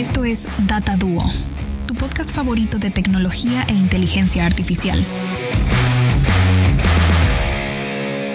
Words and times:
Esto 0.00 0.24
es 0.24 0.48
Data 0.66 0.96
Duo, 0.96 1.30
tu 1.86 1.92
podcast 1.92 2.34
favorito 2.34 2.78
de 2.78 2.90
tecnología 2.90 3.66
e 3.68 3.72
inteligencia 3.72 4.46
artificial. 4.46 5.04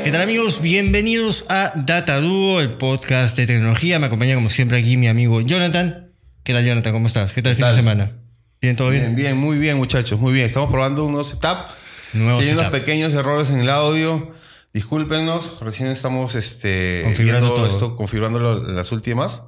¿Qué 0.04 0.12
tal 0.12 0.22
amigos? 0.22 0.62
Bienvenidos 0.62 1.48
a 1.50 1.72
Data 1.74 2.22
Duo, 2.22 2.62
el 2.62 2.74
podcast 2.74 3.36
de 3.36 3.48
tecnología. 3.48 3.98
Me 3.98 4.06
acompaña 4.06 4.36
como 4.36 4.52
siempre 4.52 4.78
aquí 4.78 4.96
mi 4.96 5.08
amigo 5.08 5.42
Jonathan. 5.42 6.12
¿Qué 6.44 6.54
tal 6.54 6.64
Jonathan? 6.64 6.94
¿Cómo 6.94 7.08
estás? 7.08 7.34
¿Qué 7.34 7.42
tal 7.42 7.54
el 7.54 7.56
fin 7.56 7.66
de 7.66 7.74
semana? 7.74 8.12
¿Bien 8.62 8.76
todo 8.76 8.92
bien? 8.92 9.02
Bien, 9.02 9.16
bien, 9.16 9.38
muy 9.38 9.58
bien 9.58 9.78
muchachos, 9.78 10.20
muy 10.20 10.34
bien. 10.34 10.46
Estamos 10.46 10.70
probando 10.70 11.04
un 11.04 11.14
nuevo 11.14 11.28
setup. 11.28 11.72
Nuevo 12.14 12.42
Hay 12.42 12.50
unos 12.52 12.66
setup. 12.66 12.80
pequeños 12.80 13.12
errores 13.16 13.50
en 13.50 13.62
el 13.62 13.72
audio. 13.72 14.30
Discúlpenos, 14.72 15.58
recién 15.62 15.90
estamos 15.90 16.36
este, 16.36 17.02
Configurando 17.06 17.56
todo. 17.56 17.66
esto, 17.66 17.96
configurándolo 17.96 18.70
en 18.70 18.76
las 18.76 18.92
últimas. 18.92 19.42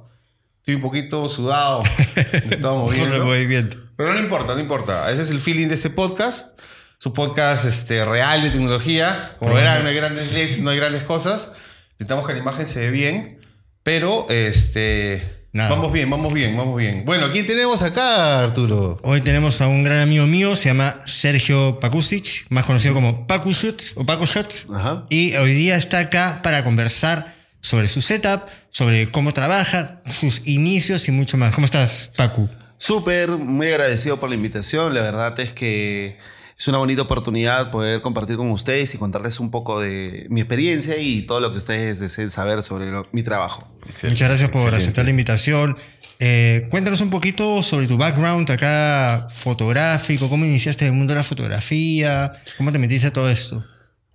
Estoy 0.68 0.76
un 0.76 0.82
poquito 0.82 1.30
sudado, 1.30 1.82
me 2.46 2.56
estaba 2.56 2.74
moviendo. 2.74 3.24
movimiento. 3.24 3.78
Pero 3.96 4.12
no 4.12 4.20
importa, 4.20 4.52
no 4.52 4.60
importa. 4.60 5.10
Ese 5.10 5.22
es 5.22 5.30
el 5.30 5.40
feeling 5.40 5.68
de 5.68 5.74
este 5.74 5.88
podcast. 5.88 6.60
Su 6.98 7.14
podcast 7.14 7.64
este, 7.64 8.04
real 8.04 8.42
de 8.42 8.50
tecnología. 8.50 9.34
Como 9.38 9.54
verán, 9.54 9.82
no 9.82 9.88
hay 9.88 9.94
grandes 9.94 10.30
LEDs, 10.30 10.60
no 10.60 10.68
hay 10.68 10.76
grandes 10.76 11.04
cosas. 11.04 11.52
Intentamos 11.92 12.26
que 12.26 12.34
la 12.34 12.40
imagen 12.40 12.66
se 12.66 12.80
ve 12.80 12.90
bien. 12.90 13.40
Pero, 13.82 14.26
este... 14.28 15.46
Nada. 15.54 15.70
Vamos 15.70 15.90
bien, 15.90 16.10
vamos 16.10 16.34
bien, 16.34 16.54
vamos 16.54 16.76
bien. 16.76 17.06
Bueno, 17.06 17.32
¿quién 17.32 17.46
tenemos 17.46 17.80
acá, 17.80 18.40
Arturo? 18.40 18.98
Hoy 19.02 19.22
tenemos 19.22 19.62
a 19.62 19.68
un 19.68 19.84
gran 19.84 20.00
amigo 20.00 20.26
mío, 20.26 20.54
se 20.54 20.66
llama 20.66 21.00
Sergio 21.06 21.80
Pakusic, 21.80 22.44
más 22.50 22.66
conocido 22.66 22.92
como 22.92 23.26
Pakushot 23.26 23.82
o 23.94 24.04
Pakushot. 24.04 24.66
Y 25.08 25.34
hoy 25.36 25.54
día 25.54 25.76
está 25.76 26.00
acá 26.00 26.40
para 26.42 26.62
conversar 26.62 27.37
sobre 27.60 27.88
su 27.88 28.00
setup, 28.00 28.42
sobre 28.70 29.10
cómo 29.10 29.32
trabaja, 29.32 30.00
sus 30.06 30.42
inicios 30.46 31.08
y 31.08 31.12
mucho 31.12 31.36
más. 31.36 31.54
¿Cómo 31.54 31.64
estás, 31.64 32.10
Paku? 32.16 32.48
Súper, 32.78 33.30
muy 33.30 33.66
agradecido 33.68 34.20
por 34.20 34.28
la 34.28 34.36
invitación. 34.36 34.94
La 34.94 35.02
verdad 35.02 35.38
es 35.40 35.52
que 35.52 36.16
es 36.56 36.68
una 36.68 36.78
bonita 36.78 37.02
oportunidad 37.02 37.70
poder 37.70 38.00
compartir 38.02 38.36
con 38.36 38.50
ustedes 38.50 38.94
y 38.94 38.98
contarles 38.98 39.40
un 39.40 39.50
poco 39.50 39.80
de 39.80 40.26
mi 40.30 40.40
experiencia 40.40 40.96
y 40.98 41.22
todo 41.22 41.40
lo 41.40 41.50
que 41.52 41.58
ustedes 41.58 41.98
deseen 41.98 42.30
saber 42.30 42.62
sobre 42.62 42.90
lo- 42.90 43.08
mi 43.12 43.22
trabajo. 43.22 43.66
Muchas 44.04 44.28
gracias 44.28 44.48
por 44.50 44.60
Excelente. 44.60 44.76
aceptar 44.76 45.04
la 45.04 45.10
invitación. 45.10 45.76
Eh, 46.20 46.66
cuéntanos 46.70 47.00
un 47.00 47.10
poquito 47.10 47.62
sobre 47.62 47.86
tu 47.86 47.96
background 47.96 48.50
acá 48.50 49.26
fotográfico, 49.30 50.28
cómo 50.28 50.44
iniciaste 50.44 50.84
en 50.84 50.92
el 50.92 50.96
mundo 50.98 51.12
de 51.12 51.18
la 51.18 51.24
fotografía, 51.24 52.32
cómo 52.56 52.72
te 52.72 52.78
metiste 52.80 53.08
a 53.08 53.12
todo 53.12 53.30
esto. 53.30 53.64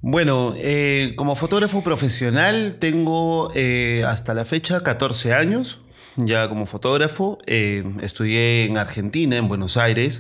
Bueno, 0.06 0.54
eh, 0.58 1.14
como 1.16 1.34
fotógrafo 1.38 1.82
profesional 1.82 2.76
tengo 2.78 3.50
eh, 3.56 4.04
hasta 4.06 4.34
la 4.34 4.44
fecha 4.44 4.84
14 4.84 5.34
años. 5.34 5.80
Ya 6.18 6.50
como 6.50 6.66
fotógrafo, 6.66 7.38
eh, 7.48 7.86
estudié 8.02 8.66
en 8.66 8.78
Argentina, 8.78 9.38
en 9.38 9.48
Buenos 9.48 9.78
Aires. 9.78 10.20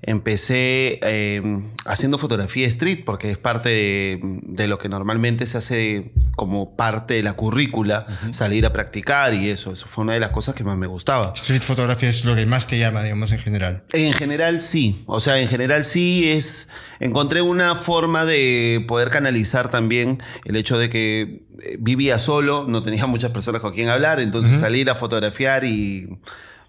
Empecé 0.00 1.00
eh, 1.02 1.42
haciendo 1.86 2.18
fotografía 2.18 2.68
street 2.68 3.00
porque 3.04 3.32
es 3.32 3.36
parte 3.36 3.68
de, 3.68 4.20
de 4.22 4.68
lo 4.68 4.78
que 4.78 4.88
normalmente 4.88 5.44
se 5.46 5.58
hace 5.58 6.12
como 6.36 6.76
parte 6.76 7.14
de 7.14 7.22
la 7.22 7.32
currícula, 7.32 8.06
salir 8.30 8.64
a 8.66 8.72
practicar 8.72 9.34
y 9.34 9.48
eso. 9.48 9.72
Eso 9.72 9.86
fue 9.88 10.04
una 10.04 10.12
de 10.12 10.20
las 10.20 10.30
cosas 10.30 10.54
que 10.54 10.62
más 10.62 10.76
me 10.76 10.86
gustaba. 10.86 11.32
Street 11.34 11.62
photography 11.62 12.06
es 12.06 12.24
lo 12.24 12.36
que 12.36 12.46
más 12.46 12.66
te 12.66 12.78
llama, 12.78 13.02
digamos, 13.02 13.32
en 13.32 13.38
general. 13.38 13.84
En 13.92 14.12
general 14.12 14.60
sí, 14.60 15.02
o 15.06 15.18
sea, 15.20 15.40
en 15.40 15.48
general 15.48 15.84
sí 15.84 16.30
es, 16.30 16.68
encontré 17.00 17.40
una 17.42 17.74
forma 17.74 18.24
de 18.24 18.84
poder 18.86 19.10
canalizar 19.10 19.70
también 19.70 20.22
el 20.44 20.56
hecho 20.56 20.78
de 20.78 20.90
que 20.90 21.46
eh, 21.62 21.76
vivía 21.80 22.18
solo, 22.18 22.66
no 22.68 22.82
tenía 22.82 23.06
muchas 23.06 23.30
personas 23.32 23.60
con 23.62 23.72
quien 23.72 23.88
hablar, 23.88 24.20
entonces 24.20 24.56
salir 24.58 24.90
a 24.90 24.94
fotografiar 24.94 25.64
y 25.64 26.20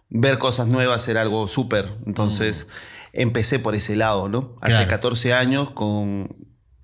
ver 0.09 0.37
cosas 0.37 0.67
nuevas 0.67 1.05
era 1.09 1.21
algo 1.21 1.47
súper, 1.49 1.93
entonces 2.05 2.67
empecé 3.11 3.59
por 3.59 3.75
ese 3.75 3.97
lado, 3.97 4.29
¿no? 4.29 4.55
Hace 4.61 4.75
Claro. 4.75 4.89
14 4.89 5.33
años 5.33 5.71
con 5.71 6.35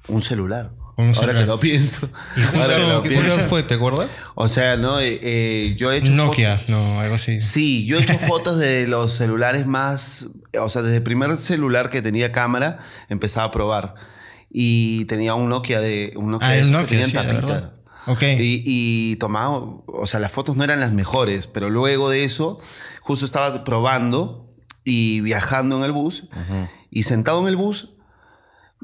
un 0.10 0.22
celular. 0.22 0.74
Un 0.96 1.06
Ahora 1.08 1.14
celular. 1.20 1.42
que 1.44 1.46
lo 1.48 1.59
pienso. 1.59 2.08
Y 2.38 2.42
justo- 2.42 2.59
¿Qué 2.68 2.74
¿Qué 3.04 3.09
pienso. 3.09 3.30
celular 3.30 3.50
fue? 3.50 3.64
¿Te 3.64 3.74
acuerdas? 3.74 4.08
O 4.36 4.48
sea, 4.48 4.78
¿no? 4.78 5.00
Eh, 5.00 5.20
eh, 5.24 5.76
yo 5.78 5.92
he 5.92 5.98
hecho 5.98 6.12
Nokia, 6.12 6.62
no, 6.68 7.00
algo 7.00 7.16
así. 7.16 7.40
Sí, 7.40 7.86
yo 7.86 7.98
he 7.98 8.04
hecho 8.04 8.18
fotos 8.28 8.59
de 8.59 8.88
los 8.88 9.12
celulares 9.14 9.66
más, 9.66 10.28
o 10.59 10.70
sea, 10.70 10.81
desde 10.84 10.98
el 10.98 11.04
primer 11.04 11.36
celular 11.38 11.90
que 11.90 12.02
tenía 12.04 12.31
cámara, 12.31 12.78
empezaba 13.09 13.48
a 13.48 13.52
probar. 13.52 13.96
Y 14.52 15.06
tenía 15.06 15.34
un 15.34 15.50
Nokia 15.50 15.80
de 15.81 16.14
un 16.16 16.30
Nokia 16.30 16.50
Ah, 16.50 16.52
de 16.52 16.59
esos 16.59 16.72
Nokia, 16.74 16.86
que 16.86 16.92
tenían 17.06 17.10
sí, 17.10 17.18
de 17.18 17.24
tapita. 17.24 17.46
verdad. 17.54 17.74
Ok. 18.06 18.22
Y, 18.22 18.64
y 18.66 19.16
tomaba, 19.16 19.58
o 19.58 20.06
sea, 20.06 20.20
las 20.20 20.31
fotos 20.31 20.56
no 20.56 20.64
eran 20.64 20.80
las 20.80 20.92
mejores, 20.92 21.48
pero 21.48 21.72
luego 21.72 22.10
de 22.12 22.24
eso, 22.24 22.60
justo 23.02 23.25
estaba 23.25 23.64
probando 23.64 24.54
y 24.84 25.22
viajando 25.22 25.78
en 25.78 25.86
el 25.86 25.92
bus. 25.92 26.28
Y 26.92 27.04
sentado 27.04 27.42
en 27.42 27.48
el 27.48 27.56
bus, 27.56 27.93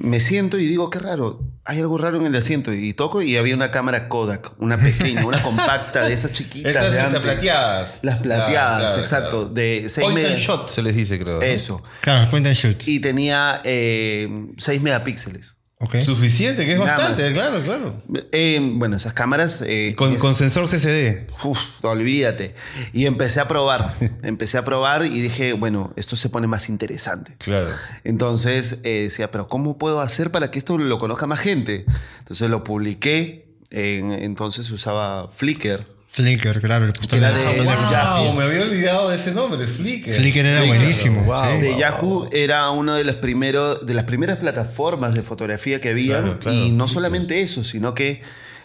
me 0.02 0.20
siento 0.22 0.58
y 0.58 0.66
digo, 0.66 0.90
qué 0.90 0.98
raro, 1.00 1.40
hay 1.66 1.80
algo 1.80 1.98
raro 1.98 2.18
en 2.18 2.26
el 2.26 2.36
asiento. 2.36 2.72
Y 2.74 2.94
toco 2.94 3.22
y 3.22 3.36
había 3.38 3.54
una 3.54 3.70
cámara 3.70 4.08
Kodak, 4.08 4.54
una 4.60 4.80
pequeña, 4.80 5.26
una 5.26 5.42
compacta 5.44 6.06
de 6.08 6.14
esas 6.14 6.32
chiquitas. 6.34 6.70
Estas 6.72 6.84
de 6.86 6.90
estas 6.98 7.06
antes. 7.08 7.22
plateadas. 7.22 8.00
Las 8.02 8.18
plateadas, 8.18 8.50
Claro, 8.52 8.86
claro, 8.88 9.00
exacto. 9.02 9.30
claro. 9.30 9.50
De 9.50 9.90
6 9.90 10.08
Point 10.08 10.26
and 10.26 10.38
shot 10.38 10.70
se 10.70 10.82
les 10.82 10.96
dice, 10.96 11.20
creo. 11.20 11.36
¿no? 11.36 11.42
Eso. 11.42 11.84
Claro, 12.02 12.30
point 12.32 12.48
and 12.48 12.56
shoot. 12.56 12.88
Y 12.88 13.00
tenía 13.02 13.62
6 13.64 14.82
megapíxeles. 14.82 15.56
Ok. 15.82 15.96
Suficiente, 16.02 16.66
que 16.66 16.74
es 16.74 16.80
Nada 16.80 16.98
bastante, 16.98 17.24
más. 17.24 17.34
claro, 17.34 17.62
claro. 17.62 18.04
Eh, 18.34 18.60
bueno, 18.74 18.98
esas 18.98 19.14
cámaras. 19.14 19.64
eh, 19.66 19.94
Con, 19.98 20.12
es- 20.12 20.20
con 20.20 20.36
sensor 20.36 20.68
CCD. 20.68 21.28
Uf, 21.46 21.58
olvídate. 21.84 22.54
Y 22.92 23.06
empecé 23.06 23.40
a 23.40 23.48
probar. 23.48 23.96
empecé 24.24 24.58
a 24.58 24.66
probar 24.66 25.06
y 25.06 25.22
dije, 25.22 25.54
bueno, 25.54 25.94
esto 25.96 26.18
se 26.18 26.28
pone 26.30 26.48
más 26.48 26.68
interesante. 26.68 27.36
Claro. 27.38 27.70
Entonces 28.04 28.80
eh, 28.84 29.04
decía, 29.04 29.32
pero 29.32 29.48
¿cómo 29.48 29.78
puedo 29.78 30.02
hacer 30.02 30.32
para 30.32 30.52
que 30.52 30.60
esto 30.60 30.78
lo 30.78 30.98
conozca 30.98 31.28
más 31.28 31.40
gente? 31.40 31.86
Entonces 32.20 32.50
lo 32.50 32.64
publiqué. 32.66 33.48
en- 33.72 34.12
entonces 34.12 34.70
usaba 34.72 35.30
Flickr. 35.30 35.86
Flickr, 36.12 36.60
claro, 36.60 36.86
el 36.86 36.94
era 37.14 37.32
de- 37.32 37.62
wow. 37.62 37.92
Yahoo. 37.92 38.34
me 38.34 38.44
había 38.44 38.64
olvidado 38.64 39.10
de 39.10 39.16
ese 39.16 39.32
nombre, 39.32 39.68
Flickr. 39.68 40.12
Flickr 40.14 40.40
era 40.46 40.64
buenísimo, 40.64 41.24
wow, 41.24 41.44
sí. 41.56 41.62
de 41.62 41.70
wow, 41.72 41.80
Yahoo 41.80 42.30
era 42.32 42.70
una 42.72 42.96
de 42.98 43.04
las, 43.04 43.18
primeros, 43.18 43.86
de 43.86 43.94
las 43.94 44.06
primeras 44.06 44.38
plataformas 44.38 45.14
de 45.14 45.22
fotografía 45.22 45.80
que 45.80 45.90
había. 45.90 46.20
Claro, 46.20 46.40
claro, 46.40 46.58
y 46.58 46.72
no 46.72 46.88
solamente 46.88 47.42
eso, 47.42 47.64
sino 47.64 47.94
que 47.94 48.22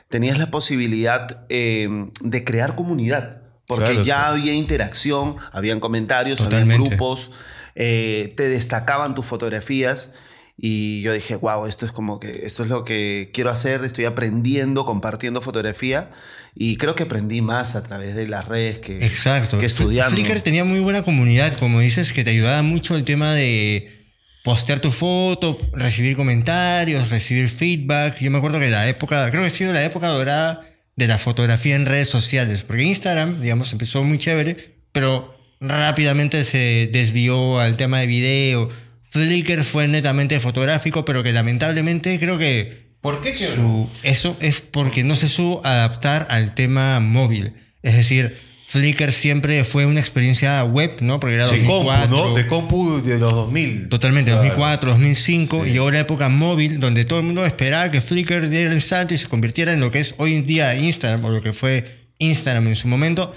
tenías 0.09 0.39
la 0.39 0.51
posibilidad 0.51 1.45
eh, 1.51 1.89
de 2.23 2.45
crear 2.45 2.75
comunidad. 2.77 3.43
Porque 3.67 3.85
Claro, 3.87 4.03
ya 4.05 4.17
sí. 4.17 4.23
había 4.27 4.53
interacción, 4.55 5.37
habían 5.53 5.81
comentarios, 5.81 6.41
había 6.43 6.65
grupos, 6.65 7.31
eh, 7.75 8.33
te 8.37 8.49
destacaban 8.49 9.15
tus 9.15 9.25
fotografías. 9.27 10.15
Y 10.57 11.01
yo 11.03 11.13
dije, 11.13 11.35
wow, 11.37 11.67
esto 11.67 11.85
es 11.85 11.93
como 11.93 12.21
que 12.21 12.47
esto 12.47 12.63
es 12.63 12.69
lo 12.69 12.85
que 12.85 13.31
quiero 13.35 13.51
hacer, 13.51 13.85
estoy 13.85 14.05
aprendiendo, 14.05 14.85
compartiendo 14.85 15.43
fotografía. 15.43 16.11
Y 16.55 16.77
creo 16.77 16.95
que 16.95 17.03
aprendí 17.03 17.43
más 17.43 17.75
a 17.75 17.83
través 17.83 18.15
de 18.15 18.29
las 18.29 18.47
redes 18.47 18.79
que, 18.79 18.99
Exacto. 18.99 19.59
que 19.59 19.67
estudiando. 19.67 20.15
Flickr 20.15 20.41
tenía 20.41 20.65
muy 20.65 20.79
buena 20.79 21.03
comunidad, 21.03 21.57
como 21.59 21.81
dices, 21.81 22.13
que 22.13 22.23
te 22.23 22.31
ayudaba 22.31 22.63
mucho 22.63 22.95
el 22.95 23.05
tema 23.05 23.35
de 23.35 24.05
postear 24.45 24.79
tu 24.79 24.93
foto, 24.93 25.59
recibir 25.73 26.15
comentarios, 26.17 27.11
recibir 27.11 27.49
feedback. 27.49 28.21
Yo 28.21 28.31
me 28.31 28.39
acuerdo 28.39 28.61
que 28.61 28.71
la 28.71 28.89
época, 28.89 29.29
creo 29.31 29.43
que 29.43 29.49
ha 29.49 29.51
sido 29.51 29.73
la 29.73 29.85
época 29.85 30.07
dorada 30.09 30.71
de 30.95 31.09
la 31.09 31.19
fotografía 31.19 31.75
en 31.75 31.87
redes 31.87 32.09
sociales, 32.09 32.63
porque 32.63 32.85
Instagram, 32.85 33.41
digamos, 33.41 33.73
empezó 33.73 34.05
muy 34.05 34.19
chévere, 34.19 34.77
pero 34.93 35.37
rápidamente 35.61 36.45
se 36.45 36.89
desvió 36.93 37.59
al 37.59 37.77
tema 37.77 37.99
de 38.01 38.07
video. 38.07 38.69
Flickr 39.15 39.63
fue 39.63 39.87
netamente 39.87 40.41
fotográfico, 40.41 41.05
pero 41.05 41.23
que 41.23 41.33
lamentablemente 41.33 42.19
creo 42.19 42.37
que 42.37 42.83
¿Por 43.01 43.21
qué 43.21 43.33
su- 43.33 43.89
eso 44.03 44.37
es 44.41 44.61
porque 44.61 45.05
no 45.05 45.15
se 45.15 45.29
supo 45.29 45.61
adaptar 45.65 46.27
al 46.31 46.53
tema 46.55 46.99
móvil. 46.99 47.53
Es 47.85 47.95
decir, 47.95 48.37
Flickr 48.67 49.13
siempre 49.13 49.63
fue 49.63 49.87
una 49.87 50.01
experiencia 50.01 50.65
web, 50.65 50.97
¿no? 51.01 51.21
Porque 51.21 51.37
era 51.37 51.45
compu, 51.47 51.85
2004. 51.85 52.09
¿no? 52.17 52.35
De 52.35 52.47
compu 52.49 53.03
de 53.03 53.19
los 53.21 53.31
2000. 53.33 53.89
Totalmente, 53.89 54.33
Claro. 54.33 54.43
2004, 54.43 54.91
2005, 54.91 55.65
y 55.67 55.71
llegó 55.71 55.93
la 55.93 56.01
época 56.01 56.29
móvil 56.29 56.81
donde 56.81 57.05
todo 57.05 57.21
el 57.21 57.27
mundo 57.27 57.47
esperaba 57.47 57.93
que 57.93 58.01
Flickr 58.01 58.49
diera 58.49 58.73
el 58.73 58.81
salto 58.83 59.15
y 59.15 59.19
se 59.19 59.29
convirtiera 59.29 59.73
en 59.75 59.79
lo 59.79 59.93
que 59.93 60.01
es 60.01 60.17
hoy 60.19 60.35
en 60.35 60.45
día 60.45 60.75
Instagram, 60.75 61.25
o 61.27 61.31
lo 61.31 61.41
que 61.41 61.53
fue 61.53 61.85
Instagram 62.19 62.67
en 62.67 62.75
su 62.75 62.89
momento, 62.89 63.33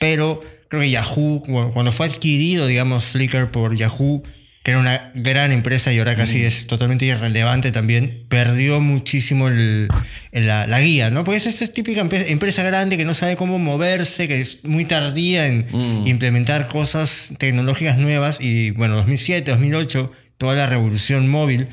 pero 0.00 0.40
creo 0.68 0.82
que 0.82 0.90
Yahoo, 0.90 1.42
cu- 1.44 1.70
cuando 1.72 1.92
fue 1.92 2.06
adquirido, 2.06 2.66
digamos, 2.66 3.04
Flickr 3.04 3.52
por 3.52 3.76
Yahoo, 3.76 4.24
que 4.62 4.70
era 4.70 4.78
una 4.80 5.10
gran 5.14 5.50
empresa 5.50 5.92
y 5.92 5.98
ahora 5.98 6.14
casi 6.16 6.44
es 6.44 6.66
totalmente 6.68 7.04
irrelevante 7.04 7.72
también, 7.72 8.24
perdió 8.28 8.80
muchísimo 8.80 9.48
el- 9.48 9.88
el- 10.30 10.46
la, 10.46 10.66
la 10.68 10.80
guía, 10.80 11.10
¿no? 11.10 11.24
Porque 11.24 11.38
es 11.38 11.46
esa 11.46 11.66
típica 11.66 12.00
empresa 12.00 12.62
grande 12.62 12.96
que 12.96 13.04
no 13.04 13.14
sabe 13.14 13.36
cómo 13.36 13.58
moverse, 13.58 14.28
que 14.28 14.40
es 14.40 14.60
muy 14.64 14.84
tardía 14.84 15.46
en 15.48 15.66
implementar 16.06 16.68
cosas 16.68 17.34
tecnológicas 17.38 17.98
nuevas 17.98 18.38
y 18.40 18.70
bueno, 18.70 18.94
2007, 18.96 19.50
2008, 19.50 20.12
toda 20.38 20.54
la 20.54 20.66
revolución 20.66 21.28
móvil 21.28 21.66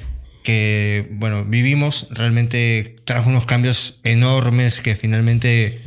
que, 0.44 1.08
bueno, 1.12 1.46
vivimos 1.46 2.08
realmente 2.12 2.96
trajo 3.06 3.30
unos 3.30 3.46
cambios 3.46 4.00
enormes 4.04 4.82
que 4.82 4.96
finalmente 4.96 5.80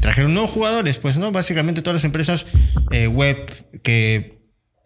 trajeron 0.00 0.32
nuevos 0.32 0.50
jugadores, 0.52 0.98
pues, 0.98 1.16
¿no? 1.18 1.32
Básicamente 1.32 1.82
todas 1.82 1.96
las 1.96 2.04
empresas 2.04 2.46
eh, 2.92 3.08
web 3.08 3.36
que 3.82 4.35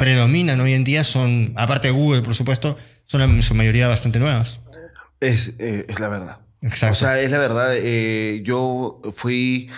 predominan 0.01 0.59
hoy 0.63 0.73
en 0.73 0.83
día 0.83 1.05
son, 1.05 1.53
aparte 1.57 1.89
de 1.89 1.93
Google, 1.93 2.23
por 2.23 2.35
supuesto, 2.35 2.79
son 3.05 3.21
en 3.21 3.43
su 3.43 3.55
mayoría 3.55 3.87
bastante 3.87 4.19
nuevas. 4.19 4.61
Es, 5.21 5.57
eh, 5.59 5.85
es 5.91 6.01
la 6.01 6.09
verdad. 6.09 6.39
Exacto. 6.63 6.93
O 6.93 6.97
sea, 6.97 7.21
es 7.21 7.31
la 7.31 7.37
verdad. 7.37 7.75
eh, 7.75 8.41
yo 8.43 9.03
fui, 9.13 9.69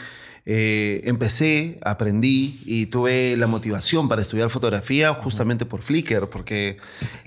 eh, 0.44 1.02
empecé, 1.04 1.78
aprendí 1.84 2.60
y 2.66 2.86
tuve 2.86 3.36
la 3.36 3.46
motivación 3.46 4.08
para 4.08 4.22
estudiar 4.22 4.50
fotografía 4.50 5.14
justamente 5.14 5.66
por 5.66 5.82
Flickr, 5.82 6.28
porque 6.30 6.78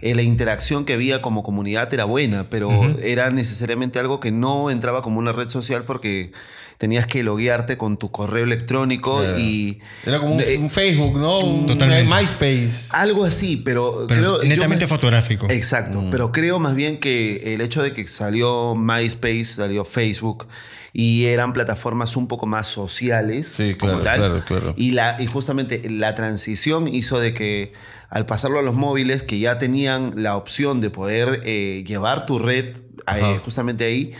eh, 0.01 0.15
la 0.15 0.21
interacción 0.21 0.83
que 0.83 0.93
había 0.93 1.21
como 1.21 1.41
comunidad 1.43 1.93
era 1.93 2.03
buena, 2.05 2.49
pero 2.49 2.69
era 3.01 3.29
necesariamente 3.29 3.99
algo 3.99 4.19
que 4.19 4.31
no 4.33 4.69
entraba 4.69 5.01
como 5.01 5.19
una 5.19 5.31
red 5.31 5.47
social 5.47 5.83
porque 5.85 6.31
tenías 6.77 7.07
que 7.07 7.23
loguearte 7.23 7.77
con 7.77 7.95
tu 7.95 8.11
correo 8.11 8.43
electrónico 8.43 9.19
Claro. 9.21 9.39
y... 9.39 9.79
Era 10.05 10.19
como 10.19 10.35
un, 10.35 10.41
Eh, 10.41 10.57
un 10.59 10.69
Facebook, 10.69 11.17
¿no? 11.17 11.37
Un 11.39 11.67
Totalmente. 11.67 12.13
MySpace. 12.13 12.87
Algo 12.89 13.23
así, 13.23 13.55
pero, 13.63 14.03
Pero 14.09 14.19
creo... 14.21 14.41
yo 14.43 14.49
netamente 14.49 14.83
me- 14.83 14.89
fotográfico. 14.89 15.47
Exacto, 15.49 16.03
pero 16.11 16.33
creo 16.33 16.59
más 16.59 16.75
bien 16.75 16.97
que 16.97 17.53
el 17.53 17.61
hecho 17.61 17.81
de 17.81 17.93
que 17.93 18.05
salió 18.09 18.75
MySpace, 18.75 19.45
salió 19.45 19.85
Facebook 19.85 20.47
y 20.97 21.25
eran 21.25 21.51
plataformas 21.51 22.15
un 22.15 22.29
poco 22.29 22.45
más 22.45 22.67
sociales 22.67 23.49
Sí, 23.57 23.75
como 23.75 23.99
claro, 23.99 24.03
tal. 24.03 24.17
claro, 24.17 24.43
claro. 24.47 24.73
Y, 24.77 24.91
la, 24.91 25.17
y 25.21 25.27
justamente 25.27 25.81
la 25.89 26.15
transición 26.15 26.87
hizo 26.87 27.19
de 27.19 27.33
que 27.33 27.73
al 28.09 28.25
pasarlo 28.25 28.59
a 28.59 28.61
los 28.61 28.75
móviles 28.75 29.21
que 29.23 29.37
ya 29.39 29.59
tenían 29.59 30.13
la 30.15 30.37
opción 30.37 30.79
de 30.79 30.89
poder 30.89 31.41
eh, 31.43 31.83
llevar 31.85 32.25
tu 32.25 32.39
red 32.39 32.77
eh, 33.13 33.39
justamente 33.43 33.83
ahí, 33.83 34.13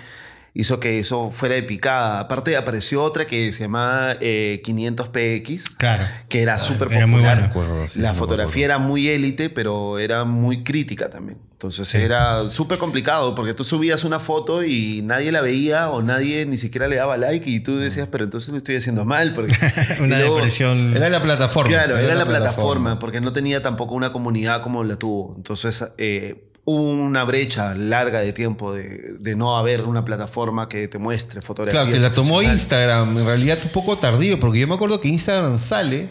hizo 0.54 0.82
que 0.82 1.00
eso 1.00 1.32
fuera 1.32 1.56
de 1.56 1.64
picada. 1.64 2.20
Aparte 2.20 2.58
apareció 2.58 3.04
otra 3.04 3.24
que 3.26 3.54
se 3.54 3.64
llamaba 3.64 4.18
eh, 4.20 4.62
500px 4.66 5.76
Claro. 5.78 6.04
que 6.28 6.42
era 6.42 6.60
súper 6.60 6.92
era 6.92 7.08
muy 7.08 7.22
popular. 7.22 7.38
buena. 7.38 7.50
acuerdo, 7.52 7.88
sí, 7.88 8.00
la 8.00 8.14
fotografía 8.14 8.66
era 8.66 8.80
muy 8.80 9.08
élite, 9.08 9.50
pero 9.50 9.98
era 9.98 10.26
muy 10.26 10.64
crítica 10.64 11.10
también. 11.10 11.38
Entonces 11.56 11.96
era 11.96 12.50
súper 12.50 12.78
complicado 12.78 13.34
porque 13.34 13.54
tú 13.54 13.64
subías 13.64 14.04
una 14.04 14.20
foto 14.20 14.62
y 14.66 15.02
nadie 15.04 15.32
la 15.32 15.40
veía 15.40 15.90
o 15.90 16.02
nadie 16.02 16.46
ni 16.46 16.58
siquiera 16.58 16.88
le 16.90 16.98
daba 16.98 17.16
like 17.16 17.50
y 17.50 17.62
tú 17.62 17.78
decías, 17.78 18.10
pero 18.12 18.26
entonces 18.26 18.50
lo 18.50 18.58
estoy 18.58 18.76
haciendo 18.76 19.06
mal. 19.06 19.34
Porque, 19.34 19.56
Una 20.02 20.20
luego- 20.20 20.36
depresión. 20.36 20.96
Era 20.98 21.10
la 21.10 21.22
plataforma. 21.24 21.70
Claro, 21.72 21.98
era, 21.98 22.14
la 22.14 22.26
plataforma, 22.26 23.00
porque 23.00 23.22
no 23.22 23.32
tenía 23.32 23.62
tampoco 23.62 23.96
una 23.96 24.12
comunidad 24.12 24.62
como 24.62 24.84
la 24.84 24.98
tuvo. 24.98 25.34
Entonces 25.38 25.88
eh, 25.98 26.50
hubo 26.66 26.90
una 26.90 27.24
brecha 27.24 27.74
larga 27.74 28.20
de 28.20 28.34
tiempo 28.34 28.74
de, 28.74 29.14
de 29.18 29.36
no 29.38 29.56
haber 29.56 29.84
una 29.84 30.04
plataforma 30.04 30.68
que 30.68 30.90
te 30.90 30.98
muestre 30.98 31.42
fotografía. 31.42 31.80
Claro, 31.84 31.94
que 31.96 32.02
la 32.02 32.12
tomó. 32.12 32.42
Instagram, 32.42 33.18
en 33.18 33.26
realidad 33.26 33.60
un 33.64 33.70
poco 33.70 33.98
tardío, 33.98 34.42
porque 34.42 34.60
yo 34.60 34.68
me 34.68 34.76
acuerdo 34.76 35.00
que 35.00 35.08
Instagram 35.08 35.58
sale, 35.60 36.10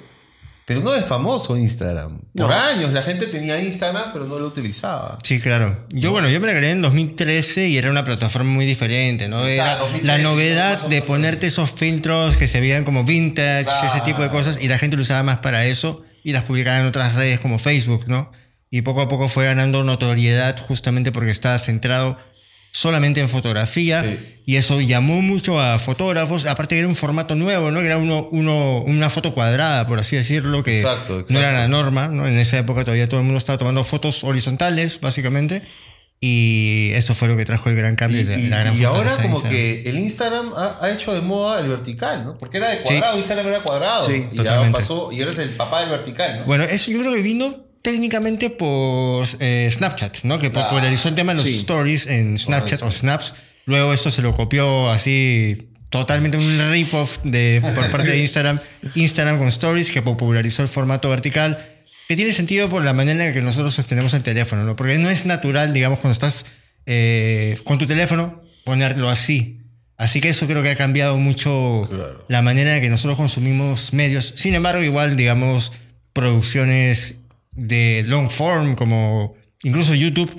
pero 0.67 0.81
no 0.81 0.95
es 0.95 1.05
famoso 1.05 1.57
Instagram. 1.57 2.21
Por 2.35 2.49
No. 2.49 2.51
años 2.51 2.93
la 2.93 3.03
gente 3.03 3.27
tenía 3.27 3.61
Instagram, 3.63 4.13
pero 4.13 4.25
no 4.27 4.39
lo 4.39 4.47
utilizaba. 4.47 5.19
Sí, 5.23 5.41
claro. 5.41 5.87
Yo, 5.91 6.11
bueno, 6.11 6.29
yo 6.29 6.41
me 6.41 6.47
la 6.47 6.55
creé 6.55 6.71
en 6.71 6.83
2013 6.83 7.69
y 7.69 7.77
era 7.77 7.91
una 7.91 8.05
plataforma 8.05 8.51
muy 8.51 8.65
diferente, 8.65 9.29
¿no? 9.29 9.41
O 9.41 9.47
sea, 9.47 9.53
Era 9.55 9.77
2013, 9.77 10.07
la 10.07 10.19
novedad 10.19 10.87
de 10.87 11.03
ponerte 11.03 11.47
esos 11.47 11.71
filtros 11.73 12.37
que 12.37 12.49
se 12.49 12.61
veían 12.61 12.85
como 12.85 13.05
vintage, 13.05 13.67
ese 13.87 14.01
tipo 14.01 14.23
de 14.23 14.31
cosas, 14.31 14.59
y 14.61 14.69
la 14.69 14.79
gente 14.79 14.97
lo 14.97 15.03
usaba 15.03 15.23
más 15.23 15.39
para 15.39 15.67
eso 15.67 16.03
y 16.23 16.33
las 16.33 16.45
publicaba 16.45 16.79
en 16.81 16.87
otras 16.87 17.15
redes 17.15 17.41
como 17.41 17.59
Facebook, 17.59 18.05
¿no? 18.07 18.33
Y 18.71 18.83
poco 18.83 19.03
a 19.03 19.09
poco 19.09 19.29
fue 19.29 19.45
ganando 19.45 19.85
notoriedad 19.85 20.59
justamente 20.59 21.13
porque 21.13 21.31
estaba 21.31 21.59
centrado 21.59 22.19
solamente 22.77 23.21
en 23.21 23.29
fotografía 23.29 24.03
Sí. 24.03 24.19
y 24.47 24.57
eso 24.57 24.81
llamó 24.81 25.23
mucho 25.23 25.61
a 25.61 25.79
fotógrafos, 25.79 26.45
aparte 26.45 26.77
era 26.77 26.89
un 26.89 26.97
formato 26.97 27.37
nuevo, 27.37 27.71
¿no? 27.71 27.79
Que 27.79 27.87
era 27.87 27.99
uno, 27.99 28.29
uno, 28.33 28.81
una 28.83 29.11
foto 29.11 29.33
cuadrada, 29.33 29.87
por 29.87 30.01
así 30.01 30.17
decirlo, 30.17 30.65
que 30.65 30.79
Exacto, 30.81 31.25
no 31.29 31.39
era 31.39 31.51
exacto. 31.51 31.59
la 31.61 31.69
norma, 31.69 32.09
¿no? 32.09 32.27
En 32.27 32.37
esa 32.37 32.59
época 32.59 32.83
todavía 32.83 33.09
todo 33.09 33.21
el 33.21 33.27
mundo 33.27 33.39
estaba 33.39 33.59
tomando 33.59 33.85
fotos 33.85 34.25
horizontales, 34.25 35.01
básicamente, 35.01 35.63
y 36.21 36.91
eso 36.95 37.15
fue 37.15 37.29
lo 37.29 37.37
que 37.37 37.45
trajo 37.45 37.69
el 37.71 37.77
gran 37.77 37.95
cambio 37.95 38.23
y, 38.23 38.25
la, 38.25 38.39
y- 38.39 38.49
la 38.49 38.59
gran 38.61 38.77
y 38.77 38.83
ahora 38.83 39.15
de 39.17 39.23
como 39.23 39.35
Instagram. 39.37 39.53
que 39.53 39.83
el 39.89 39.99
Instagram 39.99 40.53
ha, 40.57 40.79
ha 40.85 40.91
hecho 40.91 41.13
de 41.15 41.21
moda 41.21 41.61
el 41.61 41.69
vertical, 41.69 42.25
¿no? 42.25 42.37
Porque 42.39 42.57
era 42.57 42.71
de 42.71 42.79
cuadrado, 42.81 43.19
Instagram 43.19 43.47
era 43.47 43.63
cuadrado. 43.63 44.07
Sí, 44.11 44.27
y 44.33 44.37
ya 44.37 44.43
totalmente. 44.43 44.79
pasó, 44.81 45.13
y 45.13 45.21
eres 45.21 45.39
el 45.39 45.51
papá 45.51 45.81
del 45.83 45.91
vertical, 45.91 46.39
¿no? 46.41 46.45
Bueno, 46.47 46.65
eso 46.65 46.91
yo 46.91 46.99
creo 46.99 47.13
que 47.15 47.23
vino 47.23 47.55
técnicamente 47.85 48.49
por 48.51 49.29
eh, 49.41 49.69
Snapchat, 49.71 50.23
¿no? 50.25 50.39
Que 50.39 50.51
popularizó 50.51 51.09
el 51.11 51.15
tema 51.15 51.33
de 51.33 51.39
los 51.39 51.47
Sí. 51.47 51.55
stories 51.59 52.07
en 52.07 52.39
Snapchat 52.39 52.83
o 52.83 52.91
Snaps. 52.91 53.35
Luego 53.67 53.93
esto 53.95 54.11
se 54.11 54.23
lo 54.23 54.35
copió 54.35 54.91
así 54.91 55.69
totalmente 55.91 56.39
un 56.39 56.71
rip-off 56.73 57.19
por 57.19 57.91
parte 57.91 58.11
de 58.11 58.19
Instagram. 58.19 58.59
Instagram 58.95 59.39
con 59.39 59.49
stories 59.49 59.91
que 59.91 60.01
popularizó 60.03 60.63
el 60.63 60.69
formato 60.69 61.11
vertical. 61.11 61.59
Que 62.09 62.17
tiene 62.17 62.33
sentido 62.33 62.69
por 62.69 62.83
la 62.85 62.93
manera 62.95 63.27
en 63.27 63.33
que 63.35 63.43
nosotros 63.43 63.75
sostenemos 63.75 64.13
el 64.15 64.23
teléfono, 64.23 64.65
¿no? 64.65 64.77
Porque 64.77 64.99
no 64.99 65.09
es 65.11 65.25
natural, 65.27 65.73
digamos, 65.73 65.99
cuando 66.01 66.13
estás 66.13 66.47
eh, 66.87 67.59
con 67.65 67.79
tu 67.79 67.87
teléfono, 67.87 68.43
ponerlo 68.65 69.09
así. 69.11 69.61
Así 69.97 70.21
que 70.21 70.31
eso 70.31 70.47
creo 70.47 70.63
que 70.63 70.71
ha 70.71 70.77
cambiado 70.77 71.17
mucho 71.19 71.87
Claro. 71.89 72.25
la 72.29 72.43
manera 72.43 72.77
en 72.77 72.83
que 72.83 72.91
nosotros 72.91 73.17
consumimos 73.17 73.93
medios. 73.93 74.33
Sin 74.37 74.55
embargo, 74.55 74.83
igual, 74.83 75.17
digamos, 75.17 75.71
producciones 76.13 77.17
de 77.57 78.03
long 78.07 78.29
form, 78.31 78.75
como 78.75 79.35
incluso 79.63 79.95
YouTube, 79.95 80.31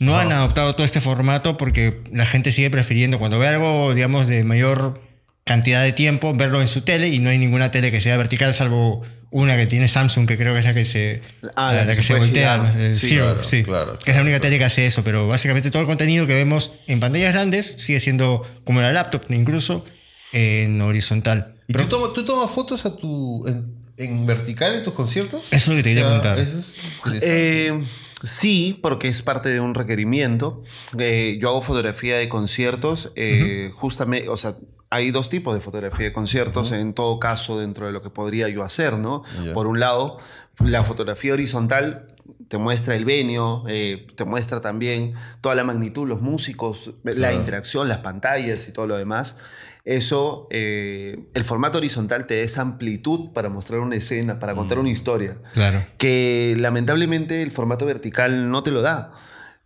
no 0.00 0.18
han 0.18 0.32
adoptado 0.32 0.74
todo 0.74 0.84
este 0.84 1.00
formato 1.00 1.56
porque 1.56 2.02
la 2.12 2.26
gente 2.26 2.52
sigue 2.52 2.70
prefiriendo 2.70 3.18
cuando 3.18 3.38
ve 3.38 3.48
algo, 3.48 3.94
digamos, 3.94 4.26
de 4.26 4.44
mayor 4.44 5.00
cantidad 5.44 5.82
de 5.82 5.92
tiempo, 5.92 6.34
verlo 6.34 6.60
en 6.60 6.68
su 6.68 6.82
tele 6.82 7.08
y 7.08 7.18
no 7.20 7.30
hay 7.30 7.38
ninguna 7.38 7.70
tele 7.70 7.90
que 7.90 8.00
sea 8.00 8.16
vertical, 8.16 8.54
salvo 8.54 9.02
una 9.30 9.56
que 9.56 9.66
tiene 9.66 9.88
Samsung, 9.88 10.26
que 10.28 10.36
creo 10.36 10.52
que 10.54 10.60
es 10.60 10.64
la 10.64 10.74
que 10.74 10.84
se, 10.84 11.20
Ah, 11.56 11.72
la, 11.72 11.86
que 11.94 12.02
se 12.02 12.14
voltea, 12.14 12.72
el 12.78 12.94
Sí, 12.94 13.08
Zero, 13.08 13.24
claro, 13.26 13.42
sí, 13.42 13.62
claro, 13.64 13.98
que 13.98 14.10
es 14.12 14.16
la 14.16 14.22
única 14.22 14.40
tele 14.40 14.58
que 14.58 14.64
hace 14.64 14.86
eso, 14.86 15.02
pero 15.04 15.26
básicamente 15.26 15.70
todo 15.70 15.82
el 15.82 15.88
contenido 15.88 16.26
que 16.26 16.34
vemos 16.34 16.72
en 16.86 17.00
pantallas 17.00 17.32
grandes 17.32 17.74
sigue 17.78 18.00
siendo 18.00 18.42
como 18.64 18.80
la 18.80 18.92
laptop, 18.92 19.22
incluso 19.30 19.84
en 20.32 20.80
horizontal. 20.80 21.56
¿Y 21.66 21.72
Pero- 21.72 21.84
tú, 21.88 21.90
tomas, 21.96 22.12
tú 22.14 22.24
tomas 22.24 22.50
fotos 22.50 22.86
a 22.86 22.96
tu, 22.96 23.46
en, 23.48 23.83
en 23.96 24.26
vertical 24.26 24.74
en 24.74 24.82
tus 24.84 24.92
conciertos? 24.94 25.42
Eso 25.50 25.56
es 25.56 25.68
lo 25.68 25.74
que 25.76 25.82
te 25.82 25.88
quería 25.90 26.04
preguntar. 26.04 26.38
eso 26.38 26.58
es. 26.58 27.22
Eh, 27.22 27.84
sí, 28.22 28.78
porque 28.82 29.08
es 29.08 29.22
parte 29.22 29.48
de 29.50 29.60
un 29.60 29.74
requerimiento. 29.74 30.62
Eh, 30.98 31.38
yo 31.40 31.48
hago 31.50 31.62
fotografía 31.62 32.16
de 32.16 32.28
conciertos, 32.28 33.12
eh, 33.16 33.70
justamente, 33.74 34.28
o 34.28 34.36
sea, 34.36 34.56
hay 34.90 35.10
dos 35.10 35.28
tipos 35.28 35.54
de 35.54 35.60
fotografía 35.60 36.06
de 36.06 36.12
conciertos, 36.12 36.70
en 36.72 36.94
todo 36.94 37.18
caso, 37.18 37.58
dentro 37.58 37.86
de 37.86 37.92
lo 37.92 38.00
que 38.02 38.10
podría 38.10 38.48
yo 38.48 38.62
hacer, 38.62 38.94
¿no? 38.94 39.22
Ya. 39.44 39.52
Por 39.52 39.66
un 39.66 39.80
lado, 39.80 40.18
la 40.60 40.84
fotografía 40.84 41.32
horizontal 41.32 42.06
te 42.48 42.58
muestra 42.58 42.94
el 42.94 43.04
venio, 43.04 43.64
eh, 43.68 44.06
te 44.16 44.24
muestra 44.24 44.60
también 44.60 45.14
toda 45.40 45.54
la 45.56 45.64
magnitud, 45.64 46.06
los 46.06 46.20
músicos, 46.20 46.92
la 47.02 47.12
Claro. 47.12 47.36
interacción, 47.36 47.88
las 47.88 47.98
pantallas 47.98 48.68
y 48.68 48.72
todo 48.72 48.86
lo 48.86 48.96
demás. 48.96 49.38
Eso, 49.84 50.48
eh, 50.50 51.26
el 51.34 51.44
formato 51.44 51.76
horizontal 51.76 52.26
te 52.26 52.38
da 52.38 52.42
esa 52.42 52.62
amplitud 52.62 53.32
para 53.34 53.50
mostrar 53.50 53.80
una 53.80 53.96
escena, 53.96 54.38
para 54.38 54.54
contar 54.54 54.78
una 54.78 54.88
historia 54.90 55.36
Claro. 55.52 55.84
que 55.98 56.56
lamentablemente 56.58 57.42
el 57.42 57.50
formato 57.50 57.84
vertical 57.84 58.50
no 58.50 58.62
te 58.62 58.70
lo 58.70 58.80
da. 58.80 59.12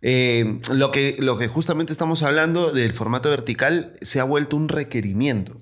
Eh, 0.01 0.59
lo, 0.73 0.91
que, 0.91 1.15
lo 1.19 1.37
que 1.37 1.47
justamente 1.47 1.93
estamos 1.93 2.23
hablando 2.23 2.71
del 2.71 2.93
formato 2.93 3.29
vertical 3.29 3.93
se 4.01 4.19
ha 4.19 4.25
vuelto 4.25 4.57
un 4.57 4.67
requerimiento. 4.67 5.57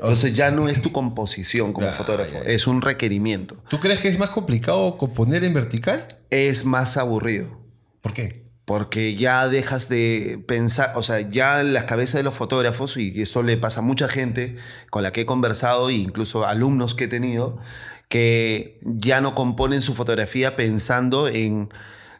Entonces 0.00 0.34
ya 0.34 0.50
no 0.50 0.68
es 0.68 0.82
tu 0.82 0.90
composición 0.92 1.72
como 1.72 1.86
Ya, 1.90 1.92
fotógrafo, 1.92 2.38
es 2.44 2.66
un 2.66 2.82
requerimiento. 2.82 3.62
¿Tú 3.68 3.78
crees 3.78 4.00
que 4.00 4.08
es 4.08 4.18
más 4.18 4.30
complicado 4.30 4.96
componer 4.98 5.44
en 5.44 5.54
vertical? 5.54 6.06
Es 6.30 6.64
más 6.64 6.96
aburrido. 6.96 7.60
¿Por 8.00 8.12
qué? 8.12 8.49
Porque 8.70 9.16
ya 9.16 9.48
dejas 9.48 9.88
de 9.88 10.40
pensar, 10.46 10.92
o 10.94 11.02
sea, 11.02 11.28
ya 11.28 11.64
las 11.64 11.86
cabezas 11.86 12.20
de 12.20 12.22
los 12.22 12.36
fotógrafos, 12.36 12.96
y 12.96 13.20
eso 13.20 13.42
le 13.42 13.56
pasa 13.56 13.80
a 13.80 13.82
mucha 13.82 14.06
gente 14.06 14.54
con 14.90 15.02
la 15.02 15.12
que 15.12 15.22
he 15.22 15.26
conversado, 15.26 15.88
e 15.88 15.94
incluso 15.94 16.46
alumnos 16.46 16.94
que 16.94 17.06
he 17.06 17.08
tenido, 17.08 17.58
que 18.08 18.78
ya 18.82 19.20
no 19.20 19.34
componen 19.34 19.80
su 19.80 19.96
fotografía 19.96 20.54
pensando 20.54 21.26
en 21.26 21.68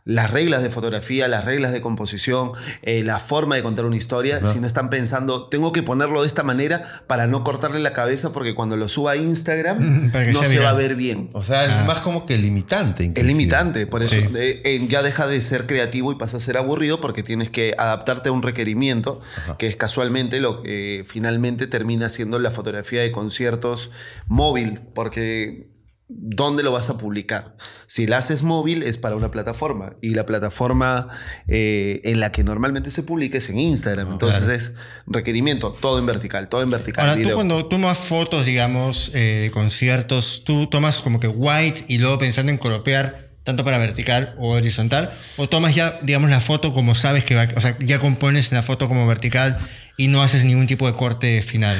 las 0.04 0.30
reglas 0.30 0.62
de 0.62 0.70
fotografía, 0.70 1.28
las 1.28 1.44
reglas 1.44 1.72
de 1.72 1.80
composición, 1.80 2.52
eh, 2.82 3.02
la 3.04 3.18
forma 3.18 3.56
de 3.56 3.62
contar 3.62 3.84
una 3.84 3.96
historia, 3.96 4.44
sino 4.44 4.66
están 4.66 4.90
pensando, 4.90 5.48
tengo 5.48 5.72
que 5.72 5.82
ponerlo 5.82 6.22
de 6.22 6.26
esta 6.26 6.42
manera 6.42 7.02
para 7.06 7.26
no 7.26 7.44
cortarle 7.44 7.80
la 7.80 7.92
cabeza 7.92 8.32
porque 8.32 8.54
cuando 8.54 8.76
lo 8.76 8.88
suba 8.88 9.12
a 9.12 9.16
Instagram 9.16 10.10
no 10.32 10.42
se 10.42 10.58
va 10.58 10.70
a 10.70 10.74
ver 10.74 10.94
bien. 10.96 11.30
O 11.32 11.42
sea, 11.42 11.64
es 11.80 11.86
más 11.86 11.98
como 11.98 12.26
que 12.26 12.38
limitante. 12.38 13.12
Es 13.14 13.24
limitante, 13.26 13.86
por 13.86 14.02
eso 14.02 14.16
Sí. 14.16 14.26
eh, 14.36 14.62
eh, 14.64 14.86
ya 14.88 15.02
deja 15.02 15.26
de 15.26 15.40
ser 15.40 15.66
creativo 15.66 16.10
y 16.12 16.16
pasa 16.16 16.38
a 16.38 16.40
ser 16.40 16.56
aburrido 16.56 17.00
porque 17.00 17.22
tienes 17.22 17.50
que 17.50 17.74
adaptarte 17.78 18.30
a 18.30 18.32
un 18.32 18.42
requerimiento, 18.42 19.20
que 19.58 19.66
es 19.66 19.76
casualmente 19.76 20.40
lo 20.40 20.62
que 20.62 21.04
finalmente 21.06 21.66
termina 21.66 22.08
siendo 22.08 22.38
la 22.38 22.50
fotografía 22.50 23.02
de 23.02 23.12
conciertos 23.12 23.90
móvil, 24.26 24.80
porque 24.94 25.68
dónde 26.12 26.62
lo 26.62 26.72
vas 26.72 26.90
a 26.90 26.98
publicar. 26.98 27.56
Si 27.86 28.06
la 28.06 28.18
haces 28.18 28.42
móvil 28.42 28.82
es 28.82 28.98
para 28.98 29.16
una 29.16 29.30
plataforma 29.30 29.96
y 30.00 30.14
la 30.14 30.26
plataforma 30.26 31.08
eh, 31.46 32.00
en 32.04 32.20
la 32.20 32.32
que 32.32 32.42
normalmente 32.42 32.90
se 32.90 33.02
publica 33.02 33.38
es 33.38 33.48
en 33.48 33.58
Instagram. 33.58 34.12
Entonces 34.12 34.48
es 34.48 34.76
requerimiento, 35.06 35.72
todo 35.72 35.98
en 35.98 36.06
vertical, 36.06 36.48
todo 36.48 36.62
en 36.62 36.70
vertical. 36.70 37.04
Ahora, 37.04 37.14
tú 37.14 37.20
video. 37.20 37.36
cuando 37.36 37.66
tomas 37.66 37.96
fotos, 37.96 38.46
digamos, 38.46 39.12
eh, 39.14 39.42
de 39.42 39.50
conciertos, 39.50 40.42
tú 40.44 40.66
tomas 40.66 41.00
como 41.00 41.20
que 41.20 41.28
white 41.28 41.84
y 41.88 41.98
luego 41.98 42.18
pensando 42.18 42.50
en 42.50 42.58
colopear 42.58 43.30
tanto 43.44 43.64
para 43.64 43.78
vertical 43.78 44.34
o 44.38 44.50
horizontal, 44.50 45.12
o 45.36 45.48
tomas 45.48 45.74
ya, 45.74 45.98
digamos, 46.02 46.30
la 46.30 46.40
foto 46.40 46.74
como 46.74 46.94
sabes 46.94 47.24
que 47.24 47.34
va, 47.34 47.48
o 47.56 47.60
sea, 47.60 47.76
ya 47.80 47.98
compones 47.98 48.52
la 48.52 48.62
foto 48.62 48.86
como 48.86 49.06
vertical 49.06 49.58
y 49.96 50.08
no 50.08 50.22
haces 50.22 50.44
ningún 50.44 50.66
tipo 50.66 50.86
de 50.86 50.92
corte 50.92 51.42
final. 51.42 51.76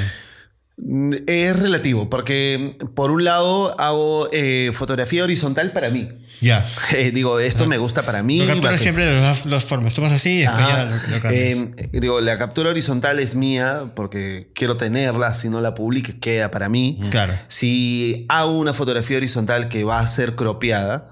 Mm, 0.83 1.13
Es 1.27 1.59
relativo, 1.59 2.09
porque 2.09 2.77
por 2.95 3.11
un 3.11 3.23
lado 3.25 3.79
hago 3.79 4.29
eh, 4.33 4.71
fotografía 4.73 5.25
horizontal 5.25 5.73
para 5.73 5.91
mí. 5.91 6.09
Ya. 6.41 6.67
Eh, 6.93 7.13
digo, 7.13 7.39
esto 7.39 7.67
me 7.67 7.79
gusta 7.79 8.03
para 8.03 8.23
mí. 8.23 8.41
Lo 8.41 8.47
capturas 8.49 8.81
siempre 8.81 9.05
de 9.07 9.21
las 9.21 9.49
dos 9.49 9.65
formas. 9.65 9.95
Tomas 9.95 10.11
así 10.13 10.39
y 10.39 10.41
después 10.41 10.67
ya 10.67 10.83
Ajá. 10.83 10.85
lo, 10.85 11.15
lo 11.17 11.23
cambias. 11.23 11.33
Eh, 11.77 11.89
digo, 11.93 12.21
la 12.21 12.37
captura 12.37 12.71
horizontal 12.71 13.21
es 13.21 13.35
mía 13.37 13.93
porque 13.95 14.51
quiero 14.55 14.77
tenerla, 14.77 15.33
si 15.35 15.49
no 15.49 15.61
la 15.61 15.75
publique 15.75 16.19
queda 16.19 16.51
para 16.51 16.69
mí. 16.69 16.99
Claro. 17.11 17.35
Si 17.49 18.27
hago 18.29 18.59
una 18.59 18.73
fotografía 18.75 19.19
horizontal 19.19 19.69
que 19.69 19.85
va 19.85 20.01
a 20.01 20.07
ser 20.07 20.35
cropeada, 20.35 21.09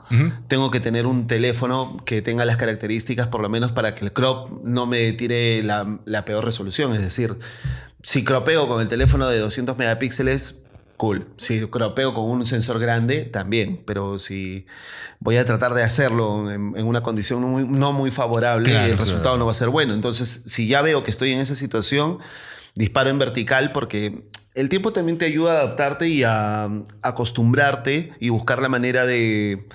tengo 0.49 0.71
que 0.71 0.81
tener 0.81 1.07
un 1.07 1.27
teléfono 1.27 2.03
que 2.05 2.23
tenga 2.23 2.45
las 2.45 2.57
características 2.57 3.29
por 3.29 3.41
lo 3.43 3.49
menos 3.49 3.71
para 3.73 3.95
que 3.95 4.05
el 4.05 4.13
crop 4.13 4.65
no 4.65 4.87
me 4.87 5.13
tire 5.13 5.63
la, 5.63 5.99
la 6.07 6.25
peor 6.25 6.45
resolución. 6.45 6.95
Es 6.95 7.03
decir, 7.03 7.37
si 8.03 8.25
cropeo 8.25 8.69
con 8.69 8.81
el 8.81 8.89
teléfono 8.89 9.29
de 9.29 9.39
200 9.39 9.77
megapíxeles, 9.77 10.57
cool. 10.97 11.29
Si 11.37 11.67
cropeo 11.67 12.15
con 12.15 12.25
un 12.25 12.45
sensor 12.45 12.79
grande, 12.79 13.25
también. 13.25 13.83
Pero 13.87 14.19
si 14.19 14.67
voy 15.21 15.37
a 15.37 15.45
tratar 15.45 15.75
de 15.75 15.83
hacerlo 15.83 16.51
en, 16.51 16.75
en 16.77 16.87
una 16.87 17.03
condición 17.03 17.41
no 17.41 17.49
muy, 17.49 17.65
no 17.65 17.93
muy 17.93 18.11
favorable, 18.11 18.71
Claro, 18.71 18.93
el 18.93 18.99
resultado 18.99 19.39
no 19.39 19.47
va 19.47 19.53
a 19.53 19.55
ser 19.55 19.69
bueno. 19.69 19.95
Entonces, 19.95 20.43
si 20.47 20.69
ya 20.69 20.83
veo 20.83 21.03
que 21.03 21.11
estoy 21.11 21.33
en 21.33 21.41
esa 21.41 21.55
situación, 21.55 22.19
disparo 22.75 23.11
en 23.11 23.19
vertical 23.19 23.73
porque 23.73 24.29
el 24.55 24.69
tiempo 24.69 24.93
también 24.93 25.19
te 25.19 25.25
ayuda 25.25 25.53
a 25.53 25.61
adaptarte 25.63 26.09
y 26.09 26.25
a 26.25 26.69
acostumbrarte 27.03 28.13
y 28.19 28.29
buscar 28.31 28.61
la 28.61 28.69
manera 28.69 29.07
de 29.07 29.69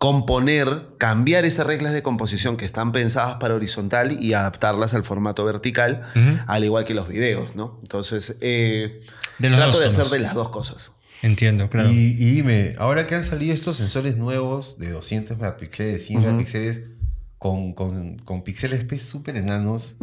componer, 0.00 0.86
cambiar 0.96 1.44
esas 1.44 1.66
reglas 1.66 1.92
de 1.92 2.02
composición 2.02 2.56
que 2.56 2.64
están 2.64 2.90
pensadas 2.90 3.34
para 3.34 3.54
horizontal 3.54 4.16
y 4.18 4.32
adaptarlas 4.32 4.94
al 4.94 5.04
formato 5.04 5.44
vertical, 5.44 6.00
al 6.46 6.64
igual 6.64 6.86
que 6.86 6.94
los 6.94 7.06
videos, 7.06 7.54
¿no? 7.54 7.78
Entonces, 7.82 8.38
eh, 8.40 9.02
De 9.38 9.50
los 9.50 9.60
trato 9.60 9.78
de 9.78 9.88
hacer 9.88 10.06
de 10.06 10.20
las 10.20 10.32
dos 10.32 10.48
cosas. 10.48 10.92
Entiendo, 11.20 11.68
claro. 11.68 11.90
Y, 11.90 12.16
y 12.18 12.30
dime, 12.30 12.76
ahora 12.78 13.06
que 13.06 13.14
han 13.14 13.22
salido 13.22 13.52
estos 13.52 13.76
sensores 13.76 14.16
nuevos 14.16 14.78
de 14.78 14.88
200 14.88 15.36
megapíxeles, 15.36 15.92
de 15.92 16.00
100 16.00 16.20
megapíxeles, 16.22 16.80
con, 17.36 17.74
con, 17.74 18.16
con 18.20 18.42
píxeles 18.42 18.86
súper 19.02 19.36
enanos. 19.36 19.96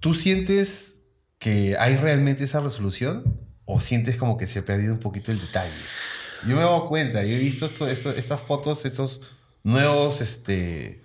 ¿tú 0.00 0.14
sientes 0.14 1.04
que 1.38 1.76
hay 1.78 1.96
realmente 1.96 2.44
esa 2.44 2.60
resolución? 2.60 3.38
¿O 3.66 3.82
sientes 3.82 4.16
como 4.16 4.38
que 4.38 4.46
se 4.46 4.60
ha 4.60 4.64
perdido 4.64 4.94
un 4.94 5.00
poquito 5.00 5.30
el 5.30 5.38
detalle? 5.38 5.74
Yo 6.46 6.54
me 6.56 6.62
he 6.62 6.64
dado 6.64 6.88
cuenta, 6.88 7.22
yo 7.24 7.34
he 7.34 7.38
visto 7.38 7.66
esto- 7.66 7.88
esto- 7.88 8.10
estas 8.14 8.40
fotos, 8.40 8.84
estos 8.84 9.20
nuevos 9.62 10.20
este, 10.20 11.02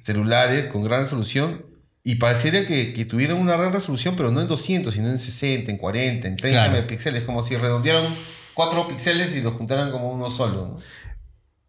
celulares 0.00 0.66
con 0.68 0.82
gran 0.84 1.00
resolución 1.00 1.64
y 2.02 2.16
parecería 2.16 2.66
que, 2.66 2.92
que 2.92 3.04
tuvieran 3.04 3.38
una 3.38 3.56
gran 3.56 3.72
resolución, 3.72 4.14
pero 4.16 4.30
no 4.30 4.40
en 4.40 4.48
200, 4.48 4.92
sino 4.94 5.08
en 5.08 5.18
60, 5.18 5.70
en 5.70 5.78
40, 5.78 6.28
en 6.28 6.36
30 6.36 6.58
Claro. 6.58 6.72
megapíxeles, 6.72 7.22
como 7.24 7.42
si 7.42 7.56
redondearan 7.56 8.06
cuatro 8.52 8.86
píxeles 8.88 9.34
y 9.34 9.40
los 9.40 9.54
juntaran 9.54 9.90
como 9.90 10.10
uno 10.12 10.30
solo. 10.30 10.66
¿no? 10.76 10.78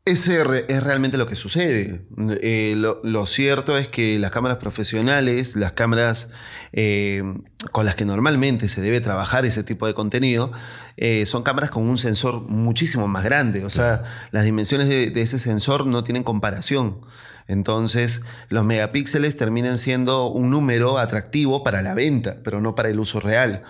Ese 0.07 0.43
re- 0.43 0.65
es 0.69 0.83
realmente 0.83 1.17
lo 1.17 1.27
que 1.27 1.35
sucede. 1.35 2.05
Eh, 2.41 2.75
lo, 2.77 3.01
lo 3.03 3.25
cierto 3.25 3.75
es 3.75 3.87
que 3.87 4.19
las 4.19 4.29
cámaras 4.29 4.57
profesionales, 4.59 5.55
las 5.55 5.71
cámaras 5.71 6.29
eh, 6.73 7.23
con 7.71 7.87
las 7.87 7.95
que 7.95 8.05
normalmente 8.05 8.67
se 8.67 8.81
debe 8.81 9.01
trabajar 9.01 9.47
ese 9.47 9.63
tipo 9.63 9.87
de 9.87 9.95
contenido, 9.95 10.51
eh, 10.97 11.25
son 11.25 11.41
cámaras 11.41 11.71
con 11.71 11.89
un 11.89 11.97
sensor 11.97 12.41
muchísimo 12.43 13.07
más 13.07 13.23
grande. 13.23 13.65
O 13.65 13.71
sea, 13.71 14.03
las 14.29 14.43
dimensiones 14.45 14.89
de, 14.89 15.09
de 15.09 15.21
ese 15.21 15.39
sensor 15.39 15.87
no 15.87 16.03
tienen 16.03 16.21
comparación. 16.21 17.01
Entonces, 17.47 18.23
los 18.49 18.63
megapíxeles 18.63 19.37
terminan 19.37 19.77
siendo 19.77 20.27
un 20.29 20.49
número 20.49 20.97
atractivo 20.97 21.63
para 21.63 21.81
la 21.81 21.93
venta, 21.93 22.37
pero 22.43 22.59
no 22.59 22.73
para 22.73 22.89
el 22.89 22.99
uso 22.99 23.19
real. 23.19 23.63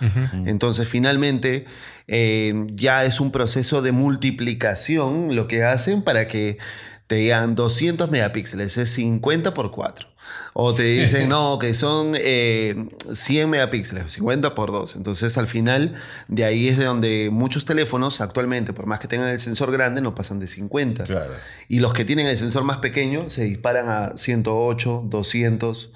Entonces, 0.46 0.88
finalmente, 0.88 1.66
eh, 2.08 2.66
ya 2.72 3.04
es 3.04 3.20
un 3.20 3.30
proceso 3.30 3.82
de 3.82 3.92
multiplicación 3.92 5.36
lo 5.36 5.46
que 5.46 5.64
hacen 5.64 6.02
para 6.02 6.26
que 6.26 6.58
te 7.06 7.16
digan 7.16 7.54
200 7.54 8.10
megapíxeles, 8.10 8.76
es 8.78 8.90
50 8.90 9.54
por 9.54 9.70
4. 9.70 10.08
O 10.54 10.74
te 10.74 10.82
dicen, 10.82 11.28
no, 11.28 11.58
que 11.58 11.74
son 11.74 12.14
eh, 12.16 12.88
100 13.12 13.48
megapíxeles, 13.48 14.12
50 14.12 14.54
por 14.54 14.72
2. 14.72 14.96
Entonces, 14.96 15.38
al 15.38 15.46
final, 15.46 15.94
de 16.28 16.44
ahí 16.44 16.68
es 16.68 16.78
de 16.78 16.84
donde 16.84 17.28
muchos 17.30 17.64
teléfonos 17.64 18.20
actualmente, 18.20 18.72
por 18.72 18.86
más 18.86 18.98
que 18.98 19.06
tengan 19.06 19.28
el 19.28 19.38
sensor 19.38 19.70
grande, 19.70 20.00
no 20.00 20.14
pasan 20.14 20.40
de 20.40 20.48
50. 20.48 21.04
Claro. 21.04 21.32
Y 21.68 21.78
los 21.78 21.92
que 21.92 22.04
tienen 22.04 22.26
el 22.26 22.38
sensor 22.38 22.64
más 22.64 22.78
pequeño 22.78 23.30
se 23.30 23.44
disparan 23.44 23.88
a 23.88 24.16
108, 24.16 25.04
200 25.06 25.90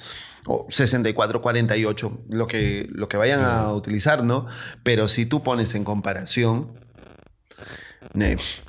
o 0.47 0.67
64, 0.71 1.43
48, 1.43 2.21
lo 2.31 2.47
que, 2.47 2.89
lo 2.91 3.09
que 3.09 3.17
vayan 3.17 3.41
a 3.45 3.73
utilizar, 3.73 4.25
¿no? 4.25 4.47
Pero 4.83 5.09
si 5.09 5.27
tú 5.27 5.43
pones 5.43 5.75
en 5.75 5.85
comparación, 5.85 6.73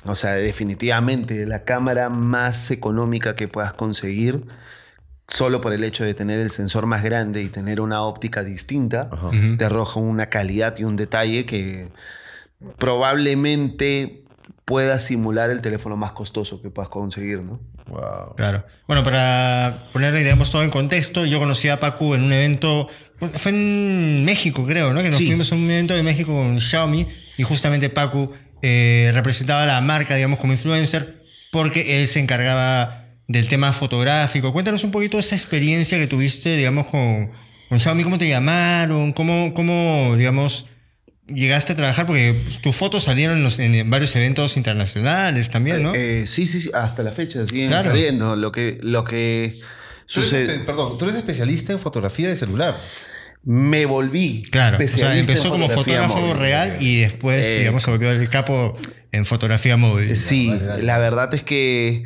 o 0.04 0.14
sea, 0.14 0.32
definitivamente 0.34 1.46
la 1.46 1.64
cámara 1.64 2.08
más 2.08 2.70
económica 2.70 3.34
que 3.34 3.48
puedas 3.48 3.72
conseguir, 3.72 4.44
solo 5.28 5.60
por 5.60 5.72
el 5.72 5.82
hecho 5.84 6.04
de 6.04 6.14
tener 6.14 6.38
el 6.40 6.50
sensor 6.50 6.86
más 6.86 7.02
grande 7.02 7.42
y 7.42 7.48
tener 7.48 7.80
una 7.80 8.02
óptica 8.02 8.44
distinta, 8.44 9.08
te 9.58 9.64
arroja 9.64 9.98
una 10.00 10.26
calidad 10.26 10.76
y 10.78 10.84
un 10.84 10.96
detalle 10.96 11.46
que 11.46 11.88
probablemente 12.78 14.22
pueda 14.64 14.98
simular 14.98 15.50
el 15.50 15.60
teléfono 15.60 15.96
más 15.96 16.12
costoso 16.12 16.62
que 16.62 16.70
puedas 16.70 16.88
conseguir, 16.88 17.40
¿no? 17.42 17.60
Wow. 17.88 18.36
Claro. 18.36 18.64
Bueno, 18.86 19.02
para 19.02 19.88
poner, 19.92 20.14
digamos, 20.14 20.50
todo 20.52 20.62
en 20.62 20.70
contexto, 20.70 21.26
yo 21.26 21.38
conocí 21.40 21.68
a 21.68 21.80
Pacu 21.80 22.14
en 22.14 22.22
un 22.22 22.32
evento, 22.32 22.88
fue 23.34 23.50
en 23.50 24.24
México, 24.24 24.64
creo, 24.64 24.92
¿no? 24.92 25.02
Que 25.02 25.08
nos 25.08 25.18
Sí. 25.18 25.26
fuimos 25.26 25.50
a 25.52 25.56
un 25.56 25.64
evento 25.68 25.94
de 25.94 26.02
México 26.02 26.32
con 26.32 26.60
Xiaomi 26.60 27.08
y 27.38 27.42
justamente 27.42 27.90
Pacu 27.90 28.30
eh, 28.62 29.10
representaba 29.14 29.66
la 29.66 29.80
marca, 29.80 30.14
digamos, 30.16 30.38
como 30.38 30.52
influencer, 30.52 31.22
porque 31.50 32.00
él 32.00 32.08
se 32.08 32.20
encargaba 32.20 33.06
del 33.28 33.48
tema 33.48 33.72
fotográfico. 33.72 34.52
Cuéntanos 34.52 34.84
un 34.84 34.90
poquito 34.90 35.18
esa 35.18 35.34
experiencia 35.34 35.98
que 35.98 36.06
tuviste, 36.06 36.56
digamos, 36.56 36.86
con, 36.86 37.30
con 37.68 37.80
Xiaomi, 37.80 38.02
cómo 38.04 38.18
te 38.18 38.28
llamaron, 38.28 39.12
cómo, 39.12 39.52
cómo, 39.54 40.14
digamos, 40.16 40.66
llegaste 41.28 41.72
a 41.72 41.76
trabajar, 41.76 42.04
porque 42.06 42.34
tus 42.62 42.74
fotos 42.76 43.04
salieron 43.04 43.38
en, 43.38 43.44
los- 43.44 43.58
en 43.58 43.88
varios 43.88 44.14
eventos 44.16 44.56
internacionales 44.56 45.50
también, 45.50 45.82
¿no? 45.82 45.94
Eh, 45.94 46.26
sí, 46.26 46.46
sí, 46.46 46.60
sí, 46.60 46.70
hasta 46.74 47.02
la 47.02 47.12
fecha 47.12 47.46
siguen 47.46 47.68
Claro. 47.68 47.84
saliendo. 47.90 48.36
Lo 48.36 48.52
que, 48.52 48.78
lo 48.82 49.04
que 49.04 49.54
Tú 50.12 50.20
eres 50.20 50.28
sucede. 50.30 50.58
perdón, 50.60 50.98
tú 50.98 51.04
eres 51.06 51.16
especialista 51.16 51.72
en 51.72 51.78
fotografía 51.78 52.28
de 52.28 52.36
celular. 52.36 52.76
Me 53.44 53.86
volví. 53.86 54.42
Claro, 54.50 54.76
o 54.76 54.78
sea, 54.78 54.84
especialista 54.86 55.12
en 55.32 55.36
empezó 55.38 55.50
como 55.50 55.68
fotografía 55.68 56.02
fotógrafo 56.08 56.26
móvil. 56.28 56.42
real 56.42 56.76
y 56.80 57.00
después, 57.00 57.44
Eh, 57.44 57.58
digamos, 57.60 57.82
se 57.82 57.90
volvió 57.90 58.10
el 58.10 58.28
capo 58.28 58.76
en 59.10 59.24
fotografía 59.26 59.76
móvil. 59.76 60.16
Sí, 60.16 60.48
Dale, 60.48 60.64
dale. 60.64 60.82
la 60.84 60.98
verdad 60.98 61.34
es 61.34 61.42
que 61.42 62.04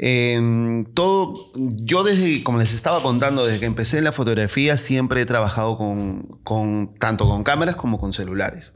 em, 0.00 0.84
todo, 0.94 1.50
yo 1.56 2.04
desde, 2.04 2.44
como 2.44 2.58
les 2.58 2.72
estaba 2.72 3.02
contando, 3.02 3.44
desde 3.44 3.58
que 3.58 3.66
empecé 3.66 3.98
en 3.98 4.04
la 4.04 4.12
fotografía, 4.12 4.76
siempre 4.76 5.20
he 5.22 5.26
trabajado 5.26 5.76
con, 5.76 6.38
con 6.44 6.94
tanto 6.98 7.26
con 7.28 7.42
cámaras 7.42 7.74
como 7.74 7.98
con 7.98 8.12
celulares. 8.12 8.72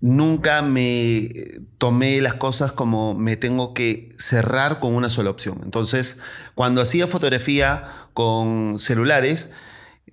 Nunca 0.00 0.62
me 0.62 1.30
tomé 1.78 2.20
las 2.20 2.34
cosas 2.34 2.70
como 2.72 3.14
me 3.14 3.36
tengo 3.36 3.72
que 3.74 4.10
cerrar 4.18 4.78
con 4.78 4.94
una 4.94 5.08
sola 5.08 5.30
opción. 5.30 5.58
Entonces, 5.64 6.18
cuando 6.54 6.80
hacía 6.82 7.06
fotografía 7.08 7.84
con 8.12 8.78
celulares, 8.78 9.50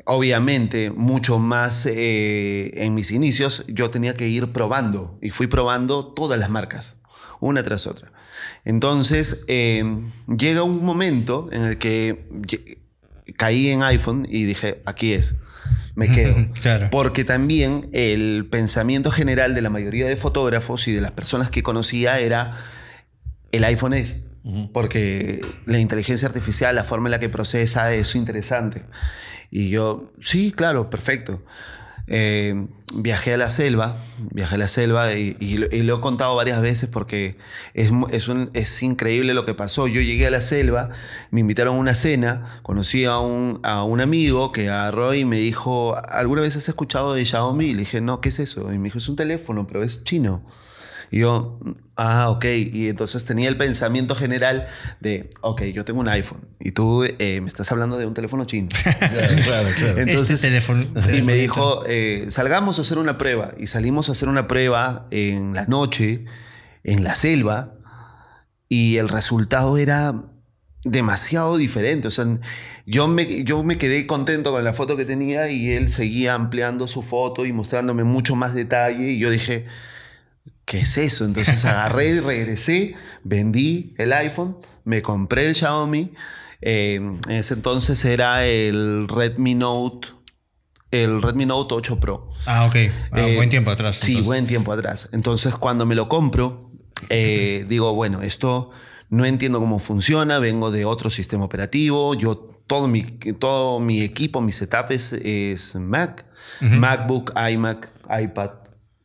obviamente 0.05 0.91
mucho 0.91 1.39
más 1.39 1.85
eh, 1.85 2.71
en 2.75 2.93
mis 2.93 3.11
inicios, 3.11 3.65
yo 3.67 3.89
tenía 3.89 4.13
que 4.13 4.27
ir 4.27 4.51
probando 4.51 5.17
y 5.21 5.29
fui 5.29 5.47
probando 5.47 6.05
todas 6.05 6.39
las 6.39 6.49
marcas, 6.49 7.01
una 7.39 7.63
tras 7.63 7.87
otra. 7.87 8.11
Entonces, 8.65 9.45
eh, 9.47 9.83
llega 10.27 10.63
un 10.63 10.83
momento 10.83 11.49
en 11.51 11.63
el 11.63 11.77
que 11.77 12.79
caí 13.37 13.69
en 13.69 13.83
iPhone 13.83 14.27
y 14.29 14.43
dije, 14.43 14.81
aquí 14.85 15.13
es, 15.13 15.35
me 15.95 16.11
quedo. 16.11 16.35
Claro. 16.61 16.89
Porque 16.91 17.23
también 17.23 17.89
el 17.93 18.47
pensamiento 18.49 19.11
general 19.11 19.55
de 19.55 19.61
la 19.61 19.69
mayoría 19.69 20.07
de 20.07 20.15
fotógrafos 20.17 20.87
y 20.87 20.91
de 20.91 21.01
las 21.01 21.11
personas 21.11 21.49
que 21.49 21.63
conocía 21.63 22.19
era, 22.19 22.57
el 23.51 23.63
iPhone 23.63 23.93
es. 23.93 24.17
Porque 24.73 25.41
la 25.65 25.79
inteligencia 25.79 26.27
artificial, 26.27 26.75
la 26.75 26.83
forma 26.83 27.07
en 27.07 27.11
la 27.11 27.19
que 27.19 27.29
procesa 27.29 27.93
es 27.93 28.15
interesante. 28.15 28.83
Y 29.51 29.69
yo, 29.69 30.11
sí, 30.19 30.51
claro, 30.51 30.89
perfecto. 30.89 31.43
eh, 32.07 32.67
viajé 32.95 33.33
a 33.33 33.37
la 33.37 33.49
selva, 33.49 33.97
viajé 34.31 34.55
a 34.55 34.57
la 34.57 34.67
selva 34.67 35.13
y, 35.13 35.37
y 35.39 35.57
lo, 35.57 35.97
he 35.97 36.01
contado 36.01 36.35
varias 36.35 36.61
veces 36.61 36.89
porque 36.89 37.37
es, 37.73 37.91
increíble 38.81 39.33
lo 39.33 39.45
que 39.45 39.53
pasó. 39.53 39.87
Yo 39.87 40.01
llegué 40.01 40.27
a 40.27 40.31
la 40.31 40.41
selva, 40.41 40.89
me 41.29 41.39
invitaron 41.41 41.77
a 41.77 41.79
una 41.79 41.93
cena, 41.93 42.59
conocí 42.63 43.05
a 43.05 43.19
un, 43.19 43.59
a 43.63 43.83
un 43.83 44.01
amigo 44.01 44.51
que 44.51 44.69
agarró 44.69 45.13
y 45.13 45.25
me 45.25 45.37
dijo, 45.37 45.95
¿alguna 46.09 46.41
vez 46.41 46.55
has 46.55 46.67
escuchado 46.67 47.13
de 47.13 47.25
Xiaomi? 47.25 47.65
Y 47.67 47.73
le 47.73 47.79
dije, 47.81 48.01
no, 48.01 48.21
¿qué 48.21 48.29
es 48.29 48.39
eso? 48.39 48.73
Y 48.73 48.77
me 48.77 48.85
dijo, 48.85 48.97
es 48.97 49.07
un 49.07 49.15
teléfono, 49.15 49.67
pero 49.67 49.83
es 49.83 50.03
chino. 50.03 50.43
Y 51.11 51.19
yo, 51.19 51.59
ah, 51.97 52.29
ok. 52.29 52.45
Y 52.73 52.87
entonces 52.87 53.25
tenía 53.25 53.49
el 53.49 53.57
pensamiento 53.57 54.15
general 54.15 54.67
de, 55.01 55.29
ok, 55.41 55.63
yo 55.65 55.83
tengo 55.83 55.99
un 55.99 56.07
iPhone 56.07 56.47
y 56.59 56.71
tú 56.71 57.03
eh, 57.03 57.41
me 57.41 57.49
estás 57.49 57.69
hablando 57.71 57.97
de 57.97 58.05
un 58.05 58.13
teléfono 58.13 58.45
chino. 58.45 58.69
Claro, 58.99 59.35
claro, 59.43 59.69
claro. 59.77 59.99
Entonces, 59.99 60.35
Este 60.43 60.47
teléfono- 60.47 60.87
y 61.13 61.21
me 61.21 61.33
dijo, 61.35 61.83
eh, 61.85 62.25
salgamos 62.29 62.79
a 62.79 62.83
hacer 62.83 62.97
una 62.97 63.17
prueba. 63.17 63.51
Y 63.57 63.67
salimos 63.67 64.07
a 64.07 64.13
hacer 64.13 64.29
una 64.29 64.47
prueba 64.47 65.07
en 65.11 65.53
la 65.53 65.65
noche, 65.65 66.23
en 66.85 67.03
la 67.03 67.13
selva, 67.15 67.73
y 68.69 68.95
el 68.97 69.09
resultado 69.09 69.77
era 69.77 70.13
demasiado 70.85 71.57
diferente. 71.57 72.07
O 72.07 72.11
sea, 72.11 72.25
yo 72.85 73.07
me, 73.09 73.43
yo 73.43 73.63
me 73.63 73.77
quedé 73.77 74.07
contento 74.07 74.51
con 74.51 74.63
la 74.63 74.73
foto 74.73 74.95
que 74.95 75.03
tenía 75.05 75.49
y 75.49 75.71
él 75.71 75.89
seguía 75.89 76.35
ampliando 76.35 76.87
su 76.87 77.01
foto 77.01 77.45
y 77.45 77.51
mostrándome 77.51 78.03
mucho 78.05 78.35
más 78.37 78.53
detalle. 78.53 79.11
Y 79.11 79.19
yo 79.19 79.29
dije, 79.29 79.65
¿qué 80.65 80.79
es 80.81 80.97
eso? 80.97 81.25
Entonces 81.25 81.63
agarré 81.65 82.09
y 82.09 82.19
regresé, 82.19 82.95
vendí 83.23 83.93
el 83.97 84.13
iPhone, 84.13 84.57
me 84.83 85.01
compré 85.01 85.47
el 85.47 85.55
Xiaomi. 85.55 86.11
eh, 86.61 86.95
en 86.95 87.19
ese 87.31 87.53
entonces 87.55 88.03
era 88.05 88.45
el 88.45 89.07
Redmi 89.07 89.55
Note, 89.55 90.09
el 90.91 91.21
Redmi 91.21 91.45
Note 91.45 91.73
8 91.75 91.99
Pro. 91.99 92.29
Ah, 92.45 92.65
ok. 92.65 92.75
Ah, 93.11 93.21
Eh, 93.21 93.35
buen 93.35 93.49
tiempo 93.49 93.71
atrás. 93.71 93.97
Sí, 94.01 94.21
buen 94.21 94.45
tiempo 94.47 94.71
atrás. 94.71 95.09
Entonces, 95.13 95.55
cuando 95.55 95.85
me 95.85 95.95
lo 95.95 96.07
compro, 96.09 96.69
eh, 97.09 97.65
digo, 97.69 97.93
bueno, 97.95 98.21
esto 98.21 98.71
no 99.09 99.25
entiendo 99.25 99.59
cómo 99.59 99.79
funciona, 99.79 100.39
vengo 100.39 100.69
de 100.71 100.85
otro 100.85 101.09
sistema 101.09 101.43
operativo, 101.45 102.13
yo 102.15 102.47
todo 102.67 102.87
mi, 102.87 103.01
todo 103.03 103.79
mi 103.79 104.01
equipo, 104.01 104.39
mi 104.41 104.51
setup 104.51 104.91
es, 104.91 105.13
es 105.13 105.75
Mac, 105.75 106.25
MacBook, 106.61 107.33
iMac, 107.51 107.91
iPad. 108.21 108.51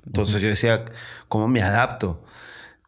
Entonces 0.06 0.40
yo 0.40 0.48
decía, 0.48 0.84
¿cómo 1.28 1.48
me 1.48 1.62
adapto? 1.62 2.25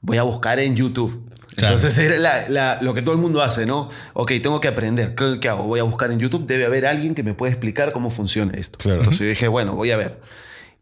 Voy 0.00 0.16
a 0.18 0.22
buscar 0.22 0.58
en 0.60 0.76
YouTube. 0.76 1.28
Claro. 1.56 1.74
Entonces 1.74 1.98
era 1.98 2.16
la- 2.18 2.48
la- 2.48 2.78
lo 2.82 2.94
que 2.94 3.02
todo 3.02 3.14
el 3.16 3.20
mundo 3.20 3.42
hace, 3.42 3.66
¿no? 3.66 3.88
Ok, 4.14 4.32
tengo 4.42 4.60
que 4.60 4.68
aprender. 4.68 5.14
¿Qué, 5.16 5.38
qué 5.40 5.48
hago? 5.48 5.64
Voy 5.64 5.80
a 5.80 5.82
buscar 5.82 6.12
en 6.12 6.20
YouTube. 6.20 6.46
Debe 6.46 6.64
haber 6.66 6.86
alguien 6.86 7.14
que 7.16 7.24
me 7.24 7.34
pueda 7.34 7.50
explicar 7.52 7.92
cómo 7.92 8.10
funciona 8.10 8.52
esto. 8.54 8.78
Claro. 8.78 8.98
Entonces 8.98 9.20
yo 9.20 9.26
dije, 9.26 9.48
bueno, 9.48 9.74
voy 9.74 9.90
a 9.90 9.96
ver. 9.96 10.20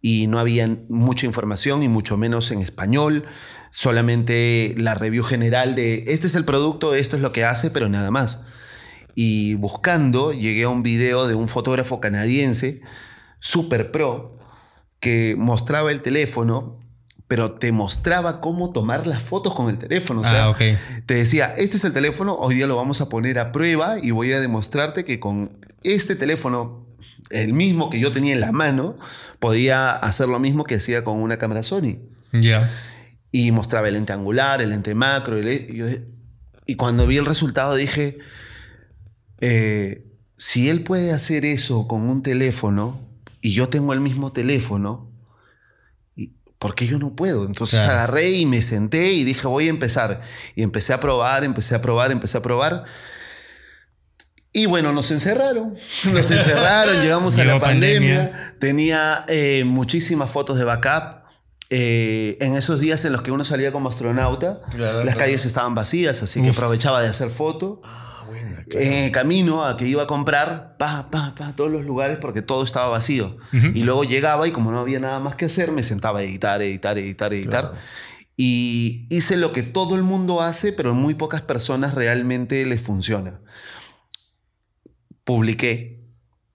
Y 0.02 0.26
no 0.26 0.38
había 0.38 0.68
mucha 0.90 1.24
información 1.24 1.82
y 1.82 1.88
mucho 1.88 2.18
menos 2.18 2.50
en 2.50 2.60
español. 2.60 3.24
Solamente 3.70 4.74
la 4.78 4.94
review 4.94 5.24
general 5.24 5.74
de 5.74 6.04
este 6.08 6.26
es 6.26 6.34
el 6.34 6.44
producto, 6.44 6.94
esto 6.94 7.16
es 7.16 7.22
lo 7.22 7.32
que 7.32 7.44
hace, 7.44 7.70
pero 7.70 7.88
nada 7.88 8.10
más. 8.10 8.42
Y 9.14 9.54
buscando, 9.54 10.32
llegué 10.32 10.64
a 10.64 10.68
un 10.68 10.82
video 10.82 11.26
de 11.26 11.34
un 11.34 11.46
fotógrafo 11.48 12.00
canadiense, 12.00 12.82
super 13.38 13.90
pro, 13.90 14.35
que 15.06 15.36
mostraba 15.38 15.92
el 15.92 16.02
teléfono, 16.02 16.80
pero 17.28 17.52
te 17.52 17.70
mostraba 17.70 18.40
cómo 18.40 18.72
tomar 18.72 19.06
las 19.06 19.22
fotos 19.22 19.54
con 19.54 19.70
el 19.70 19.78
teléfono. 19.78 20.22
O 20.22 20.24
sea, 20.24 20.46
Ah, 20.46 20.50
ok. 20.50 20.58
te 21.06 21.14
decía, 21.14 21.52
este 21.56 21.76
es 21.76 21.84
el 21.84 21.92
teléfono, 21.92 22.34
hoy 22.34 22.56
día 22.56 22.66
lo 22.66 22.74
vamos 22.74 23.00
a 23.00 23.08
poner 23.08 23.38
a 23.38 23.52
prueba 23.52 23.98
y 24.02 24.10
voy 24.10 24.32
a 24.32 24.40
demostrarte 24.40 25.04
que 25.04 25.20
con 25.20 25.58
este 25.84 26.16
teléfono, 26.16 26.86
el 27.30 27.52
mismo 27.52 27.88
que 27.88 28.00
yo 28.00 28.10
tenía 28.10 28.32
en 28.34 28.40
la 28.40 28.50
mano, 28.50 28.96
podía 29.38 29.92
hacer 29.92 30.26
lo 30.28 30.40
mismo 30.40 30.64
que 30.64 30.74
hacía 30.74 31.04
con 31.04 31.18
una 31.22 31.36
cámara 31.38 31.62
Sony. 31.62 31.98
Ya. 32.32 32.68
Y 33.30 33.52
mostraba 33.52 33.86
el 33.86 33.94
lente 33.94 34.12
angular, 34.12 34.60
el 34.60 34.70
lente 34.70 34.94
macro. 34.96 35.36
el- 35.38 35.48
y, 35.70 35.76
yo- 35.76 35.86
y 36.66 36.74
cuando 36.74 37.06
vi 37.06 37.16
el 37.18 37.26
resultado 37.26 37.76
dije, 37.76 38.18
eh, 39.40 40.04
si 40.34 40.68
él 40.68 40.82
puede 40.82 41.12
hacer 41.12 41.44
eso 41.44 41.86
con 41.86 42.02
un 42.08 42.22
teléfono 42.24 43.05
y 43.46 43.52
yo 43.52 43.68
tengo 43.68 43.92
el 43.92 44.00
mismo 44.00 44.32
teléfono, 44.32 45.08
¿y 46.16 46.32
¿por 46.58 46.74
qué 46.74 46.86
yo 46.88 46.98
no 46.98 47.14
puedo? 47.14 47.44
Entonces 47.46 47.80
Claro. 47.80 47.98
agarré 47.98 48.30
y 48.30 48.44
me 48.44 48.60
senté 48.60 49.12
y 49.12 49.22
dije, 49.22 49.46
voy 49.46 49.66
a 49.68 49.70
empezar. 49.70 50.20
Y 50.56 50.62
empecé 50.64 50.92
a 50.92 50.98
probar, 50.98 51.44
empecé 51.44 51.76
a 51.76 51.80
probar, 51.80 52.10
empecé 52.10 52.38
a 52.38 52.42
probar. 52.42 52.84
Y 54.52 54.66
bueno, 54.66 54.92
nos 54.92 55.10
encerraron. 55.12 55.76
Nos 56.12 56.30
encerraron, 56.30 57.00
llegamos 57.02 57.38
a 57.38 57.44
la 57.44 57.60
pandemia. 57.60 58.16
pandemia. 58.32 58.56
Tenía 58.58 59.24
eh, 59.28 59.62
muchísimas 59.64 60.28
fotos 60.30 60.58
de 60.58 60.64
backup. 60.64 61.22
Eh, 61.70 62.38
en 62.40 62.56
esos 62.56 62.80
días 62.80 63.04
en 63.04 63.12
los 63.12 63.22
que 63.22 63.30
uno 63.30 63.44
salía 63.44 63.70
como 63.70 63.88
astronauta, 63.88 64.60
Claro, 64.70 64.98
las 65.04 65.14
claro. 65.14 65.18
calles 65.18 65.44
estaban 65.44 65.74
vacías, 65.76 66.22
así 66.22 66.40
que 66.42 66.50
aprovechaba 66.50 67.00
de 67.02 67.08
hacer 67.08 67.28
foto. 67.30 67.80
En 68.70 68.92
el 69.04 69.12
camino 69.12 69.64
a 69.64 69.76
que 69.76 69.86
iba 69.86 70.02
a 70.02 70.06
comprar, 70.06 70.76
pa, 70.76 71.08
pa, 71.10 71.34
pa, 71.36 71.54
todos 71.54 71.70
los 71.70 71.84
lugares 71.84 72.18
porque 72.20 72.42
todo 72.42 72.64
estaba 72.64 72.88
vacío. 72.88 73.36
Y 73.52 73.84
luego 73.84 74.04
llegaba 74.04 74.48
y 74.48 74.50
como 74.50 74.72
no 74.72 74.80
había 74.80 74.98
nada 74.98 75.20
más 75.20 75.36
que 75.36 75.44
hacer, 75.44 75.70
me 75.70 75.82
sentaba 75.82 76.18
a 76.18 76.22
editar, 76.22 76.60
editar, 76.62 76.98
editar, 76.98 77.32
editar. 77.32 77.70
Claro. 77.70 77.76
Y 78.36 79.06
hice 79.08 79.36
lo 79.36 79.52
que 79.52 79.62
todo 79.62 79.94
el 79.94 80.02
mundo 80.02 80.42
hace, 80.42 80.72
pero 80.72 80.94
muy 80.94 81.14
pocas 81.14 81.42
personas 81.42 81.94
realmente 81.94 82.66
les 82.66 82.80
funciona. 82.80 83.40
Publiqué 85.24 86.04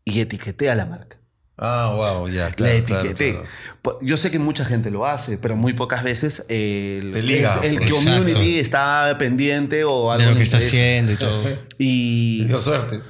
y 0.06 0.19
etiqueté 0.19 0.69
a 0.69 0.76
la 0.76 0.86
marca. 0.86 1.20
Ah, 1.57 1.93
wow, 1.95 2.27
ya. 2.27 2.45
la 2.49 2.51
claro, 2.55 2.85
claro, 2.85 3.01
etiqueté. 3.01 3.31
claro. 3.33 3.45
Po- 3.83 3.99
Yo 4.01 4.17
sé 4.17 4.31
que 4.31 4.39
mucha 4.39 4.65
gente 4.65 4.89
lo 4.89 5.05
hace, 5.05 5.37
pero 5.37 5.55
muy 5.55 5.73
pocas 5.73 6.01
veces 6.03 6.45
el, 6.49 7.11
Te 7.13 7.21
liga, 7.21 7.53
es- 7.61 7.63
el 7.63 7.89
community 7.89 8.57
está 8.59 9.15
pendiente 9.19 9.83
o 9.83 10.11
algo 10.11 10.23
De 10.25 10.31
lo 10.31 10.37
que 10.37 10.43
está 10.43 10.57
haciendo 10.57 11.11
y 11.11 11.15
todo. 11.17 11.43
Y, 11.77 12.45
Dio 12.45 12.59
suerte. 12.59 13.01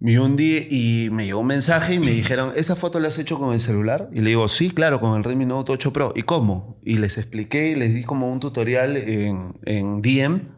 y 0.00 0.16
un 0.16 0.36
día 0.36 0.60
y 0.70 1.10
me 1.10 1.26
llegó 1.26 1.40
un 1.40 1.48
mensaje 1.48 1.94
y 1.94 1.98
me 1.98 2.10
dijeron, 2.12 2.52
¿esa 2.56 2.76
foto 2.76 2.98
la 3.00 3.08
has 3.08 3.18
hecho 3.18 3.38
con 3.38 3.52
el 3.52 3.60
celular? 3.60 4.08
Y 4.12 4.20
le 4.20 4.28
digo, 4.30 4.48
sí, 4.48 4.70
claro, 4.70 5.00
con 5.00 5.16
el 5.18 5.24
Redmi 5.24 5.44
Note 5.44 5.72
8 5.72 5.92
Pro. 5.92 6.12
¿Y 6.16 6.22
cómo? 6.22 6.78
Y 6.84 6.96
les 6.98 7.18
expliqué 7.18 7.70
y 7.70 7.74
les 7.74 7.94
di 7.94 8.04
como 8.04 8.30
un 8.32 8.40
tutorial 8.40 8.96
en, 8.96 9.54
en 9.66 10.00
DM. 10.00 10.56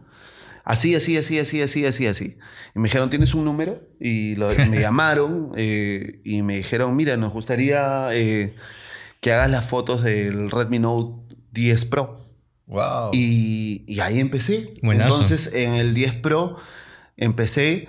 Así, 0.64 0.94
así, 0.94 1.16
así, 1.16 1.38
así, 1.38 1.60
así, 1.62 1.84
así, 1.86 2.06
así. 2.06 2.36
Y 2.74 2.78
me 2.78 2.88
dijeron, 2.88 3.10
¿tienes 3.10 3.34
un 3.34 3.44
número? 3.44 3.80
Y 4.00 4.36
lo- 4.36 4.48
me 4.70 4.80
llamaron 4.80 5.52
eh, 5.56 6.20
y 6.24 6.42
me 6.42 6.56
dijeron, 6.56 6.94
mira, 6.96 7.16
nos 7.16 7.32
gustaría 7.32 8.08
eh, 8.12 8.54
que 9.20 9.32
hagas 9.32 9.50
las 9.50 9.64
fotos 9.66 10.02
del 10.02 10.50
Redmi 10.50 10.78
Note 10.78 11.34
10 11.52 11.84
Pro. 11.86 12.26
Wow. 12.66 13.10
Y, 13.12 13.84
y 13.88 14.00
ahí 14.00 14.20
empecé. 14.20 14.74
Buenazo. 14.82 15.14
Entonces, 15.22 15.54
en 15.54 15.74
el 15.74 15.92
10 15.94 16.14
Pro 16.16 16.56
empecé 17.16 17.88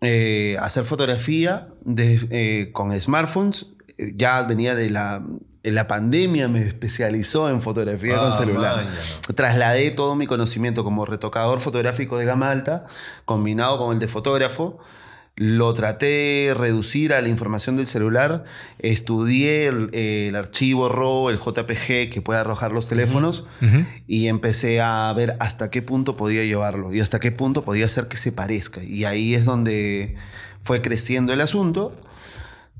eh, 0.00 0.56
a 0.58 0.64
hacer 0.64 0.84
fotografía 0.84 1.68
de- 1.84 2.70
con 2.72 2.98
smartphones. 2.98 3.66
Ya 4.16 4.42
venía 4.42 4.74
de 4.74 4.90
la, 4.90 5.24
la 5.64 5.86
pandemia, 5.86 6.48
me 6.48 6.66
especializó 6.66 7.48
en 7.48 7.60
fotografía 7.62 8.16
Ah, 8.16 8.20
con 8.22 8.32
celular. 8.32 8.76
maña. 8.84 8.90
Trasladé 9.34 9.90
todo 9.92 10.16
mi 10.16 10.26
conocimiento 10.26 10.82
como 10.84 11.06
retocador 11.06 11.60
fotográfico 11.60 12.18
de 12.18 12.24
gama 12.24 12.50
alta, 12.50 12.84
combinado 13.24 13.78
con 13.78 13.92
el 13.92 14.00
de 14.00 14.08
fotógrafo. 14.08 14.78
Lo 15.36 15.72
traté 15.72 16.06
de 16.48 16.54
reducir 16.54 17.14
a 17.14 17.22
la 17.22 17.28
información 17.28 17.76
del 17.76 17.86
celular. 17.86 18.44
Estudié 18.80 19.66
el, 19.66 19.94
el 19.94 20.36
archivo 20.36 20.90
RAW, 20.90 21.30
el 21.30 21.38
JPG 21.38 22.10
que 22.10 22.20
puede 22.22 22.38
arrojar 22.40 22.72
los 22.72 22.86
teléfonos 22.88 23.44
y 24.06 24.26
empecé 24.26 24.82
a 24.82 25.10
ver 25.16 25.36
hasta 25.40 25.70
qué 25.70 25.80
punto 25.80 26.16
podía 26.16 26.44
llevarlo 26.44 26.92
y 26.92 27.00
hasta 27.00 27.18
qué 27.18 27.32
punto 27.32 27.62
podía 27.64 27.86
hacer 27.86 28.08
que 28.08 28.18
se 28.18 28.30
parezca. 28.32 28.82
Y 28.84 29.04
ahí 29.04 29.34
es 29.34 29.46
donde 29.46 30.16
fue 30.62 30.82
creciendo 30.82 31.32
el 31.32 31.40
asunto, 31.40 31.98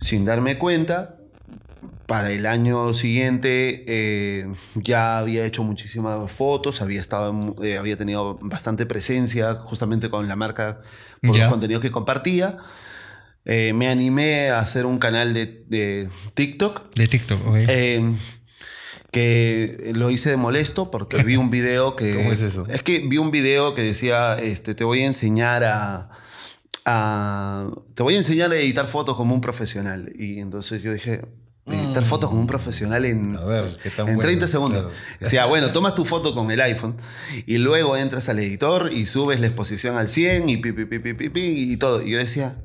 sin 0.02 0.26
darme 0.26 0.58
cuenta. 0.58 1.16
Para 2.06 2.30
el 2.32 2.46
año 2.46 2.92
siguiente 2.92 3.84
eh, 3.86 4.46
ya 4.74 5.18
había 5.18 5.44
hecho 5.46 5.62
muchísimas 5.62 6.30
fotos, 6.30 6.82
había, 6.82 7.00
estado, 7.00 7.54
eh, 7.62 7.78
había 7.78 7.96
tenido 7.96 8.38
bastante 8.42 8.84
presencia 8.86 9.54
justamente 9.54 10.10
con 10.10 10.28
la 10.28 10.36
marca 10.36 10.80
por 11.22 11.36
los 11.36 11.48
contenidos 11.48 11.80
que 11.82 11.90
compartía. 11.90 12.56
Eh, 13.44 13.72
me 13.72 13.88
animé 13.88 14.50
a 14.50 14.60
hacer 14.60 14.84
un 14.86 14.98
canal 14.98 15.32
de, 15.34 15.64
de 15.68 16.08
TikTok 16.34 16.94
De 16.94 17.08
TikTok, 17.08 17.46
ok. 17.46 17.56
eh, 17.68 18.14
que 19.10 19.92
lo 19.94 20.10
hice 20.10 20.30
de 20.30 20.36
molesto 20.36 20.90
porque 20.90 21.22
vi 21.22 21.36
un 21.36 21.50
video 21.50 21.96
que... 21.96 22.14
¿Cómo 22.14 22.32
es 22.32 22.42
eso? 22.42 22.66
Es 22.68 22.82
que 22.82 23.00
vi 23.00 23.18
un 23.18 23.30
video 23.30 23.74
que 23.74 23.82
decía, 23.82 24.38
este, 24.38 24.74
te 24.74 24.84
voy 24.84 25.02
a 25.02 25.06
enseñar 25.06 25.64
a, 25.64 26.10
a- 26.84 27.68
Te 27.94 28.02
voy 28.02 28.14
a 28.14 28.18
enseñar 28.18 28.52
a 28.52 28.56
editar 28.56 28.86
fotos 28.86 29.16
como 29.16 29.34
un 29.34 29.40
profesional. 29.40 30.12
Y 30.18 30.38
entonces 30.40 30.82
yo 30.82 30.92
dije, 30.92 31.22
editar 31.66 32.04
fotos 32.04 32.28
como 32.28 32.40
un 32.40 32.46
profesional 32.46 33.04
en, 33.04 33.32
Mm. 33.32 33.36
A 33.36 33.44
ver, 33.44 33.78
¿qué 33.82 33.90
tan 33.90 34.08
en 34.08 34.16
bueno? 34.16 34.22
30 34.22 34.48
segundos. 34.48 34.82
Claro. 34.82 34.96
O 35.20 35.26
sea, 35.26 35.46
bueno, 35.46 35.72
tomas 35.72 35.94
tu 35.94 36.04
foto 36.04 36.34
con 36.34 36.50
el 36.50 36.60
iPhone 36.60 36.96
y 37.46 37.58
luego 37.58 37.96
entras 37.96 38.28
al 38.28 38.38
editor 38.40 38.92
y 38.92 39.06
subes 39.06 39.40
la 39.40 39.46
exposición 39.46 39.96
al 39.96 40.08
100 40.08 40.48
y 40.48 40.56
pi, 40.56 40.72
pi, 40.72 40.84
pi, 40.86 40.98
pi, 40.98 41.14
pi, 41.14 41.28
pi, 41.28 41.72
y 41.72 41.76
todo. 41.76 42.02
Y 42.02 42.10
yo 42.10 42.18
decía, 42.18 42.56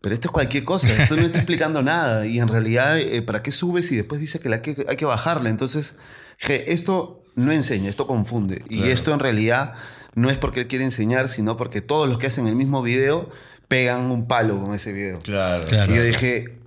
pero 0.00 0.14
esto 0.14 0.28
es 0.28 0.32
cualquier 0.32 0.64
cosa, 0.64 0.90
esto 1.02 1.16
no 1.16 1.22
está 1.22 1.38
explicando 1.38 1.82
nada. 1.82 2.26
Y 2.26 2.38
en 2.38 2.48
realidad, 2.48 2.98
eh, 2.98 3.22
¿para 3.22 3.42
qué 3.42 3.52
subes 3.52 3.90
y 3.92 3.96
después 3.96 4.20
dice 4.20 4.38
que 4.38 4.48
la 4.48 4.62
que 4.62 4.84
hay 4.88 4.96
que 4.96 5.04
bajarla? 5.04 5.50
Entonces, 5.50 5.94
dije, 6.40 6.72
esto 6.72 7.22
no 7.34 7.52
enseña, 7.52 7.90
esto 7.90 8.06
confunde. 8.06 8.62
Y 8.68 8.84
esto 8.84 9.12
en 9.12 9.20
realidad 9.20 9.74
no 10.14 10.30
es 10.30 10.38
porque 10.38 10.60
él 10.60 10.66
quiere 10.66 10.84
enseñar, 10.84 11.28
sino 11.28 11.56
porque 11.56 11.80
todos 11.80 12.08
los 12.08 12.18
que 12.18 12.26
hacen 12.26 12.46
el 12.46 12.56
mismo 12.56 12.82
video 12.82 13.28
pegan 13.68 14.10
un 14.10 14.26
palo 14.26 14.60
con 14.62 14.74
ese 14.74 14.92
video. 14.92 15.18
Claro. 15.20 15.66
Claro. 15.66 15.92
Y 15.92 15.96
yo 15.96 16.02
dije, 16.02 16.58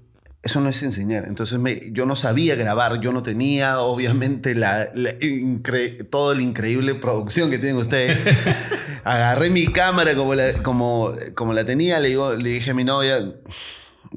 eso 0.47 0.59
no 0.61 0.69
es 0.69 0.81
enseñar. 0.81 1.25
Entonces 1.27 1.59
me- 1.59 1.91
yo 1.91 2.05
no 2.05 2.15
sabía 2.15 2.55
grabar, 2.55 2.99
yo 2.99 3.11
no 3.11 3.21
tenía 3.21 3.79
obviamente 3.79 4.55
la, 4.55 4.89
la 4.95 5.11
incre- 5.19 6.09
todo 6.09 6.33
la 6.33 6.41
increíble 6.41 6.95
producción 6.95 7.49
que 7.49 7.59
tienen 7.59 7.77
ustedes. 7.77 8.17
Agarré 9.03 9.49
mi 9.49 9.67
cámara 9.67 10.15
como 10.15 10.33
la, 10.35 10.53
como, 10.63 11.13
como 11.35 11.53
la 11.53 11.63
tenía, 11.65 11.99
le, 11.99 12.09
digo, 12.09 12.33
le 12.33 12.49
dije 12.49 12.71
a 12.71 12.73
mi 12.73 12.83
novia, 12.83 13.33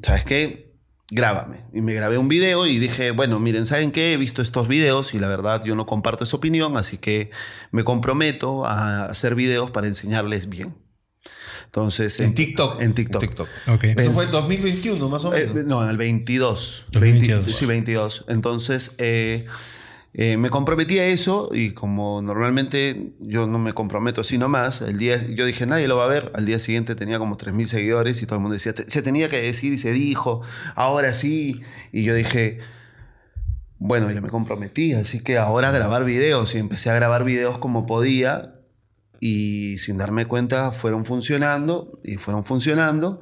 ¿sabes 0.01 0.25
qué? 0.25 0.71
Grábame. 1.13 1.65
Y 1.73 1.81
me 1.81 1.93
grabé 1.93 2.17
un 2.17 2.29
video 2.29 2.65
y 2.65 2.79
dije, 2.79 3.11
bueno, 3.11 3.39
miren, 3.39 3.65
¿saben 3.65 3.91
qué? 3.91 4.13
He 4.13 4.17
visto 4.17 4.41
estos 4.41 4.67
videos 4.69 5.13
y 5.13 5.19
la 5.19 5.27
verdad 5.27 5.61
yo 5.65 5.75
no 5.75 5.85
comparto 5.85 6.23
esa 6.23 6.37
opinión, 6.37 6.77
así 6.77 6.97
que 6.97 7.29
me 7.71 7.83
comprometo 7.83 8.65
a 8.65 9.05
hacer 9.05 9.35
videos 9.35 9.71
para 9.71 9.87
enseñarles 9.87 10.47
bien. 10.47 10.73
Entonces, 11.71 12.19
En 12.19 12.35
TikTok. 12.35 12.81
En 12.81 12.93
TikTok. 12.93 13.23
En 13.23 13.29
TikTok. 13.29 13.47
Ok. 13.69 13.83
Eso 13.85 14.11
fue 14.11 14.25
en 14.25 14.31
2021, 14.31 15.07
más 15.07 15.23
o 15.23 15.33
Eh, 15.33 15.47
menos. 15.47 15.63
no, 15.65 15.81
en 15.83 15.89
el 15.89 15.95
22. 15.95 16.87
2022. 16.91 17.37
20 17.45 17.53
sí, 17.53 17.65
22. 17.65 18.25
Entonces, 18.27 18.91
eh, 18.97 19.45
eh, 20.13 20.35
me 20.35 20.49
comprometí 20.49 20.99
a 20.99 21.05
eso 21.05 21.49
y 21.53 21.71
como 21.71 22.21
normalmente 22.21 23.13
yo 23.21 23.47
no 23.47 23.57
me 23.57 23.71
comprometo 23.71 24.19
así 24.19 24.37
nomás, 24.37 24.81
el 24.81 24.97
día, 24.97 25.25
yo 25.29 25.45
dije, 25.45 25.65
nadie 25.65 25.87
lo 25.87 25.95
va 25.95 26.03
a 26.03 26.07
ver. 26.09 26.33
Al 26.35 26.45
día 26.45 26.59
siguiente 26.59 26.93
tenía 26.95 27.17
como 27.19 27.37
3.000 27.37 27.67
seguidores 27.67 28.21
y 28.21 28.25
todo 28.25 28.35
el 28.35 28.41
mundo 28.41 28.55
decía, 28.55 28.73
"Te- 28.75 28.91
se 28.91 29.01
tenía 29.01 29.29
que 29.29 29.41
decir 29.41 29.71
y 29.71 29.77
se 29.77 29.93
dijo, 29.93 30.41
ahora 30.75 31.13
sí. 31.13 31.61
Y 31.93 32.03
yo 32.03 32.13
dije, 32.13 32.59
bueno, 33.79 34.11
ya 34.11 34.19
me 34.19 34.27
comprometí, 34.27 34.91
así 34.91 35.23
que 35.23 35.37
ahora 35.37 35.69
a 35.69 35.71
grabar 35.71 36.03
videos 36.03 36.53
y 36.53 36.57
empecé 36.57 36.89
a 36.89 36.95
grabar 36.95 37.23
videos 37.23 37.57
como 37.59 37.85
podía 37.85 38.55
y 39.21 39.77
sin 39.77 39.97
darme 39.97 40.25
cuenta 40.25 40.71
fueron 40.73 41.05
funcionando 41.05 41.99
y 42.03 42.15
fueron 42.17 42.43
funcionando 42.43 43.21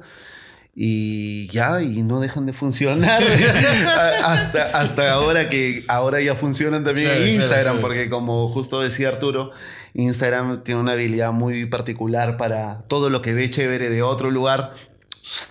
y 0.74 1.48
ya 1.48 1.82
y 1.82 2.02
no 2.02 2.20
dejan 2.20 2.46
de 2.46 2.52
funcionar 2.52 3.22
hasta, 4.24 4.70
hasta 4.78 5.12
ahora 5.12 5.48
que 5.48 5.84
ahora 5.88 6.20
ya 6.20 6.34
funcionan 6.34 6.84
también 6.84 7.08
Claro, 7.08 7.20
en 7.20 7.26
claro, 7.26 7.42
Instagram 7.42 7.72
claro. 7.74 7.80
porque 7.80 8.08
como 8.08 8.48
justo 8.48 8.80
decía 8.80 9.08
Arturo 9.08 9.50
Instagram 9.94 10.62
tiene 10.62 10.80
una 10.80 10.92
habilidad 10.92 11.32
muy 11.32 11.66
particular 11.66 12.36
para 12.36 12.82
todo 12.88 13.10
lo 13.10 13.20
que 13.20 13.34
ve 13.34 13.50
chévere 13.50 13.90
de 13.90 14.02
otro 14.02 14.30
lugar 14.30 14.72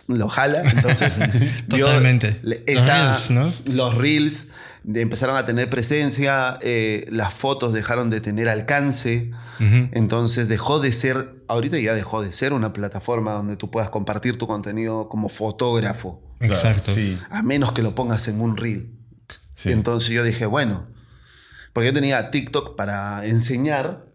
lo 0.08 0.30
jala 0.30 0.62
entonces 0.64 1.20
Totalmente. 1.70 2.40
le- 2.42 2.64
Los 2.68 2.82
esa- 2.84 3.12
reels, 3.12 3.30
¿no? 3.32 3.54
los 3.72 3.96
reels 3.96 4.48
empezaron 4.86 5.36
a 5.36 5.46
tener 5.46 5.70
presencia, 5.70 6.58
eh, 6.62 7.06
las 7.10 7.34
fotos 7.34 7.74
dejaron 7.74 8.10
de 8.10 8.22
tener 8.22 8.48
alcance, 8.50 9.32
entonces 9.60 10.48
dejó 10.48 10.80
de 10.80 10.92
ser, 10.94 11.36
ahorita 11.48 11.78
ya 11.80 11.94
dejó 11.94 12.22
de 12.22 12.32
ser 12.32 12.54
una 12.54 12.72
plataforma 12.74 13.34
donde 13.34 13.56
tú 13.58 13.70
puedas 13.70 13.90
compartir 13.90 14.38
tu 14.38 14.48
contenido 14.48 15.10
como 15.10 15.30
fotógrafo, 15.30 16.22
Claro, 16.40 16.54
Exacto. 16.54 16.96
Sí. 16.96 17.20
a 17.30 17.44
menos 17.44 17.74
que 17.74 17.82
lo 17.82 17.94
pongas 17.96 18.28
en 18.30 18.40
un 18.42 18.56
reel. 18.56 18.92
sí. 19.54 19.72
Entonces 19.72 20.10
yo 20.10 20.24
dije, 20.24 20.46
bueno, 20.46 20.88
porque 21.74 21.88
yo 21.88 21.94
tenía 21.94 22.32
TikTok 22.32 22.76
para 22.78 23.26
enseñar 23.26 24.06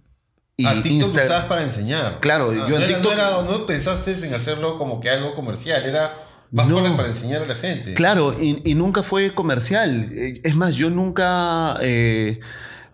y 0.56 0.64
ah, 0.66 0.72
TikTok 0.82 0.92
Insta- 1.12 1.24
usabas 1.24 1.44
para 1.46 1.62
enseñar. 1.64 2.20
Claro, 2.20 2.50
Ah, 2.52 2.54
yo 2.54 2.68
no 2.70 2.76
en 2.76 2.82
era- 2.82 2.86
TikTok- 2.98 3.02
No, 3.04 3.12
era- 3.12 3.42
no 3.42 3.66
pensaste 3.66 4.12
en 4.26 4.32
hacerlo 4.34 4.78
como 4.78 5.00
que 5.00 5.10
algo 5.10 5.34
comercial, 5.34 5.84
era 5.84 6.14
más 6.54 6.66
No. 6.68 6.76
para, 6.82 6.96
para 6.96 7.08
enseñar 7.08 7.42
a 7.42 7.46
la 7.46 7.54
gente. 7.56 7.92
Claro, 7.94 8.34
y, 8.40 8.62
y 8.64 8.74
nunca 8.74 9.02
fue 9.02 9.32
comercial. 9.34 10.10
Eh, 10.14 10.40
Es 10.44 10.54
más, 10.56 10.74
yo 10.76 10.88
nunca 10.88 11.76
eh, 11.82 12.40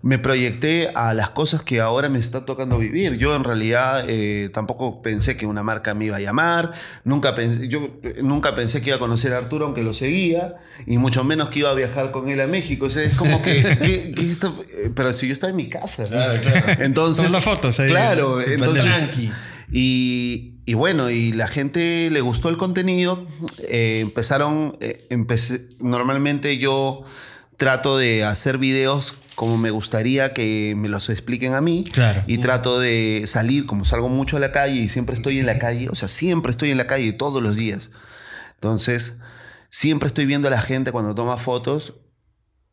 me 0.02 0.18
proyecté 0.18 0.88
a 0.94 1.12
las 1.12 1.28
cosas 1.28 1.60
que 1.60 1.78
ahora 1.78 2.08
me 2.08 2.18
está 2.18 2.46
tocando 2.46 2.78
vivir. 2.78 3.18
Yo 3.18 3.36
en 3.36 3.44
realidad 3.44 4.04
eh, 4.08 4.48
tampoco 4.54 5.02
pensé 5.02 5.36
que 5.36 5.44
una 5.44 5.62
marca 5.62 5.92
me 5.92 6.06
iba 6.06 6.16
a 6.16 6.20
llamar, 6.20 6.72
nunca 7.04 7.34
pensé, 7.34 7.68
yo 7.68 8.00
nunca 8.22 8.54
pensé 8.54 8.80
que 8.80 8.88
iba 8.88 8.96
a 8.96 8.98
conocer 8.98 9.34
a 9.34 9.36
Arturo 9.36 9.66
aunque 9.66 9.82
lo 9.82 9.92
seguía, 9.92 10.54
y 10.86 10.96
mucho 10.96 11.22
menos 11.22 11.50
que 11.50 11.58
iba 11.58 11.68
a 11.70 11.74
viajar 11.74 12.12
con 12.12 12.30
él 12.30 12.40
a 12.40 12.46
México. 12.46 12.86
O 12.86 12.90
sea, 12.90 13.02
es 13.02 13.12
como 13.14 13.42
que... 13.42 13.62
que- 13.62 14.12
que 14.12 14.22
esto- 14.30 14.56
pero 14.94 15.12
si 15.12 15.26
yo 15.26 15.34
estaba 15.34 15.50
en 15.50 15.56
mi 15.56 15.68
casa. 15.68 16.06
Claro, 16.08 16.40
claro. 16.40 16.66
Entonces... 16.82 17.24
Son 17.24 17.32
las 17.34 17.44
fotos 17.44 17.78
ahí. 17.78 17.90
Claro, 17.90 18.40
En 18.40 18.52
entonces... 18.54 18.82
Tranqui. 18.84 19.30
Y, 19.72 20.49
y 20.66 20.74
bueno, 20.74 21.10
y 21.10 21.32
la 21.32 21.48
gente 21.48 22.10
le 22.10 22.20
gustó 22.20 22.48
el 22.48 22.56
contenido. 22.56 23.26
eh, 23.68 24.00
empezaron, 24.00 24.76
eh, 24.80 25.06
empecé, 25.10 25.68
normalmente 25.80 26.58
yo 26.58 27.02
trato 27.56 27.98
de 27.98 28.24
hacer 28.24 28.58
videos 28.58 29.14
como 29.34 29.56
me 29.56 29.70
gustaría 29.70 30.34
que 30.34 30.74
me 30.76 30.90
los 30.90 31.08
expliquen 31.08 31.54
a 31.54 31.62
mí. 31.62 31.84
Claro. 31.90 32.22
Y 32.26 32.38
trato 32.38 32.78
de 32.78 33.22
salir, 33.24 33.64
como 33.64 33.86
salgo 33.86 34.10
mucho 34.10 34.36
a 34.36 34.40
la 34.40 34.52
calle 34.52 34.80
y 34.80 34.88
siempre 34.90 35.14
estoy 35.14 35.38
en 35.38 35.46
la 35.46 35.58
calle, 35.58 35.88
o 35.88 35.94
sea, 35.94 36.08
siempre 36.08 36.50
estoy 36.50 36.70
en 36.70 36.76
la 36.76 36.86
calle 36.86 37.12
todos 37.12 37.42
los 37.42 37.56
días. 37.56 37.90
Entonces, 38.56 39.16
siempre 39.70 40.08
estoy 40.08 40.26
viendo 40.26 40.48
a 40.48 40.50
la 40.50 40.60
gente 40.60 40.92
cuando 40.92 41.14
toma 41.14 41.38
fotos 41.38 41.94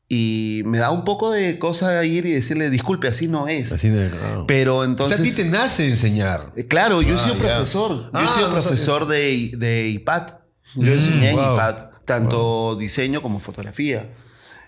y 0.10 0.62
me 0.66 0.78
da 0.78 0.92
un 0.92 1.04
poco 1.04 1.32
de 1.32 1.60
cosa 1.60 2.04
ir 2.06 2.26
y 2.26 2.32
decirle, 2.32 2.70
disculpe, 2.70 3.08
así 3.10 3.28
no 3.28 3.48
es. 3.48 3.72
Así 3.74 3.90
ah. 4.24 4.44
Pero 4.48 4.78
O 4.78 4.82
sea, 4.84 4.90
entonces... 4.90 5.20
a 5.20 5.24
ti 5.24 5.32
te 5.34 5.46
nace 5.46 5.88
enseñar. 5.88 6.54
Eh, 6.56 6.66
Claro, 6.66 7.02
yo 7.02 7.14
he 7.16 7.18
Ah, 7.18 7.20
sido 7.20 7.36
profesor. 7.36 7.92
Yo 8.06 8.10
Ah, 8.14 8.26
he 8.26 8.28
sido 8.30 8.48
no 8.48 8.54
profesor 8.54 9.08
de, 9.08 9.52
de 9.58 9.88
IPAD. 9.90 10.34
Yo 10.76 10.94
enseñé 10.94 11.32
en. 11.32 11.36
IPAD, 11.36 11.76
tanto 12.06 12.76
diseño 12.78 13.22
como 13.22 13.40
fotografía. 13.42 14.14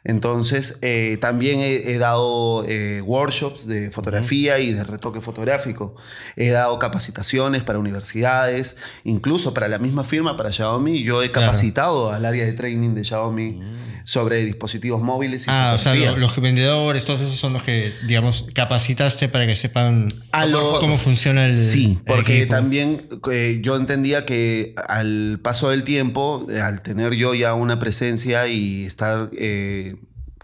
Entonces, 0.04 0.80
eh, 0.82 1.18
también 1.20 1.60
he, 1.60 1.92
he 1.94 1.98
dado 1.98 2.66
eh, 2.68 3.02
workshops 3.02 3.68
de 3.68 3.92
fotografía 3.92 4.60
y 4.60 4.72
de 4.74 4.84
retoque 4.84 5.22
fotográfico. 5.22 5.96
He 6.36 6.50
dado 6.50 6.80
capacitaciones 6.80 7.64
para 7.64 7.80
universidades, 7.80 8.78
incluso 9.04 9.54
para 9.54 9.68
la 9.68 9.78
misma 9.80 10.04
firma, 10.04 10.38
para 10.38 10.52
Xiaomi. 10.52 11.04
Yo 11.04 11.22
he 11.24 11.32
Claro. 11.32 11.48
capacitado 11.48 12.12
al 12.12 12.26
área 12.26 12.46
de 12.46 12.54
training 12.54 12.96
de 12.96 13.04
Xiaomi 13.04 13.62
sobre 14.06 14.44
dispositivos 14.44 15.02
móviles 15.04 15.44
y 15.44 15.50
Ah, 15.50 15.74
o 15.76 15.78
sea, 15.78 15.94
lo- 15.94 16.18
los 16.18 16.40
vendedores, 16.42 17.06
todos 17.06 17.22
esos 17.22 17.36
son 17.36 17.54
los 17.54 17.62
que, 17.62 17.92
digamos, 18.08 18.48
capacitaste 18.56 19.30
para 19.30 19.46
que 19.46 19.56
sepan 19.56 20.08
A 20.32 20.46
lo- 20.48 20.80
cómo 20.80 20.98
funciona 20.98 21.46
el. 21.46 21.52
Sí, 21.52 21.98
el 22.00 22.04
porque 22.16 22.38
equipo. 22.40 22.56
también 22.56 23.02
eh, 23.32 23.60
yo 23.62 23.76
entendía 23.76 24.26
que 24.26 24.74
al 24.88 25.40
paso 25.44 25.70
del 25.70 25.84
tiempo, 25.84 26.48
al 26.64 26.82
tener 26.82 27.14
yo 27.14 27.36
ya 27.36 27.54
una 27.54 27.78
presencia 27.78 28.48
y 28.48 28.86
estar 28.86 29.30
eh, 29.38 29.96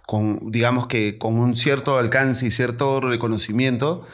con, 0.05 0.51
digamos 0.51 0.87
que 0.87 1.17
con 1.17 1.37
un 1.39 1.55
cierto 1.55 1.97
alcance 1.97 2.45
y 2.45 2.51
cierto 2.51 3.01
reconocimiento, 3.01 4.05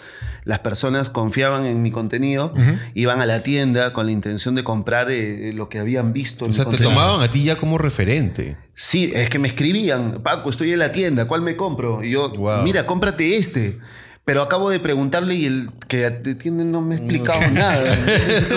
las 0.43 0.60
personas 0.60 1.10
confiaban 1.10 1.65
en 1.65 1.82
mi 1.82 1.91
contenido, 1.91 2.54
iban 2.95 3.21
a 3.21 3.25
la 3.25 3.43
tienda 3.43 3.93
con 3.93 4.06
la 4.06 4.12
intención 4.12 4.56
de 4.56 4.63
comprar 4.63 5.12
eh, 5.12 5.51
lo 5.54 5.69
que 5.69 5.80
habían 5.80 6.13
visto. 6.13 6.45
en 6.45 6.51
O 6.51 6.54
mi 6.54 6.56
sea, 6.56 6.65
te 6.65 6.77
tomaban 6.84 7.21
a 7.21 7.30
ti 7.30 7.43
ya 7.43 7.58
como 7.58 7.77
referente. 7.77 8.58
Sí, 8.73 9.12
es 9.13 9.30
que 9.30 9.38
me 9.38 9.47
escribían, 9.49 10.21
Paco, 10.23 10.49
estoy 10.49 10.71
en 10.73 10.80
la 10.80 10.91
tienda, 10.91 11.25
¿cuál 11.27 11.41
me 11.41 11.56
compro? 11.56 12.04
Y 12.04 12.12
yo, 12.12 12.30
Wow. 12.32 12.63
mira, 12.63 12.86
cómprate 12.86 13.38
este. 13.38 13.77
Pero 14.23 14.43
acabo 14.43 14.69
de 14.69 14.80
preguntarle 14.80 15.34
y 15.36 15.45
el 15.45 15.69
que 15.88 16.06
atiende 16.06 16.63
no 16.63 16.80
me 16.82 16.95
ha 16.95 16.97
explicado 16.99 17.41
nada. 17.51 17.93
Entonces, 18.06 18.47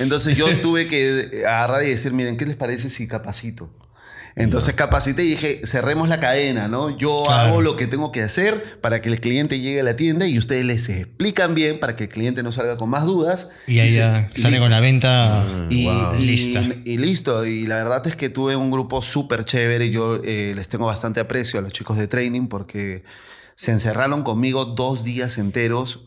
entonces 0.00 0.36
yo 0.36 0.60
tuve 0.60 0.86
que 0.86 1.42
agarrar 1.46 1.82
y 1.84 1.88
decir, 1.88 2.12
miren, 2.12 2.36
¿qué 2.36 2.44
les 2.46 2.56
parece 2.56 2.90
si 2.90 3.08
capacito? 3.08 3.70
Entonces 4.38 4.74
capacité 4.74 5.24
y 5.24 5.30
dije, 5.30 5.60
cerremos 5.64 6.08
la 6.08 6.20
cadena, 6.20 6.68
¿no? 6.68 6.96
Yo 6.96 7.24
Claro. 7.26 7.48
hago 7.48 7.60
lo 7.60 7.74
que 7.76 7.86
tengo 7.86 8.12
que 8.12 8.22
hacer 8.22 8.78
para 8.80 9.00
que 9.00 9.08
el 9.08 9.20
cliente 9.20 9.58
llegue 9.60 9.80
a 9.80 9.82
la 9.82 9.96
tienda 9.96 10.26
y 10.28 10.38
ustedes 10.38 10.64
les 10.64 10.88
explican 10.88 11.54
bien 11.56 11.80
para 11.80 11.96
que 11.96 12.04
el 12.04 12.08
cliente 12.08 12.42
no 12.42 12.52
salga 12.52 12.76
con 12.76 12.88
más 12.88 13.04
dudas. 13.04 13.50
Y 13.66 13.80
ahí 13.80 13.90
ya 13.90 14.28
y 14.34 14.40
sale 14.40 14.58
con 14.60 14.70
la 14.70 14.80
venta 14.80 15.44
Y, 15.70 15.84
Wow. 15.86 16.14
y- 16.18 16.22
lista. 16.24 16.62
y 16.84 16.98
listo. 16.98 17.44
Y 17.46 17.66
la 17.66 17.76
verdad 17.76 18.06
es 18.06 18.14
que 18.16 18.28
tuve 18.28 18.54
un 18.54 18.70
grupo 18.70 19.02
súper 19.02 19.44
chévere. 19.44 19.90
Yo 19.90 20.20
eh, 20.24 20.52
les 20.54 20.68
tengo 20.68 20.86
bastante 20.86 21.18
aprecio 21.20 21.58
a 21.58 21.62
los 21.62 21.72
chicos 21.72 21.98
de 21.98 22.06
training 22.06 22.46
porque 22.46 23.02
se 23.56 23.72
encerraron 23.72 24.22
conmigo 24.22 24.64
dos 24.66 25.02
días 25.02 25.36
enteros, 25.38 26.04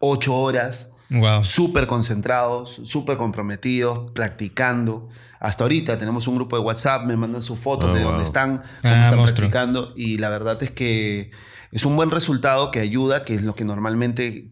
ocho 0.00 0.34
horas, 0.34 0.92
Wow. 1.12 1.42
súper 1.44 1.86
concentrados, 1.88 2.80
súper 2.84 3.16
comprometidos, 3.16 4.10
practicando. 4.12 5.08
Hasta 5.40 5.64
ahorita 5.64 5.98
tenemos 5.98 6.28
un 6.28 6.36
grupo 6.36 6.56
de 6.56 6.62
WhatsApp, 6.62 7.04
me 7.06 7.16
mandan 7.16 7.40
sus 7.42 7.58
fotos 7.58 7.90
Oh, 7.90 7.94
de 7.94 8.00
wow. 8.02 8.10
dónde 8.10 8.24
están, 8.24 8.58
cómo 8.58 8.94
Ah, 8.94 9.04
están 9.04 9.16
monstruo. 9.18 9.36
practicando. 9.50 9.92
Y 9.96 10.18
la 10.18 10.28
verdad 10.28 10.62
es 10.62 10.70
que 10.70 11.30
es 11.72 11.84
un 11.84 11.96
buen 11.96 12.10
resultado 12.10 12.70
que 12.70 12.78
ayuda, 12.80 13.24
que 13.24 13.34
es 13.34 13.42
lo 13.42 13.54
que 13.54 13.64
normalmente 13.64 14.48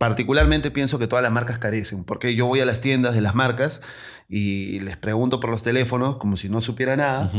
particularmente 0.00 0.70
pienso 0.70 0.98
que 0.98 1.06
todas 1.06 1.22
las 1.22 1.30
marcas 1.30 1.58
carecen, 1.58 2.04
porque 2.04 2.34
yo 2.34 2.46
voy 2.46 2.60
a 2.60 2.64
las 2.64 2.80
tiendas 2.80 3.14
de 3.14 3.20
las 3.20 3.34
marcas 3.34 3.82
y 4.30 4.80
les 4.80 4.96
pregunto 4.96 5.40
por 5.40 5.50
los 5.50 5.62
teléfonos 5.62 6.16
como 6.16 6.38
si 6.38 6.48
no 6.48 6.62
supiera 6.62 6.96
nada, 6.96 7.30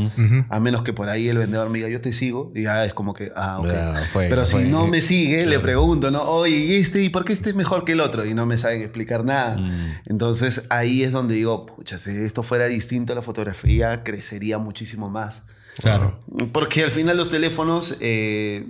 a 0.48 0.60
menos 0.60 0.84
que 0.84 0.92
por 0.92 1.08
ahí 1.08 1.26
el 1.26 1.38
vendedor 1.38 1.70
me 1.70 1.78
diga 1.78 1.90
yo 1.90 2.00
te 2.00 2.12
sigo 2.12 2.52
y 2.54 2.62
ya 2.62 2.84
es 2.84 2.94
como 2.94 3.14
que, 3.14 3.32
ah, 3.34 3.58
ok. 3.58 3.66
Ya, 3.66 3.94
fue, 4.12 4.28
Pero 4.28 4.46
fue. 4.46 4.62
si 4.62 4.68
no 4.68 4.86
me 4.86 5.02
sigue, 5.02 5.44
le 5.44 5.58
pregunto, 5.58 6.12
¿no? 6.12 6.22
Oye, 6.22 6.54
¿y 6.54 6.74
este? 6.76 7.02
¿Y 7.02 7.08
por 7.08 7.24
qué 7.24 7.32
este 7.32 7.48
es 7.50 7.56
mejor 7.56 7.84
que 7.84 7.92
el 7.92 8.00
otro? 8.00 8.24
Y 8.24 8.32
no 8.32 8.46
me 8.46 8.56
saben 8.56 8.80
explicar 8.80 9.24
nada. 9.24 9.58
Entonces 10.06 10.66
ahí 10.70 11.02
es 11.02 11.10
donde 11.10 11.34
digo, 11.34 11.66
pucha, 11.66 11.98
si 11.98 12.10
esto 12.10 12.44
fuera 12.44 12.66
distinto 12.66 13.12
a 13.12 13.16
la 13.16 13.22
fotografía, 13.22 14.04
crecería 14.04 14.58
muchísimo 14.58 15.10
más. 15.10 15.46
Claro. 15.78 16.16
Porque 16.52 16.84
al 16.84 16.92
final 16.92 17.16
los 17.16 17.28
teléfonos 17.28 17.96
eh, 17.98 18.68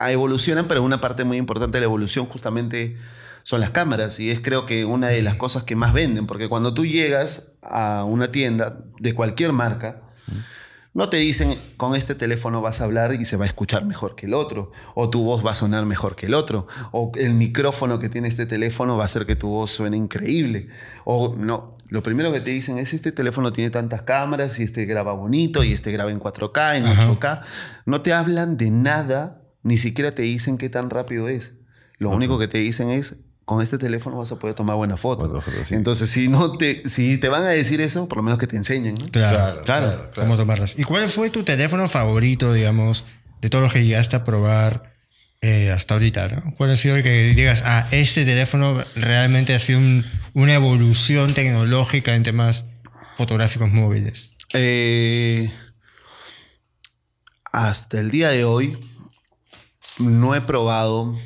evolucionan, 0.00 0.66
pero 0.66 0.82
una 0.82 1.00
parte 1.00 1.22
muy 1.22 1.36
importante 1.36 1.76
de 1.76 1.82
la 1.82 1.86
evolución 1.86 2.26
justamente 2.26 2.96
son 3.48 3.62
las 3.62 3.70
cámaras. 3.70 4.20
Y 4.20 4.30
es 4.30 4.40
creo 4.40 4.66
que 4.66 4.84
una 4.84 5.08
de 5.08 5.22
las 5.22 5.36
cosas 5.36 5.62
que 5.62 5.74
más 5.74 5.94
venden. 5.94 6.26
Porque 6.26 6.50
cuando 6.50 6.74
tú 6.74 6.84
llegas 6.84 7.54
a 7.62 8.04
una 8.04 8.30
tienda 8.30 8.84
de 9.00 9.14
cualquier 9.14 9.54
marca, 9.54 10.02
no 10.92 11.08
te 11.08 11.16
dicen 11.16 11.58
con 11.78 11.94
este 11.94 12.14
teléfono 12.14 12.60
vas 12.60 12.82
a 12.82 12.84
hablar 12.84 13.14
y 13.14 13.24
se 13.24 13.38
va 13.38 13.44
a 13.44 13.46
escuchar 13.46 13.86
mejor 13.86 14.16
que 14.16 14.26
el 14.26 14.34
otro, 14.34 14.72
o 14.94 15.08
tu 15.08 15.24
voz 15.24 15.46
va 15.46 15.52
a 15.52 15.54
sonar 15.54 15.86
mejor 15.86 16.14
que 16.14 16.26
el 16.26 16.34
otro, 16.34 16.66
o 16.92 17.10
el 17.14 17.32
micrófono 17.32 17.98
que 17.98 18.10
tiene 18.10 18.28
este 18.28 18.44
teléfono 18.44 18.98
va 18.98 19.04
a 19.04 19.06
hacer 19.06 19.24
que 19.24 19.34
tu 19.34 19.48
voz 19.48 19.70
suene 19.70 19.96
increíble, 19.96 20.68
o 21.06 21.34
no. 21.34 21.78
Lo 21.88 22.02
primero 22.02 22.30
que 22.30 22.42
te 22.42 22.50
dicen 22.50 22.78
es 22.78 22.92
este 22.92 23.12
teléfono 23.12 23.50
tiene 23.50 23.70
tantas 23.70 24.02
cámaras 24.02 24.60
y 24.60 24.64
este 24.64 24.84
graba 24.84 25.14
bonito 25.14 25.64
y 25.64 25.72
este 25.72 25.90
graba 25.90 26.10
en 26.10 26.20
4K, 26.20 26.76
en 26.76 26.84
8K. 26.84 27.40
No 27.86 28.02
te 28.02 28.12
hablan 28.12 28.58
de 28.58 28.70
nada, 28.70 29.40
ni 29.62 29.78
siquiera 29.78 30.14
te 30.14 30.20
dicen 30.20 30.58
qué 30.58 30.68
tan 30.68 30.90
rápido 30.90 31.30
es. 31.30 31.54
Lo 31.96 32.10
único 32.10 32.38
que 32.38 32.46
te 32.46 32.58
dicen 32.58 32.90
es 32.90 33.16
con 33.48 33.62
este 33.62 33.78
teléfono 33.78 34.18
vas 34.18 34.30
a 34.30 34.38
poder 34.38 34.54
tomar 34.54 34.76
buena 34.76 34.98
foto. 34.98 35.26
Buena 35.26 35.42
foto, 35.42 35.56
sí. 35.66 35.74
Entonces, 35.74 36.10
si 36.10 36.28
no 36.28 36.52
te, 36.52 36.86
si 36.86 37.16
te 37.16 37.30
van 37.30 37.44
a 37.44 37.48
decir 37.48 37.80
eso, 37.80 38.06
por 38.06 38.18
lo 38.18 38.22
menos 38.22 38.38
que 38.38 38.46
te 38.46 38.56
enseñen. 38.58 38.94
¿no? 38.94 39.06
Claro. 39.08 39.62
Claro. 39.62 40.10
Cómo 40.14 40.36
tomarlas. 40.36 40.74
¿Y 40.78 40.84
cuál 40.84 41.08
fue 41.08 41.30
tu 41.30 41.44
teléfono 41.44 41.88
favorito, 41.88 42.52
digamos, 42.52 43.06
de 43.40 43.48
todos 43.48 43.62
los 43.64 43.72
que 43.72 43.82
llegaste 43.86 44.16
a 44.16 44.24
probar 44.24 44.92
eh, 45.40 45.70
hasta 45.70 45.94
ahorita? 45.94 46.28
¿no? 46.28 46.54
¿Cuál 46.58 46.72
ha 46.72 46.76
sido 46.76 46.96
el 46.96 47.02
que 47.02 47.32
digas, 47.34 47.62
ah, 47.64 47.88
este 47.90 48.26
teléfono 48.26 48.84
realmente 48.96 49.54
ha 49.54 49.58
sido 49.58 49.78
un- 49.78 50.04
una 50.34 50.52
evolución 50.52 51.32
tecnológica 51.32 52.14
en 52.14 52.24
temas 52.24 52.66
fotográficos 53.16 53.70
móviles? 53.72 54.32
Eh, 54.52 55.50
hasta 57.50 57.98
el 57.98 58.10
día 58.10 58.28
de 58.28 58.44
hoy 58.44 58.78
no 59.98 60.34
he 60.34 60.42
probado 60.42 61.18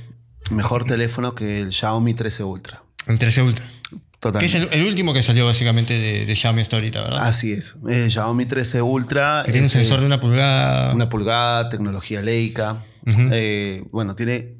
mejor 0.51 0.85
teléfono 0.85 1.35
que 1.35 1.61
el 1.61 1.73
Xiaomi 1.73 2.15
13 2.15 2.45
Ultra. 2.45 2.83
El 3.07 3.19
13 3.19 3.43
Ultra. 3.43 3.65
Que 3.91 3.99
Totalmente. 4.29 4.47
es 4.59 4.73
el, 4.73 4.81
el 4.81 4.87
último 4.87 5.13
que 5.13 5.23
salió 5.23 5.47
básicamente 5.47 5.99
de, 5.99 6.27
de 6.27 6.35
Xiaomi 6.37 6.61
hasta 6.63 6.77
ahorita, 6.77 7.03
¿verdad? 7.03 7.23
Así 7.27 7.53
es. 7.53 7.75
El 7.89 8.11
Xiaomi 8.11 8.47
13 8.47 8.81
Ultra. 8.83 9.43
que 9.45 9.51
tiene 9.53 9.67
un 9.67 9.71
eh, 9.71 9.75
sensor 9.75 10.01
de 10.01 10.07
una 10.07 10.21
pulgada. 10.21 10.95
Una 10.95 11.09
pulgada, 11.09 11.69
tecnología 11.69 12.23
Leica. 12.23 12.85
Eh, 13.07 13.83
bueno, 13.91 14.15
tiene 14.15 14.55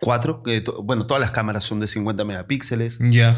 cuatro. 0.00 0.42
que 0.42 0.60
to- 0.60 0.82
bueno, 0.82 1.06
todas 1.06 1.20
las 1.20 1.30
cámaras 1.30 1.62
son 1.64 1.78
de 1.80 1.86
50 1.86 2.24
megapíxeles. 2.24 2.98
Ya, 3.00 3.36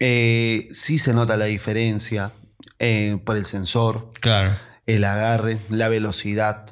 Eh, 0.00 0.68
sí 0.72 0.98
se 0.98 1.12
nota 1.12 1.36
la 1.36 1.44
diferencia 1.44 2.32
eh, 2.78 3.18
por 3.24 3.36
el 3.36 3.44
sensor, 3.44 4.08
claro. 4.20 4.50
el 4.86 5.04
agarre, 5.04 5.58
la 5.68 5.88
velocidad, 5.88 6.66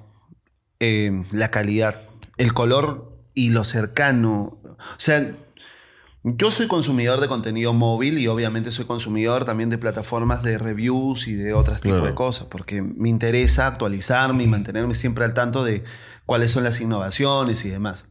eh, 0.81 1.23
la 1.33 1.51
calidad, 1.51 2.03
el 2.39 2.53
color 2.55 3.10
y 3.47 3.51
lo 3.51 3.65
cercano. 3.65 4.59
O 4.65 4.77
sea, 4.99 5.35
yo 6.23 6.51
soy 6.51 6.67
consumidor 6.67 7.21
de 7.21 7.29
contenido 7.29 7.73
móvil 7.73 8.19
y 8.19 8.27
obviamente 8.27 8.71
soy 8.71 8.85
consumidor 8.85 9.45
también 9.47 9.71
de 9.71 9.79
plataformas 9.79 10.43
de 10.43 10.59
reviews 10.59 11.27
y 11.27 11.35
de 11.35 11.55
otros 11.55 11.81
tipos 11.81 11.97
Claro. 11.99 12.07
de 12.11 12.15
cosas, 12.15 12.47
porque 12.51 12.83
me 12.83 13.09
interesa 13.09 13.67
actualizarme 13.67 14.45
y 14.45 14.47
mantenerme 14.47 14.95
siempre 14.95 15.25
al 15.25 15.33
tanto 15.33 15.65
de 15.65 15.83
cuáles 16.27 16.51
son 16.51 16.65
las 16.65 16.81
innovaciones 16.81 17.65
y 17.65 17.71
demás. 17.71 18.07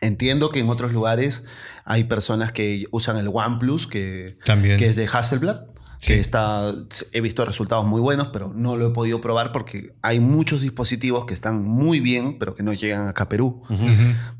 Entiendo 0.00 0.50
que 0.50 0.60
en 0.60 0.68
otros 0.68 0.92
lugares 0.92 1.44
hay 1.84 2.04
personas 2.04 2.52
que 2.52 2.86
usan 2.90 3.16
el 3.16 3.28
OnePlus, 3.32 3.86
que, 3.86 4.38
También. 4.44 4.76
que 4.78 4.86
es 4.88 4.96
de 4.96 5.06
Hasselblad, 5.06 5.60
Sí. 6.00 6.12
que 6.14 6.20
está, 6.20 6.72
he 7.12 7.20
visto 7.20 7.44
resultados 7.44 7.84
muy 7.84 8.00
buenos, 8.00 8.28
pero 8.28 8.52
no 8.54 8.76
lo 8.76 8.86
he 8.88 8.90
podido 8.90 9.20
probar 9.20 9.50
porque 9.50 9.92
hay 10.00 10.20
muchos 10.20 10.60
dispositivos 10.60 11.24
que 11.24 11.34
están 11.34 11.64
muy 11.64 11.98
bien, 12.00 12.38
pero 12.38 12.54
que 12.54 12.62
no 12.62 12.72
llegan 12.72 13.08
acá 13.08 13.24
a 13.24 13.28
Perú. 13.28 13.62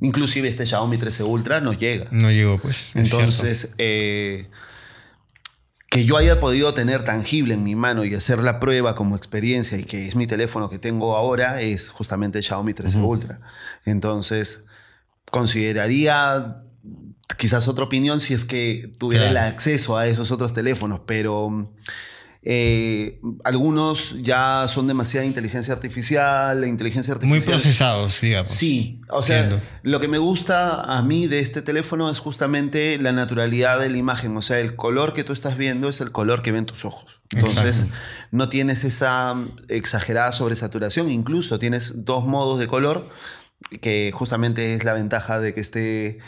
Inclusive 0.01 0.49
este 0.49 0.67
Xiaomi 0.67 0.99
13 0.99 1.25
Ultra 1.25 1.61
no 1.61 1.73
llega. 1.73 2.07
No 2.13 2.31
llegó, 2.31 2.59
pues. 2.59 2.95
Entonces, 2.95 3.75
eh, 3.79 4.49
que 5.91 6.05
yo 6.05 6.17
haya 6.17 6.39
podido 6.39 6.75
tener 6.75 7.05
tangible 7.05 7.55
en 7.55 7.65
mi 7.65 7.75
mano 7.75 8.05
y 8.05 8.15
hacer 8.15 8.39
la 8.41 8.61
prueba 8.61 8.95
como 8.95 9.17
experiencia 9.17 9.79
y 9.79 9.85
que 9.85 10.07
es 10.07 10.15
mi 10.17 10.27
teléfono 10.27 10.69
que 10.69 10.79
tengo 10.79 11.17
ahora 11.17 11.61
es 11.63 11.89
justamente 11.89 12.39
el 12.39 12.45
Xiaomi 12.45 12.75
13 12.75 12.99
Ultra. 12.99 13.41
Entonces, 13.85 14.67
consideraría 15.31 16.63
quizás 17.37 17.69
otra 17.69 17.85
opinión 17.85 18.21
si 18.21 18.35
es 18.35 18.45
que 18.45 18.91
tuviera 18.99 19.31
Claro. 19.31 19.47
el 19.49 19.53
acceso 19.53 19.97
a 19.99 20.07
esos 20.07 20.31
otros 20.31 20.55
teléfonos, 20.55 21.01
pero 21.07 21.71
eh, 22.43 23.21
algunos 23.45 24.17
ya 24.23 24.67
son 24.69 24.87
demasiada 24.87 25.27
inteligencia 25.27 25.75
artificial, 25.75 26.61
la 26.61 26.67
inteligencia 26.69 27.13
Muy 27.17 27.25
artificial... 27.39 27.55
procesados, 27.55 28.21
digamos. 28.21 28.49
Sí, 28.49 29.01
o 29.11 29.23
sea, 29.23 29.41
Entiendo. 29.41 29.65
lo 29.83 30.01
que 30.01 30.09
me 30.09 30.19
gusta 30.19 30.83
a 30.83 31.03
mí 31.03 31.27
de 31.27 31.41
este 31.41 31.63
teléfono 31.63 32.09
es 32.11 32.21
justamente 32.21 32.97
la 32.99 33.13
naturalidad 33.13 33.81
de 33.81 33.91
la 33.91 33.99
imagen. 33.99 34.37
O 34.37 34.41
sea, 34.43 34.61
el 34.61 34.77
color 34.77 35.13
que 35.15 35.25
tú 35.25 35.33
estás 35.33 35.59
viendo 35.59 35.89
es 35.89 36.01
el 36.01 36.13
color 36.13 36.41
que 36.43 36.53
ven 36.53 36.65
tus 36.65 36.85
ojos. 36.85 37.21
Entonces, 37.35 37.81
Exacto. 37.83 37.97
no 38.31 38.49
tienes 38.49 38.85
esa 38.85 39.35
exagerada 39.69 40.31
sobresaturación. 40.33 41.11
Incluso 41.11 41.59
tienes 41.59 42.05
dos 42.05 42.25
modos 42.25 42.59
de 42.61 42.69
color, 42.69 43.11
que 43.81 44.11
justamente 44.15 44.75
es 44.75 44.85
la 44.85 44.93
ventaja 44.95 45.39
de 45.41 45.53
que 45.55 45.61
esté 45.61 46.19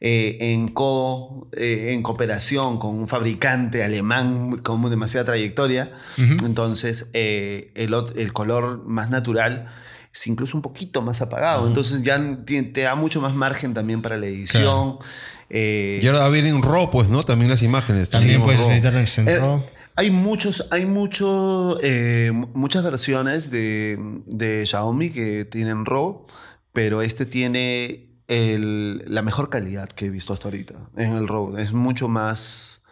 eh, 0.00 0.36
en, 0.40 0.68
co, 0.68 1.48
eh, 1.52 1.92
en 1.92 2.02
cooperación 2.02 2.78
con 2.78 2.94
un 2.98 3.06
fabricante 3.06 3.82
alemán 3.84 4.58
con 4.58 4.88
demasiada 4.90 5.26
trayectoria. 5.26 5.90
Entonces, 6.18 7.10
eh, 7.12 7.70
el, 7.74 7.94
el 8.16 8.32
color 8.32 8.82
más 8.86 9.10
natural 9.10 9.66
es 10.12 10.26
incluso 10.26 10.56
un 10.56 10.62
poquito 10.62 11.02
más 11.02 11.20
apagado. 11.22 11.66
Entonces, 11.68 12.02
ya 12.02 12.18
te 12.44 12.80
da 12.80 12.94
mucho 12.96 13.20
más 13.20 13.34
margen 13.34 13.74
también 13.74 14.02
para 14.02 14.16
la 14.16 14.26
edición. 14.26 14.96
Eh, 15.48 16.00
Y 16.02 16.06
ahora 16.06 16.20
va 16.20 16.26
a 16.26 16.30
venir 16.30 16.54
en 16.54 16.62
RAW, 16.62 16.90
pues, 16.90 17.08
¿no? 17.08 17.22
También 17.22 17.50
las 17.50 17.62
imágenes. 17.62 18.10
También 18.10 18.36
Sí, 18.38 18.42
puedes 18.42 18.60
RAW. 18.60 18.70
editar 18.72 18.94
en 18.94 19.00
eh, 19.00 19.06
Centro. 19.06 19.66
hay 19.96 20.10
muchos, 20.10 20.66
hay 20.70 20.86
mucho, 20.86 21.78
eh, 21.82 22.30
muchas 22.54 22.82
versiones 22.84 23.50
de, 23.50 23.98
de 24.26 24.64
Xiaomi 24.66 25.10
que 25.10 25.44
tienen 25.44 25.84
RAW, 25.84 26.26
pero 26.72 27.02
este 27.02 27.26
tiene 27.26 28.10
la 28.28 29.22
mejor 29.22 29.50
calidad 29.50 29.88
que 29.88 30.06
he 30.06 30.10
visto 30.10 30.32
hasta 30.32 30.48
ahorita 30.48 30.90
en 30.96 31.14
el 31.14 31.26
RAW. 31.26 31.56
Es 31.58 31.72
mucho 31.72 32.06
más 32.06 32.82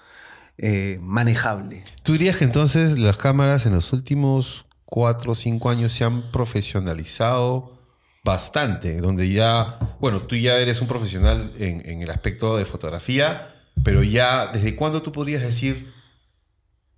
eh, 0.57 0.99
manejable. 1.01 1.85
¿Tú 2.03 2.13
dirías 2.13 2.37
que 2.37 2.45
entonces 2.45 2.99
las 2.99 3.17
cámaras 3.17 3.65
en 3.65 3.75
los 3.75 3.93
últimos 3.93 4.67
cuatro 4.85 5.33
o 5.33 5.35
cinco 5.37 5.71
años 5.71 5.93
se 5.93 6.03
han 6.05 6.23
profesionalizado 6.33 7.79
bastante? 8.25 9.01
Donde 9.01 9.31
ya, 9.31 9.79
bueno, 10.01 10.23
tú 10.23 10.35
ya 10.35 10.59
eres 10.59 10.81
un 10.81 10.89
profesional 10.89 11.53
en, 11.59 11.89
en 11.89 12.03
el 12.03 12.11
aspecto 12.11 12.57
de 12.57 12.65
fotografía, 12.65 13.55
pero 13.85 14.03
ya, 14.03 14.49
¿desde 14.53 14.75
cuándo 14.75 15.03
tú 15.03 15.13
podrías 15.13 15.43
decir, 15.43 15.93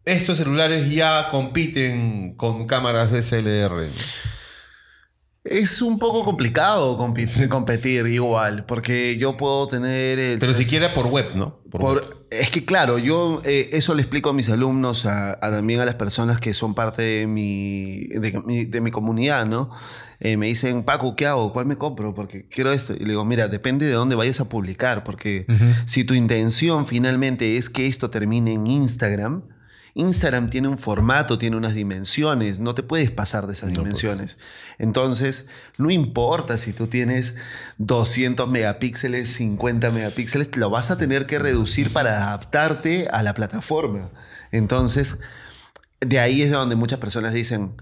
estos 0.07 0.39
celulares 0.39 0.91
ya 0.91 1.29
compiten 1.31 2.35
con 2.37 2.67
cámaras 2.67 3.13
DSLR? 3.13 3.87
Es 5.43 5.81
un 5.81 5.99
poco 5.99 6.23
complicado 6.25 6.99
compi- 6.99 7.49
competir 7.49 8.07
igual, 8.09 8.67
porque 8.67 9.17
yo 9.17 9.37
puedo 9.39 9.67
tener... 9.69 10.19
el 10.19 10.39
Pero 10.39 10.53
siquiera 10.55 10.93
por 10.93 11.07
web, 11.07 11.31
¿no? 11.35 11.61
Por 11.71 11.81
web. 11.83 12.05
Es 12.31 12.51
que 12.51 12.65
claro, 12.65 12.99
yo 12.99 13.41
eh, 13.45 13.71
eso 13.73 13.95
le 13.95 14.03
explico 14.03 14.29
a 14.31 14.33
mis 14.35 14.51
alumnos, 14.51 15.07
a, 15.07 15.33
a 15.33 15.51
también 15.51 15.81
a 15.81 15.85
las 15.87 15.95
personas 15.97 16.39
que 16.39 16.53
son 16.53 16.75
parte 16.75 17.03
de 17.03 17.27
mi, 17.27 18.05
de, 18.09 18.41
mi- 18.45 18.65
de 18.67 18.81
mi 18.83 18.91
comunidad, 18.91 19.47
¿no? 19.47 19.71
Eh, 20.21 20.37
me 20.37 20.47
dicen, 20.47 20.83
Paco, 20.85 21.17
¿qué 21.17 21.27
hago? 21.27 21.53
¿Cuál 21.55 21.65
me 21.65 21.77
compro? 21.77 22.15
Porque 22.15 22.47
quiero 22.49 22.71
esto. 22.71 22.93
Y 22.95 22.99
le 23.01 23.07
digo, 23.07 23.25
mira, 23.25 23.49
depende 23.49 23.87
de 23.87 23.93
dónde 23.93 24.15
vayas 24.17 24.41
a 24.41 24.49
publicar, 24.51 25.03
porque 25.05 25.47
si 25.87 26.05
tu 26.05 26.13
intención 26.15 26.87
finalmente 26.87 27.57
es 27.57 27.71
que 27.71 27.87
esto 27.87 28.11
termine 28.11 28.53
en 28.53 28.67
Instagram, 28.67 29.43
Instagram 29.95 30.51
tiene 30.51 30.69
un 30.69 30.79
formato, 30.79 31.39
tiene 31.39 31.57
unas 31.57 31.75
dimensiones, 31.75 32.61
no 32.61 32.75
te 32.75 32.83
puedes 32.83 33.11
pasar 33.11 33.47
de 33.47 33.55
esas 33.55 33.71
dimensiones. 33.71 34.39
Entonces, 34.79 35.49
no 35.79 35.91
importa 35.91 36.59
si 36.59 36.73
tú 36.73 36.87
tienes 36.87 37.37
200 37.79 38.49
megapíxeles, 38.49 39.31
50 39.35 39.91
megapíxeles, 39.91 40.57
lo 40.57 40.71
vas 40.71 40.91
a 40.91 40.99
tener 40.99 41.27
que 41.27 41.39
reducir 41.39 41.93
para 41.93 42.29
adaptarte 42.29 43.09
a 43.09 43.23
la 43.23 43.35
plataforma. 43.35 44.11
Entonces, 44.53 45.21
de 46.01 46.19
ahí 46.19 46.43
es 46.43 46.51
donde 46.51 46.77
muchas 46.77 46.99
personas 46.99 47.35
dicen, 47.35 47.73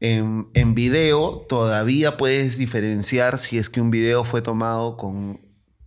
en, 0.00 0.48
en 0.54 0.74
video 0.74 1.46
todavía 1.48 2.16
puedes 2.16 2.58
diferenciar 2.58 3.38
si 3.38 3.58
es 3.58 3.70
que 3.70 3.80
un 3.80 3.90
video 3.90 4.24
fue 4.24 4.42
tomado 4.42 4.96
con 4.96 5.45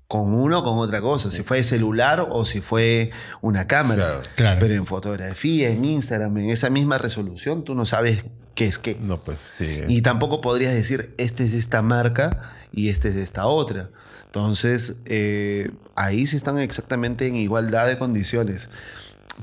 con 0.10 0.34
uno 0.34 0.60
o 0.60 0.64
con 0.64 0.80
otra 0.80 1.02
cosa, 1.02 1.30
si 1.30 1.44
fue 1.44 1.64
celular 1.64 2.26
o 2.32 2.44
si 2.44 2.62
fue 2.62 3.12
una 3.42 3.68
cámara. 3.68 4.06
Claro. 4.06 4.22
Claro. 4.36 4.60
Pero 4.60 4.74
en 4.74 4.88
fotografía, 4.88 5.70
en 5.70 5.86
Instagram, 5.86 6.36
en 6.40 6.50
esa 6.50 6.72
misma 6.72 6.98
resolución, 6.98 7.64
tú 7.64 7.76
no 7.76 7.86
sabes 7.86 8.26
qué 8.56 8.66
es 8.66 8.80
qué. 8.80 8.98
No, 9.00 9.20
pues 9.20 9.38
sí. 9.60 9.84
Y 9.88 10.02
tampoco 10.02 10.42
podrías 10.42 10.74
decir, 10.74 11.14
este 11.20 11.44
es 11.44 11.54
esta 11.54 11.84
marca 11.84 12.56
y 12.74 12.90
este 12.90 13.10
es 13.10 13.16
esta 13.18 13.46
otra. 13.46 13.92
Entonces, 14.26 14.96
eh, 15.06 15.70
ahí 15.94 16.26
sí 16.26 16.38
están 16.38 16.58
exactamente 16.58 17.28
en 17.28 17.36
igualdad 17.36 17.86
de 17.86 18.00
condiciones. 18.00 18.70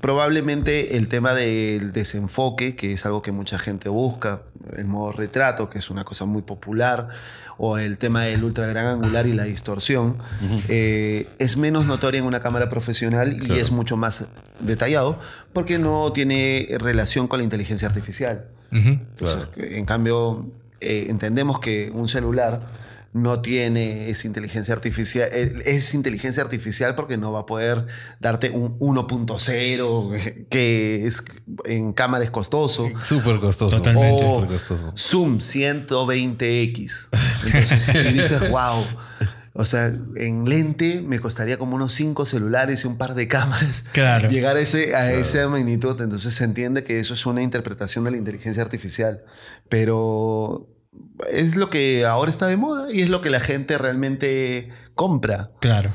Probablemente 0.01 0.97
el 0.97 1.09
tema 1.09 1.35
del 1.35 1.93
desenfoque, 1.93 2.77
que 2.77 2.93
es 2.93 3.07
algo 3.07 3.23
que 3.23 3.33
mucha 3.33 3.59
gente 3.59 3.89
busca, 3.89 4.43
el 4.77 4.87
modo 4.87 5.13
retrato, 5.13 5.71
que 5.71 5.79
es 5.79 5.91
una 5.91 6.05
cosa 6.05 6.25
muy 6.27 6.43
popular, 6.43 7.09
o 7.59 7.79
el 7.79 7.97
tema 7.99 8.23
del 8.23 8.45
ultra 8.45 8.67
gran 8.67 8.87
angular 8.87 9.27
y 9.27 9.33
la 9.33 9.45
distorsión, 9.45 10.19
eh, 10.69 11.29
es 11.39 11.57
menos 11.57 11.87
notoria 11.87 12.19
en 12.19 12.27
una 12.27 12.41
cámara 12.41 12.69
profesional 12.69 13.43
y 13.43 13.59
es 13.59 13.71
mucho 13.71 13.97
más 13.97 14.29
detallado 14.61 15.19
porque 15.53 15.79
no 15.79 16.13
tiene 16.13 16.69
relación 16.79 17.29
con 17.29 17.39
la 17.39 17.45
inteligencia 17.45 17.89
artificial. 17.89 18.47
Claro. 19.17 19.49
En 19.57 19.87
cambio, 19.87 20.47
eh, 20.81 21.07
entendemos 21.09 21.59
que 21.59 21.91
un 21.95 22.09
celular 22.09 22.61
no 23.17 23.41
tiene 23.41 24.11
esa 24.11 24.27
inteligencia 24.27 24.75
artificial. 24.75 25.29
eh, 25.33 25.55
Es 25.65 25.95
inteligencia 25.95 26.43
artificial 26.43 26.95
porque 26.95 27.17
no 27.17 27.33
va 27.33 27.41
a 27.41 27.47
poder 27.47 27.87
darte 28.21 28.51
un 28.51 28.79
1.0, 28.79 30.47
que 30.51 31.07
es 31.07 31.25
en 31.65 31.93
cámara 31.93 32.23
es 32.25 32.31
costoso. 32.31 32.89
Súper 33.05 33.41
costoso. 33.41 33.77
Totalmente. 33.79 34.21
O 34.25 34.41
Súper 34.41 34.49
costoso. 34.59 34.93
Zoom 34.97 35.39
120X. 35.39 37.09
Entonces, 37.47 37.95
y 37.95 38.13
dices, 38.13 38.51
wow. 38.51 38.85
O 39.59 39.65
sea, 39.65 39.87
en 40.17 40.45
lente 40.47 41.01
me 41.01 41.19
costaría 41.19 41.57
como 41.59 41.77
unos 41.77 41.95
cinco 41.95 42.27
celulares 42.27 42.85
y 42.85 42.89
un 42.89 42.99
par 42.99 43.15
de 43.15 43.27
cámaras 43.27 43.85
Claro. 43.93 44.29
llegar 44.29 44.57
a, 44.59 44.61
ese, 44.61 44.95
a 44.95 45.13
esa 45.15 45.49
magnitud. 45.49 45.99
Entonces 46.01 46.35
se 46.35 46.45
entiende 46.45 46.85
que 46.85 46.99
eso 47.01 47.15
es 47.15 47.25
una 47.25 47.41
interpretación 47.43 48.05
de 48.05 48.11
la 48.11 48.17
inteligencia 48.19 48.63
artificial. 48.63 49.23
Pero 49.71 50.69
es 51.31 51.57
lo 51.57 51.71
que 51.71 52.05
ahora 52.05 52.31
está 52.31 52.47
de 52.47 52.57
moda 52.57 52.93
y 52.93 53.03
es 53.03 53.09
lo 53.09 53.21
que 53.21 53.31
la 53.31 53.41
gente 53.41 53.79
realmente 53.79 54.69
compra. 54.95 55.51
Claro. 55.61 55.93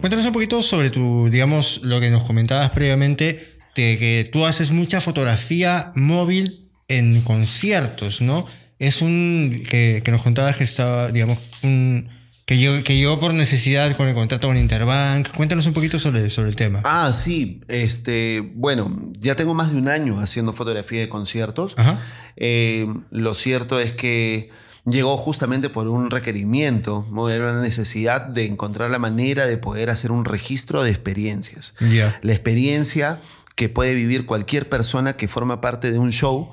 Cuéntanos 0.00 0.26
un 0.26 0.32
poquito 0.32 0.60
sobre 0.62 0.90
tu, 0.90 1.28
digamos, 1.30 1.80
lo 1.82 2.00
que 2.00 2.10
nos 2.10 2.24
comentabas 2.24 2.70
previamente, 2.70 3.58
de 3.76 3.96
que 3.96 4.28
tú 4.32 4.44
haces 4.44 4.72
mucha 4.72 5.00
fotografía 5.00 5.92
móvil 5.94 6.68
en 6.88 7.20
conciertos, 7.22 8.20
¿no? 8.20 8.46
Es 8.80 9.02
un, 9.02 9.62
que, 9.68 10.02
que 10.04 10.10
nos 10.10 10.22
contabas 10.22 10.56
que 10.56 10.64
estaba, 10.64 11.12
digamos, 11.12 11.38
un, 11.62 12.08
que 12.48 12.56
llegó, 12.56 12.82
que 12.82 12.96
llegó 12.96 13.20
por 13.20 13.34
necesidad 13.34 13.94
con 13.94 14.08
el 14.08 14.14
contrato 14.14 14.48
con 14.48 14.56
Interbank. 14.56 15.34
Cuéntanos 15.34 15.66
un 15.66 15.74
poquito 15.74 15.98
sobre, 15.98 16.30
sobre 16.30 16.48
el 16.48 16.56
tema. 16.56 16.80
Ah, 16.82 17.12
sí. 17.12 17.60
Este, 17.68 18.40
bueno, 18.54 19.12
ya 19.18 19.36
tengo 19.36 19.52
más 19.52 19.70
de 19.70 19.76
un 19.76 19.86
año 19.86 20.18
haciendo 20.18 20.54
fotografía 20.54 20.98
de 21.00 21.10
conciertos. 21.10 21.74
Ajá. 21.76 21.98
Eh, 22.36 22.86
lo 23.10 23.34
cierto 23.34 23.78
es 23.80 23.92
que 23.92 24.48
llegó 24.86 25.18
justamente 25.18 25.68
por 25.68 25.88
un 25.88 26.10
requerimiento, 26.10 27.06
era 27.30 27.52
una 27.52 27.60
necesidad 27.60 28.22
de 28.22 28.46
encontrar 28.46 28.88
la 28.88 28.98
manera 28.98 29.46
de 29.46 29.58
poder 29.58 29.90
hacer 29.90 30.10
un 30.10 30.24
registro 30.24 30.82
de 30.82 30.88
experiencias. 30.88 31.74
Ya. 31.80 32.18
La 32.22 32.32
experiencia 32.32 33.20
que 33.56 33.68
puede 33.68 33.92
vivir 33.92 34.24
cualquier 34.24 34.70
persona 34.70 35.16
que 35.16 35.28
forma 35.28 35.60
parte 35.60 35.90
de 35.90 35.98
un 35.98 36.12
show, 36.12 36.50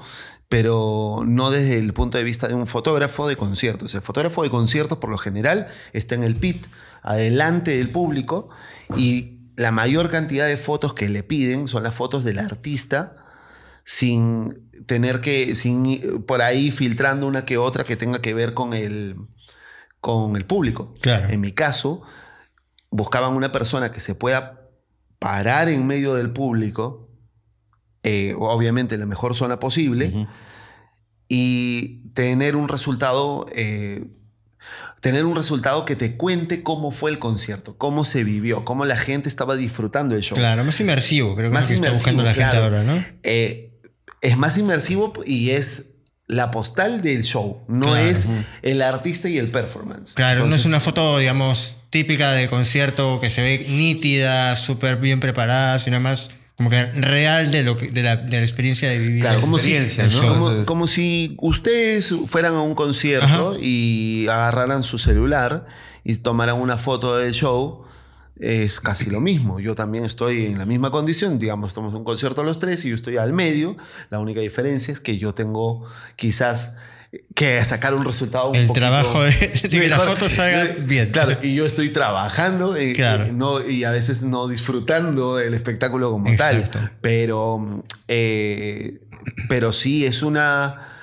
pero 0.50 1.24
no 1.26 1.50
desde 1.52 1.78
el 1.78 1.94
punto 1.94 2.18
de 2.18 2.24
vista 2.24 2.48
de 2.48 2.54
un 2.54 2.68
fotógrafo 2.68 3.28
de 3.28 3.36
conciertos. 3.36 3.94
El 3.96 4.02
fotógrafo 4.02 4.44
de 4.44 4.50
conciertos, 4.50 4.98
por 5.00 5.10
lo 5.10 5.18
general, 5.18 5.68
está 5.94 6.16
en 6.16 6.24
el 6.24 6.36
pit, 6.36 6.68
adelante 7.02 7.78
del 7.78 7.90
público, 7.90 8.50
y 8.96 9.40
la 9.56 9.72
mayor 9.72 10.10
cantidad 10.10 10.48
de 10.48 10.58
fotos 10.58 10.94
que 10.94 11.10
le 11.10 11.24
piden 11.24 11.68
son 11.68 11.84
las 11.84 11.96
fotos 11.96 12.24
del 12.24 12.40
artista 12.40 13.16
sin 13.84 14.70
tener 14.88 15.22
que, 15.22 15.56
sin 15.56 16.24
por 16.26 16.42
ahí 16.42 16.72
filtrando 16.72 17.28
una 17.28 17.46
que 17.46 17.58
otra 17.58 17.84
que 17.84 17.96
tenga 17.96 18.20
que 18.20 18.34
ver 18.34 18.54
con 18.54 18.74
el, 18.74 19.16
con 20.02 20.36
el 20.36 20.46
público. 20.46 20.94
Claro. 21.02 21.30
En 21.30 21.40
mi 21.40 21.52
caso, 21.52 22.02
buscaban 22.90 23.34
una 23.34 23.52
persona 23.52 23.92
que 23.92 24.00
se 24.00 24.16
pueda 24.16 24.70
parar 25.20 25.70
en 25.70 25.86
medio 25.86 26.16
del 26.16 26.32
público, 26.32 27.05
eh, 28.06 28.36
obviamente 28.38 28.94
en 28.94 29.02
la 29.02 29.08
mejor 29.08 29.36
zona 29.36 29.60
posible, 29.60 30.28
y 31.28 32.02
tener 32.14 32.56
un 32.56 32.68
resultado, 32.68 33.48
eh, 33.54 34.06
tener 35.02 35.26
un 35.26 35.36
resultado 35.36 35.86
que 35.86 35.96
te 35.96 36.16
cuente 36.16 36.62
cómo 36.62 36.92
fue 36.92 37.10
el 37.12 37.20
concierto, 37.20 37.78
cómo 37.78 38.06
se 38.06 38.24
vivió, 38.24 38.64
cómo 38.64 38.86
la 38.86 38.96
gente 38.96 39.28
estaba 39.28 39.56
disfrutando 39.56 40.16
el 40.16 40.22
show. 40.22 40.38
Claro, 40.38 40.64
más 40.64 40.80
inmersivo, 40.80 41.36
creo 41.36 41.50
que 41.50 41.54
Más 41.54 41.72
es 41.72 41.78
lo 41.78 41.82
que 41.82 41.88
está 41.88 41.94
buscando 41.94 42.24
la 42.24 42.34
gente 42.34 42.58
ahora, 42.58 42.84
¿no? 42.84 43.04
Eh, 43.24 43.72
es 44.22 44.38
más 44.38 44.58
inmersivo 44.58 45.14
y 45.26 45.50
es 45.50 45.96
la 46.28 46.50
postal 46.50 47.02
del 47.02 47.24
show, 47.24 47.64
no 47.68 47.88
Claro. 47.88 47.98
es 47.98 48.28
el 48.64 48.82
artista 48.82 49.30
y 49.30 49.38
el 49.38 49.52
performance. 49.52 50.14
Claro, 50.14 50.46
no 50.48 50.56
es 50.56 50.66
una 50.66 50.80
foto, 50.80 51.20
digamos, 51.20 51.78
típica 51.90 52.32
de 52.32 52.48
concierto 52.50 53.20
que 53.20 53.30
se 53.30 53.42
ve 53.42 53.66
nítida, 53.68 54.56
súper 54.56 54.98
bien 54.98 55.20
preparada, 55.20 55.78
sino 55.80 56.00
más 56.00 56.30
como 56.58 56.70
que 56.70 56.86
real 56.86 57.52
de, 57.52 57.64
lo 57.64 57.78
que, 57.78 57.90
de, 57.90 58.02
la, 58.02 58.16
de 58.16 58.38
la 58.38 58.44
experiencia 58.44 58.90
de 58.90 58.98
vivir. 58.98 59.22
Claro, 59.22 59.42
como 59.42 59.60
si, 59.60 59.76
experiencia, 59.76 60.06
el 60.06 60.28
¿no? 60.28 60.40
como, 60.40 60.66
como 60.66 60.88
si 60.88 61.36
ustedes 61.40 62.14
fueran 62.28 62.54
a 62.54 62.62
un 62.62 62.76
concierto 62.76 63.26
Ajá. 63.26 63.60
y 63.60 64.28
agarraran 64.30 64.84
su 64.84 64.98
celular 64.98 65.66
y 66.06 66.16
tomaran 66.16 66.60
una 66.60 66.78
foto 66.78 67.18
del 67.18 67.34
show. 67.34 67.84
Es 68.40 68.82
casi 68.82 69.10
lo 69.10 69.22
mismo. 69.22 69.62
Yo 69.62 69.76
también 69.76 70.04
estoy 70.04 70.48
en 70.48 70.58
la 70.58 70.66
misma 70.66 70.92
condición. 70.92 71.40
Digamos, 71.40 71.70
estamos 71.70 71.92
en 71.94 72.00
un 72.00 72.04
concierto 72.04 72.44
los 72.44 72.60
tres 72.60 72.84
y 72.84 72.90
yo 72.90 72.96
estoy 72.96 73.16
al 73.16 73.32
medio. 73.32 73.78
La 74.10 74.20
única 74.20 74.42
diferencia 74.42 74.94
es 74.94 75.00
que 75.00 75.18
yo 75.18 75.34
tengo 75.34 75.86
quizás 76.18 76.76
que 77.36 77.64
sacar 77.66 77.94
un 77.94 78.04
resultado 78.06 78.50
un 78.50 78.56
El 78.56 78.68
poquito 78.68 78.80
trabajo 78.86 79.24
de- 79.24 79.32
de 79.32 79.70
que 79.70 79.88
la 79.88 80.00
foto 80.00 80.30
salga 80.30 80.68
bien. 80.80 81.12
Claro, 81.12 81.38
y 81.42 81.56
yo 81.56 81.66
estoy 81.66 81.90
trabajando 81.90 82.76
eh, 82.76 82.94
Claro. 82.94 83.26
eh, 83.26 83.32
no, 83.34 83.68
y 83.68 83.84
a 83.84 83.92
veces 83.92 84.24
no 84.24 84.48
disfrutando 84.48 85.36
del 85.38 85.54
espectáculo 85.54 86.12
como 86.12 86.28
Exacto. 86.30 86.80
tal. 86.80 86.92
Pero, 87.02 87.84
eh, 88.08 89.00
pero 89.50 89.72
sí, 89.74 90.06
es 90.06 90.24
una, 90.24 90.95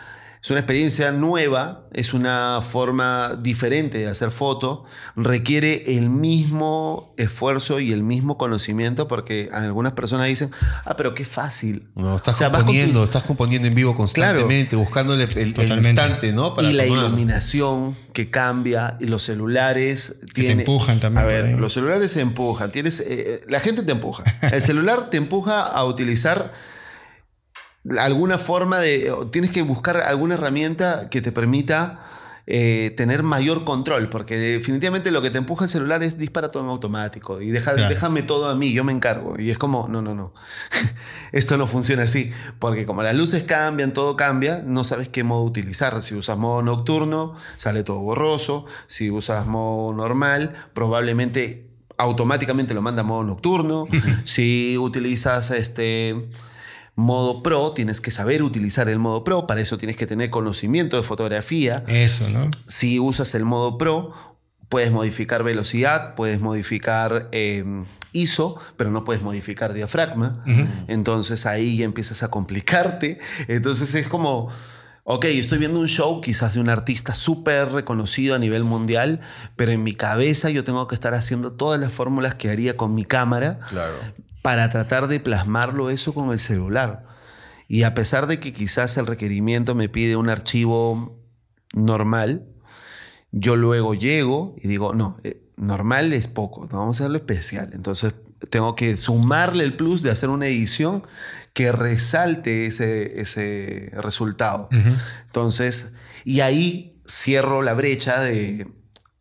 es 0.43 0.51
una 0.51 0.59
experiencia 0.59 1.13
nueva, 1.13 1.87
es 1.93 2.15
una 2.15 2.61
forma 2.69 3.39
diferente 3.41 3.99
de 3.99 4.09
hacer 4.09 4.33
foto, 4.33 4.85
requiere 5.15 5.97
el 5.99 6.11
mismo 6.11 7.15
esfuerzo 7.17 7.79
y 7.79 7.93
el 7.93 8.03
mismo 8.03 8.37
conocimiento 8.37 9.07
porque 9.07 9.51
algunas 9.53 9.93
personas 9.93 10.27
dicen, 10.27 10.51
ah, 10.85 10.95
pero 10.97 11.15
qué 11.15 11.25
fácil. 11.25 11.87
No, 11.95 12.17
estás 12.17 12.35
O 12.35 12.39
sea, 12.39 12.49
vas 12.49 12.59
con 12.59 12.67
tu- 12.67 12.73
componiendo, 12.73 13.05
estás 13.05 13.23
componiendo 13.23 13.69
en 13.69 13.75
vivo 13.75 13.97
constantemente, 13.97 14.75
buscando 14.75 15.15
el, 15.15 15.21
el- 15.21 15.55
el 15.59 15.73
instante, 15.87 16.33
¿no? 16.33 16.57
y 16.61 16.73
la 16.73 16.87
tomar. 16.87 17.07
iluminación 17.07 17.97
que 18.13 18.29
cambia 18.29 18.97
y 19.01 19.07
los 19.07 19.23
celulares 19.23 20.17
Que 20.21 20.27
te 20.27 20.33
tienen- 20.41 20.59
empujan 20.61 20.99
también 20.99 21.25
A 21.25 21.27
ver, 21.29 21.59
los 21.61 21.73
celulares 21.73 22.11
se 22.11 22.21
empujan. 22.21 22.73
Tienes, 22.73 22.99
eh, 23.07 23.43
la 23.49 23.61
gente 23.61 23.83
te 23.85 23.93
empuja. 23.93 24.25
El 24.43 24.61
celular 24.61 25.09
te 25.09 25.19
empuja 25.19 25.63
a 25.63 25.85
utilizar 25.85 26.53
alguna 27.99 28.39
forma 28.39 28.79
de. 28.79 29.13
Tienes 29.31 29.51
que 29.51 29.63
buscar 29.63 29.97
alguna 29.99 30.35
herramienta 30.35 31.09
que 31.11 31.21
te 31.21 31.33
permita 31.33 32.01
eh, 32.47 32.93
tener 32.97 33.23
mayor 33.23 33.65
control, 33.65 34.09
porque 34.09 34.37
definitivamente 34.37 35.11
lo 35.13 35.23
que 35.23 35.31
te 35.31 35.39
empuja 35.39 35.65
el 35.65 35.71
celular 35.71 36.03
es 36.03 36.19
dispara 36.19 36.51
todo 36.51 36.65
en 36.65 36.71
automático 36.71 37.41
y 37.41 37.51
deja, 37.51 37.73
Claro. 37.75 37.89
déjame 37.89 38.23
todo 38.23 38.49
a 38.49 38.55
mí, 38.57 38.73
yo 38.73 38.83
me 38.83 38.93
encargo. 38.93 39.39
Y 39.39 39.51
es 39.51 39.59
como, 39.59 39.87
no, 39.89 40.03
no, 40.03 40.15
no. 40.15 40.35
Esto 41.33 41.57
no 41.57 41.67
funciona 41.69 42.03
así, 42.03 42.33
porque 42.59 42.85
como 42.85 43.03
las 43.03 43.15
luces 43.15 43.45
cambian, 43.45 43.93
todo 43.93 44.17
cambia, 44.17 44.63
no 44.67 44.83
sabes 44.85 45.09
qué 45.09 45.23
modo 45.25 45.43
utilizar. 45.45 46.03
Si 46.03 46.15
usas 46.17 46.37
modo 46.37 46.63
nocturno, 46.63 47.37
sale 47.57 47.85
todo 47.85 48.01
borroso. 48.01 48.67
Si 48.89 49.11
usas 49.11 49.47
modo 49.47 49.93
normal, 49.95 50.53
probablemente 50.73 51.69
automáticamente 51.97 52.75
lo 52.75 52.83
manda 52.83 53.03
a 53.03 53.05
modo 53.05 53.23
nocturno. 53.23 53.87
si 54.25 54.77
utilizas 54.79 55.53
este 55.53 56.29
modo 56.95 57.43
pro, 57.43 57.73
tienes 57.73 58.01
que 58.01 58.11
saber 58.11 58.43
utilizar 58.43 58.89
el 58.89 58.99
modo 58.99 59.25
pro, 59.25 59.47
para 59.47 59.61
eso 59.61 59.79
tienes 59.79 59.97
que 59.97 60.07
tener 60.07 60.31
conocimiento 60.31 60.97
de 60.97 61.03
fotografía. 61.03 61.85
Eso, 61.89 62.29
¿no? 62.29 62.51
Si 62.69 62.99
usas 62.99 63.35
el 63.35 63.45
modo 63.45 63.79
Pro, 63.79 64.13
puedes 64.69 64.91
modificar 64.91 65.43
velocidad, 65.43 66.15
puedes 66.15 66.41
modificar 66.41 67.29
eh, 67.33 67.65
ISO, 68.13 68.59
pero 68.77 68.91
no 68.91 69.05
puedes 69.05 69.23
modificar 69.23 69.73
diafragma. 69.73 70.33
Entonces 70.89 71.47
ahí 71.47 71.77
ya 71.79 71.85
empiezas 71.85 72.23
a 72.23 72.29
complicarte. 72.29 73.19
Entonces 73.49 73.95
es 73.95 74.07
como, 74.07 74.49
ok, 75.05 75.25
estoy 75.27 75.59
viendo 75.59 75.81
un 75.81 75.89
show 75.89 76.21
quizás 76.21 76.55
de 76.55 76.61
un 76.61 76.69
artista 76.69 77.15
súper 77.15 77.69
reconocido 77.73 78.35
a 78.35 78.39
nivel 78.39 78.65
mundial, 78.65 79.21
pero 79.57 79.73
en 79.73 79.83
mi 79.83 79.95
cabeza 79.95 80.51
yo 80.51 80.65
tengo 80.65 80.87
que 80.87 80.95
estar 80.95 81.15
haciendo 81.15 81.53
todas 81.53 81.81
las 81.81 81.93
fórmulas 81.93 82.35
que 82.37 82.51
haría 82.51 82.77
con 82.77 82.95
mi 82.95 83.05
cámara 83.05 83.59
Claro. 83.71 83.95
para 84.43 84.71
tratar 84.71 85.09
de 85.09 85.21
plasmarlo 85.21 85.91
eso 85.91 86.15
con 86.15 86.31
el 86.31 86.39
celular. 86.39 87.05
Y 87.69 87.85
a 87.85 87.95
pesar 87.95 88.27
de 88.27 88.39
que 88.39 88.53
quizás 88.53 88.97
el 88.97 89.07
requerimiento 89.07 89.75
me 89.75 89.89
pide 89.89 90.17
un 90.17 90.29
archivo 90.29 91.19
normal, 91.75 92.47
yo 93.31 93.57
luego 93.57 93.95
llego 93.95 94.55
y 94.59 94.69
digo, 94.69 94.93
no, 94.95 95.17
eh, 95.25 95.43
normal 95.57 96.13
es 96.13 96.29
poco, 96.29 96.69
vamos 96.71 97.01
a 97.01 97.05
hacerlo 97.05 97.17
especial. 97.19 97.71
Entonces 97.73 98.15
tengo 98.51 98.75
que 98.77 98.97
sumarle 98.97 99.65
el 99.65 99.75
plus 99.77 100.03
de 100.03 100.11
hacer 100.11 100.29
una 100.29 100.47
edición 100.49 101.05
que 101.53 101.71
resalte 101.73 102.67
ese, 102.67 103.21
ese 103.21 103.91
resultado. 103.95 104.69
Entonces, 105.27 105.93
y 106.25 106.41
ahí 106.41 107.01
cierro 107.07 107.63
la 107.63 107.75
brecha 107.75 108.21
de 108.21 108.67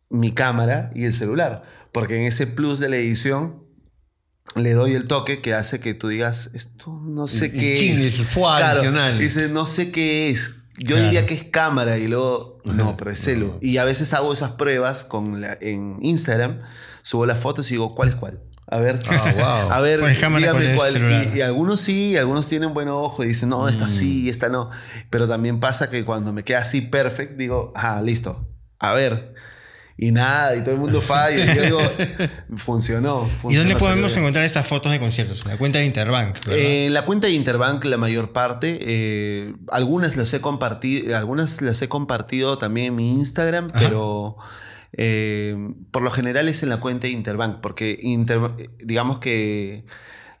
mi 0.08 0.32
cámara 0.32 0.90
y 0.94 1.04
el 1.04 1.14
celular, 1.14 1.62
porque 1.92 2.16
en 2.16 2.22
ese 2.22 2.46
plus 2.46 2.78
de 2.78 2.88
la 2.88 2.96
edición 2.96 3.62
le 4.56 4.72
doy 4.72 4.94
el 4.94 5.06
toque 5.06 5.40
que 5.40 5.54
hace 5.54 5.80
que 5.80 5.94
tú 5.94 6.08
digas, 6.08 6.50
esto 6.54 7.00
no 7.04 7.26
sé 7.28 7.46
El- 7.46 7.52
qué 7.52 7.90
el 7.92 7.98
es. 7.98 8.36
adicional. 8.36 9.18
Dice, 9.18 9.48
no 9.48 9.66
sé 9.66 9.90
qué 9.90 10.30
es. 10.30 10.58
Yo 10.78 10.88
Claro. 10.96 11.02
diría 11.04 11.26
que 11.26 11.34
es 11.34 11.44
cámara 11.44 11.98
y 11.98 12.08
luego, 12.08 12.58
no, 12.64 12.96
pero 12.96 13.10
es 13.10 13.20
celu. 13.20 13.58
Y 13.60 13.76
a 13.76 13.84
veces 13.84 14.12
hago 14.14 14.32
esas 14.32 14.52
pruebas 14.52 15.04
con 15.04 15.40
la- 15.40 15.56
en 15.60 15.96
Instagram, 16.00 16.60
subo 17.02 17.26
las 17.26 17.38
fotos 17.40 17.70
y 17.70 17.74
digo, 17.74 17.94
¿cuál 17.94 18.08
es 18.10 18.14
cuál? 18.16 18.40
A 18.72 18.78
ver, 18.78 19.00
Ah, 19.10 19.34
wow. 19.36 19.70
a 19.70 19.80
ver, 19.80 20.00
Pones 20.00 20.16
dígame 20.18 20.74
cuál. 20.76 21.30
Y, 21.34 21.38
y 21.38 21.40
algunos 21.42 21.78
sí, 21.78 22.16
algunos 22.16 22.48
tienen 22.48 22.72
buen 22.72 22.88
ojo 22.88 23.22
y 23.22 23.26
dicen, 23.28 23.50
no, 23.50 23.68
esta 23.68 23.86
sí, 23.86 24.30
esta 24.30 24.48
no. 24.48 24.70
Pero 25.10 25.28
también 25.28 25.60
pasa 25.60 25.90
que 25.90 26.06
cuando 26.06 26.32
me 26.32 26.42
queda 26.42 26.60
así 26.60 26.80
perfect, 26.80 27.36
digo, 27.36 27.74
ah, 27.76 28.00
listo, 28.02 28.48
a 28.78 28.92
ver. 28.94 29.34
Y 29.98 30.10
nada, 30.10 30.56
y 30.56 30.62
todo 30.62 30.72
el 30.72 30.80
mundo 30.80 31.02
falla. 31.02 31.44
y 31.52 31.54
yo 31.54 31.62
digo, 31.64 31.80
funcionó. 32.56 33.28
¿Y 33.28 33.36
funcionó, 33.36 33.58
dónde 33.58 33.74
salió 33.74 33.78
podemos 33.78 34.16
encontrar 34.16 34.42
estas 34.46 34.66
fotos 34.66 34.90
de 34.90 34.98
conciertos? 34.98 35.44
En 35.44 35.50
la 35.52 35.58
cuenta 35.58 35.78
de 35.78 35.84
Interbank. 35.84 36.34
¿verdad? 36.46 36.56
Eh, 36.56 36.88
la 36.90 37.04
cuenta 37.04 37.26
de 37.26 37.34
Interbank, 37.34 37.84
la 37.84 37.98
mayor 37.98 38.32
parte, 38.32 38.78
eh, 38.80 39.54
algunas 39.70 40.16
las 40.16 40.32
he 40.32 40.40
compartido, 40.40 41.14
algunas 41.14 41.60
las 41.60 41.82
he 41.82 41.90
compartido 41.90 42.56
también 42.56 42.86
en 42.86 42.96
mi 42.96 43.10
Instagram, 43.12 43.68
pero 43.78 44.38
eh, 44.92 45.56
por 45.90 46.02
lo 46.02 46.10
general 46.10 46.48
es 46.48 46.62
en 46.62 46.68
la 46.68 46.80
cuenta 46.80 47.06
de 47.06 47.12
Interbank, 47.12 47.60
porque 47.60 47.98
Inter- 48.02 48.70
digamos 48.78 49.18
que 49.18 49.84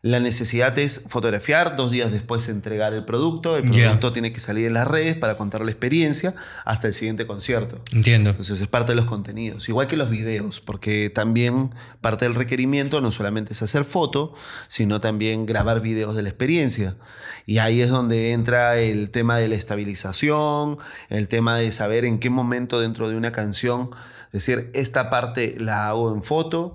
la 0.04 0.18
necesidad 0.18 0.76
es 0.80 1.04
fotografiar, 1.08 1.76
dos 1.76 1.92
días 1.92 2.10
después 2.10 2.48
entregar 2.48 2.92
el 2.92 3.04
producto, 3.04 3.56
el 3.56 3.70
producto 3.70 4.12
tiene 4.12 4.32
que 4.32 4.40
salir 4.40 4.66
en 4.66 4.74
las 4.74 4.88
redes 4.88 5.14
para 5.14 5.36
contar 5.36 5.64
la 5.64 5.70
experiencia 5.70 6.34
hasta 6.64 6.88
el 6.88 6.92
siguiente 6.92 7.24
concierto. 7.24 7.80
Entiendo. 7.92 8.30
Entonces 8.30 8.60
es 8.60 8.66
parte 8.66 8.90
de 8.90 8.96
los 8.96 9.04
contenidos, 9.04 9.68
igual 9.68 9.86
que 9.86 9.96
los 9.96 10.10
videos, 10.10 10.60
porque 10.60 11.08
también 11.08 11.72
parte 12.00 12.24
del 12.24 12.34
requerimiento 12.34 13.00
no 13.00 13.12
solamente 13.12 13.52
es 13.52 13.62
hacer 13.62 13.84
foto, 13.84 14.34
sino 14.66 15.00
también 15.00 15.46
grabar 15.46 15.80
videos 15.80 16.16
de 16.16 16.22
la 16.22 16.30
experiencia. 16.30 16.96
Y 17.46 17.58
ahí 17.58 17.80
es 17.80 17.88
donde 17.88 18.32
entra 18.32 18.78
el 18.78 19.10
tema 19.10 19.36
de 19.38 19.46
la 19.46 19.54
estabilización, 19.54 20.78
el 21.10 21.28
tema 21.28 21.56
de 21.56 21.70
saber 21.70 22.04
en 22.04 22.18
qué 22.18 22.28
momento 22.28 22.80
dentro 22.80 23.08
de 23.08 23.14
una 23.14 23.30
canción, 23.30 23.90
decir, 24.32 24.70
esta 24.74 25.10
parte 25.10 25.54
la 25.58 25.88
hago 25.88 26.12
en 26.14 26.22
foto, 26.22 26.74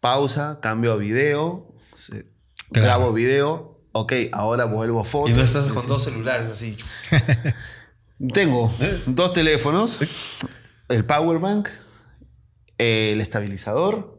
pausa, 0.00 0.58
cambio 0.60 0.92
a 0.92 0.96
video, 0.96 1.72
se- 1.94 2.26
Claro. 2.72 2.86
grabo 2.88 3.12
video, 3.12 3.80
ok, 3.92 4.12
ahora 4.32 4.64
vuelvo 4.64 5.00
a 5.00 5.04
foto. 5.04 5.30
Y 5.30 5.34
no 5.34 5.42
estás 5.42 5.70
con 5.72 5.86
dos 5.86 6.04
celulares 6.04 6.46
así. 6.46 6.76
Tengo 8.32 8.72
dos 9.06 9.32
teléfonos, 9.32 9.98
el 10.88 11.04
power 11.04 11.38
bank, 11.38 11.68
el 12.78 13.20
estabilizador. 13.20 14.13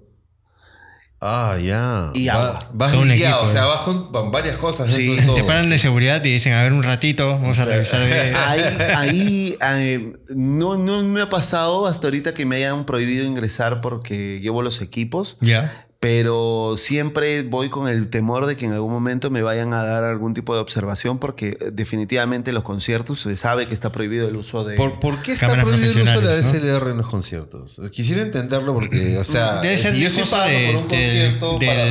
Ah, 1.27 1.57
ya. 1.57 2.11
Y 2.13 2.27
Va- 2.27 2.33
agua. 2.33 2.69
Vas 2.73 2.91
Todo 2.91 3.01
un 3.01 3.07
guiado, 3.07 3.35
equipo, 3.37 3.49
o 3.49 3.53
sea, 3.53 3.65
vas 3.65 3.81
con, 3.81 4.11
con 4.11 4.31
varias 4.31 4.57
cosas. 4.57 4.91
Sí, 4.91 5.15
de. 5.15 5.21
Te 5.23 5.43
paran 5.43 5.69
de 5.69 5.79
seguridad 5.79 6.23
y 6.23 6.31
dicen, 6.33 6.53
a 6.53 6.61
ver 6.61 6.71
un 6.71 6.83
ratito, 6.83 7.29
vamos 7.29 7.57
a 7.57 7.65
revisar. 7.65 8.05
bien". 8.05 8.35
Ahí, 8.35 9.57
ahí 9.59 9.59
eh, 9.61 10.13
no, 10.29 10.77
no 10.77 11.03
me 11.03 11.21
ha 11.21 11.29
pasado 11.29 11.87
hasta 11.87 12.07
ahorita 12.07 12.33
que 12.35 12.45
me 12.45 12.57
hayan 12.57 12.85
prohibido 12.85 13.25
ingresar 13.25 13.81
porque 13.81 14.39
llevo 14.39 14.61
los 14.61 14.81
equipos, 14.81 15.37
ya. 15.41 15.87
Pero 16.09 16.75
siempre 16.77 17.41
voy 17.41 17.69
con 17.71 17.87
el 17.89 18.11
temor 18.11 18.45
de 18.45 18.55
que 18.55 18.65
en 18.65 18.73
algún 18.73 18.91
momento 18.91 19.31
me 19.31 19.41
vayan 19.41 19.73
a 19.73 19.83
dar 19.83 20.03
algún 20.03 20.35
tipo 20.35 20.53
de 20.53 20.61
observación 20.61 21.17
porque 21.17 21.57
eh, 21.59 21.71
definitivamente 21.73 22.51
en 22.51 22.53
los 22.53 22.63
conciertos 22.63 23.21
se 23.21 23.35
sabe 23.35 23.67
que 23.67 23.73
está 23.73 23.91
prohibido 23.91 24.27
el 24.27 24.35
uso 24.35 24.63
de... 24.63 24.75
¿Por, 24.75 24.99
por 24.99 25.19
qué 25.23 25.31
está 25.33 25.47
Cámaras 25.47 25.65
prohibido 25.65 25.93
el 26.01 26.07
uso 26.07 26.21
de 26.21 26.27
la 26.27 26.35
DSLR 26.35 26.91
en 26.91 26.97
los 26.97 27.07
conciertos? 27.09 27.81
Quisiera 27.91 28.21
entenderlo 28.21 28.75
porque, 28.75 29.17
o 29.17 29.23
sea, 29.23 29.61
Debe 29.61 29.77
ser 29.79 29.95
si 29.95 30.01
yo 30.01 30.11
de 30.11 30.21
estoy 30.21 30.31
pagando 30.31 30.59
de, 30.59 30.65
por 30.73 30.75
un 30.83 30.87
de- 30.89 30.95
concierto 30.95 31.57
de 31.57 31.65
para- 31.65 31.85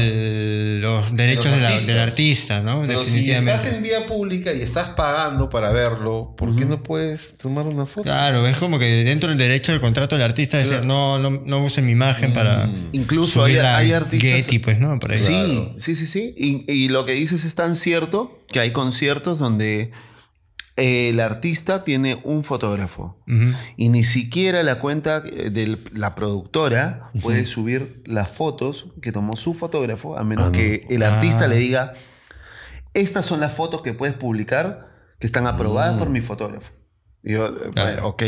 los 1.01 1.17
derechos 1.17 1.47
los 1.47 1.55
de 1.57 1.61
la- 1.61 1.67
artistas. 1.71 1.87
del 1.89 1.99
artista, 1.99 2.61
¿no? 2.61 2.85
Pero 2.87 3.05
si 3.05 3.31
estás 3.33 3.67
en 3.67 3.83
vía 3.83 4.07
pública 4.07 4.53
y 4.53 4.61
estás 4.63 4.91
pagando 4.91 5.51
para 5.51 5.73
verlo, 5.73 6.35
¿por 6.37 6.55
qué 6.55 6.65
no 6.67 6.81
puedes 6.85 7.37
tomar 7.37 7.67
una 7.67 7.85
foto? 7.85 8.05
Claro, 8.05 8.47
es 8.47 8.59
como 8.59 8.79
que 8.79 9.03
dentro 9.03 9.29
del 9.29 9.39
derecho 9.39 9.73
del 9.73 9.81
contrato 9.81 10.15
del 10.15 10.25
artista 10.25 10.57
decir, 10.59 10.85
no, 10.85 11.19
no, 11.19 11.31
no 11.45 11.65
usen 11.65 11.85
mi 11.85 11.93
imagen 11.93 12.33
para 12.33 12.69
Incluso 12.93 13.43
hay, 13.43 13.57
hay 13.57 13.91
artistas... 14.05 14.47
Getty, 14.47 14.59
pues, 14.59 14.79
¿no? 14.79 14.99
Por 14.99 15.13
ahí. 15.13 15.19
Sí, 15.19 15.73
sí, 15.79 15.97
sí, 15.97 16.07
sí. 16.07 16.35
Y, 16.37 16.71
y 16.73 16.89
lo 16.89 17.05
que 17.05 17.13
dices 17.13 17.45
es 17.45 17.55
tan 17.55 17.77
cierto 17.77 18.45
que 18.53 18.61
hay 18.61 18.73
conciertos 18.73 19.39
donde 19.39 19.93
eh, 20.77 21.11
el 21.11 21.21
artista 21.21 21.85
tiene 21.85 22.21
un 22.25 22.43
fotógrafo 22.43 23.17
y 23.77 23.91
ni 23.91 24.03
siquiera 24.03 24.61
la 24.65 24.81
cuenta 24.81 25.23
eh, 25.25 25.51
de 25.51 25.79
la 25.93 26.17
productora 26.17 27.11
puede 27.23 27.47
subir 27.47 28.03
las 28.07 28.29
fotos 28.29 28.87
que 29.01 29.13
tomó 29.13 29.37
su 29.37 29.55
fotógrafo, 29.55 30.19
a 30.19 30.25
menos 30.25 30.51
que 30.51 30.85
el 30.89 31.05
artista 31.05 31.45
Ah. 31.45 31.49
le 31.49 31.57
diga, 31.57 31.95
estas 32.93 33.25
son 33.25 33.39
las 33.39 33.53
fotos 33.53 33.83
que 33.83 33.93
puedes 33.95 34.17
publicar 34.17 34.89
que 35.21 35.27
están 35.27 35.47
aprobadas 35.47 35.97
por 35.97 36.11
mi 36.11 36.21
fotógrafo. 36.21 36.73
Yo, 37.23 37.47
eh, 37.47 37.71
bueno, 37.73 38.09
ok. 38.09 38.23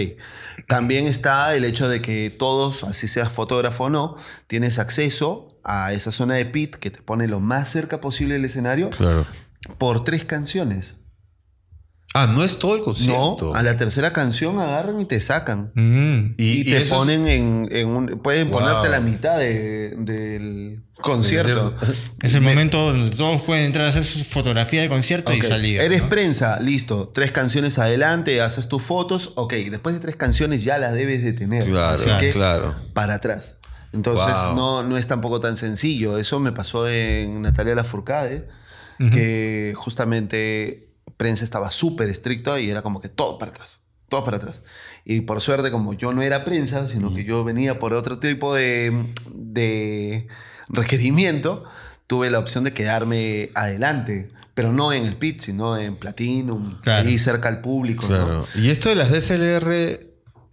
También 0.68 1.07
está 1.07 1.55
el 1.57 1.64
hecho 1.64 1.89
de 1.89 2.01
que 2.01 2.31
todos, 2.31 2.85
así 2.85 3.09
seas 3.09 3.31
fotógrafo 3.31 3.85
o 3.85 3.91
no, 3.91 4.16
tienes 4.47 4.79
acceso 4.79 5.56
a 5.69 5.93
esa 5.93 6.12
zona 6.12 6.35
de 6.35 6.47
pit 6.47 6.77
que 6.77 6.91
te 6.91 7.03
pone 7.03 7.27
lo 7.27 7.41
más 7.41 7.69
cerca 7.71 8.01
posible 8.01 8.35
del 8.35 8.45
escenario 8.45 8.91
Claro. 8.91 9.27
por 9.79 10.05
tres 10.05 10.25
canciones. 10.25 10.95
Ah, 12.14 12.27
no 12.27 12.45
es 12.45 12.59
todo 12.59 12.77
el 12.77 12.83
concierto. 12.83 13.51
No, 13.53 13.55
a 13.55 13.62
la 13.62 13.77
tercera 13.77 14.11
canción 14.14 14.59
agarran 14.59 14.99
y 15.01 15.05
te 15.05 15.21
sacan. 15.21 15.71
Mm. 15.75 16.35
Y, 16.39 16.64
te 16.64 16.79
es- 16.83 16.89
ponen 16.89 17.27
en, 17.29 17.69
en 17.71 17.89
un... 17.89 18.07
Pueden 18.23 18.49
Wow. 18.49 18.61
ponerte 18.61 18.89
la 18.89 19.01
mitad 19.01 19.37
de- 19.37 19.95
del 19.99 20.83
concierto. 21.03 21.75
Es 22.23 22.33
el 22.33 22.41
momento 22.41 22.79
donde 22.93 23.14
todos 23.14 23.43
pueden 23.43 23.64
entrar 23.67 23.85
a 23.85 23.89
hacer 23.91 24.05
su 24.07 24.25
fotografía 24.25 24.81
de 24.81 24.89
concierto 24.89 25.35
y 25.35 25.43
salir. 25.43 25.79
Eres 25.81 26.05
¿no? 26.05 26.09
prensa, 26.09 26.59
listo. 26.61 27.11
Tres 27.14 27.33
canciones 27.33 27.79
adelante, 27.79 28.41
haces 28.41 28.67
tus 28.69 28.83
fotos. 28.83 29.33
Ok, 29.37 29.53
después 29.71 29.95
de 29.95 30.01
tres 30.01 30.17
canciones 30.17 30.64
ya 30.64 30.79
las 30.79 30.95
debes 30.95 31.23
de 31.23 31.35
tener. 31.35 31.64
Claro, 31.67 31.95
Así 32.01 32.09
que 32.19 32.33
claro. 32.33 32.77
para 32.95 33.14
atrás. 33.17 33.59
Entonces 33.93 34.34
Wow. 34.49 34.57
no, 34.57 34.82
no 34.82 34.97
es 34.97 35.07
tampoco 35.09 35.41
tan 35.41 35.57
sencillo. 35.57 36.18
Eso 36.18 36.39
me 36.41 36.53
pasó 36.53 36.89
en 36.89 37.43
Natalia 37.43 37.74
Lafourcade, 37.74 38.49
que 38.99 39.74
justamente 39.76 40.89
prensa 41.16 41.45
estaba 41.45 41.70
súper 41.70 42.09
estricta 42.11 42.59
y 42.61 42.70
era 42.70 42.82
como 42.82 43.01
que 43.01 43.09
todo 43.09 43.39
para 43.39 43.51
atrás, 43.53 43.80
todo 44.09 44.24
para 44.24 44.37
atrás. 44.39 44.62
Y 45.05 45.20
por 45.22 45.41
suerte, 45.41 45.70
como 45.70 45.93
yo 45.95 46.12
no 46.12 46.22
era 46.22 46.45
prensa, 46.45 46.89
sino 46.89 47.14
que 47.14 47.24
yo 47.24 47.45
venía 47.45 47.78
por 47.78 47.95
otro 47.95 48.18
tipo 48.18 48.55
de, 48.55 49.12
de 49.34 50.26
requerimiento, 50.68 51.64
tuve 52.07 52.30
la 52.30 52.39
opción 52.39 52.64
de 52.64 52.72
quedarme 52.72 53.51
adelante. 53.55 54.28
Pero 54.55 54.72
no 54.72 54.93
en 54.95 55.05
el 55.05 55.16
pit, 55.16 55.41
sino 55.41 55.76
en 55.76 55.97
Platinum, 55.97 56.80
Claro. 56.80 57.07
ahí 57.07 57.18
cerca 57.18 57.49
al 57.49 57.61
público. 57.61 58.09
Y 58.55 58.70
esto 58.70 58.89
de 58.89 58.95
las 58.95 59.11
DSLR 59.12 60.06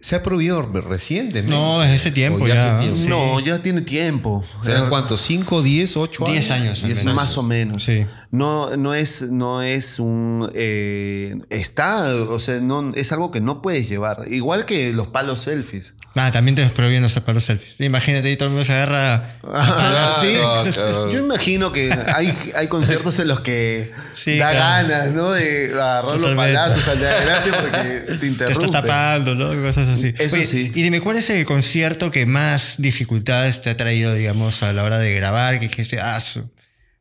se 0.04 0.16
ha 0.16 0.22
prohibido 0.22 0.60
recientemente. 0.60 1.50
No, 1.50 1.80
desde 1.80 1.94
ese 1.94 2.10
tiempo 2.10 2.46
ya. 2.46 2.76
hace 2.76 2.80
tiempo. 2.82 3.00
sí. 3.00 3.08
No, 3.08 3.40
ya 3.40 3.62
tiene 3.62 3.80
tiempo. 3.80 4.44
¿Serán 4.62 4.90
cuántos? 4.90 5.26
¿5, 5.30 5.62
10, 5.62 5.96
8 5.96 6.24
años? 6.26 6.32
10 6.34 6.50
años 6.50 6.82
Diez 6.82 6.98
menos. 6.98 7.14
Más 7.14 7.38
o 7.38 7.42
menos. 7.42 7.82
Sí. 7.82 8.04
No, 8.34 8.76
no 8.76 8.94
es, 8.94 9.22
no 9.30 9.62
es 9.62 10.00
un 10.00 10.50
eh, 10.54 11.36
está, 11.50 12.12
o 12.12 12.40
sea, 12.40 12.58
no, 12.58 12.92
es 12.96 13.12
algo 13.12 13.30
que 13.30 13.40
no 13.40 13.62
puedes 13.62 13.88
llevar. 13.88 14.24
Igual 14.28 14.64
que 14.64 14.92
los 14.92 15.06
palos 15.08 15.40
selfies. 15.42 15.94
Ah, 16.16 16.32
también 16.32 16.56
te 16.56 16.66
prohíben 16.66 17.02
los 17.02 17.12
selfies. 17.44 17.80
Imagínate, 17.80 18.26
ahí 18.28 18.36
todo 18.36 18.46
el 18.48 18.54
mundo 18.54 18.64
se 18.64 18.72
agarra. 18.72 19.28
Ah, 19.44 20.16
sí. 20.20 20.32
claro. 20.72 21.10
Yo 21.12 21.18
imagino 21.20 21.70
que 21.70 21.92
hay, 22.12 22.36
hay 22.56 22.66
conciertos 22.66 23.18
en 23.20 23.28
los 23.28 23.38
que 23.40 23.92
Sí, 24.14 24.36
da 24.36 24.50
claro. 24.50 24.88
ganas, 24.88 25.12
¿no? 25.12 25.30
De 25.30 25.70
agarrar 25.72 26.18
los 26.18 26.34
palazos 26.34 26.88
al 26.88 26.98
de 26.98 27.08
adelante 27.08 27.50
porque 27.52 27.78
te 28.06 28.18
Te 28.18 28.26
interrumpe. 28.26 28.64
está 28.66 28.82
tapando, 28.82 29.34
¿no? 29.36 29.62
Cosas 29.62 29.88
así. 29.88 30.12
Eso 30.18 30.36
sí. 30.44 30.72
Y 30.74 30.82
dime, 30.82 31.00
¿cuál 31.00 31.18
es 31.18 31.30
el 31.30 31.44
concierto 31.44 32.10
que 32.10 32.26
más 32.26 32.74
dificultades 32.78 33.62
te 33.62 33.70
ha 33.70 33.76
traído, 33.76 34.12
digamos, 34.14 34.62
a 34.64 34.72
la 34.72 34.82
hora 34.82 34.98
de 34.98 35.14
grabar? 35.14 35.60
Que 35.60 35.68
dijiste, 35.68 36.00
ah, 36.00 36.20
su- 36.20 36.50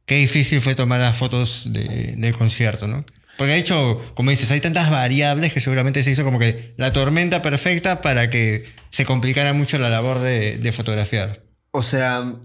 qué 0.06 0.16
difícil 0.16 0.62
fue 0.62 0.76
tomar 0.76 1.00
las 1.00 1.16
fotos 1.18 1.68
de- 1.72 2.16
del 2.18 2.34
concierto, 2.38 2.88
¿no? 2.88 3.06
Porque 3.38 3.54
de 3.54 3.60
hecho, 3.60 4.00
como 4.14 4.30
dices, 4.30 4.52
hay 4.52 4.62
tantas 4.62 4.92
variables 4.92 5.52
que 5.54 5.60
seguramente 5.62 6.04
se 6.04 6.12
hizo 6.12 6.24
como 6.24 6.38
que 6.38 6.76
la 6.78 6.94
tormenta 6.94 7.42
perfecta 7.42 8.02
para 8.02 8.30
que 8.30 8.66
se 8.92 9.06
complicara 9.06 9.54
mucho 9.54 9.80
la 9.80 9.90
labor 9.90 10.20
de, 10.20 10.58
de 10.58 10.72
fotografiar. 10.72 11.44
O 11.72 11.82
sea, 11.82 12.36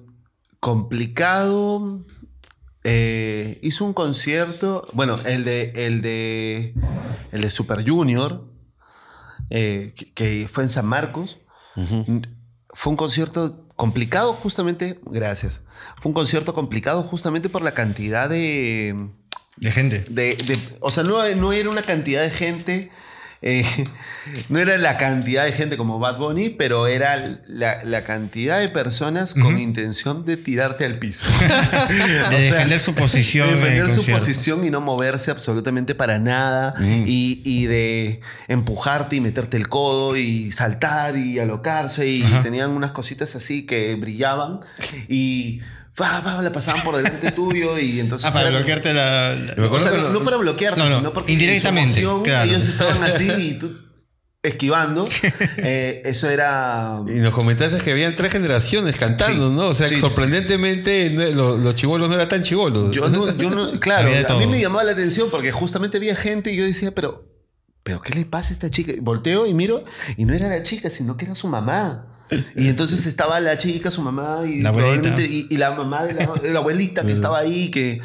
complicado. 0.60 2.04
Eh, 2.84 3.58
hizo 3.62 3.84
un 3.84 3.92
concierto. 3.92 4.88
Bueno, 4.94 5.18
el 5.26 5.44
de. 5.44 5.72
El 5.76 6.00
de. 6.00 6.74
El 7.32 7.42
de 7.42 7.50
Super 7.50 7.86
Junior. 7.88 8.50
eh, 9.50 9.92
que, 9.96 10.12
que 10.14 10.48
fue 10.48 10.64
en 10.64 10.70
San 10.70 10.86
Marcos. 10.86 11.38
Fue 12.74 12.90
un 12.90 12.96
concierto 12.96 13.67
Complicado 13.78 14.32
justamente, 14.34 14.98
gracias. 15.06 15.60
Fue 16.00 16.10
un 16.10 16.14
concierto 16.14 16.52
complicado 16.52 17.04
justamente 17.04 17.48
por 17.48 17.62
la 17.62 17.74
cantidad 17.74 18.28
de... 18.28 19.06
De 19.56 19.70
gente. 19.70 20.00
de, 20.10 20.34
de- 20.34 20.76
o 20.80 20.90
sea, 20.90 21.04
no, 21.04 21.24
no 21.36 21.52
era 21.52 21.70
una 21.70 21.82
cantidad 21.82 22.22
de 22.22 22.30
gente, 22.30 22.90
eh, 23.40 23.64
no 24.48 24.58
era 24.58 24.76
la 24.78 24.96
cantidad 24.96 25.44
de 25.44 25.52
gente 25.52 25.76
como 25.76 25.98
Bad 25.98 26.18
Bunny, 26.18 26.50
pero 26.50 26.86
era 26.86 27.40
la, 27.46 27.84
la 27.84 28.04
cantidad 28.04 28.58
de 28.58 28.68
personas 28.68 29.34
con 29.34 29.58
intención 29.60 30.24
de 30.24 30.36
tirarte 30.36 30.84
al 30.84 30.98
piso. 30.98 31.26
De 32.30 32.38
defender 32.40 32.80
su 32.80 32.94
posición 32.94 33.48
De 33.48 33.54
defender 33.54 33.86
su 33.90 33.96
concierto. 33.96 34.18
posición 34.18 34.64
y 34.64 34.70
no 34.70 34.80
moverse 34.80 35.30
absolutamente 35.30 35.94
para 35.94 36.18
nada. 36.18 36.74
Y, 36.80 37.40
y 37.44 37.66
de 37.66 38.20
empujarte 38.48 39.16
y 39.16 39.20
meterte 39.20 39.56
el 39.56 39.68
codo 39.68 40.16
y 40.16 40.52
saltar 40.52 41.16
y 41.16 41.38
alocarse. 41.38 42.06
Y 42.08 42.22
tenían 42.42 42.70
unas 42.70 42.90
cositas 42.90 43.34
así 43.36 43.66
que 43.66 43.94
brillaban. 43.94 44.60
Y 45.08 45.60
va, 46.00 46.20
va, 46.20 46.42
la 46.42 46.52
pasaban 46.52 46.82
por 46.82 46.96
delante 46.96 47.30
tuyo. 47.32 47.78
Y 47.78 48.00
entonces. 48.00 48.28
Ah, 48.28 48.32
para 48.32 48.50
bloquearte 48.50 48.92
la... 48.94 49.34
la- 49.34 49.66
o 49.70 49.78
sea, 49.78 49.92
no, 49.92 50.10
no 50.10 50.24
para 50.24 50.36
bloquearte, 50.36 50.78
No, 50.80 50.88
no, 50.88 50.96
sino 50.98 51.12
porque 51.12 51.32
indirectamente, 51.32 51.90
en 51.90 51.94
su 51.94 52.00
emoción, 52.02 52.22
claro. 52.24 52.50
ellos 52.50 52.68
estaban 52.68 53.02
así 53.02 53.28
y 53.38 53.52
tú 53.58 53.76
esquivando. 54.42 55.08
Eh, 55.60 56.02
eso 56.04 56.30
era. 56.30 57.00
Y 57.08 57.14
nos 57.18 57.34
comentaste 57.34 57.78
que 57.78 57.90
habían 57.92 58.14
tres 58.16 58.30
generaciones 58.32 58.96
cantando, 58.96 59.48
Sí. 59.48 59.54
¿no? 59.54 59.68
O 59.68 59.74
sea, 59.74 59.88
Sí, 59.88 59.96
sí, 59.96 60.00
sorprendentemente 60.00 61.10
no- 61.10 61.26
los, 61.30 61.58
los 61.60 61.74
chivolos 61.74 62.08
no 62.08 62.14
eran 62.14 62.28
tan 62.28 62.42
chivolos. 62.44 62.94
Yo 62.94 63.08
no, 63.08 63.36
yo 63.36 63.50
no, 63.50 63.68
claro, 63.80 64.08
a 64.28 64.38
mí 64.38 64.46
me 64.46 64.60
llamaba 64.60 64.84
la 64.84 64.92
atención 64.92 65.28
porque 65.30 65.50
justamente 65.52 65.96
había 65.96 66.14
gente 66.16 66.52
y 66.52 66.56
yo 66.56 66.64
decía, 66.64 66.92
pero, 66.92 67.24
pero 67.82 68.00
¿qué 68.00 68.14
le 68.14 68.24
pasa 68.24 68.50
a 68.50 68.52
esta 68.52 68.70
chica? 68.70 68.92
Y 68.92 69.00
Volteo 69.00 69.46
y 69.46 69.54
miro 69.54 69.82
y 70.16 70.24
no 70.24 70.32
era 70.34 70.48
la 70.48 70.62
chica, 70.62 70.88
sino 70.90 71.16
que 71.16 71.24
era 71.26 71.34
su 71.34 71.48
mamá. 71.48 72.06
Y 72.56 72.68
entonces 72.68 73.06
estaba 73.06 73.40
la 73.40 73.56
chica, 73.58 73.90
su 73.90 74.02
mamá 74.02 74.40
y, 74.46 74.60
La 74.60 74.68
abuelita. 74.70 75.00
probablemente- 75.02 75.26
y, 75.32 75.46
y 75.50 75.56
la 75.56 75.70
mamá 75.72 76.04
de 76.04 76.14
la, 76.14 76.32
la 76.42 76.58
abuelita 76.58 77.04
que 77.04 77.12
estaba 77.12 77.38
ahí, 77.38 77.70
que 77.70 78.00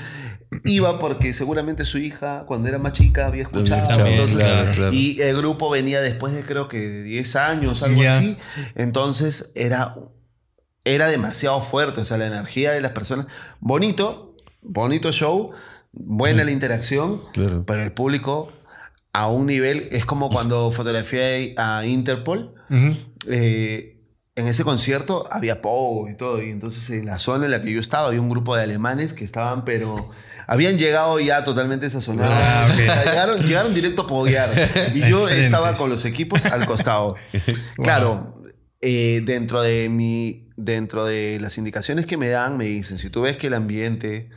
iba 0.65 0.99
porque 0.99 1.33
seguramente 1.33 1.83
su 1.83 1.97
hija 1.97 2.43
cuando 2.47 2.69
era 2.69 2.77
más 2.77 2.93
chica 2.93 3.25
había 3.27 3.43
escuchado. 3.43 3.87
También, 3.87 4.13
entonces- 4.13 4.37
claro, 4.43 4.71
claro. 4.73 4.93
Y 4.93 5.19
el 5.21 5.35
grupo 5.37 5.69
venía 5.69 5.99
después 6.01 6.33
de 6.33 6.43
creo 6.43 6.67
que 6.67 6.77
de 6.79 7.03
10 7.03 7.35
años, 7.35 7.81
algo 7.83 8.01
Ya. 8.01 8.17
así. 8.17 8.37
Entonces 8.75 9.51
era, 9.55 9.95
era 10.85 11.07
demasiado 11.07 11.61
fuerte, 11.61 12.01
o 12.01 12.05
sea, 12.05 12.17
la 12.17 12.27
energía 12.27 12.71
de 12.71 12.81
las 12.81 12.91
personas. 12.91 13.25
Bonito, 13.59 14.35
bonito 14.61 15.11
show, 15.11 15.51
buena 15.91 16.43
la 16.43 16.51
interacción, 16.51 17.23
Claro. 17.33 17.65
pero 17.65 17.81
el 17.83 17.91
público 17.91 18.51
a 19.11 19.27
un 19.27 19.45
nivel, 19.45 19.89
es 19.91 20.05
como 20.05 20.29
cuando 20.29 20.71
fotografié 20.71 21.53
a 21.57 21.85
Interpol. 21.85 22.55
Ujú. 22.69 22.95
eh, 23.27 23.92
en 24.35 24.47
ese 24.47 24.63
concierto 24.63 25.25
había 25.31 25.61
pogo 25.61 26.09
y 26.09 26.15
todo, 26.15 26.41
y 26.41 26.49
entonces 26.49 26.89
en 26.89 27.05
la 27.05 27.19
zona 27.19 27.45
en 27.45 27.51
la 27.51 27.61
que 27.61 27.71
yo 27.71 27.79
estaba 27.79 28.07
había 28.07 28.21
un 28.21 28.29
grupo 28.29 28.55
de 28.55 28.63
alemanes 28.63 29.13
que 29.13 29.25
estaban, 29.25 29.63
pero 29.63 30.11
habían 30.47 30.77
llegado 30.77 31.19
ya 31.19 31.43
totalmente 31.43 31.89
sazonados. 31.89 32.33
Ah, 32.35 32.67
llegaron, 32.75 33.45
llegaron 33.45 33.73
directo 33.73 34.03
a 34.03 34.07
poguear. 34.07 34.51
Y 34.93 34.99
yo 35.01 35.23
Excelente. 35.23 35.45
estaba 35.45 35.75
con 35.75 35.89
los 35.89 36.05
equipos 36.05 36.45
al 36.47 36.65
costado. 36.65 37.15
Claro, 37.75 38.35
eh, 38.81 39.21
dentro, 39.25 39.61
de 39.61 39.89
mi, 39.89 40.49
dentro 40.55 41.05
de 41.05 41.39
las 41.39 41.57
indicaciones 41.57 42.05
que 42.05 42.17
me 42.17 42.29
dan, 42.29 42.57
me 42.57 42.65
dicen, 42.65 42.97
si 42.97 43.09
tú 43.09 43.21
ves 43.21 43.37
que 43.37 43.47
el 43.47 43.53
ambiente 43.53 44.29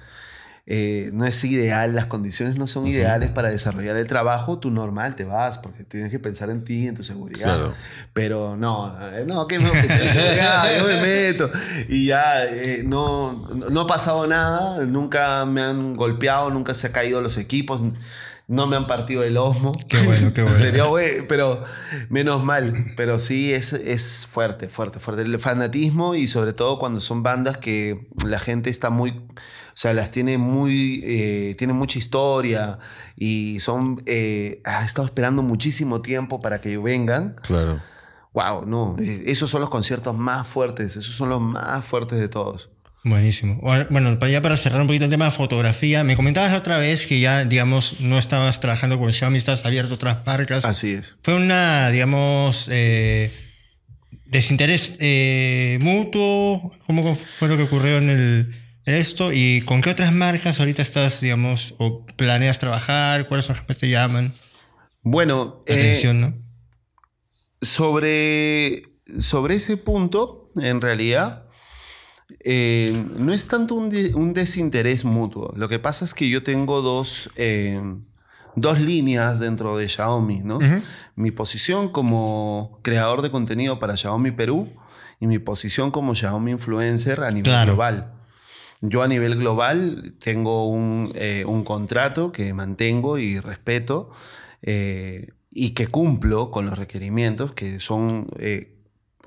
eh, 0.69 1.11
no 1.13 1.25
es 1.25 1.45
ideal, 1.45 1.95
las 1.95 2.07
condiciones 2.07 2.57
no 2.57 2.67
son 2.67 2.89
ideales 2.89 3.31
para 3.31 3.51
desarrollar 3.51 3.97
el 3.97 4.09
trabajo, 4.09 4.59
tú 4.59 4.73
normal 4.73 5.15
te 5.15 5.25
vas, 5.25 5.59
porque 5.59 5.85
tienes 5.85 6.11
que 6.11 6.19
pensar 6.19 6.51
en 6.51 6.65
ti, 6.65 6.89
en 6.89 6.97
tu 6.97 7.05
seguridad. 7.05 7.45
Claro. 7.45 7.75
Pero 8.13 8.57
no, 8.57 8.97
eh, 9.13 9.25
no, 9.29 9.47
que 9.47 9.61
me 9.61 9.67
yo 9.67 10.87
me 10.87 11.01
meto. 11.01 11.53
Y 11.89 12.07
ya 12.07 12.45
eh, 12.47 12.83
no, 12.85 13.49
no 13.71 13.81
ha 13.83 13.87
pasado 13.87 14.27
nada, 14.27 14.85
nunca 14.85 15.47
me 15.47 15.63
han 15.63 15.95
golpeado, 15.95 16.51
nunca 16.51 16.75
se 16.75 16.89
han 16.89 16.93
caído 16.93 17.21
los 17.21 17.39
equipos. 17.39 17.83
No 18.49 18.67
me 18.67 18.77
han 18.77 18.87
partido 18.87 19.25
el 19.25 19.37
osmo. 19.39 19.73
Qué 19.89 19.99
bueno, 20.03 20.33
qué 20.33 20.43
bueno. 20.45 20.57
Sería 20.57 20.85
bueno, 20.85 21.25
pero 21.29 21.63
menos 22.09 22.45
mal. 22.45 22.93
Pero 22.97 23.19
sí 23.19 23.53
es, 23.53 23.73
es 23.73 24.27
fuerte, 24.29 24.69
fuerte, 24.69 25.01
fuerte. 25.01 25.23
El 25.23 25.39
fanatismo 25.41 26.15
y 26.15 26.27
sobre 26.29 26.53
todo 26.53 26.79
cuando 26.79 27.01
son 27.01 27.23
bandas 27.23 27.57
que 27.57 28.01
la 28.25 28.41
gente 28.41 28.71
está 28.71 28.91
muy... 28.91 29.21
O 29.77 29.79
sea, 29.79 29.93
las 29.93 30.11
tiene 30.11 30.39
muy... 30.39 31.03
Eh, 31.05 31.55
tienen 31.59 31.77
mucha 31.77 31.99
historia 31.99 32.79
y 33.15 33.61
son... 33.61 34.03
Eh, 34.07 34.63
ha 34.65 34.83
estado 34.87 35.05
esperando 35.05 35.43
muchísimo 35.43 36.01
tiempo 36.01 36.41
para 36.41 36.63
que 36.63 36.79
vengan. 36.79 37.37
Claro. 37.43 37.83
Wow, 38.33 38.65
no. 38.65 38.97
eh, 38.99 39.25
Esos 39.27 39.51
son 39.51 39.61
los 39.61 39.69
conciertos 39.69 40.17
más 40.17 40.49
fuertes. 40.49 40.97
Esos 40.97 41.15
son 41.15 41.29
los 41.29 41.43
más 41.43 41.85
fuertes 41.85 42.19
de 42.19 42.29
todos. 42.31 42.71
Buenísimo. 43.05 43.61
Bueno, 43.91 44.19
para 44.19 44.33
ya 44.33 44.41
para 44.41 44.57
cerrar 44.57 44.81
un 44.81 44.87
poquito 44.87 45.05
el 45.05 45.11
tema 45.11 45.27
de 45.27 45.31
fotografía, 45.31 46.05
me 46.05 46.17
comentabas 46.17 46.53
la 46.53 46.59
otra 46.59 46.79
vez 46.79 47.05
que 47.05 47.21
ya, 47.21 47.45
digamos, 47.45 48.01
no 48.01 48.17
estabas 48.19 48.59
trabajando 48.61 48.99
con 48.99 49.13
Xiaomi, 49.13 49.37
estás 49.37 49.67
abierto 49.67 49.93
a 49.93 49.95
otras 49.97 50.27
marcas. 50.27 50.65
Así 50.65 50.93
es. 50.95 51.19
Fue 51.23 51.35
una, 51.37 51.91
digamos, 51.91 52.69
eh, 52.73 53.31
desinterés 54.25 54.95
eh, 55.01 55.79
mutuo. 55.83 56.63
¿Cómo 56.87 57.15
fue 57.15 57.47
lo 57.47 57.59
que 57.59 57.65
ocurrió 57.65 57.99
en, 57.99 58.11
el, 58.11 58.55
esto? 58.87 59.33
¿Y 59.33 59.63
con 59.63 59.81
qué 59.83 59.91
otras 59.91 60.13
marcas 60.15 60.59
ahorita 60.61 60.81
estás, 60.83 61.21
digamos, 61.21 61.75
o 61.79 62.07
planeas 62.17 62.59
trabajar? 62.59 63.27
¿Cuáles 63.29 63.47
son 63.47 63.57
las 63.57 63.65
que 63.67 63.75
te 63.75 63.89
llaman 63.91 64.35
Bueno, 65.03 65.63
eh, 65.67 65.73
atención, 65.75 66.21
no? 66.21 66.35
sobre, 67.61 68.83
sobre 69.19 69.57
ese 69.57 69.77
punto, 69.77 70.51
en 70.57 70.81
realidad, 70.81 71.47
eh, 72.45 73.05
no 73.17 73.33
es 73.33 73.49
tanto 73.49 73.75
un, 73.75 73.89
de- 73.91 74.15
un 74.15 74.33
desinterés 74.35 75.05
mutuo. 75.05 75.53
Lo 75.57 75.69
que 75.69 75.79
pasa 75.79 76.05
es 76.05 76.15
que 76.15 76.29
yo 76.29 76.43
tengo 76.43 76.83
dos, 76.83 77.31
eh, 77.37 77.81
dos 78.57 78.81
líneas 78.81 79.39
dentro 79.39 79.77
de 79.77 79.89
Xiaomi, 79.89 80.41
¿no? 80.41 80.59
Mi 81.15 81.31
posición 81.31 81.89
como 81.89 82.79
creador 82.83 83.23
de 83.23 83.31
contenido 83.31 83.79
para 83.79 83.97
Xiaomi 83.97 84.33
Perú 84.33 84.73
y 85.21 85.27
mi 85.27 85.39
posición 85.39 85.91
como 85.91 86.15
Xiaomi 86.15 86.53
influencer 86.53 87.21
a 87.23 87.29
nivel 87.31 87.45
Claro. 87.45 87.73
global. 87.73 88.13
Yo 88.81 89.03
a 89.03 89.09
nivel 89.09 89.37
global 89.37 90.15
tengo 90.19 90.69
un, 90.69 91.13
eh, 91.15 91.45
un 91.47 91.65
contrato 91.65 92.33
que 92.33 92.53
mantengo 92.53 93.19
y 93.19 93.41
respeto 93.41 94.11
eh, 94.63 95.33
y 95.51 95.71
que 95.71 95.87
cumplo 95.87 96.51
con 96.51 96.67
los 96.67 96.79
requerimientos 96.79 97.53
que 97.53 97.81
son, 97.81 98.29
eh, 98.39 98.77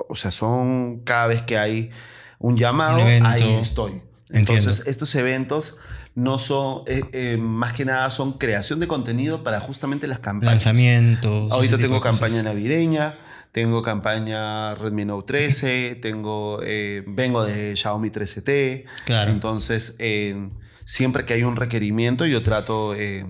o 0.08 0.16
sea, 0.16 0.32
son 0.32 1.02
cada 1.04 1.28
vez 1.28 1.42
que 1.42 1.58
hay 1.58 1.90
un 2.38 2.56
llamado, 2.56 3.00
Un 3.04 3.26
ahí 3.26 3.54
estoy. 3.56 4.02
Entonces, 4.30 4.80
Entiendo. 4.80 4.92
estos 4.92 5.16
eventos 5.16 5.78
no 6.16 6.38
son, 6.38 6.84
eh, 6.86 7.02
eh, 7.14 7.38
más 7.40 7.74
que 7.74 7.86
nada 7.86 8.12
son 8.12 8.34
creación 8.34 8.80
de 8.80 8.88
contenido 8.88 9.44
para 9.44 9.60
justamente 9.60 10.08
las 10.08 10.20
campañas. 10.20 10.54
Lanzamientos. 10.54 11.52
Ahorita 11.52 11.78
tengo 11.78 12.00
campaña 12.02 12.44
navideña, 12.44 13.16
tengo 13.52 13.82
campaña 13.82 14.76
Redmi 14.76 15.06
Note 15.06 15.28
13, 15.28 15.96
tengo, 16.02 16.60
eh, 16.64 17.04
vengo 17.08 17.44
de 17.44 17.76
Xiaomi 17.76 18.10
13T. 18.10 18.86
Claro. 19.06 19.32
Entonces, 19.32 19.96
eh, 20.00 20.50
siempre 20.86 21.26
que 21.26 21.34
hay 21.34 21.44
un 21.44 21.56
requerimiento, 21.56 22.26
yo 22.26 22.44
trato 22.44 22.96
eh, 22.96 23.26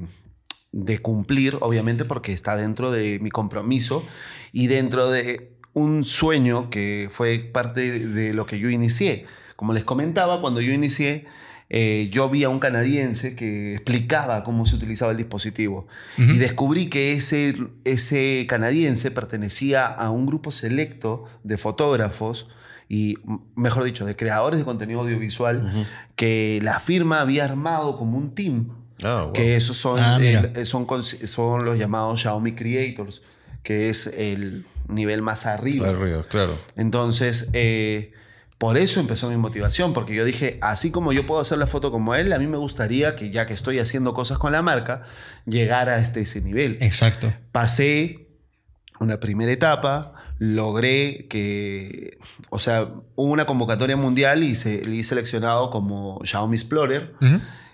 de 0.72 0.98
cumplir, 1.00 1.58
obviamente, 1.62 2.06
porque 2.06 2.34
está 2.34 2.56
dentro 2.56 2.92
de 2.92 3.20
mi 3.20 3.30
compromiso 3.30 4.06
y 4.52 4.68
dentro 4.68 5.10
de 5.10 5.58
un 5.74 6.04
sueño 6.04 6.70
que 6.70 7.10
fue 7.12 7.40
parte 7.40 8.00
de 8.00 8.34
lo 8.34 8.46
que 8.46 8.60
yo 8.60 8.70
inicié. 8.70 9.26
Como 9.56 9.74
les 9.74 9.84
comentaba, 9.84 10.42
cuando 10.42 10.62
yo 10.62 10.72
inicié, 10.72 11.26
eh, 11.70 12.10
yo 12.12 12.30
vi 12.30 12.44
a 12.44 12.50
un 12.50 12.60
canadiense 12.60 13.36
que 13.36 13.74
explicaba 13.76 14.44
cómo 14.44 14.66
se 14.66 14.76
utilizaba 14.76 15.12
el 15.12 15.18
dispositivo 15.18 15.88
y 16.18 16.38
descubrí 16.40 16.88
que 16.88 17.14
ese, 17.14 17.56
ese 17.86 18.46
canadiense 18.48 19.12
pertenecía 19.12 19.86
a 19.86 20.10
un 20.10 20.26
grupo 20.26 20.52
selecto 20.52 21.26
de 21.44 21.58
fotógrafos 21.58 22.48
y, 22.90 23.18
mejor 23.56 23.84
dicho, 23.84 24.04
de 24.06 24.16
creadores 24.16 24.58
de 24.60 24.66
contenido 24.66 25.02
audiovisual 25.02 25.86
que 26.16 26.60
la 26.64 26.80
firma 26.80 27.22
había 27.22 27.46
armado 27.46 27.98
como 27.98 28.18
un 28.18 28.34
team. 28.34 28.70
Ah, 29.04 29.26
wow. 29.26 29.34
Que 29.34 29.56
esos 29.56 29.78
son, 29.78 30.00
Ah, 30.00 30.18
eh, 30.20 30.66
son, 30.66 30.88
son 31.04 31.66
los 31.66 31.78
llamados 31.78 32.20
Xiaomi 32.22 32.54
Creators, 32.54 33.22
que 33.62 33.90
es 33.90 34.08
el 34.08 34.66
nivel 34.88 35.22
más 35.22 35.46
arriba. 35.46 35.88
Arriba, 35.88 36.26
claro. 36.28 36.58
Entonces, 36.76 37.50
eh, 37.54 38.12
por 38.60 38.78
eso 38.78 39.00
empezó 39.00 39.30
mi 39.30 39.38
motivación, 39.38 39.94
porque 39.94 40.14
yo 40.14 40.26
dije, 40.26 40.60
así 40.62 40.92
como 40.92 41.14
yo 41.14 41.26
puedo 41.26 41.40
hacer 41.40 41.58
la 41.58 41.66
foto 41.66 41.92
como 41.92 42.14
él, 42.14 42.34
a 42.34 42.40
mí 42.40 42.46
me 42.46 42.58
gustaría 42.58 43.16
que 43.16 43.30
ya 43.32 43.46
que 43.46 43.54
estoy 43.54 43.80
haciendo 43.80 44.14
cosas 44.14 44.38
con 44.38 44.52
la 44.52 44.62
marca, 44.62 45.04
llegar 45.46 45.88
a 45.88 46.00
este, 46.00 46.20
ese 46.20 46.42
nivel. 46.42 46.78
Exacto. 46.82 47.34
Pasé 47.54 48.28
una 49.00 49.22
primera 49.22 49.50
etapa, 49.50 50.14
logré 50.40 51.28
que, 51.30 52.18
o 52.50 52.60
sea, 52.60 52.90
hubo 53.16 53.32
una 53.32 53.46
convocatoria 53.46 53.96
mundial 53.96 54.44
y 54.44 54.56
se, 54.56 54.84
y 54.90 55.04
seleccionado 55.04 55.70
como 55.70 56.20
Xiaomi 56.26 56.58
Explorer. 56.58 57.16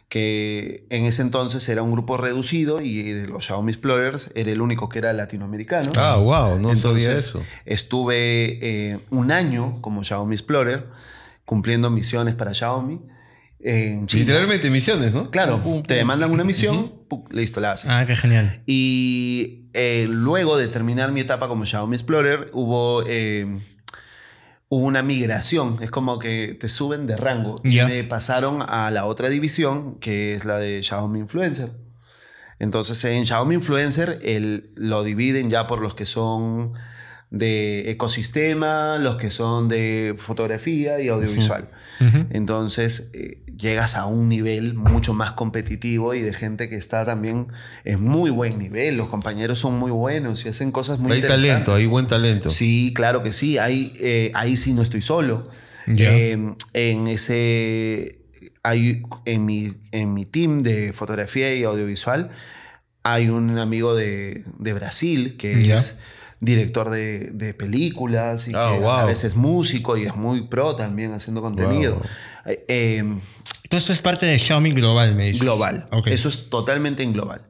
Que 0.10 0.86
en 0.90 1.06
ese 1.06 1.22
entonces 1.22 1.68
era 1.68 1.82
un 1.82 1.92
grupo 1.92 2.18
reducido 2.18 2.82
y 2.82 3.12
de 3.12 3.28
los 3.28 3.46
Xiaomi 3.46 3.72
Explorers 3.72 4.32
era 4.36 4.52
el 4.52 4.62
único 4.62 4.88
que 4.88 5.00
era 5.00 5.12
latinoamericano. 5.14 5.92
Ah, 5.96 6.18
wow, 6.18 6.60
no 6.60 6.76
sabía 6.76 7.12
eso. 7.12 7.42
Estuve 7.66 8.60
eh, 8.62 9.00
un 9.10 9.32
año 9.32 9.82
como 9.82 10.04
Xiaomi 10.04 10.36
Explorer, 10.36 10.88
cumpliendo 11.44 11.90
misiones 11.90 12.36
para 12.36 12.54
Xiaomi. 12.54 13.02
En 13.60 14.06
China. 14.06 14.22
Literalmente 14.26 14.70
misiones, 14.70 15.12
¿no? 15.12 15.32
Claro, 15.32 15.64
Pum, 15.64 15.74
pum, 15.74 15.84
te 15.84 16.04
mandan 16.06 16.30
una 16.30 16.44
misión, 16.44 16.94
listo, 17.32 17.60
la 17.60 17.72
haces. 17.72 17.90
Ah, 17.90 18.06
qué 18.06 18.16
genial. 18.16 18.62
Y 18.68 19.70
eh, 19.74 20.06
luego 20.08 20.56
de 20.56 20.68
terminar 20.68 21.12
mi 21.12 21.22
etapa 21.22 21.48
como 21.48 21.66
Xiaomi 21.66 21.96
Explorer, 21.96 22.52
hubo, 22.54 23.04
eh, 23.08 23.60
hubo 24.70 24.86
una 24.86 25.04
migración. 25.04 25.78
Es 25.82 25.92
como 25.92 26.20
que 26.20 26.58
te 26.60 26.70
suben 26.70 27.08
de 27.08 27.18
rango. 27.18 27.56
Y 27.64 27.80
me 27.82 28.04
pasaron 28.04 28.64
a 28.68 28.92
la 28.92 29.06
otra 29.06 29.30
división, 29.30 29.96
que 30.00 30.34
es 30.34 30.46
la 30.46 30.58
de 30.58 30.82
Xiaomi 30.82 31.20
Influencer. 31.20 31.72
Entonces 32.60 33.04
en 33.04 33.26
Xiaomi 33.26 33.56
Influencer 33.56 34.20
el, 34.24 34.72
lo 34.76 35.04
dividen 35.04 35.50
ya 35.50 35.68
por 35.68 35.82
los 35.82 35.94
que 35.94 36.06
son 36.06 36.74
de 37.30 37.92
ecosistema, 37.92 38.98
los 38.98 39.16
que 39.18 39.30
son 39.30 39.68
de 39.68 40.16
fotografía 40.18 41.02
y 41.02 41.10
audiovisual. 41.10 41.70
Entonces 42.30 43.12
eh, 43.14 43.44
llegas 43.58 43.96
a 43.96 44.06
un 44.06 44.28
nivel 44.30 44.74
mucho 44.74 45.14
más 45.14 45.32
competitivo 45.32 46.14
y 46.14 46.22
de 46.22 46.34
gente 46.34 46.70
que 46.70 46.76
está 46.76 47.06
también 47.06 47.48
en 47.84 48.02
muy 48.04 48.30
buen 48.30 48.58
nivel. 48.60 48.98
Los 48.98 49.08
compañeros 49.10 49.60
son 49.60 49.78
muy 49.80 49.92
buenos 49.92 50.46
y 50.46 50.50
hacen 50.50 50.72
cosas 50.72 51.00
muy 51.00 51.12
Hay 51.14 51.18
interesantes. 51.20 51.48
talento, 51.52 51.74
hay 51.76 51.86
buen 51.86 52.08
talento. 52.08 52.50
Sí, 52.50 52.92
claro 52.96 53.24
que 53.24 53.34
sí. 53.34 53.58
Ahí, 53.58 53.94
eh, 54.00 54.32
ahí 54.34 54.58
sí 54.58 54.74
no 54.74 54.82
estoy 54.82 55.02
solo. 55.02 55.50
Ya. 55.88 56.12
Eh, 56.12 56.56
en 56.74 57.08
ese. 57.08 58.20
Hay, 58.64 59.04
en, 59.26 59.46
mi, 59.46 59.74
en 59.92 60.14
mi 60.14 60.26
team 60.26 60.64
de 60.64 60.92
fotografía 60.94 61.54
y 61.54 61.64
audiovisual 61.64 62.30
hay 63.04 63.30
un 63.30 63.60
amigo 63.60 63.94
de, 63.94 64.44
de 64.58 64.74
Brasil 64.74 65.38
que 65.38 65.60
es 65.76 66.00
director 66.40 66.90
de, 66.90 67.30
de 67.32 67.54
películas 67.54 68.48
y 68.48 68.54
Ah, 68.56 68.72
que 68.74 68.80
wow. 68.80 68.90
a 68.90 69.06
veces 69.06 69.26
es 69.26 69.36
músico 69.36 69.96
y 69.98 70.06
es 70.08 70.16
muy 70.16 70.48
pro 70.48 70.76
también 70.76 71.14
haciendo 71.14 71.42
contenido. 71.44 71.98
Wow. 71.98 72.04
Eh, 72.48 72.66
eh, 72.68 73.20
Todo 73.76 73.80
esto 73.82 73.92
es 73.92 74.02
parte 74.02 74.26
de 74.26 74.40
Xiaomi 74.40 74.72
Global, 74.72 75.16
me 75.16 75.26
dices. 75.26 75.42
global. 75.42 75.86
Ok. 75.92 76.08
Eso 76.08 76.30
es 76.30 76.50
totalmente 76.50 77.04
en 77.04 77.12
global. 77.12 77.42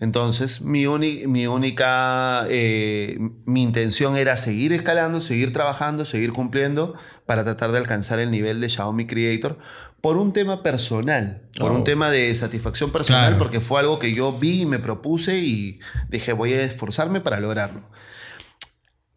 Entonces, 0.00 0.60
mi, 0.60 0.86
mi 1.26 1.46
única, 1.48 2.46
eh, 2.48 3.18
mi 3.46 3.62
intención 3.64 4.16
era 4.16 4.36
seguir 4.36 4.72
escalando, 4.72 5.20
seguir 5.20 5.52
trabajando, 5.52 6.04
seguir 6.04 6.32
cumpliendo 6.32 6.94
para 7.26 7.42
tratar 7.42 7.72
de 7.72 7.78
alcanzar 7.78 8.20
el 8.20 8.30
nivel 8.30 8.60
de 8.60 8.68
Xiaomi 8.68 9.06
Creator 9.08 9.58
por 10.00 10.18
un 10.18 10.32
tema 10.32 10.62
personal, 10.62 11.42
por 11.58 11.72
Oh. 11.72 11.74
un 11.74 11.82
tema 11.82 12.10
de 12.10 12.32
satisfacción 12.36 12.92
personal, 12.92 13.30
Claro. 13.30 13.38
porque 13.38 13.60
fue 13.60 13.80
algo 13.80 13.98
que 13.98 14.14
yo 14.14 14.32
vi 14.38 14.62
y 14.62 14.66
me 14.66 14.78
propuse 14.78 15.40
y 15.40 15.80
dije, 16.08 16.32
voy 16.32 16.52
a 16.52 16.60
esforzarme 16.60 17.20
para 17.20 17.40
lograrlo. 17.40 17.82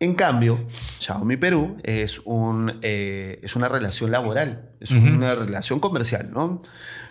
En 0.06 0.14
cambio, 0.14 0.68
Xiaomi 1.00 1.36
Perú 1.36 1.78
es, 1.82 2.22
un, 2.26 2.78
eh, 2.84 3.40
es 3.42 3.56
una 3.56 3.68
relación 3.68 4.12
laboral, 4.12 4.70
es 4.80 4.92
una 4.92 5.34
relación 5.34 5.80
comercial, 5.80 6.30
¿no? 6.32 6.62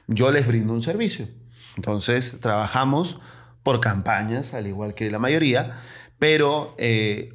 Yo 0.06 0.30
les 0.30 0.46
brindo 0.46 0.72
un 0.72 0.80
servicio. 0.80 1.26
Entonces, 1.76 2.38
trabajamos 2.40 3.18
por 3.64 3.80
campañas, 3.80 4.54
al 4.54 4.68
igual 4.68 4.94
que 4.94 5.10
la 5.10 5.18
mayoría, 5.18 5.80
pero 6.20 6.76
eh, 6.78 7.34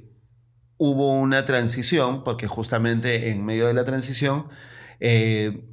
hubo 0.77 1.19
una 1.19 1.43
transición, 1.43 2.23
porque 2.23 2.47
justamente 2.47 3.29
en 3.29 3.43
medio 3.43 3.67
de 3.67 3.73
la 3.73 3.83
transición, 3.83 4.47
eh, 5.01 5.68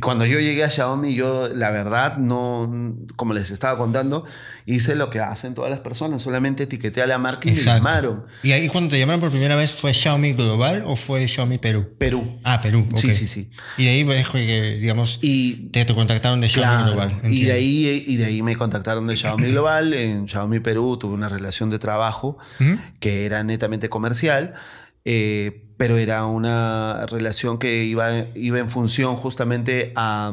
cuando 0.00 0.24
yo 0.26 0.40
llegué 0.40 0.64
a 0.64 0.70
Xiaomi, 0.70 1.14
yo 1.14 1.48
la 1.48 1.70
verdad 1.70 2.16
no, 2.16 2.96
como 3.16 3.34
les 3.34 3.50
estaba 3.50 3.78
contando, 3.78 4.24
hice 4.66 4.96
lo 4.96 5.10
que 5.10 5.20
hacen 5.20 5.54
todas 5.54 5.70
las 5.70 5.80
personas, 5.80 6.22
solamente 6.22 6.64
etiqueté 6.64 7.02
a 7.02 7.06
la 7.06 7.18
marca 7.18 7.48
y 7.48 7.52
me 7.52 7.60
llamaron. 7.60 8.24
¿Y 8.42 8.52
ahí 8.52 8.68
cuando 8.68 8.90
te 8.90 8.98
llamaron 8.98 9.20
por 9.20 9.30
primera 9.30 9.54
vez 9.54 9.72
fue 9.72 9.92
Xiaomi 9.94 10.32
Global 10.32 10.82
o 10.86 10.96
fue 10.96 11.28
Xiaomi 11.28 11.58
Perú? 11.58 11.94
Perú. 11.98 12.40
Ah, 12.42 12.60
Perú. 12.60 12.86
ok. 12.90 12.98
Sí, 12.98 13.14
sí, 13.14 13.26
sí. 13.28 13.50
Y 13.76 13.84
de 13.84 13.90
ahí, 13.90 14.04
pues, 14.04 14.28
que, 14.28 14.78
digamos, 14.80 15.18
Y 15.22 15.68
te, 15.70 15.84
te 15.84 15.94
contactaron 15.94 16.40
de 16.40 16.48
Xiaomi 16.48 16.68
Claro, 16.84 16.92
Global. 16.92 17.20
y 17.32 17.44
de, 17.44 17.52
ahí, 17.52 18.04
y 18.06 18.16
de 18.16 18.24
ahí 18.24 18.42
me 18.42 18.56
contactaron 18.56 19.06
de 19.06 19.16
Xiaomi 19.16 19.48
Global. 19.52 19.92
En 19.92 20.26
Xiaomi 20.26 20.60
Perú 20.60 20.96
tuve 20.98 21.14
una 21.14 21.28
relación 21.28 21.70
de 21.70 21.78
trabajo 21.78 22.38
Ujú. 22.60 22.78
que 22.98 23.26
era 23.26 23.44
netamente 23.44 23.88
comercial, 23.88 24.54
eh, 25.04 25.64
pero 25.78 25.96
era 25.96 26.26
una 26.26 27.06
relación 27.06 27.56
que 27.56 27.84
iba, 27.84 28.26
iba 28.34 28.58
en 28.58 28.68
función 28.68 29.16
justamente 29.16 29.92
a, 29.96 30.32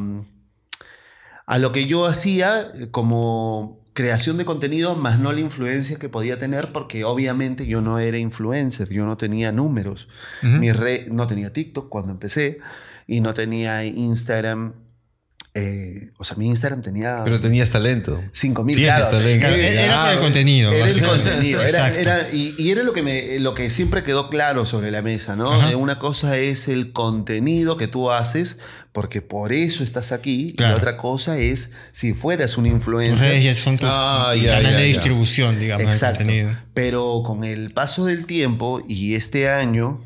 a 1.45 1.59
lo 1.59 1.71
que 1.71 1.85
yo 1.85 2.05
hacía 2.05 2.67
como 2.91 3.79
creación 3.93 4.37
de 4.37 4.43
contenido, 4.43 4.97
más 4.97 5.19
no 5.19 5.31
la 5.31 5.39
influencia 5.39 5.97
que 5.97 6.09
podía 6.09 6.37
tener, 6.37 6.73
porque 6.73 7.05
obviamente 7.05 7.65
yo 7.65 7.79
no 7.79 7.97
era 7.97 8.17
influencer, 8.17 8.89
yo 8.89 9.05
no 9.05 9.15
tenía 9.15 9.53
números. 9.53 10.09
Mi 10.41 10.71
red, 10.73 11.07
no 11.07 11.27
tenía 11.27 11.53
TikTok 11.53 11.87
cuando 11.87 12.11
empecé 12.11 12.59
y 13.07 13.21
no 13.21 13.33
tenía 13.33 13.85
Instagram. 13.85 14.73
Eh, 15.57 16.09
o 16.17 16.25
sea, 16.25 16.35
mi 16.35 16.47
Instagram 16.47 16.81
tenía 16.81 17.21
Pero 17.23 17.39
tenías 17.39 17.69
talento. 17.69 18.21
5000 18.33 18.75
Tienes 18.75 18.95
claro, 18.95 19.17
talento. 19.17 19.47
Eh, 19.47 19.83
era 19.85 20.03
por 20.03 20.11
el 20.13 20.19
contenido. 20.19 20.71
era 20.73 20.85
el 20.87 21.01
contenido. 21.01 21.61
Era, 21.61 21.69
Exacto. 21.69 21.99
era- 22.01 22.29
y, 22.33 22.55
y 22.57 22.71
era 22.71 22.83
lo 22.83 22.91
que, 22.91 23.01
me, 23.03 23.39
lo 23.39 23.55
que 23.55 23.69
siempre 23.69 24.03
quedó 24.03 24.29
claro 24.29 24.65
sobre 24.65 24.91
la 24.91 25.01
mesa, 25.01 25.35
¿no? 25.37 25.53
Ajá. 25.53 25.71
Eh, 25.71 25.75
Una 25.75 25.97
cosa 25.97 26.37
es 26.37 26.67
el 26.67 26.91
contenido 26.91 27.77
que 27.77 27.87
tú 27.87 28.11
haces, 28.11 28.59
porque 28.91 29.21
por 29.21 29.53
eso 29.53 29.83
estás 29.85 30.11
aquí. 30.11 30.47
Y 30.49 30.55
Claro. 30.55 30.75
otra 30.77 30.97
cosa 30.97 31.37
es 31.37 31.71
si 31.93 32.13
fueras 32.13 32.57
un 32.57 32.65
influencer. 32.65 33.41
ya 33.41 33.55
son 33.55 33.77
tu 33.77 33.85
Ah, 33.87 34.33
ya, 34.35 34.55
canal 34.55 34.63
ya, 34.73 34.77
de 34.77 34.77
ya. 34.79 34.87
distribución, 34.87 35.57
digamos, 35.59 35.87
Exacto. 35.87 36.17
contenido. 36.19 36.51
Pero 36.73 37.23
con 37.25 37.45
el 37.45 37.69
paso 37.69 38.05
del 38.05 38.25
tiempo 38.25 38.83
y 38.89 39.15
este 39.15 39.49
año, 39.49 40.01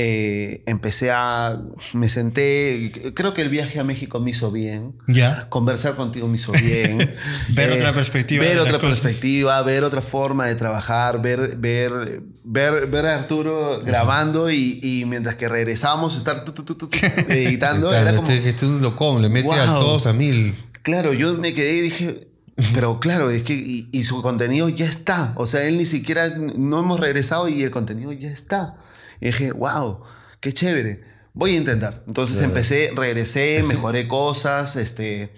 eh, 0.00 0.62
empecé 0.66 1.10
a. 1.10 1.60
Me 1.92 2.08
senté. 2.08 2.92
Creo 3.14 3.34
que 3.34 3.42
el 3.42 3.48
viaje 3.48 3.80
a 3.80 3.84
México 3.84 4.20
me 4.20 4.30
hizo 4.30 4.52
bien. 4.52 4.94
Ya. 5.08 5.48
Conversar 5.48 5.96
contigo 5.96 6.28
me 6.28 6.36
hizo 6.36 6.52
bien. 6.52 7.00
Eh, 7.00 7.16
Ver 7.48 7.72
otra 7.72 7.92
perspectiva 7.92 8.44
Ver 8.44 8.60
otra 8.60 8.78
cosas. 8.78 9.00
perspectiva, 9.00 9.60
ver 9.62 9.82
otra 9.82 10.00
forma 10.00 10.46
de 10.46 10.54
trabajar, 10.54 11.20
ver, 11.20 11.56
ver, 11.56 12.22
ver, 12.44 12.86
ver 12.86 13.06
a 13.06 13.16
Arturo 13.16 13.80
grabando 13.84 14.50
y, 14.50 14.78
y 14.82 15.04
mientras 15.04 15.34
que 15.34 15.48
regresamos, 15.48 16.16
estar 16.16 16.44
tu, 16.44 16.52
tu, 16.52 16.62
tu, 16.62 16.76
tu, 16.76 16.86
tu, 16.86 16.96
editando. 17.28 17.88
Claro, 17.88 18.08
era 18.08 18.16
como, 18.16 18.28
este, 18.30 18.48
este 18.48 18.66
es 18.66 18.70
un 18.70 18.80
locón, 18.80 19.20
le 19.20 19.28
mete 19.28 19.52
a 19.52 19.66
todos 19.66 20.06
a 20.06 20.12
mil. 20.12 20.54
Claro, 20.82 21.12
yo 21.12 21.34
me 21.34 21.52
quedé 21.54 21.74
y 21.74 21.80
dije, 21.80 22.28
pero 22.72 23.00
claro, 23.00 23.30
es 23.30 23.42
que 23.42 23.54
y, 23.54 23.88
y 23.90 24.04
su 24.04 24.22
contenido 24.22 24.68
ya 24.68 24.86
está. 24.86 25.32
O 25.34 25.48
sea, 25.48 25.64
él 25.64 25.76
ni 25.76 25.86
siquiera, 25.86 26.28
no 26.56 26.78
hemos 26.78 27.00
regresado 27.00 27.48
y 27.48 27.64
el 27.64 27.72
contenido 27.72 28.12
ya 28.12 28.30
está. 28.30 28.76
Y 29.20 29.26
dije, 29.26 29.52
wow, 29.52 30.00
qué 30.40 30.52
chévere. 30.52 31.02
Voy 31.34 31.54
a 31.54 31.58
intentar. 31.58 32.02
Entonces 32.06 32.40
empecé, 32.40 32.90
regresé, 32.94 33.62
mejoré 33.62 34.08
cosas, 34.08 34.76
este... 34.76 35.32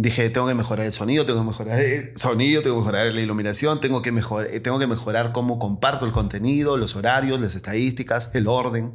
Dije, 0.00 0.30
tengo 0.30 0.46
que 0.46 0.54
mejorar 0.54 0.86
el 0.86 0.92
sonido, 0.92 1.26
tengo 1.26 1.40
que 1.40 1.46
mejorar 1.48 1.80
el 1.80 2.16
sonido, 2.16 2.62
tengo 2.62 2.76
que 2.76 2.80
mejorar 2.82 3.12
la 3.12 3.20
iluminación, 3.20 3.80
tengo 3.80 4.00
que, 4.00 4.12
mejor, 4.12 4.46
eh, 4.46 4.60
tengo 4.60 4.78
que 4.78 4.86
mejorar 4.86 5.32
cómo 5.32 5.58
comparto 5.58 6.06
el 6.06 6.12
contenido, 6.12 6.76
los 6.76 6.94
horarios, 6.94 7.40
las 7.40 7.56
estadísticas, 7.56 8.30
el 8.34 8.46
orden. 8.46 8.92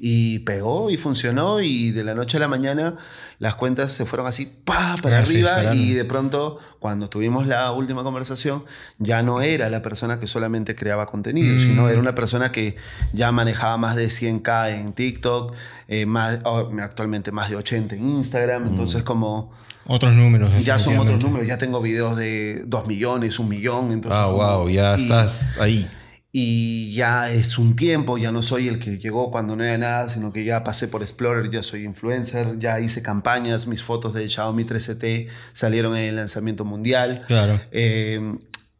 Y 0.00 0.40
pegó 0.40 0.90
y 0.90 0.96
funcionó 0.96 1.60
y 1.60 1.92
de 1.92 2.02
la 2.02 2.14
noche 2.16 2.38
a 2.38 2.40
la 2.40 2.48
mañana 2.48 2.96
las 3.38 3.54
cuentas 3.54 3.92
se 3.92 4.06
fueron 4.06 4.26
así, 4.26 4.46
pa, 4.64 4.96
para 5.00 5.20
Ah, 5.20 5.26
sí, 5.26 5.44
arriba 5.44 5.74
y 5.74 5.92
de 5.92 6.04
pronto 6.04 6.58
cuando 6.80 7.08
tuvimos 7.08 7.46
la 7.46 7.70
última 7.70 8.02
conversación 8.02 8.64
ya 8.98 9.22
no 9.22 9.40
era 9.40 9.70
la 9.70 9.82
persona 9.82 10.18
que 10.18 10.26
solamente 10.26 10.74
creaba 10.74 11.06
contenido, 11.06 11.54
Mm. 11.54 11.58
sino 11.60 11.88
era 11.88 12.00
una 12.00 12.14
persona 12.16 12.50
que 12.50 12.74
ya 13.12 13.30
manejaba 13.30 13.76
más 13.76 13.94
de 13.94 14.08
100k 14.10 14.70
en 14.70 14.92
TikTok, 14.94 15.54
eh, 15.86 16.06
más, 16.06 16.40
actualmente 16.80 17.30
más 17.30 17.50
de 17.50 17.56
80 17.56 17.94
en 17.94 18.08
Instagram, 18.08 18.66
entonces 18.66 19.02
como 19.04 19.52
Otros 19.86 20.12
números. 20.14 20.64
ya 20.64 20.78
son 20.78 20.96
otros 20.98 21.22
números, 21.22 21.46
ya 21.46 21.58
tengo 21.58 21.80
videos 21.80 22.16
de 22.16 22.62
2 22.66 22.86
millones, 22.86 23.38
1 23.38 23.48
millón, 23.48 23.92
entonces 23.92 24.18
Ah, 24.20 24.26
wow, 24.26 24.68
ya 24.68 24.96
y- 24.98 25.02
estás 25.02 25.58
ahí. 25.60 25.86
y 26.32 26.92
ya 26.94 27.30
es 27.30 27.58
un 27.58 27.76
tiempo, 27.76 28.16
ya 28.18 28.32
no 28.32 28.42
soy 28.42 28.68
el 28.68 28.78
que 28.78 28.98
llegó 28.98 29.30
cuando 29.30 29.54
no 29.56 29.62
era 29.64 29.76
nada, 29.78 30.08
sino 30.08 30.32
que 30.32 30.42
ya 30.44 30.64
pasé 30.64 30.88
por 30.88 31.02
Explorer, 31.02 31.50
ya 31.50 31.62
soy 31.62 31.84
influencer, 31.84 32.58
ya 32.58 32.80
hice 32.80 33.02
campañas, 33.02 33.66
mis 33.66 33.82
fotos 33.82 34.14
de 34.14 34.28
Xiaomi 34.28 34.64
3CT 34.64 35.28
salieron 35.52 35.96
en 35.96 36.04
el 36.04 36.16
lanzamiento 36.16 36.64
mundial. 36.64 37.24
Claro. 37.28 37.60
Eh, 37.70 38.20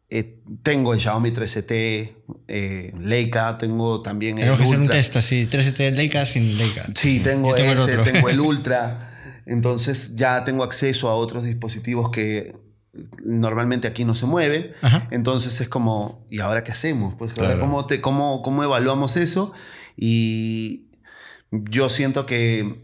eh, 0.09 0.39
tengo 0.63 0.93
el 0.93 0.99
Xiaomi 0.99 1.31
3CT, 1.31 2.15
eh, 2.47 2.93
Leica, 2.99 3.57
tengo 3.57 4.01
también 4.01 4.37
el 4.37 4.43
Tenemos 4.43 4.59
que 4.59 4.65
hacer 4.65 4.79
un 4.79 4.87
test 4.87 5.15
así, 5.15 5.45
3 5.45 5.93
Leica 5.93 6.25
sin 6.25 6.57
Leica. 6.57 6.85
Sí, 6.95 7.19
tengo 7.21 7.53
tengo 7.53 7.71
el 7.71 7.77
ese, 7.77 7.97
otro. 7.99 8.11
tengo 8.11 8.29
el 8.29 8.39
Ultra. 8.41 9.11
Entonces 9.45 10.15
ya 10.15 10.43
tengo 10.43 10.63
acceso 10.63 11.09
a 11.09 11.15
otros 11.15 11.43
dispositivos 11.43 12.09
que 12.09 12.55
normalmente 13.23 13.87
aquí 13.87 14.05
no 14.05 14.15
se 14.15 14.25
mueven. 14.25 14.71
Ajá. 14.81 15.07
Entonces 15.11 15.59
es 15.61 15.69
como, 15.69 16.25
¿y 16.29 16.39
ahora 16.39 16.63
qué 16.63 16.71
hacemos? 16.71 17.15
Pues 17.15 17.33
Claro. 17.33 17.59
¿cómo, 17.59 17.85
te, 17.85 18.01
cómo, 18.01 18.41
¿cómo 18.41 18.63
evaluamos 18.63 19.17
eso? 19.17 19.53
Y 19.97 20.87
yo 21.51 21.89
siento 21.89 22.25
que, 22.25 22.83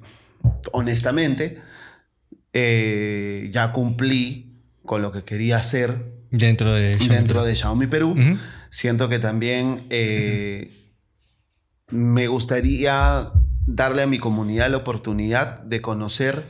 honestamente, 0.71 1.57
eh, 2.53 3.49
ya 3.53 3.71
cumplí 3.71 4.61
con 4.85 5.01
lo 5.01 5.11
que 5.11 5.23
quería 5.23 5.57
hacer 5.57 6.19
Dentro 6.31 6.73
de 6.73 6.97
Xiaomi 6.97 7.15
dentro 7.15 7.43
de 7.43 7.55
Xiaomi 7.55 7.87
Perú. 7.87 8.15
Siento 8.69 9.09
que 9.09 9.19
también 9.19 9.85
eh, 9.89 10.93
me 11.89 12.27
gustaría 12.27 13.31
darle 13.75 14.01
a 14.03 14.07
mi 14.07 14.19
comunidad 14.19 14.69
la 14.69 14.77
oportunidad 14.77 15.61
de 15.61 15.81
conocer 15.81 16.45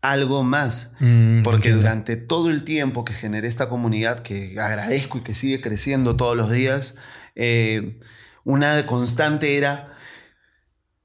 algo 0.00 0.44
más. 0.44 0.92
Mm, 1.00 1.42
Porque 1.42 1.68
entiendo. 1.68 1.80
durante 1.82 2.16
todo 2.16 2.50
el 2.50 2.64
tiempo 2.64 3.04
que 3.04 3.14
generé 3.14 3.48
esta 3.48 3.68
comunidad, 3.68 4.20
que 4.20 4.58
agradezco 4.60 5.18
y 5.18 5.22
que 5.22 5.34
sigue 5.34 5.60
creciendo 5.60 6.16
todos 6.16 6.36
los 6.36 6.50
días, 6.50 6.96
eh, 7.34 7.98
una 8.44 8.86
constante 8.86 9.56
era, 9.56 9.97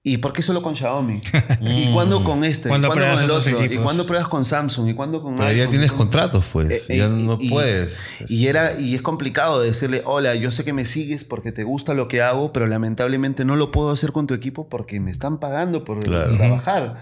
¿y 0.05 0.17
por 0.17 0.33
qué 0.33 0.41
solo 0.41 0.61
con 0.61 0.75
Xiaomi? 0.75 1.21
¿Y 1.61 1.93
cuándo 1.93 2.23
con 2.25 2.43
este? 2.43 2.67
¿Y 2.67 2.71
¿Cuándo 2.71 2.89
cuándo 2.89 3.05
pruebas 3.05 3.21
con 3.21 3.23
el 3.23 3.31
otro? 3.31 3.65
¿Y 3.73 3.77
cuándo 3.77 4.05
pruebas 4.05 4.27
con 4.27 4.43
Samsung? 4.45 4.89
¿Y 4.89 4.93
cuándo 4.93 5.21
con 5.21 5.37
Pero 5.37 5.51
ya 5.53 5.69
tienes 5.69 5.91
¿Y 5.91 5.95
contratos, 5.95 6.45
pues. 6.51 6.89
Eh, 6.89 6.97
ya 6.97 7.05
eh, 7.05 7.09
no 7.09 7.37
y- 7.39 7.49
puedes. 7.49 7.97
Y, 8.27 8.47
era, 8.47 8.77
y 8.79 8.95
es 8.95 9.01
complicado 9.01 9.61
decirle, 9.61 10.01
hola, 10.05 10.35
yo 10.35 10.51
sé 10.51 10.65
que 10.65 10.73
me 10.73 10.85
sigues 10.85 11.23
porque 11.23 11.51
te 11.53 11.63
gusta 11.63 11.93
lo 11.93 12.07
que 12.09 12.21
hago, 12.21 12.51
pero 12.51 12.67
lamentablemente 12.67 13.45
no 13.45 13.55
lo 13.55 13.71
puedo 13.71 13.91
hacer 13.91 14.11
con 14.11 14.27
tu 14.27 14.33
equipo 14.33 14.67
porque 14.67 14.99
me 14.99 15.09
están 15.09 15.39
pagando 15.39 15.83
por 15.85 16.01
Claro. 16.01 16.35
trabajar. 16.35 17.01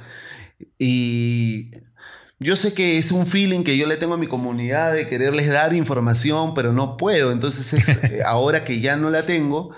Y 0.78 1.72
yo 2.40 2.56
sé 2.56 2.74
que 2.74 2.98
es 2.98 3.12
un 3.12 3.26
feeling 3.28 3.64
que 3.64 3.78
yo 3.78 3.86
le 3.88 3.98
tengo 3.98 4.14
a 4.14 4.18
mi 4.18 4.28
comunidad 4.28 4.94
de 4.94 5.08
quererles 5.08 5.50
dar 5.50 5.74
información, 5.74 6.54
pero 6.54 6.72
no 6.74 6.98
puedo. 6.98 7.32
Entonces, 7.32 7.74
es, 7.74 8.04
eh, 8.12 8.20
ahora 8.26 8.64
que 8.64 8.80
ya 8.80 8.96
no 8.96 9.10
la 9.10 9.26
tengo, 9.26 9.72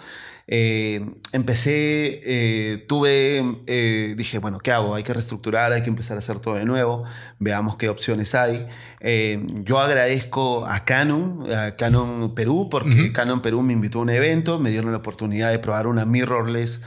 eh, 0.48 1.06
empecé, 1.32 2.20
eh, 2.24 2.86
tuve, 2.88 3.62
eh, 3.68 4.14
dije, 4.18 4.40
bueno, 4.40 4.60
¿qué 4.60 4.72
hago? 4.72 4.94
Hay 4.96 5.04
que 5.04 5.14
reestructurar, 5.14 5.72
hay 5.72 5.84
que 5.84 5.90
empezar 5.90 6.18
a 6.18 6.20
hacer 6.20 6.40
todo 6.40 6.56
de 6.56 6.66
nuevo, 6.66 7.04
veamos 7.40 7.78
qué 7.78 7.88
opciones 7.90 8.36
hay. 8.36 8.68
Yo 9.64 9.80
agradezco 9.80 10.66
a 10.66 10.86
Canon, 10.86 11.46
a 11.54 11.76
Canon 11.76 12.34
Perú, 12.36 12.68
porque 12.70 13.12
Canon 13.14 13.42
Perú 13.42 13.62
me 13.62 13.74
invitó 13.74 14.00
a 14.00 14.02
un 14.04 14.10
evento, 14.10 14.60
me 14.60 14.70
dieron 14.72 14.92
la 14.92 14.98
oportunidad 14.98 15.50
de 15.52 15.60
probar 15.60 15.88
una 15.88 16.06
mirrorless 16.06 16.82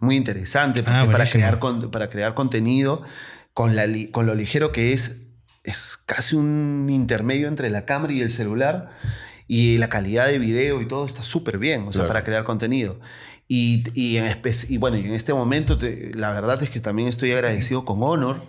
muy 0.00 0.16
interesante 0.16 0.82
Ah, 0.86 1.06
para, 1.12 1.24
crear 1.26 1.58
con- 1.58 1.90
para 1.90 2.08
crear 2.10 2.34
contenido 2.34 3.02
con, 3.52 3.76
la 3.76 3.84
con 4.12 4.26
lo 4.26 4.34
ligero 4.34 4.72
que 4.72 4.92
es, 4.92 5.22
es 5.64 5.96
casi 6.06 6.34
un 6.36 6.88
intermedio 6.90 7.48
entre 7.48 7.68
la 7.70 7.84
cámara 7.84 8.12
y 8.12 8.20
el 8.20 8.30
celular. 8.30 8.90
Y 9.48 9.78
la 9.78 9.88
calidad 9.88 10.26
de 10.28 10.38
video 10.38 10.80
y 10.82 10.86
todo 10.86 11.06
está 11.06 11.24
súper 11.24 11.58
bien, 11.58 11.82
o 11.88 11.92
sea, 11.92 12.00
Claro. 12.02 12.08
para 12.08 12.22
crear 12.24 12.44
contenido. 12.44 13.00
Y, 13.48 13.82
y, 13.94 14.18
en 14.18 14.26
y 14.68 14.76
bueno, 14.76 14.98
y 14.98 15.06
en 15.06 15.14
este 15.14 15.32
momento 15.32 15.78
te- 15.78 16.12
la 16.14 16.32
verdad 16.32 16.62
es 16.62 16.68
que 16.70 16.80
también 16.80 17.08
estoy 17.08 17.32
agradecido 17.32 17.84
con 17.86 18.02
Honor, 18.02 18.42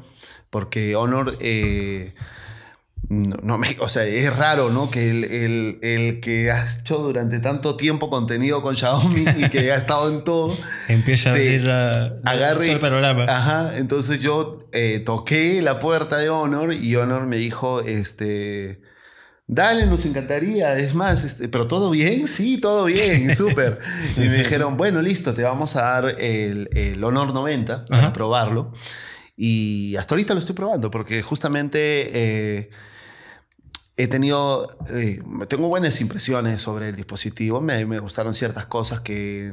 porque 0.49 0.95
Honor, 0.97 1.37
eh, 1.39 2.13
no, 3.07 3.37
no 3.41 3.57
me- 3.57 3.77
o 3.79 3.87
sea, 3.87 4.03
es 4.03 4.35
raro, 4.35 4.69
¿no? 4.71 4.91
Que 4.91 5.09
el, 5.09 5.23
el- 5.23 5.79
el 5.83 6.19
que 6.19 6.51
ha 6.51 6.67
hecho 6.69 6.97
durante 6.97 7.39
tanto 7.39 7.75
tiempo 7.77 8.09
contenido 8.09 8.61
con 8.61 8.75
Xiaomi 8.75 9.23
y 9.37 9.49
que 9.49 9.71
ha 9.71 9.77
estado 9.77 10.09
en 10.11 10.23
todo, 10.25 10.53
Empieza 10.89 11.29
a 11.29 11.31
abrir 11.33 11.61
la, 11.63 12.17
agarre 12.25 12.65
todo 12.65 12.75
el 12.75 12.79
panorama. 12.81 13.23
Ajá, 13.29 13.77
entonces 13.77 14.19
yo 14.19 14.67
eh, 14.73 14.99
toqué 14.99 15.61
la 15.61 15.79
puerta 15.79 16.17
de 16.17 16.29
Honor 16.29 16.73
y 16.73 16.93
Honor 16.97 17.25
me 17.25 17.37
dijo, 17.37 17.79
este, 17.81 18.81
dale, 19.51 19.87
nos 19.87 20.05
encantaría, 20.05 20.77
es 20.77 20.93
más, 20.93 21.23
este, 21.23 21.49
pero 21.49 21.67
todo 21.67 21.89
bien, 21.89 22.27
sí, 22.27 22.59
todo 22.59 22.85
bien, 22.85 23.35
súper. 23.35 23.79
y 24.15 24.21
me 24.21 24.37
dijeron, 24.37 24.77
bueno, 24.77 25.01
listo, 25.01 25.33
te 25.33 25.41
vamos 25.41 25.75
a 25.75 25.81
dar 25.81 26.15
el, 26.21 26.69
el 26.73 27.03
Honor 27.03 27.33
90 27.33 27.85
para 27.85 27.99
Ajá. 27.99 28.13
probarlo. 28.13 28.71
Y 29.35 29.95
hasta 29.97 30.13
ahorita 30.13 30.33
lo 30.35 30.39
estoy 30.39 30.53
probando 30.53 30.91
porque 30.91 31.23
justamente 31.23 31.79
eh, 32.13 32.69
he 33.97 34.07
tenido, 34.07 34.67
eh, 34.91 35.21
tengo 35.47 35.67
buenas 35.67 35.99
impresiones 35.99 36.61
sobre 36.61 36.89
el 36.89 36.95
dispositivo, 36.95 37.59
me, 37.59 37.85
me 37.85 37.99
gustaron 37.99 38.33
ciertas 38.35 38.67
cosas 38.67 38.99
que 38.99 39.51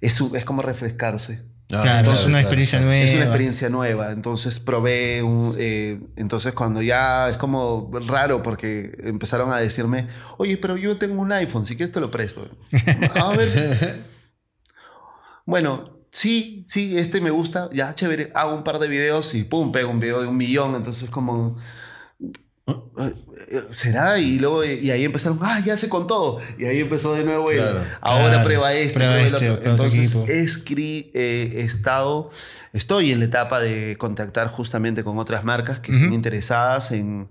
es, 0.00 0.20
es 0.20 0.44
como 0.46 0.62
refrescarse. 0.62 1.42
Ah, 1.70 1.82
claro, 1.82 2.12
es 2.12 2.24
una 2.24 2.40
experiencia 2.40 2.80
nueva. 2.80 3.04
Es 3.04 3.14
una 3.14 3.24
experiencia 3.24 3.68
nueva, 3.68 4.12
entonces 4.12 4.58
probé, 4.58 5.22
un, 5.22 5.54
eh, 5.58 6.00
entonces 6.16 6.52
cuando 6.52 6.80
ya 6.80 7.28
es 7.28 7.36
como 7.36 7.90
raro 8.06 8.42
porque 8.42 8.96
empezaron 9.04 9.52
a 9.52 9.58
decirme, 9.58 10.08
oye, 10.38 10.56
pero 10.56 10.78
yo 10.78 10.96
tengo 10.96 11.20
un 11.20 11.30
iPhone, 11.30 11.66
si 11.66 11.76
quieres 11.76 11.92
te 11.92 12.00
lo 12.00 12.10
presto. 12.10 12.48
A 13.20 13.36
ver. 13.36 14.02
bueno, 15.44 15.84
sí, 16.10 16.64
sí, 16.66 16.96
este 16.96 17.20
me 17.20 17.30
gusta, 17.30 17.68
ya 17.70 17.94
chévere, 17.94 18.30
hago 18.34 18.54
un 18.54 18.64
par 18.64 18.78
de 18.78 18.88
videos 18.88 19.34
y 19.34 19.44
pum, 19.44 19.70
pego 19.70 19.90
un 19.90 20.00
video 20.00 20.22
de 20.22 20.26
un 20.26 20.36
millón, 20.36 20.74
entonces 20.74 21.10
como... 21.10 21.58
¿Será? 23.70 24.18
Y 24.18 24.38
luego 24.38 24.64
y 24.64 24.90
ahí 24.90 25.04
empezaron, 25.04 25.38
ah, 25.42 25.60
ya 25.64 25.76
sé 25.78 25.88
con 25.88 26.06
todo. 26.06 26.40
Y 26.58 26.64
ahí 26.66 26.80
empezó 26.80 27.14
de 27.14 27.24
nuevo 27.24 27.50
el, 27.50 27.58
Claro. 27.58 27.82
ahora 28.00 28.28
Claro, 28.28 28.44
prueba 28.44 28.72
este, 28.74 28.94
prueba 28.94 29.20
este, 29.20 29.46
Entonces 29.46 30.14
escri- 30.16 31.10
eh, 31.14 31.50
estado, 31.54 32.30
estoy 32.72 33.12
en 33.12 33.20
la 33.20 33.24
etapa 33.26 33.60
de 33.60 33.96
contactar 33.96 34.48
justamente 34.48 35.02
con 35.04 35.18
otras 35.18 35.44
marcas 35.44 35.80
que 35.80 35.92
estén 35.92 36.08
Ujú. 36.08 36.14
interesadas 36.16 36.92
en 36.92 37.28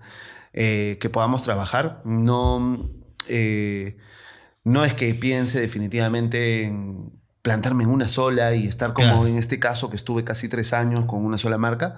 eh, 0.53 0.97
que 0.99 1.09
podamos 1.09 1.43
trabajar. 1.43 2.01
No, 2.03 2.89
eh, 3.27 3.97
no 4.63 4.83
es 4.85 4.93
que 4.95 5.13
piense 5.13 5.59
definitivamente 5.61 6.63
en 6.63 7.11
plantarme 7.47 7.85
en 7.85 7.89
una 7.91 8.09
sola 8.09 8.53
y 8.53 8.67
estar 8.67 8.91
como 8.91 9.07
Claro. 9.07 9.27
en 9.27 9.37
este 9.37 9.57
caso 9.57 9.89
que 9.89 9.95
estuve 9.95 10.25
casi 10.25 10.49
tres 10.49 10.73
años 10.73 11.05
con 11.05 11.23
una 11.23 11.37
sola 11.37 11.57
marca, 11.57 11.95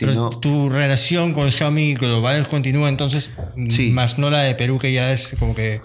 Pero 0.00 0.10
sino 0.12 0.30
tu 0.30 0.68
relación 0.70 1.34
con 1.34 1.52
Xiaomi 1.52 1.94
global 1.94 2.48
continúa 2.48 2.88
entonces, 2.88 3.30
Sí. 3.70 3.90
más 3.90 4.18
no 4.18 4.28
la 4.28 4.42
de 4.42 4.56
Perú, 4.56 4.80
que 4.80 4.92
ya 4.92 5.12
es 5.12 5.36
como 5.38 5.54
que 5.54 5.80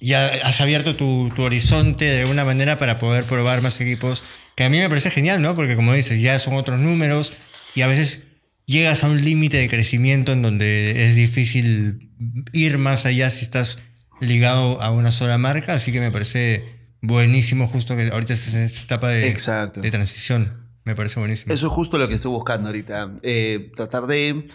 ya 0.00 0.26
has 0.42 0.60
abierto 0.60 0.96
tu, 0.96 1.30
tu 1.36 1.42
horizonte 1.44 2.04
de 2.04 2.20
alguna 2.22 2.44
manera 2.44 2.78
para 2.78 2.98
poder 2.98 3.22
probar 3.22 3.62
más 3.62 3.80
equipos, 3.80 4.24
que 4.56 4.64
a 4.64 4.68
mí 4.70 4.78
me 4.78 4.88
parece 4.88 5.12
genial, 5.12 5.40
¿no? 5.40 5.54
Porque 5.54 5.76
como 5.76 5.92
dices, 5.94 6.20
ya 6.20 6.36
son 6.40 6.54
otros 6.54 6.80
números 6.80 7.32
y 7.76 7.82
a 7.82 7.86
veces 7.86 8.24
llegas 8.66 9.04
a 9.04 9.08
un 9.08 9.24
límite 9.24 9.56
de 9.58 9.68
crecimiento 9.68 10.32
en 10.32 10.42
donde 10.42 11.04
es 11.06 11.14
difícil 11.14 12.10
ir 12.52 12.76
más 12.78 13.06
allá 13.06 13.30
si 13.30 13.44
estás 13.44 13.78
ligado 14.20 14.82
a 14.82 14.90
una 14.90 15.12
sola 15.12 15.38
marca, 15.38 15.74
así 15.74 15.92
que 15.92 16.00
me 16.00 16.10
parece 16.10 16.77
buenísimo 17.00 17.68
justo 17.68 17.96
que 17.96 18.08
ahorita 18.08 18.32
estés 18.34 18.54
en 18.54 18.62
esta 18.62 18.82
etapa 18.82 19.08
de, 19.08 19.28
Exacto. 19.28 19.80
de 19.80 19.90
transición. 19.90 20.68
Me 20.84 20.94
parece 20.94 21.20
buenísimo. 21.20 21.52
Eso 21.52 21.66
es 21.66 21.72
justo 21.72 21.98
lo 21.98 22.08
que 22.08 22.14
estoy 22.14 22.30
buscando 22.30 22.68
ahorita. 22.68 23.14
Eh, 23.22 23.72
tratar 23.76 24.06
de, 24.06 24.48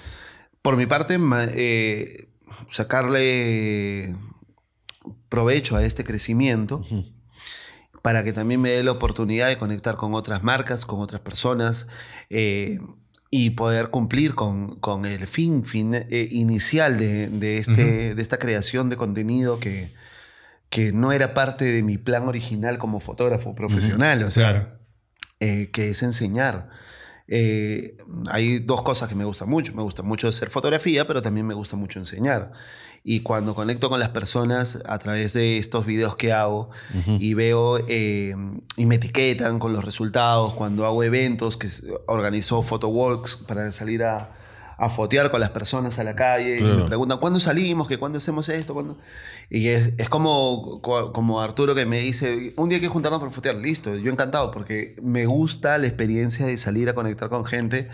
por 0.61 0.77
mi 0.77 0.87
parte, 0.87 1.19
eh, 1.53 2.29
sacarle 2.69 4.15
provecho 5.29 5.75
a 5.75 5.85
este 5.85 6.03
crecimiento 6.03 6.83
para 8.01 8.23
que 8.23 8.33
también 8.33 8.61
me 8.61 8.71
dé 8.71 8.83
la 8.83 8.91
oportunidad 8.91 9.47
de 9.47 9.57
conectar 9.57 9.95
con 9.95 10.13
otras 10.13 10.43
marcas, 10.43 10.85
con 10.85 11.01
otras 11.01 11.21
personas 11.21 11.87
eh, 12.29 12.79
y 13.29 13.51
poder 13.51 13.89
cumplir 13.89 14.35
con, 14.35 14.79
con 14.79 15.05
el 15.05 15.27
fin, 15.27 15.65
fin 15.65 15.93
eh, 15.93 16.27
inicial 16.31 16.97
de, 16.97 17.29
de 17.29 17.57
este, 17.59 18.15
de 18.15 18.21
esta 18.21 18.39
creación 18.39 18.89
de 18.89 18.97
contenido 18.97 19.59
que, 19.59 19.93
que 20.73 20.91
no 20.91 21.11
era 21.11 21.35
parte 21.35 21.65
de 21.65 21.83
mi 21.83 21.99
plan 21.99 22.27
original 22.27 22.79
como 22.79 22.99
fotógrafo 22.99 23.53
profesional. 23.53 24.23
O 24.23 24.31
sea, 24.31 24.49
Claro. 24.49 24.79
eh, 25.39 25.69
que 25.71 25.91
es 25.91 26.01
enseñar. 26.01 26.67
Eh, 27.27 27.95
hay 28.31 28.57
dos 28.57 28.81
cosas 28.81 29.07
que 29.07 29.13
me 29.13 29.23
gustan 29.23 29.49
mucho. 29.49 29.71
Me 29.75 29.83
gusta 29.83 30.01
mucho 30.01 30.27
hacer 30.27 30.49
fotografía, 30.49 31.05
pero 31.05 31.21
también 31.21 31.45
me 31.45 31.53
gusta 31.53 31.75
mucho 31.75 31.99
enseñar. 31.99 32.53
Y 33.03 33.19
cuando 33.19 33.53
conecto 33.53 33.87
con 33.87 33.99
las 33.99 34.09
personas 34.09 34.81
a 34.87 34.97
través 34.97 35.33
de 35.33 35.59
estos 35.59 35.85
videos 35.85 36.15
que 36.15 36.33
hago 36.33 36.71
y 37.19 37.35
veo 37.35 37.77
eh, 37.87 38.33
y 38.75 38.85
me 38.87 38.95
etiquetan 38.95 39.59
con 39.59 39.73
los 39.73 39.85
resultados, 39.85 40.55
cuando 40.55 40.87
hago 40.87 41.03
eventos 41.03 41.55
que 41.55 41.69
organizo 42.07 42.63
photowalks 42.63 43.35
para 43.35 43.71
salir 43.71 44.03
a, 44.05 44.31
a 44.77 44.89
fotear 44.89 45.31
con 45.31 45.39
las 45.39 45.51
personas 45.51 45.99
a 45.99 46.03
la 46.03 46.15
calle 46.15 46.57
y 46.57 46.59
Claro. 46.59 46.77
me 46.79 46.83
preguntan, 46.85 47.19
¿cuándo 47.19 47.39
salimos? 47.39 47.87
¿Que 47.87 47.97
¿Cuándo 47.97 48.17
hacemos 48.17 48.49
esto? 48.49 48.73
¿Cuándo? 48.73 48.97
Y 49.49 49.67
es, 49.67 49.93
es 49.97 50.09
como, 50.09 50.79
co- 50.81 51.11
como 51.13 51.41
Arturo 51.41 51.75
que 51.75 51.85
me 51.85 51.99
dice, 51.99 52.53
un 52.57 52.69
día 52.69 52.77
hay 52.77 52.81
que 52.81 52.87
juntarnos 52.87 53.19
para 53.19 53.31
fotear, 53.31 53.55
listo, 53.55 53.95
yo 53.95 54.11
encantado, 54.11 54.51
porque 54.51 54.95
me 55.01 55.25
gusta 55.25 55.77
la 55.77 55.87
experiencia 55.87 56.45
de 56.45 56.57
salir 56.57 56.89
a 56.89 56.95
conectar 56.95 57.29
con 57.29 57.45
gente 57.45 57.87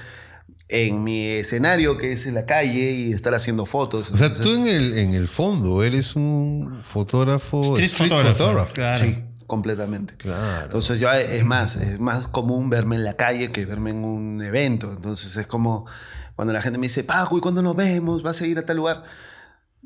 en 0.69 1.03
mi 1.03 1.25
escenario, 1.25 1.97
que 1.97 2.11
es 2.13 2.27
en 2.27 2.35
la 2.35 2.45
calle, 2.45 2.91
y 2.91 3.11
estar 3.13 3.33
haciendo 3.33 3.65
fotos. 3.65 4.11
O 4.11 4.17
sea, 4.17 4.27
Entonces, 4.27 4.45
tú 4.45 4.61
en 4.61 4.67
el, 4.67 4.97
en 4.99 5.13
el 5.15 5.27
fondo 5.27 5.83
eres 5.83 6.15
un 6.15 6.79
fotógrafo. 6.83 7.61
Street, 7.75 7.89
photographer. 8.09 8.67
Claro. 8.73 9.03
Sí, 9.05 9.23
completamente. 9.47 10.13
Claro. 10.17 10.65
Entonces 10.65 10.99
yo, 10.99 11.11
es 11.11 11.43
más, 11.43 11.75
es 11.77 11.99
más 11.99 12.27
común 12.27 12.69
verme 12.69 12.97
en 12.97 13.03
la 13.03 13.13
calle 13.13 13.51
que 13.51 13.65
verme 13.65 13.89
en 13.89 14.03
un 14.05 14.41
evento. 14.43 14.91
Entonces 14.95 15.35
es 15.37 15.47
como 15.47 15.87
cuando 16.39 16.53
la 16.53 16.61
gente 16.61 16.79
me 16.79 16.85
dice, 16.85 17.03
Paco, 17.03 17.37
¿y 17.37 17.41
cuándo 17.41 17.61
nos 17.61 17.75
vemos? 17.75 18.23
¿Vas 18.23 18.39
a 18.39 18.47
ir 18.47 18.57
a 18.57 18.65
tal 18.65 18.77
lugar? 18.77 19.03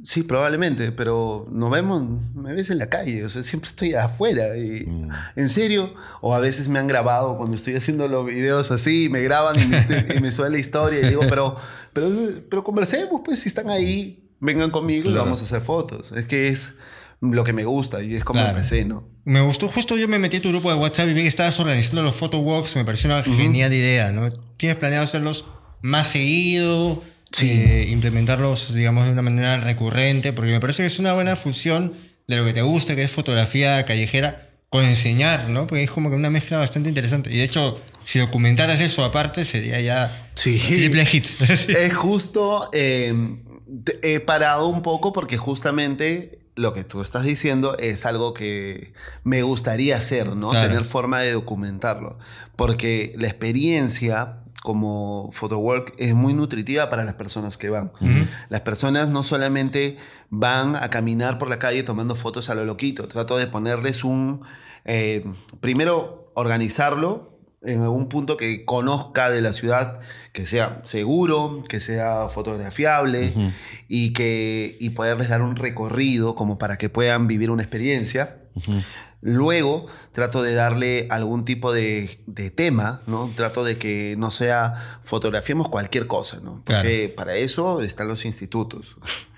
Sí, 0.04 0.22
probablemente, 0.22 0.92
pero 0.92 1.48
nos 1.50 1.72
vemos, 1.72 2.04
me 2.36 2.54
ves 2.54 2.70
en 2.70 2.78
la 2.78 2.90
calle, 2.90 3.26
o 3.26 3.30
sea, 3.30 3.42
siempre 3.42 3.70
estoy 3.72 3.96
afuera. 3.96 4.56
Y, 4.56 4.86
Mm. 4.86 5.10
¿En 5.36 5.50
serio? 5.50 5.96
O 6.22 6.36
a 6.36 6.40
veces 6.40 6.68
me 6.68 6.78
han 6.78 6.86
grabado 6.86 7.38
cuando 7.38 7.58
estoy 7.58 7.76
haciendo 7.76 8.08
los 8.08 8.24
videos 8.28 8.70
así, 8.70 9.08
me 9.10 9.22
graban 9.22 9.60
y 9.60 9.66
me, 9.66 10.16
y 10.16 10.20
me 10.20 10.32
suena 10.32 10.52
la 10.52 10.60
historia 10.60 11.00
y 11.02 11.10
digo, 11.10 11.24
pero, 11.28 11.56
pero, 11.92 12.08
pero 12.52 12.64
conversemos, 12.64 13.22
pues, 13.26 13.40
si 13.40 13.50
están 13.50 13.72
ahí, 13.72 14.30
vengan 14.40 14.70
conmigo 14.70 15.06
y 15.10 15.12
Claro. 15.12 15.24
vamos 15.26 15.42
a 15.42 15.46
hacer 15.46 15.62
fotos. 15.62 16.12
Es 16.12 16.28
que 16.28 16.50
es 16.50 16.76
lo 17.20 17.44
que 17.44 17.54
me 17.54 17.64
gusta 17.66 18.04
y 18.04 18.14
es 18.16 18.24
como 18.24 18.42
Claro. 18.42 18.56
empecé, 18.56 18.86
¿no? 18.86 19.08
Me 19.26 19.42
gustó, 19.42 19.68
justo 19.70 19.98
yo 19.98 20.08
me 20.08 20.20
metí 20.20 20.38
a 20.38 20.42
tu 20.44 20.50
grupo 20.50 20.70
de 20.72 20.76
WhatsApp 20.78 21.08
y 21.08 21.14
vi 21.16 21.22
que 21.24 21.28
estabas 21.30 21.60
organizando 21.60 22.04
los 22.04 22.16
photowalks, 22.16 22.76
me 22.76 22.86
pareció 22.86 23.10
una 23.10 23.24
genial 23.24 23.74
idea, 23.74 24.12
¿no? 24.12 24.32
¿Tienes 24.58 24.78
planeado 24.78 25.04
hacerlos 25.04 25.46
más 25.84 26.08
seguido? 26.08 27.04
Sí. 27.32 27.52
Eh, 27.52 27.86
implementarlos, 27.90 28.74
digamos, 28.74 29.06
de 29.06 29.12
una 29.12 29.22
manera 29.22 29.58
recurrente, 29.58 30.34
porque 30.34 30.52
me 30.52 30.60
parece 30.60 30.82
que 30.84 30.88
es 30.88 30.98
una 31.00 31.14
buena 31.14 31.36
fusión 31.36 31.94
de 32.28 32.38
lo 32.38 32.46
que 32.46 32.54
te 32.54 32.62
gusta, 32.62 32.96
que 32.96 33.04
es 33.04 33.12
fotografía 33.12 33.86
callejera, 33.86 34.50
con 34.70 34.84
enseñar, 34.86 35.50
¿no? 35.50 35.68
Porque 35.68 35.84
es 35.84 35.92
como 35.92 36.10
que 36.10 36.16
una 36.16 36.30
mezcla 36.30 36.58
bastante 36.58 36.90
interesante. 36.90 37.32
Y 37.32 37.38
de 37.38 37.44
hecho, 37.44 37.80
si 38.04 38.18
documentaras 38.20 38.82
eso 38.82 39.04
aparte, 39.04 39.46
sería 39.46 39.80
ya 39.82 40.30
Sí. 40.36 40.60
triple 40.66 41.06
hit. 41.06 41.28
Es 41.50 41.94
justo, 41.96 42.70
eh, 42.74 43.14
he 44.02 44.20
parado 44.20 44.68
un 44.68 44.82
poco 44.82 45.12
porque 45.14 45.38
justamente 45.38 46.40
lo 46.56 46.74
que 46.74 46.84
tú 46.84 47.02
estás 47.02 47.24
diciendo 47.24 47.78
es 47.80 48.06
algo 48.06 48.34
que 48.36 48.94
me 49.24 49.42
gustaría 49.42 49.98
hacer, 49.98 50.36
¿no? 50.36 50.52
Claro. 50.52 50.70
Tener 50.70 50.86
forma 50.86 51.20
de 51.22 51.32
documentarlo. 51.34 52.20
Porque 52.56 53.14
la 53.18 53.28
experiencia 53.28 54.43
como 54.64 55.30
photowork 55.34 55.94
es 55.98 56.14
muy 56.14 56.34
nutritiva 56.34 56.90
para 56.90 57.04
las 57.04 57.16
personas 57.16 57.58
que 57.58 57.70
van. 57.70 57.92
Las 58.50 58.62
personas 58.62 59.10
no 59.10 59.22
solamente 59.22 59.98
van 60.30 60.78
a 60.78 60.90
caminar 60.90 61.38
por 61.38 61.50
la 61.50 61.60
calle 61.60 61.84
tomando 61.84 62.16
fotos 62.16 62.50
a 62.50 62.56
lo 62.56 62.64
loquito, 62.64 63.08
trato 63.08 63.38
de 63.38 63.46
ponerles 63.48 64.06
un... 64.06 64.42
eh, 64.86 65.26
primero, 65.60 66.32
organizarlo 66.34 67.38
en 67.62 67.82
algún 67.82 68.08
punto 68.10 68.38
que 68.38 68.66
conozca 68.66 69.30
de 69.30 69.42
la 69.42 69.52
ciudad, 69.52 70.00
que 70.32 70.46
sea 70.46 70.80
seguro, 70.84 71.62
que 71.68 71.80
sea 71.80 72.30
fotografiable 72.30 73.34
y, 73.88 74.14
que, 74.14 74.78
y 74.80 74.92
poderles 74.92 75.30
dar 75.30 75.42
un 75.42 75.56
recorrido 75.56 76.36
como 76.36 76.58
para 76.58 76.78
que 76.78 76.90
puedan 76.90 77.28
vivir 77.28 77.52
una 77.52 77.64
experiencia. 77.64 78.40
Luego 79.26 79.86
trato 80.12 80.42
de 80.44 80.54
darle 80.54 81.08
algún 81.10 81.46
tipo 81.46 81.72
de, 81.72 82.20
de 82.28 82.52
tema, 82.52 83.02
¿no? 83.08 83.32
Trato 83.36 83.64
de 83.64 83.78
que 83.78 84.16
no 84.18 84.32
sea 84.32 85.00
fotografiemos 85.02 85.70
cualquier 85.70 86.08
cosa, 86.08 86.40
¿no? 86.44 86.62
Porque 86.66 87.12
para 87.16 87.36
eso 87.38 87.82
están 87.82 88.08
los 88.08 88.26
institutos. 88.26 88.98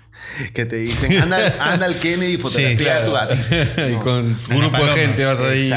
Que 0.54 0.64
te 0.64 0.76
dicen, 0.76 1.16
anda, 1.22 1.54
anda 1.72 1.86
al 1.86 1.94
Kennedy 2.00 2.32
y 2.32 2.36
fotografía 2.36 2.96
a 2.96 3.04
tu 3.04 3.12
gato. 3.12 3.34
y 3.88 3.92
No. 3.92 4.02
con 4.02 4.24
un 4.24 4.36
Ana 4.50 4.56
grupo 4.58 4.64
de 4.64 4.70
Paloma. 4.70 4.92
gente 4.94 5.24
vas 5.24 5.40
ahí. 5.40 5.70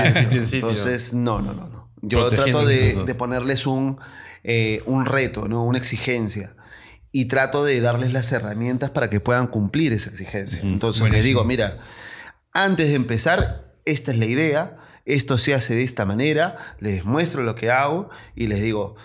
Entonces, 0.54 1.14
no, 1.14 1.40
no, 1.40 1.54
no, 1.54 1.68
no. 1.70 1.90
Yo 2.02 2.22
Protegiendo 2.22 2.60
trato 2.62 2.68
de, 2.68 3.04
de 3.06 3.16
ponerles 3.16 3.68
un, 3.68 4.00
eh, 4.44 4.82
un 4.88 5.06
reto, 5.06 5.48
¿no? 5.48 5.64
una 5.66 5.78
exigencia. 5.78 6.56
Y 7.12 7.26
trato 7.26 7.64
de 7.64 7.80
darles 7.82 8.12
las 8.14 8.32
herramientas 8.32 8.90
para 8.90 9.10
que 9.10 9.20
puedan 9.20 9.48
cumplir 9.48 9.94
esa 9.94 10.10
exigencia. 10.10 10.62
Entonces 10.64 11.02
les 11.04 11.12
Buenísimo. 11.12 11.28
digo, 11.28 11.44
mira, 11.46 11.78
antes 12.54 12.88
de 12.88 12.96
empezar, 12.96 13.62
esta 13.92 14.12
es 14.12 14.18
la 14.18 14.26
idea, 14.26 14.78
esto 15.06 15.38
se 15.38 15.54
hace 15.54 15.76
de 15.76 15.84
esta 15.84 16.06
manera, 16.06 16.56
les 16.80 17.06
muestro 17.06 17.44
lo 17.44 17.56
que 17.56 17.72
hago 17.72 18.10
y 18.36 18.48
les 18.48 18.62
digo 18.62 18.96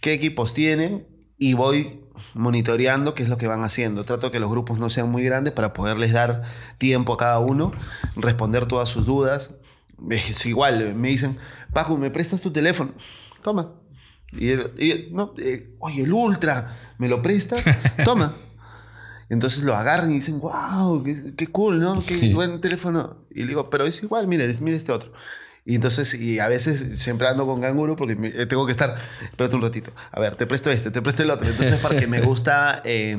qué 0.00 0.12
equipos 0.12 0.54
tienen 0.54 1.06
y 1.38 1.54
voy 1.54 2.00
monitoreando 2.34 3.14
qué 3.14 3.22
es 3.22 3.28
lo 3.28 3.38
que 3.38 3.46
van 3.46 3.64
haciendo. 3.64 4.04
Trato 4.04 4.30
que 4.30 4.40
los 4.40 4.50
grupos 4.50 4.78
no 4.78 4.90
sean 4.90 5.10
muy 5.10 5.24
grandes 5.24 5.52
para 5.54 5.72
poderles 5.72 6.12
dar 6.12 6.42
tiempo 6.78 7.14
a 7.14 7.16
cada 7.16 7.38
uno, 7.38 7.72
responder 8.16 8.66
todas 8.66 8.88
sus 8.88 9.06
dudas. 9.06 9.56
Es 10.10 10.44
igual, 10.44 10.94
me 10.96 11.08
dicen, 11.08 11.38
Paco, 11.72 11.96
¿me 11.96 12.10
prestas 12.10 12.40
tu 12.40 12.52
teléfono? 12.52 12.92
Toma. 13.42 13.72
Y, 14.32 14.54
no, 15.12 15.32
eh, 15.38 15.74
oye, 15.78 16.02
el 16.02 16.12
Ultra, 16.12 16.76
¿me 16.98 17.08
lo 17.08 17.22
prestas? 17.22 17.62
Toma. 18.04 18.36
Entonces 19.28 19.62
lo 19.64 19.74
agarran 19.76 20.10
y 20.10 20.14
dicen, 20.16 20.40
wow, 20.40 21.02
qué, 21.02 21.34
qué 21.36 21.46
cool, 21.48 21.80
¿no? 21.80 22.04
Qué 22.06 22.32
buen 22.34 22.60
teléfono. 22.60 23.24
Y 23.30 23.40
le 23.42 23.48
digo, 23.48 23.70
pero 23.70 23.86
es 23.86 24.02
igual, 24.02 24.26
mira, 24.28 24.44
es- 24.44 24.60
mira 24.60 24.76
este 24.76 24.92
otro. 24.92 25.12
Y 25.66 25.74
entonces, 25.76 26.12
y 26.14 26.40
a 26.40 26.48
veces 26.48 27.00
siempre 27.00 27.26
ando 27.26 27.46
con 27.46 27.60
canguro 27.62 27.96
porque 27.96 28.16
me- 28.16 28.28
eh, 28.28 28.44
tengo 28.46 28.66
que 28.66 28.72
estar, 28.72 28.96
espérate 29.30 29.56
un 29.56 29.62
ratito, 29.62 29.92
a 30.12 30.20
ver, 30.20 30.36
te 30.36 30.46
presto 30.46 30.70
este, 30.70 30.90
te 30.90 31.00
presto 31.00 31.22
el 31.22 31.30
otro. 31.30 31.48
Entonces, 31.48 31.78
porque 31.80 32.06
me 32.06 32.20
gusta 32.20 32.82
eh, 32.84 33.16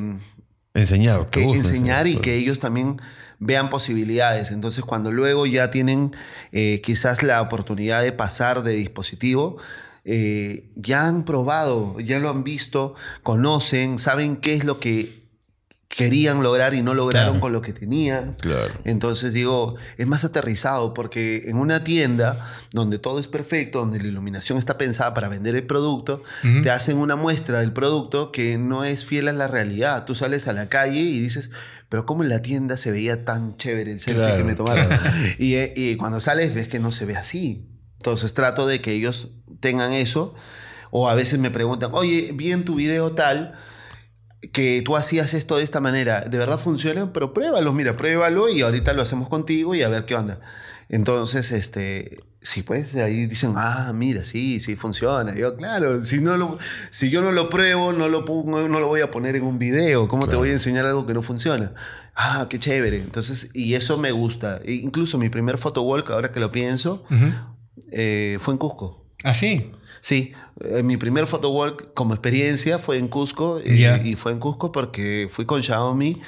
Enseñar. 0.74 1.26
que 1.30 1.42
gusta 1.42 1.58
enseñar 1.58 2.06
y 2.06 2.16
que 2.18 2.34
ellos 2.36 2.58
también 2.60 3.00
vean 3.38 3.68
posibilidades. 3.68 4.50
Entonces, 4.52 4.84
cuando 4.84 5.10
luego 5.10 5.46
ya 5.46 5.70
tienen 5.70 6.14
eh, 6.52 6.80
quizás 6.84 7.22
la 7.22 7.42
oportunidad 7.42 8.02
de 8.02 8.12
pasar 8.12 8.62
de 8.62 8.74
dispositivo, 8.74 9.56
eh, 10.04 10.70
ya 10.76 11.08
han 11.08 11.24
probado, 11.24 11.98
ya 11.98 12.18
lo 12.20 12.30
han 12.30 12.44
visto, 12.44 12.94
conocen, 13.24 13.98
saben 13.98 14.36
qué 14.36 14.54
es 14.54 14.64
lo 14.64 14.78
que 14.78 15.25
querían 15.88 16.42
lograr 16.42 16.74
y 16.74 16.82
no 16.82 16.94
lograron 16.94 17.34
Claro. 17.34 17.40
con 17.40 17.52
lo 17.52 17.62
que 17.62 17.72
tenían. 17.72 18.34
Claro. 18.34 18.72
Entonces 18.84 19.32
digo, 19.32 19.76
es 19.96 20.06
más 20.06 20.24
aterrizado 20.24 20.92
porque 20.92 21.42
en 21.46 21.56
una 21.56 21.84
tienda 21.84 22.40
donde 22.72 22.98
todo 22.98 23.18
es 23.20 23.28
perfecto, 23.28 23.78
donde 23.78 23.98
la 24.00 24.08
iluminación 24.08 24.58
está 24.58 24.76
pensada 24.78 25.14
para 25.14 25.28
vender 25.28 25.54
el 25.54 25.64
producto, 25.66 26.22
te 26.62 26.70
hacen 26.70 26.98
una 26.98 27.14
muestra 27.16 27.60
del 27.60 27.72
producto 27.72 28.32
que 28.32 28.58
no 28.58 28.84
es 28.84 29.04
fiel 29.04 29.28
a 29.28 29.32
la 29.32 29.46
realidad. 29.46 30.04
Tú 30.04 30.14
sales 30.14 30.48
a 30.48 30.52
la 30.52 30.68
calle 30.68 31.00
y 31.00 31.20
dices, 31.20 31.50
pero 31.88 32.04
¿cómo 32.04 32.24
en 32.24 32.30
la 32.30 32.42
tienda 32.42 32.76
se 32.76 32.90
veía 32.90 33.24
tan 33.24 33.56
chévere 33.56 33.92
el 33.92 34.00
selfie 34.00 34.22
Claro, 34.24 34.38
que 34.38 34.44
me 34.44 34.54
tomaron? 34.54 34.88
Y, 35.38 35.54
eh, 35.54 35.72
y 35.76 35.96
cuando 35.96 36.18
sales 36.20 36.52
ves 36.52 36.66
que 36.68 36.80
no 36.80 36.90
se 36.90 37.06
ve 37.06 37.16
así. 37.16 37.64
Entonces 37.98 38.34
trato 38.34 38.66
de 38.66 38.80
que 38.80 38.92
ellos 38.92 39.28
tengan 39.60 39.92
eso. 39.92 40.34
O 40.90 41.08
a 41.08 41.14
veces 41.14 41.38
me 41.38 41.50
preguntan, 41.50 41.90
oye, 41.92 42.30
vi 42.34 42.52
en 42.52 42.64
tu 42.64 42.74
video 42.76 43.12
tal 43.12 43.54
que 44.52 44.82
tú 44.82 44.96
hacías 44.96 45.34
esto 45.34 45.56
de 45.56 45.64
esta 45.64 45.80
manera, 45.80 46.20
¿de 46.22 46.38
verdad 46.38 46.58
funciona? 46.58 47.12
Pero 47.12 47.32
pruébalo, 47.32 47.72
mira, 47.72 47.96
pruébalo 47.96 48.48
y 48.48 48.62
ahorita 48.62 48.92
lo 48.92 49.02
hacemos 49.02 49.28
contigo 49.28 49.74
y 49.74 49.82
a 49.82 49.88
ver 49.88 50.04
qué 50.04 50.14
onda. 50.14 50.40
Entonces, 50.88 51.50
este, 51.50 52.24
sí, 52.40 52.62
pues 52.62 52.94
ahí 52.94 53.26
dicen, 53.26 53.54
ah, 53.56 53.92
mira, 53.94 54.24
sí, 54.24 54.60
sí 54.60 54.76
funciona. 54.76 55.34
Y 55.34 55.40
yo, 55.40 55.56
claro, 55.56 56.00
si, 56.00 56.20
no 56.20 56.36
lo, 56.36 56.58
si 56.90 57.10
yo 57.10 57.22
no 57.22 57.32
lo 57.32 57.48
pruebo, 57.48 57.92
no 57.92 58.08
lo, 58.08 58.24
pongo, 58.24 58.68
no 58.68 58.80
lo 58.80 58.86
voy 58.86 59.00
a 59.00 59.10
poner 59.10 59.34
en 59.36 59.42
un 59.42 59.58
video. 59.58 60.06
¿Cómo 60.06 60.28
te 60.28 60.36
voy 60.36 60.50
a 60.50 60.52
enseñar 60.52 60.84
algo 60.84 61.06
que 61.06 61.14
no 61.14 61.22
funciona? 61.22 61.74
Ah, 62.14 62.46
qué 62.48 62.60
chévere. 62.60 62.98
Entonces, 62.98 63.50
y 63.54 63.74
eso 63.74 63.98
me 63.98 64.12
gusta. 64.12 64.60
E 64.64 64.74
incluso 64.74 65.18
mi 65.18 65.28
primer 65.28 65.58
photowalk, 65.58 66.10
ahora 66.10 66.30
que 66.30 66.38
lo 66.38 66.52
pienso, 66.52 67.04
eh, 67.90 68.38
fue 68.40 68.54
en 68.54 68.58
Cusco. 68.58 69.06
¿Ah, 69.24 69.34
sí? 69.34 69.72
Sí, 70.00 70.32
eh, 70.60 70.82
mi 70.82 70.96
primer 70.96 71.26
photowalk 71.26 71.92
como 71.94 72.14
experiencia 72.14 72.78
fue 72.78 72.98
en 72.98 73.08
Cusco 73.08 73.58
eh, 73.64 74.02
y 74.04 74.16
fue 74.16 74.32
en 74.32 74.38
Cusco 74.38 74.72
porque 74.72 75.28
fui 75.30 75.44
con 75.46 75.62
Xiaomi, 75.62 76.20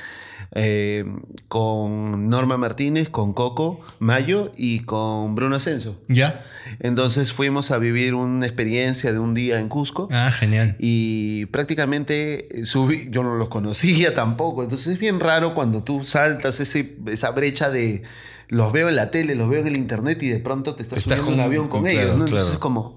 eh, 0.52 1.04
con 1.48 2.28
Norma 2.28 2.56
Martínez, 2.56 3.08
con 3.08 3.32
Coco 3.32 3.80
Mayo 3.98 4.52
y 4.56 4.80
con 4.80 5.34
Bruno 5.34 5.56
Ascenso. 5.56 6.00
¿Ya? 6.08 6.44
Entonces 6.80 7.32
fuimos 7.32 7.70
a 7.70 7.78
vivir 7.78 8.14
una 8.14 8.46
experiencia 8.46 9.12
de 9.12 9.18
un 9.18 9.34
día 9.34 9.60
en 9.60 9.68
Cusco 9.68 10.08
Ah, 10.10 10.30
genial. 10.30 10.76
y 10.78 11.46
prácticamente 11.46 12.48
subí, 12.64 13.08
yo 13.10 13.22
no 13.22 13.34
los 13.36 13.48
conocía 13.48 14.14
tampoco, 14.14 14.62
entonces 14.62 14.94
es 14.94 14.98
bien 14.98 15.20
raro 15.20 15.54
cuando 15.54 15.82
tú 15.84 16.04
saltas 16.04 16.60
ese, 16.60 16.96
esa 17.06 17.30
brecha 17.30 17.70
de 17.70 18.02
los 18.48 18.72
veo 18.72 18.88
en 18.88 18.96
la 18.96 19.10
tele, 19.10 19.34
los 19.34 19.48
veo 19.50 19.60
en 19.60 19.66
el 19.68 19.76
internet 19.76 20.22
y 20.22 20.28
de 20.28 20.38
pronto 20.38 20.74
te 20.74 20.82
estás 20.82 20.98
Estás 21.00 21.18
subiendo 21.18 21.32
en 21.32 21.38
un 21.40 21.44
avión 21.44 21.68
con 21.68 21.82
claro, 21.82 21.98
ellos, 21.98 22.16
¿no? 22.16 22.24
Entonces 22.24 22.44
claro. 22.44 22.52
es 22.54 22.58
como... 22.58 22.96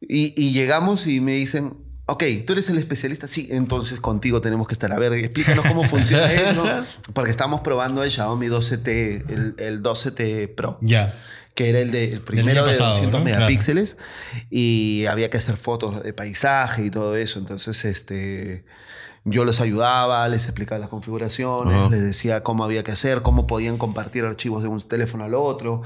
Y, 0.00 0.34
y 0.40 0.52
llegamos 0.52 1.06
y 1.06 1.20
me 1.20 1.32
dicen, 1.32 1.76
ok, 2.06 2.22
tú 2.46 2.52
eres 2.54 2.70
el 2.70 2.78
especialista, 2.78 3.26
sí, 3.28 3.48
entonces 3.50 4.00
contigo 4.00 4.40
tenemos 4.40 4.66
que 4.66 4.72
estar. 4.74 4.92
A 4.92 4.98
ver, 4.98 5.12
explícanos 5.12 5.66
cómo 5.66 5.84
funciona 5.84 6.32
eso, 6.50 6.64
porque 7.12 7.30
estamos 7.30 7.60
probando 7.60 8.02
el 8.02 8.10
Xiaomi 8.10 8.46
12T, 8.46 9.24
el, 9.28 9.54
el 9.58 9.82
12T 9.82 10.54
Pro 10.54 10.78
Ya. 10.80 11.14
que 11.54 11.68
era 11.68 11.80
el, 11.80 11.90
de, 11.90 12.12
el 12.12 12.20
primero 12.22 12.64
de 12.64 12.70
pasado, 12.70 12.90
200 12.92 13.20
¿no? 13.20 13.24
Claro. 13.24 13.38
megapíxeles 13.40 13.96
y 14.50 15.04
había 15.06 15.28
que 15.30 15.36
hacer 15.38 15.56
fotos 15.56 16.02
de 16.02 16.12
paisaje 16.12 16.84
y 16.86 16.90
todo 16.90 17.16
eso. 17.16 17.40
Entonces, 17.40 17.84
este, 17.84 18.64
yo 19.24 19.44
los 19.44 19.60
ayudaba, 19.60 20.26
les 20.28 20.44
explicaba 20.44 20.78
las 20.78 20.88
configuraciones, 20.88 21.76
Ajá. 21.76 21.90
les 21.90 22.02
decía 22.02 22.42
cómo 22.44 22.62
había 22.64 22.84
que 22.84 22.92
hacer, 22.92 23.22
cómo 23.22 23.46
podían 23.48 23.76
compartir 23.76 24.24
archivos 24.24 24.62
de 24.62 24.68
un 24.68 24.80
teléfono 24.80 25.24
al 25.24 25.34
otro. 25.34 25.82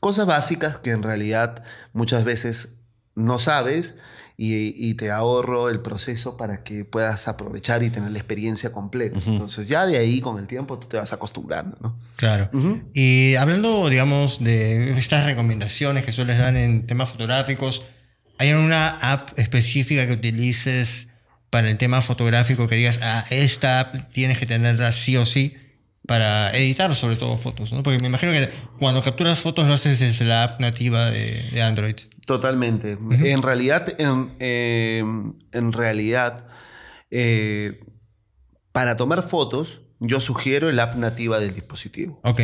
Cosas 0.00 0.24
básicas 0.26 0.78
que 0.78 0.90
en 0.92 1.02
realidad 1.02 1.62
muchas 1.92 2.24
veces 2.24 2.79
no 3.14 3.38
sabes 3.38 3.96
y, 4.36 4.74
y 4.76 4.94
te 4.94 5.10
ahorro 5.10 5.68
el 5.68 5.80
proceso 5.80 6.36
para 6.36 6.64
que 6.64 6.84
puedas 6.86 7.28
aprovechar 7.28 7.82
y 7.82 7.90
tener 7.90 8.10
la 8.10 8.18
experiencia 8.18 8.72
completa. 8.72 9.18
Entonces 9.26 9.68
ya 9.68 9.84
de 9.84 9.98
ahí 9.98 10.20
con 10.20 10.38
el 10.38 10.46
tiempo 10.46 10.78
tú 10.78 10.88
te 10.88 10.96
vas 10.96 11.12
acostumbrando, 11.12 11.76
¿no? 11.80 11.98
Claro. 12.16 12.50
Y 12.94 13.34
hablando, 13.34 13.88
digamos, 13.88 14.42
de 14.42 14.92
estas 14.92 15.26
recomendaciones 15.26 16.06
que 16.06 16.12
sueles 16.12 16.38
dar 16.38 16.56
en 16.56 16.86
temas 16.86 17.10
fotográficos, 17.10 17.84
¿hay 18.38 18.50
alguna 18.50 18.88
app 18.88 19.38
específica 19.38 20.06
que 20.06 20.14
utilices 20.14 21.08
para 21.50 21.68
el 21.68 21.76
tema 21.76 22.00
fotográfico 22.00 22.66
que 22.66 22.76
digas, 22.76 23.00
ah, 23.02 23.26
esta 23.28 23.80
app 23.80 24.12
tienes 24.12 24.38
que 24.38 24.46
tenerla 24.46 24.92
sí 24.92 25.16
o 25.16 25.26
sí 25.26 25.56
para 26.10 26.50
editar 26.56 26.92
sobre 26.96 27.14
todo 27.14 27.36
fotos, 27.36 27.72
¿no? 27.72 27.84
Porque 27.84 28.00
me 28.00 28.08
imagino 28.08 28.32
que 28.32 28.50
cuando 28.80 29.00
capturas 29.00 29.38
fotos 29.38 29.68
lo 29.68 29.74
haces 29.74 30.00
desde 30.00 30.24
la 30.24 30.42
app 30.42 30.60
nativa 30.60 31.08
de, 31.08 31.40
de 31.52 31.62
Android. 31.62 31.94
Totalmente. 32.26 32.98
En 33.12 33.42
realidad, 33.42 33.94
en, 33.96 34.34
eh, 34.40 35.04
en 35.52 35.72
realidad, 35.72 36.48
eh, 37.12 37.84
para 38.72 38.96
tomar 38.96 39.22
fotos, 39.22 39.82
yo 40.00 40.18
sugiero 40.18 40.68
el 40.68 40.80
app 40.80 40.96
nativa 40.96 41.38
del 41.38 41.54
dispositivo. 41.54 42.18
Ok. 42.24 42.40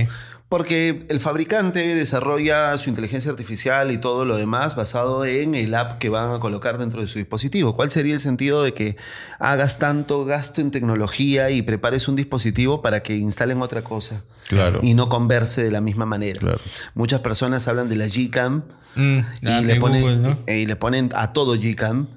Porque 0.48 1.04
el 1.08 1.18
fabricante 1.18 1.94
desarrolla 1.94 2.78
su 2.78 2.88
inteligencia 2.88 3.30
artificial 3.30 3.90
y 3.90 3.98
todo 3.98 4.24
lo 4.24 4.36
demás 4.36 4.76
basado 4.76 5.24
en 5.24 5.54
el 5.56 5.74
app 5.74 5.98
que 5.98 6.08
van 6.08 6.34
a 6.34 6.38
colocar 6.38 6.78
dentro 6.78 7.00
de 7.00 7.08
su 7.08 7.18
dispositivo. 7.18 7.74
¿Cuál 7.74 7.90
sería 7.90 8.14
el 8.14 8.20
sentido 8.20 8.62
de 8.62 8.72
que 8.72 8.96
hagas 9.40 9.78
tanto 9.78 10.24
gasto 10.24 10.60
en 10.60 10.70
tecnología 10.70 11.50
y 11.50 11.62
prepares 11.62 12.06
un 12.06 12.14
dispositivo 12.14 12.80
para 12.80 13.02
que 13.02 13.16
instalen 13.16 13.60
otra 13.60 13.82
cosa? 13.82 14.22
Claro. 14.46 14.78
Y 14.82 14.94
no 14.94 15.08
converse 15.08 15.64
de 15.64 15.72
la 15.72 15.80
misma 15.80 16.06
manera. 16.06 16.38
Claro. 16.38 16.60
Muchas 16.94 17.20
personas 17.20 17.66
hablan 17.66 17.88
de 17.88 17.96
la 17.96 18.06
Gcam 18.06 18.62
Mm, 18.96 19.18
y, 19.42 19.46
de 19.46 19.62
le 19.62 19.76
ponen, 19.76 20.02
Google, 20.02 20.16
¿no? 20.16 20.38
y 20.52 20.66
le 20.66 20.76
ponen 20.76 21.10
a 21.14 21.32
todo 21.32 21.54
Gcam. 21.54 22.08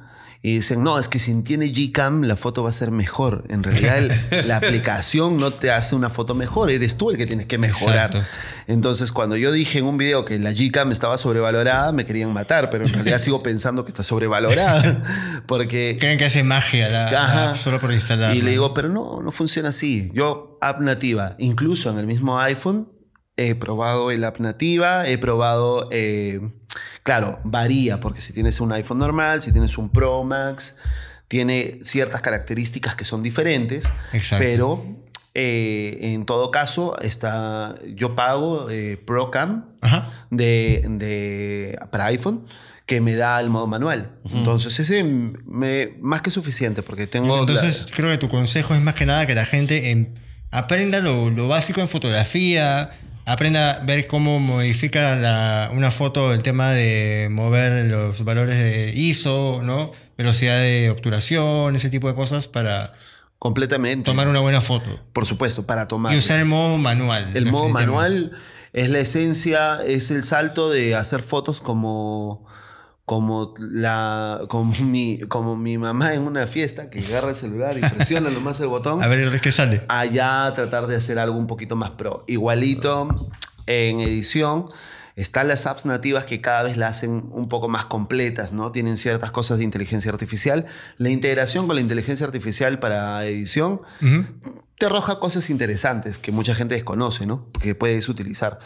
Y 0.41 0.55
dicen, 0.55 0.83
no, 0.83 0.97
es 0.99 1.09
que 1.09 1.19
si 1.19 1.33
tiene 1.43 1.67
Gcam 1.67 2.21
la 2.23 2.37
foto 2.37 2.63
va 2.63 2.69
a 2.69 2.73
ser 2.73 2.91
mejor. 2.91 3.43
En 3.49 3.61
realidad 3.61 3.97
el- 3.97 4.11
la 4.47 4.55
aplicación 4.55 5.37
no 5.37 5.55
te 5.55 5.69
hace 5.69 5.95
una 5.95 6.09
foto 6.09 6.33
mejor, 6.33 6.69
eres 6.71 6.95
tú 6.95 7.11
el 7.11 7.17
que 7.17 7.25
tienes 7.25 7.45
que 7.45 7.57
mejorar. 7.57 8.15
Exacto. 8.15 8.29
Entonces 8.67 9.11
cuando 9.11 9.35
yo 9.35 9.51
dije 9.51 9.79
en 9.79 9.85
un 9.85 9.97
video 9.97 10.23
que 10.23 10.39
la 10.39 10.53
Gcam 10.53 10.93
estaba 10.93 11.17
sobrevalorada, 11.17 11.91
me 11.91 12.05
querían 12.05 12.31
matar, 12.31 12.69
pero 12.69 12.85
en 12.85 12.93
realidad 12.93 13.17
sigo 13.19 13.43
pensando 13.43 13.83
que 13.83 13.89
está 13.89 14.01
sobrevalorada. 14.03 15.03
Porque 15.45 15.97
Creen 15.99 16.17
que 16.17 16.25
hace 16.25 16.43
magia 16.43 16.87
la, 16.89 17.11
la 17.11 17.55
solo 17.55 17.81
por 17.81 17.91
instalarla. 17.91 18.33
y 18.35 18.41
le 18.41 18.51
digo, 18.51 18.73
pero 18.73 18.87
no, 18.87 19.21
no 19.21 19.31
funciona 19.33 19.69
así. 19.69 20.09
Yo, 20.13 20.57
app 20.61 20.79
nativa, 20.79 21.35
incluso 21.37 21.89
en 21.89 21.99
el 21.99 22.07
mismo 22.07 22.39
iPhone, 22.39 22.87
he 23.47 23.55
probado 23.55 24.11
el 24.11 24.23
app 24.23 24.39
nativa, 24.39 25.07
he 25.07 25.17
probado, 25.17 25.87
eh, 25.91 26.41
claro, 27.03 27.39
varía, 27.43 27.99
porque 27.99 28.21
si 28.21 28.33
tienes 28.33 28.59
un 28.59 28.71
iPhone 28.73 28.97
normal, 28.99 29.41
si 29.41 29.51
tienes 29.51 29.77
un 29.77 29.89
Pro 29.89 30.23
Max, 30.23 30.77
tiene 31.27 31.79
ciertas 31.81 32.21
características 32.21 32.95
que 32.95 33.05
son 33.05 33.23
diferentes, 33.23 33.91
Exacto. 34.13 34.43
pero 34.45 34.85
eh, 35.35 35.97
en 36.13 36.25
todo 36.25 36.51
caso, 36.51 36.99
está, 37.01 37.75
yo 37.95 38.15
pago 38.15 38.69
eh, 38.69 38.97
ProCam 39.05 39.65
de, 40.31 40.83
de- 40.89 41.79
para 41.91 42.07
iPhone 42.07 42.45
que 42.85 42.99
me 43.01 43.13
da 43.15 43.39
el 43.39 43.49
modo 43.51 43.67
manual. 43.67 44.17
Entonces 44.33 44.79
ese 44.79 45.03
me, 45.03 45.93
más 46.01 46.21
que 46.23 46.31
suficiente 46.31 46.81
porque 46.81 47.05
tengo... 47.05 47.39
Entonces, 47.39 47.85
creo 47.95 48.09
que 48.09 48.17
tu 48.17 48.27
consejo 48.29 48.73
es 48.73 48.81
más 48.81 48.95
que 48.95 49.05
nada 49.05 49.27
que 49.27 49.35
la 49.35 49.45
gente 49.45 49.91
em, 49.91 50.07
aprenda 50.49 50.99
lo, 50.99 51.29
lo 51.29 51.47
básico 51.47 51.81
en 51.81 51.87
fotografía, 51.87 52.89
aprenda 53.31 53.71
a 53.71 53.79
ver 53.83 54.07
cómo 54.07 54.39
modifica 54.39 55.15
la- 55.15 55.69
una 55.73 55.91
foto 55.91 56.33
el 56.33 56.41
tema 56.43 56.71
de 56.71 57.27
mover 57.31 57.85
los 57.85 58.23
valores 58.23 58.57
de 58.57 58.91
ISO, 58.95 59.61
¿no? 59.63 59.91
velocidad 60.17 60.59
de 60.59 60.89
obturación, 60.89 61.75
ese 61.75 61.89
tipo 61.89 62.07
de 62.09 62.15
cosas 62.15 62.47
para 62.49 62.91
completamente. 63.37 64.03
tomar 64.09 64.27
una 64.27 64.41
buena 64.41 64.59
foto. 64.61 64.89
Por 65.13 65.25
supuesto, 65.25 65.65
para 65.65 65.87
tomar. 65.87 66.13
Y 66.13 66.17
usar 66.17 66.39
el 66.39 66.45
modo 66.45 66.77
manual. 66.77 67.31
el 67.35 67.45
modo 67.51 67.69
manual 67.69 68.31
es 68.73 68.89
la 68.89 68.99
esencia, 68.99 69.79
es 69.85 70.11
el 70.11 70.23
salto 70.23 70.69
de 70.69 70.95
hacer 70.95 71.23
fotos 71.23 71.61
como 71.61 72.45
como 73.09 73.55
la 73.57 74.41
como 74.49 74.71
mi 74.85 75.17
como 75.27 75.57
mi 75.57 75.79
mamá 75.79 76.13
en 76.13 76.21
una 76.21 76.45
fiesta 76.45 76.91
que 76.91 76.99
agarra 77.03 77.29
el 77.29 77.35
celular 77.35 77.75
y 77.75 77.81
presiona 77.81 78.29
nomás 78.29 78.59
el 78.59 78.67
botón 78.67 79.01
A 79.03 79.07
ver 79.07 79.41
qué 79.41 79.51
sale. 79.51 79.83
allá 79.87 80.53
tratar 80.53 80.85
de 80.85 80.95
hacer 80.95 81.17
algo 81.17 81.35
un 81.35 81.47
poquito 81.47 81.75
más 81.75 81.89
pro. 81.89 82.23
Igualito 82.27 83.07
en 83.65 83.99
edición 83.99 84.67
están 85.15 85.47
las 85.47 85.65
apps 85.65 85.87
nativas 85.87 86.25
que 86.25 86.39
cada 86.39 86.61
vez 86.61 86.77
la 86.77 86.87
hacen 86.87 87.29
un 87.31 87.49
poco 87.49 87.67
más 87.67 87.85
completas, 87.85 88.53
¿no? 88.53 88.71
Tienen 88.71 88.95
ciertas 88.95 89.31
cosas 89.31 89.57
de 89.57 89.63
inteligencia 89.63 90.11
artificial. 90.11 90.67
La 90.99 91.09
integración 91.09 91.65
con 91.65 91.77
la 91.77 91.81
inteligencia 91.81 92.27
artificial 92.27 92.77
para 92.77 93.25
edición 93.25 93.81
Ujú. 94.03 94.25
te 94.77 94.85
arroja 94.85 95.19
cosas 95.19 95.49
interesantes 95.49 96.19
que 96.19 96.31
mucha 96.31 96.53
gente 96.53 96.75
desconoce, 96.75 97.25
¿no? 97.25 97.47
Que 97.59 97.73
puedes 97.73 98.07
utilizar. 98.07 98.59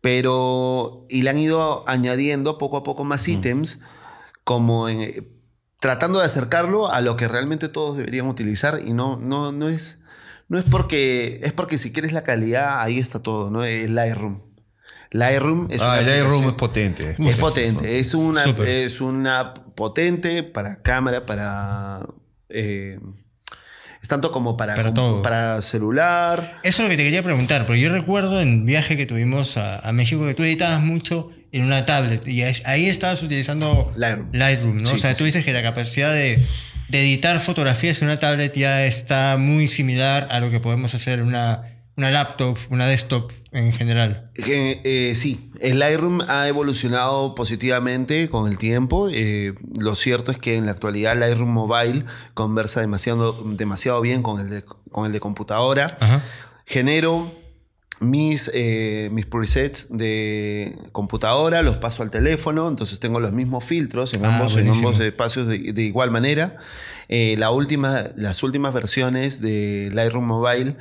Pero, 0.00 1.06
y 1.08 1.22
le 1.22 1.30
han 1.30 1.38
ido 1.38 1.84
añadiendo 1.88 2.56
poco 2.58 2.76
a 2.76 2.82
poco 2.82 3.04
más 3.04 3.26
ítems, 3.28 3.80
como 4.44 4.88
en- 4.88 5.28
tratando 5.80 6.18
de 6.20 6.26
acercarlo 6.26 6.88
a 6.90 7.00
lo 7.00 7.16
que 7.16 7.28
realmente 7.28 7.68
todos 7.68 7.96
deberían 7.96 8.26
utilizar 8.28 8.80
y 8.84 8.92
no, 8.92 9.16
no, 9.16 9.52
no 9.52 9.68
es, 9.68 10.02
no 10.48 10.58
es 10.58 10.64
porque, 10.64 11.40
es 11.42 11.52
porque 11.52 11.78
si 11.78 11.92
quieres 11.92 12.12
la 12.12 12.22
calidad, 12.24 12.80
ahí 12.80 12.98
está 12.98 13.20
todo, 13.22 13.50
¿no? 13.50 13.64
El 13.64 13.94
Lightroom. 13.94 14.42
Lightroom 15.10 15.68
es 15.70 15.82
Ah, 15.82 15.92
una 15.98 16.00
Lightroom 16.02 16.48
es 16.48 16.54
potente. 16.54 17.16
es 17.18 17.36
potente, 17.36 17.98
es 17.98 18.14
una, 18.14 18.44
Súper. 18.44 18.68
es 18.68 19.00
una 19.00 19.54
potente 19.54 20.42
para 20.42 20.80
cámara, 20.82 21.26
para... 21.26 22.06
eh, 22.48 22.98
es 24.02 24.08
tanto 24.08 24.30
como 24.32 24.56
para, 24.56 24.74
Para 24.74 24.88
como- 24.90 24.94
todo. 24.94 25.22
para 25.22 25.60
celular. 25.62 26.58
Eso 26.62 26.82
es 26.82 26.88
lo 26.88 26.90
que 26.90 26.96
te 26.96 27.04
quería 27.04 27.22
preguntar, 27.22 27.66
porque 27.66 27.80
yo 27.80 27.90
recuerdo 27.92 28.40
en 28.40 28.48
el 28.60 28.62
viaje 28.64 28.96
que 28.96 29.06
tuvimos 29.06 29.56
a, 29.56 29.76
a 29.78 29.92
México 29.92 30.24
que 30.26 30.34
tú 30.34 30.42
editabas 30.44 30.80
mucho 30.82 31.30
en 31.52 31.64
una 31.64 31.86
tablet 31.86 32.26
y 32.28 32.42
ahí 32.42 32.86
estabas 32.88 33.22
utilizando 33.22 33.92
Lightroom. 33.96 34.82
¿no? 34.82 34.86
Sí, 34.86 34.94
o 34.94 34.98
sea, 34.98 35.12
sí, 35.12 35.18
tú 35.18 35.24
dices 35.24 35.44
que 35.44 35.52
la 35.52 35.62
capacidad 35.62 36.12
de, 36.12 36.44
de 36.88 37.00
editar 37.00 37.40
fotografías 37.40 38.00
en 38.02 38.08
una 38.08 38.18
tablet 38.18 38.54
ya 38.56 38.84
está 38.84 39.36
muy 39.38 39.66
similar 39.68 40.28
a 40.30 40.40
lo 40.40 40.50
que 40.50 40.60
podemos 40.60 40.94
hacer 40.94 41.20
en 41.20 41.26
una, 41.26 41.62
una 41.96 42.10
laptop, 42.10 42.58
una 42.70 42.86
desktop 42.86 43.32
en 43.52 43.72
general. 43.72 44.30
Eh, 44.36 44.80
eh, 44.84 45.14
sí, 45.14 45.50
el 45.60 45.78
Lightroom 45.78 46.20
ha 46.28 46.48
evolucionado 46.48 47.34
positivamente 47.34 48.28
con 48.28 48.48
el 48.48 48.58
tiempo. 48.58 49.08
Eh, 49.10 49.54
lo 49.78 49.94
cierto 49.94 50.30
es 50.30 50.38
que 50.38 50.56
en 50.56 50.66
la 50.66 50.72
actualidad 50.72 51.16
Lightroom 51.16 51.50
Mobile 51.50 52.04
conversa 52.34 52.80
demasiado, 52.80 53.42
demasiado 53.44 54.00
bien 54.00 54.22
con 54.22 54.40
el 54.40 54.50
de, 54.50 54.64
con 54.90 55.06
el 55.06 55.12
de 55.12 55.20
computadora. 55.20 55.86
Ajá. 56.00 56.22
Genero 56.66 57.32
mis, 58.00 58.50
eh, 58.54 59.08
mis 59.12 59.26
presets 59.26 59.88
de 59.90 60.78
computadora, 60.92 61.62
los 61.62 61.78
paso 61.78 62.02
al 62.02 62.10
teléfono, 62.10 62.68
entonces 62.68 63.00
tengo 63.00 63.18
los 63.18 63.32
mismos 63.32 63.64
filtros 63.64 64.14
en 64.14 64.24
Ah, 64.24 64.36
ambos, 64.36 64.56
en 64.56 64.68
ambos 64.68 65.00
espacios 65.00 65.48
de, 65.48 65.72
de 65.72 65.82
igual 65.82 66.10
manera. 66.10 66.56
Eh, 67.08 67.36
la 67.38 67.50
última, 67.50 68.10
las 68.14 68.42
últimas 68.42 68.72
versiones 68.74 69.40
de 69.40 69.90
Lightroom 69.92 70.26
Mobile 70.26 70.76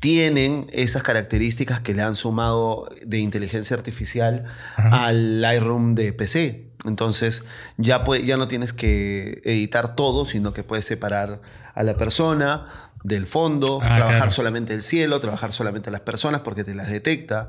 tienen 0.00 0.66
esas 0.72 1.02
características 1.02 1.80
que 1.80 1.94
le 1.94 2.02
han 2.02 2.14
sumado 2.14 2.88
de 3.04 3.18
inteligencia 3.18 3.76
artificial 3.76 4.44
al 4.76 5.40
Lightroom 5.40 5.94
de 5.94 6.12
PC. 6.12 6.68
Entonces 6.84 7.44
ya, 7.76 8.04
puede- 8.04 8.24
ya 8.24 8.36
no 8.36 8.46
tienes 8.48 8.72
que 8.72 9.42
editar 9.44 9.96
todo, 9.96 10.24
sino 10.26 10.52
que 10.52 10.62
puedes 10.62 10.84
separar 10.84 11.40
a 11.74 11.82
la 11.82 11.96
persona 11.96 12.66
del 13.02 13.26
fondo, 13.26 13.78
Ah, 13.82 13.96
trabajar 13.96 14.16
claro. 14.16 14.30
solamente 14.30 14.74
el 14.74 14.82
cielo, 14.82 15.20
trabajar 15.20 15.52
solamente 15.52 15.90
las 15.90 16.00
personas 16.02 16.40
porque 16.42 16.64
te 16.64 16.74
las 16.74 16.88
detecta. 16.90 17.48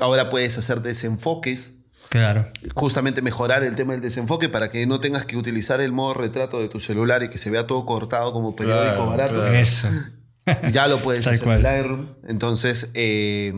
Ahora 0.00 0.30
puedes 0.30 0.56
hacer 0.58 0.80
desenfoques 0.82 1.74
Claro. 2.10 2.48
justamente 2.74 3.22
mejorar 3.22 3.64
el 3.64 3.74
tema 3.76 3.92
del 3.92 4.00
desenfoque 4.02 4.48
para 4.48 4.70
que 4.70 4.86
no 4.86 5.00
tengas 5.00 5.24
que 5.24 5.36
utilizar 5.36 5.80
el 5.80 5.90
modo 5.92 6.14
retrato 6.14 6.60
de 6.60 6.68
tu 6.68 6.78
celular 6.80 7.22
y 7.24 7.28
que 7.30 7.38
se 7.38 7.50
vea 7.50 7.66
todo 7.66 7.84
cortado 7.86 8.32
como 8.32 8.54
periódico 8.54 8.84
Claro, 8.94 9.06
barato. 9.10 9.34
claro. 9.34 9.52
Eso. 9.52 9.88
Ya 10.72 10.88
lo 10.88 11.00
puedes 11.00 11.26
hacer 11.26 11.40
cual. 11.42 11.56
en 11.58 11.62
Lightroom. 11.62 12.06
Entonces, 12.28 12.90
eh, 12.94 13.54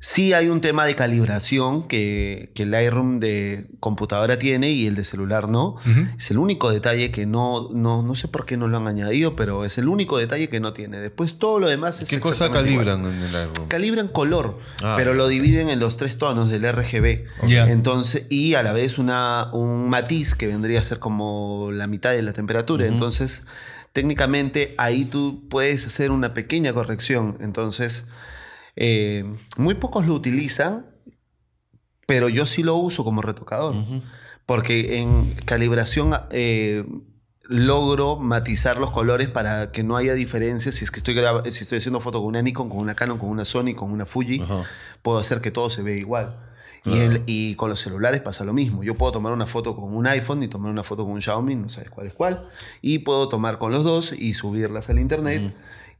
sí 0.00 0.32
hay 0.32 0.48
un 0.48 0.60
tema 0.60 0.84
de 0.84 0.96
calibración 0.96 1.86
que, 1.86 2.50
que 2.56 2.64
el 2.64 2.72
Lightroom 2.72 3.20
de 3.20 3.68
computadora 3.78 4.36
tiene 4.36 4.70
y 4.70 4.88
el 4.88 4.96
de 4.96 5.04
celular 5.04 5.48
no. 5.48 5.76
Es 6.18 6.32
el 6.32 6.38
único 6.38 6.72
detalle 6.72 7.12
que 7.12 7.24
no, 7.24 7.68
no, 7.72 8.02
no 8.02 8.16
sé 8.16 8.26
por 8.26 8.44
qué 8.46 8.56
no 8.56 8.66
lo 8.66 8.78
han 8.78 8.88
añadido, 8.88 9.36
pero 9.36 9.64
es 9.64 9.78
el 9.78 9.86
único 9.86 10.18
detalle 10.18 10.48
que 10.48 10.58
no 10.58 10.72
tiene. 10.72 10.98
Después 10.98 11.38
todo 11.38 11.60
lo 11.60 11.68
demás 11.68 12.00
es 12.02 12.08
¿Qué 12.10 12.18
cosa 12.18 12.46
igual. 12.46 12.64
calibran 12.64 13.04
en 13.06 13.22
el 13.22 13.32
Lightroom? 13.32 13.68
Calibran 13.68 14.08
color, 14.08 14.58
Ah, 14.82 14.94
pero 14.98 15.14
lo 15.14 15.28
dividen 15.28 15.68
en 15.68 15.78
los 15.78 15.96
tres 15.96 16.18
tonos 16.18 16.50
del 16.50 16.64
RGB. 16.68 17.26
Entonces, 17.68 18.26
y 18.28 18.54
a 18.54 18.64
la 18.64 18.72
vez 18.72 18.98
una, 18.98 19.50
un 19.52 19.88
matiz 19.88 20.34
que 20.34 20.48
vendría 20.48 20.80
a 20.80 20.82
ser 20.82 20.98
como 20.98 21.70
la 21.72 21.86
mitad 21.86 22.10
de 22.10 22.22
la 22.22 22.32
temperatura. 22.32 22.86
Entonces, 22.88 23.44
técnicamente 23.92 24.74
ahí 24.78 25.04
tú 25.04 25.48
puedes 25.48 25.86
hacer 25.86 26.10
una 26.10 26.34
pequeña 26.34 26.72
corrección. 26.72 27.36
Entonces, 27.40 28.06
eh, 28.76 29.24
muy 29.56 29.74
pocos 29.74 30.06
lo 30.06 30.14
utilizan, 30.14 30.86
pero 32.06 32.28
yo 32.28 32.46
sí 32.46 32.62
lo 32.62 32.76
uso 32.76 33.04
como 33.04 33.22
retocador. 33.22 33.74
Porque 34.46 34.98
en 34.98 35.34
calibración 35.44 36.12
eh, 36.30 36.84
logro 37.44 38.16
matizar 38.16 38.78
los 38.78 38.90
colores 38.90 39.28
para 39.28 39.70
que 39.70 39.82
no 39.84 39.96
haya 39.96 40.14
diferencias. 40.14 40.74
Si 40.74 40.84
es 40.84 40.90
que 40.90 40.98
estoy, 40.98 41.16
si 41.50 41.62
estoy 41.62 41.78
haciendo 41.78 42.00
foto 42.00 42.18
con 42.18 42.28
una 42.28 42.42
Nikon, 42.42 42.68
con 42.68 42.78
una 42.78 42.94
Canon, 42.94 43.18
con 43.18 43.28
una 43.28 43.44
Sony, 43.44 43.74
con 43.74 43.92
una 43.92 44.06
Fuji, 44.06 44.40
Ajá. 44.40 44.62
puedo 45.02 45.18
hacer 45.18 45.40
que 45.40 45.50
todo 45.50 45.70
se 45.70 45.82
vea 45.82 45.96
igual. 45.96 46.51
Y, 46.84 46.98
el- 46.98 47.22
y 47.26 47.54
con 47.54 47.70
los 47.70 47.78
celulares 47.80 48.20
pasa 48.22 48.44
lo 48.44 48.52
mismo. 48.52 48.82
Yo 48.82 48.96
puedo 48.96 49.12
tomar 49.12 49.32
una 49.32 49.46
foto 49.46 49.76
con 49.76 49.94
un 49.94 50.06
iPhone 50.06 50.42
y 50.42 50.48
tomar 50.48 50.70
una 50.72 50.82
foto 50.82 51.04
con 51.04 51.12
un 51.14 51.22
Xiaomi, 51.22 51.54
no 51.54 51.68
sabes 51.68 51.90
cuál 51.90 52.08
es 52.08 52.12
cuál. 52.14 52.48
Y 52.80 52.98
puedo 53.00 53.28
tomar 53.28 53.58
con 53.58 53.70
los 53.70 53.84
dos 53.84 54.12
y 54.12 54.34
subirlas 54.34 54.90
al 54.90 54.98
internet. 54.98 55.52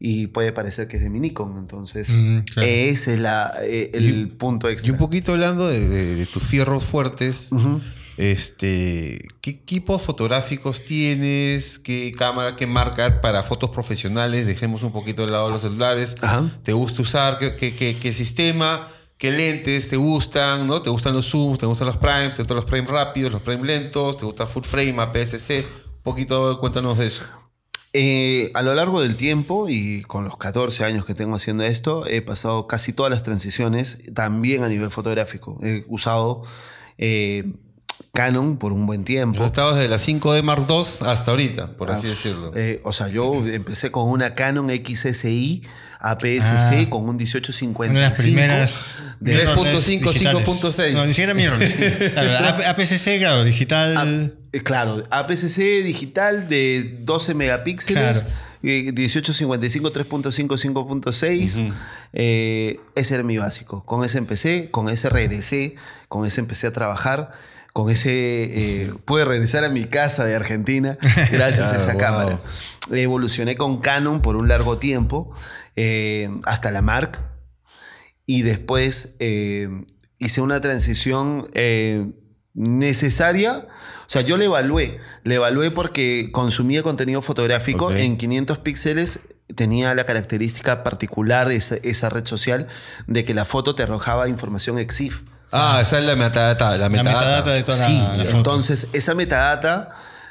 Y 0.04 0.26
puede 0.26 0.50
parecer 0.52 0.88
que 0.88 0.96
es 0.96 1.02
de 1.04 1.10
mi 1.10 1.20
Nikon. 1.20 1.56
Entonces, 1.58 2.08
Mm, 2.10 2.38
claro. 2.40 2.68
ese 2.68 3.14
es 3.14 3.20
la, 3.20 3.52
eh, 3.62 3.92
el 3.94 4.30
punto 4.30 4.68
Y 4.68 4.72
extra. 4.72 4.90
un 4.92 4.98
poquito 4.98 5.30
hablando 5.32 5.68
de, 5.68 5.88
de- 5.88 6.16
de 6.16 6.26
tus 6.26 6.42
fierros 6.42 6.82
fuertes, 6.82 7.50
este, 8.16 9.26
¿qué 9.40 9.50
equipos 9.50 10.02
fotográficos 10.02 10.84
tienes? 10.84 11.78
¿Qué 11.78 12.12
cámara, 12.16 12.56
qué 12.56 12.66
marca 12.66 13.20
para 13.20 13.42
fotos 13.42 13.70
profesionales? 13.70 14.46
Dejemos 14.46 14.82
un 14.82 14.92
poquito 14.92 15.24
de 15.24 15.30
lado 15.32 15.50
los 15.50 15.62
celulares. 15.62 16.16
Ajá. 16.22 16.50
¿Te 16.62 16.72
gusta 16.72 17.02
usar? 17.02 17.38
¿Qué, 17.38 17.56
qué- 17.56 17.74
qué- 17.74 17.96
qué 18.00 18.12
sistema? 18.12 18.88
¿Qué 19.22 19.30
lentes 19.30 19.88
te 19.88 19.94
gustan? 19.94 20.66
¿no? 20.66 20.82
¿Te 20.82 20.90
gustan 20.90 21.14
los 21.14 21.30
zooms? 21.30 21.56
¿Te 21.56 21.66
gustan 21.66 21.86
los 21.86 21.96
primes? 21.96 22.34
¿Te 22.34 22.42
gustan 22.42 22.56
los 22.56 22.64
primes 22.64 22.90
rápidos? 22.90 23.30
¿Los 23.30 23.40
primes 23.40 23.66
lentos? 23.66 24.16
¿Te 24.16 24.24
gusta 24.24 24.48
full 24.48 24.64
frame, 24.64 24.96
APS-C? 25.00 25.60
Un 25.60 26.02
poquito, 26.02 26.58
cuéntanos 26.58 26.98
de 26.98 27.06
eso. 27.06 27.22
Eh, 27.92 28.50
a 28.54 28.62
lo 28.62 28.74
largo 28.74 29.00
del 29.00 29.16
tiempo 29.16 29.68
y 29.68 30.02
con 30.02 30.24
los 30.24 30.36
14 30.38 30.84
años 30.84 31.04
que 31.04 31.14
tengo 31.14 31.36
haciendo 31.36 31.62
esto, 31.62 32.04
he 32.08 32.20
pasado 32.20 32.66
casi 32.66 32.92
todas 32.92 33.12
las 33.12 33.22
transiciones, 33.22 34.02
también 34.12 34.64
a 34.64 34.68
nivel 34.68 34.90
fotográfico. 34.90 35.56
He 35.62 35.84
usado 35.86 36.42
eh, 36.98 37.44
Canon 38.16 38.58
por 38.58 38.72
un 38.72 38.84
buen 38.84 39.04
tiempo. 39.04 39.38
Yo 39.38 39.44
he 39.44 39.46
estado 39.46 39.74
desde 39.74 39.88
la 39.88 39.96
5D 39.96 40.42
Mark 40.42 40.66
II 40.68 40.82
hasta 41.06 41.30
ahorita, 41.30 41.68
por 41.78 41.90
así 41.90 42.08
Ah, 42.08 42.10
decirlo. 42.10 42.52
eh, 42.54 42.82
o 42.84 42.92
sea, 42.92 43.08
yo 43.08 43.46
empecé 43.46 43.90
con 43.90 44.06
una 44.10 44.34
Canon 44.34 44.68
XSI 44.68 45.62
APS-C 45.98 46.80
Ah. 46.86 46.90
con 46.90 47.08
un 47.08 47.16
1855. 47.16 47.90
Una 47.90 48.00
de 48.00 48.08
las 48.10 48.18
primeras. 48.20 49.02
de- 49.18 49.32
mirrorless 49.34 49.86
3.5, 49.86 50.12
digitales. 50.12 50.44
5.6. 50.46 50.92
No, 50.92 51.06
ni 51.06 51.12
siquiera 51.14 51.32
mirrorless. 51.32 51.74
Claro, 52.12 52.46
AP- 52.48 52.66
APS-C, 52.66 53.18
claro, 53.18 53.44
digital. 53.44 54.34
Eh, 54.52 54.60
Claro, 54.62 55.02
APS-C 55.08 55.82
digital 55.82 56.50
de 56.50 56.98
12 57.00 57.32
megapíxeles, 57.34 58.24
Claro. 58.24 58.34
eh, 58.62 58.92
1855, 58.92 59.90
3.5, 59.90 60.58
5.6. 60.58 61.72
eh, 62.12 62.78
ese 62.94 63.14
era 63.14 63.22
mi 63.22 63.38
básico. 63.38 63.82
Con 63.84 64.04
ese 64.04 64.18
empecé, 64.18 64.70
con 64.70 64.90
ese 64.90 65.08
regresé, 65.08 65.76
con 66.08 66.26
ese 66.26 66.42
empecé 66.42 66.66
a 66.66 66.72
trabajar. 66.74 67.30
Con 67.72 67.90
ese 67.90 68.10
eh, 68.82 68.94
pude 69.04 69.24
regresar 69.24 69.64
a 69.64 69.70
mi 69.70 69.84
casa 69.84 70.24
de 70.24 70.34
Argentina 70.34 70.98
gracias 71.30 71.68
a 71.68 71.76
Claro, 71.76 71.78
esa 71.78 71.92
wow. 71.92 72.00
cámara. 72.00 72.40
Evolucioné 72.90 73.56
con 73.56 73.78
Canon 73.78 74.22
por 74.22 74.36
un 74.36 74.48
largo 74.48 74.78
tiempo, 74.78 75.30
eh, 75.76 76.30
hasta 76.44 76.70
la 76.70 76.82
Mark. 76.82 77.20
Y 78.26 78.42
después 78.42 79.16
eh, 79.20 79.68
hice 80.18 80.40
una 80.40 80.60
transición 80.60 81.48
necesaria. 82.54 83.66
O 84.06 84.08
sea, 84.12 84.22
yo 84.22 84.36
le 84.36 84.46
evalué. 84.46 85.00
Le 85.24 85.36
evalué 85.36 85.70
porque 85.70 86.30
consumía 86.32 86.82
contenido 86.82 87.22
fotográfico 87.22 87.92
en 87.92 88.16
500 88.16 88.58
píxeles. 88.58 89.20
Tenía 89.54 89.94
la 89.94 90.04
característica 90.04 90.82
particular, 90.82 91.50
esa, 91.50 91.76
esa 91.76 92.10
red 92.10 92.24
social, 92.26 92.68
de 93.06 93.24
que 93.24 93.34
la 93.34 93.44
foto 93.44 93.74
te 93.74 93.82
arrojaba 93.82 94.28
información 94.28 94.78
EXIF. 94.78 95.22
Ah, 95.52 95.80
esa 95.82 95.98
es 95.98 96.04
la 96.04 96.16
metadata. 96.16 96.76
La 96.78 96.88
metadata. 96.88 97.18
metadata 97.20 97.50
de 97.50 97.62
toda 97.62 97.78
la- 97.78 97.86
Sí, 97.86 97.98
la 98.16 98.24
foto. 98.24 98.36
entonces 98.38 98.88
esa 98.92 99.14
metadata 99.14 99.90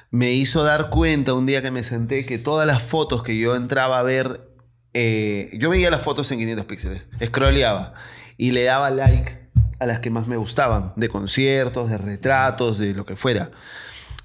me 0.09 0.31
hizo 0.31 0.63
dar 0.63 0.89
cuenta 0.89 1.33
un 1.33 1.45
día 1.45 1.61
que 1.61 1.71
me 1.71 1.83
senté 1.83 2.25
que 2.25 2.37
todas 2.37 2.67
las 2.67 2.81
fotos 2.81 3.23
que 3.23 3.37
yo 3.39 3.55
entraba 3.55 3.99
a 3.99 4.03
ver, 4.03 4.49
eh, 4.93 5.49
yo 5.53 5.69
veía 5.69 5.89
las 5.89 6.01
fotos 6.01 6.29
en 6.31 6.39
500 6.39 6.65
píxeles, 6.65 7.07
scrolleaba 7.23 7.93
y 8.37 8.51
le 8.51 8.63
daba 8.63 8.89
like 8.89 9.49
a 9.79 9.85
las 9.85 9.99
que 9.99 10.09
más 10.09 10.27
me 10.27 10.37
gustaban, 10.37 10.93
de 10.95 11.07
conciertos, 11.07 11.89
de 11.89 11.97
retratos, 11.97 12.77
de 12.77 12.93
lo 12.93 13.05
que 13.05 13.15
fuera. 13.15 13.51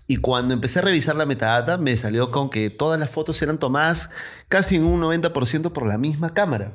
Y 0.09 0.17
cuando 0.19 0.55
empecé 0.55 0.79
a 0.79 0.83
revisar 0.83 1.17
la 1.17 1.27
metadata, 1.27 1.79
me 1.79 1.97
salió 1.97 2.31
con 2.31 2.49
que 2.51 2.71
todas 2.71 2.99
las 3.01 3.11
fotos 3.11 3.41
eran 3.43 3.59
tomadas 3.59 4.11
casi 4.49 4.77
en 4.77 4.85
un 4.85 5.01
90% 5.01 5.73
por 5.73 5.87
la 5.87 5.99
misma 5.99 6.33
cámara. 6.35 6.73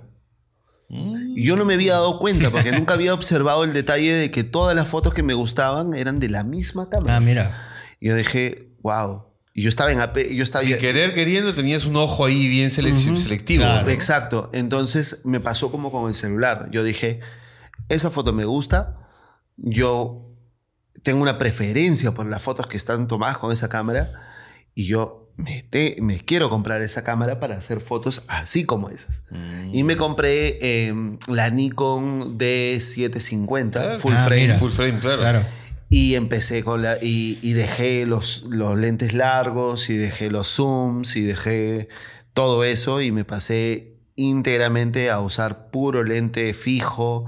Y 0.93 1.45
yo 1.45 1.55
no 1.55 1.63
me 1.63 1.75
había 1.75 1.93
dado 1.93 2.19
cuenta 2.19 2.49
porque 2.49 2.71
nunca 2.77 2.93
había 2.95 3.13
observado 3.13 3.63
el 3.63 3.71
detalle 3.73 4.13
de 4.13 4.29
que 4.31 4.43
todas 4.43 4.75
las 4.75 4.87
fotos 4.89 5.13
que 5.13 5.23
me 5.23 5.33
gustaban 5.33 5.93
eran 5.93 6.19
de 6.19 6.27
la 6.29 6.43
misma 6.43 6.89
cámara. 6.89 7.15
Ah, 7.15 7.19
mira. 7.21 7.69
Y 7.99 8.09
yo 8.09 8.15
dije, 8.15 8.73
wow. 8.81 9.23
Y 9.53 9.63
yo 9.63 9.69
estaba 9.69 9.91
en 9.91 9.99
AP, 9.99 10.17
yo 10.33 10.43
estaba 10.43 10.63
Sin 10.65 10.77
querer 10.77 11.13
queriendo 11.13 11.53
tenías 11.53 11.85
un 11.85 11.95
ojo 11.97 12.25
ahí 12.25 12.47
bien 12.47 12.69
selec- 12.71 13.17
selectivo. 13.17 13.63
Claro. 13.63 13.85
¿no? 13.85 13.91
Exacto. 13.91 14.49
Entonces 14.53 15.21
me 15.25 15.39
pasó 15.39 15.71
como 15.71 15.91
con 15.91 16.07
el 16.07 16.13
celular. 16.13 16.67
Yo 16.71 16.83
dije, 16.83 17.19
esa 17.89 18.11
foto 18.11 18.33
me 18.33 18.45
gusta. 18.45 18.97
Yo 19.57 20.27
tengo 21.03 21.21
una 21.21 21.37
preferencia 21.37 22.11
por 22.13 22.25
las 22.25 22.41
fotos 22.41 22.67
que 22.67 22.77
están 22.77 23.07
tomadas 23.07 23.37
con 23.37 23.51
esa 23.51 23.67
cámara. 23.69 24.11
Y 24.73 24.85
yo 24.87 25.20
me, 25.37 25.63
te- 25.69 25.97
me 26.01 26.19
quiero 26.19 26.49
comprar 26.49 26.81
esa 26.81 27.03
cámara 27.03 27.39
para 27.39 27.55
hacer 27.57 27.81
fotos 27.81 28.23
así 28.27 28.63
como 28.65 28.89
esas. 28.89 29.21
Y 29.73 29.83
me 29.83 29.97
compré 29.97 30.57
eh, 30.61 30.93
la 31.27 31.49
Nikon 31.49 32.37
D750 32.37 33.71
Claro. 33.71 33.99
full 33.99 34.13
Ah, 34.15 34.23
frame. 34.25 34.41
mira. 34.41 34.59
Full 34.59 34.71
frame, 34.71 34.99
claro. 34.99 35.19
Claro. 35.19 35.45
Y 35.89 36.15
empecé 36.15 36.63
con 36.63 36.81
la. 36.81 36.97
Y, 37.01 37.37
y 37.41 37.53
dejé 37.53 38.05
los, 38.05 38.43
los 38.49 38.77
lentes 38.77 39.13
largos, 39.13 39.89
y 39.89 39.97
dejé 39.97 40.29
los 40.31 40.47
zooms, 40.47 41.15
y 41.15 41.21
dejé 41.21 41.89
todo 42.33 42.63
eso, 42.63 43.01
y 43.01 43.11
me 43.11 43.25
pasé 43.25 43.95
íntegramente 44.15 45.09
a 45.09 45.19
usar 45.19 45.69
puro 45.69 46.03
lente 46.03 46.53
fijo, 46.53 47.25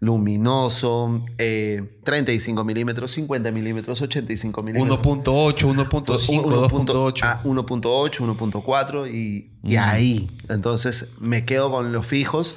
luminoso, 0.00 1.24
eh, 1.38 1.82
35 2.04 2.64
milímetros, 2.64 3.12
50 3.12 3.50
milímetros, 3.50 4.02
85 4.02 4.62
milímetros. 4.62 4.98
1.8, 5.00 5.88
1.5, 5.88 6.68
2.8. 6.68 7.20
Ah, 7.22 7.40
1.8, 7.44 8.36
1.4 8.36 9.12
y, 9.12 9.50
y 9.62 9.76
ahí. 9.76 10.30
Entonces 10.48 11.10
me 11.20 11.44
quedo 11.44 11.70
con 11.70 11.92
los 11.92 12.06
fijos 12.06 12.56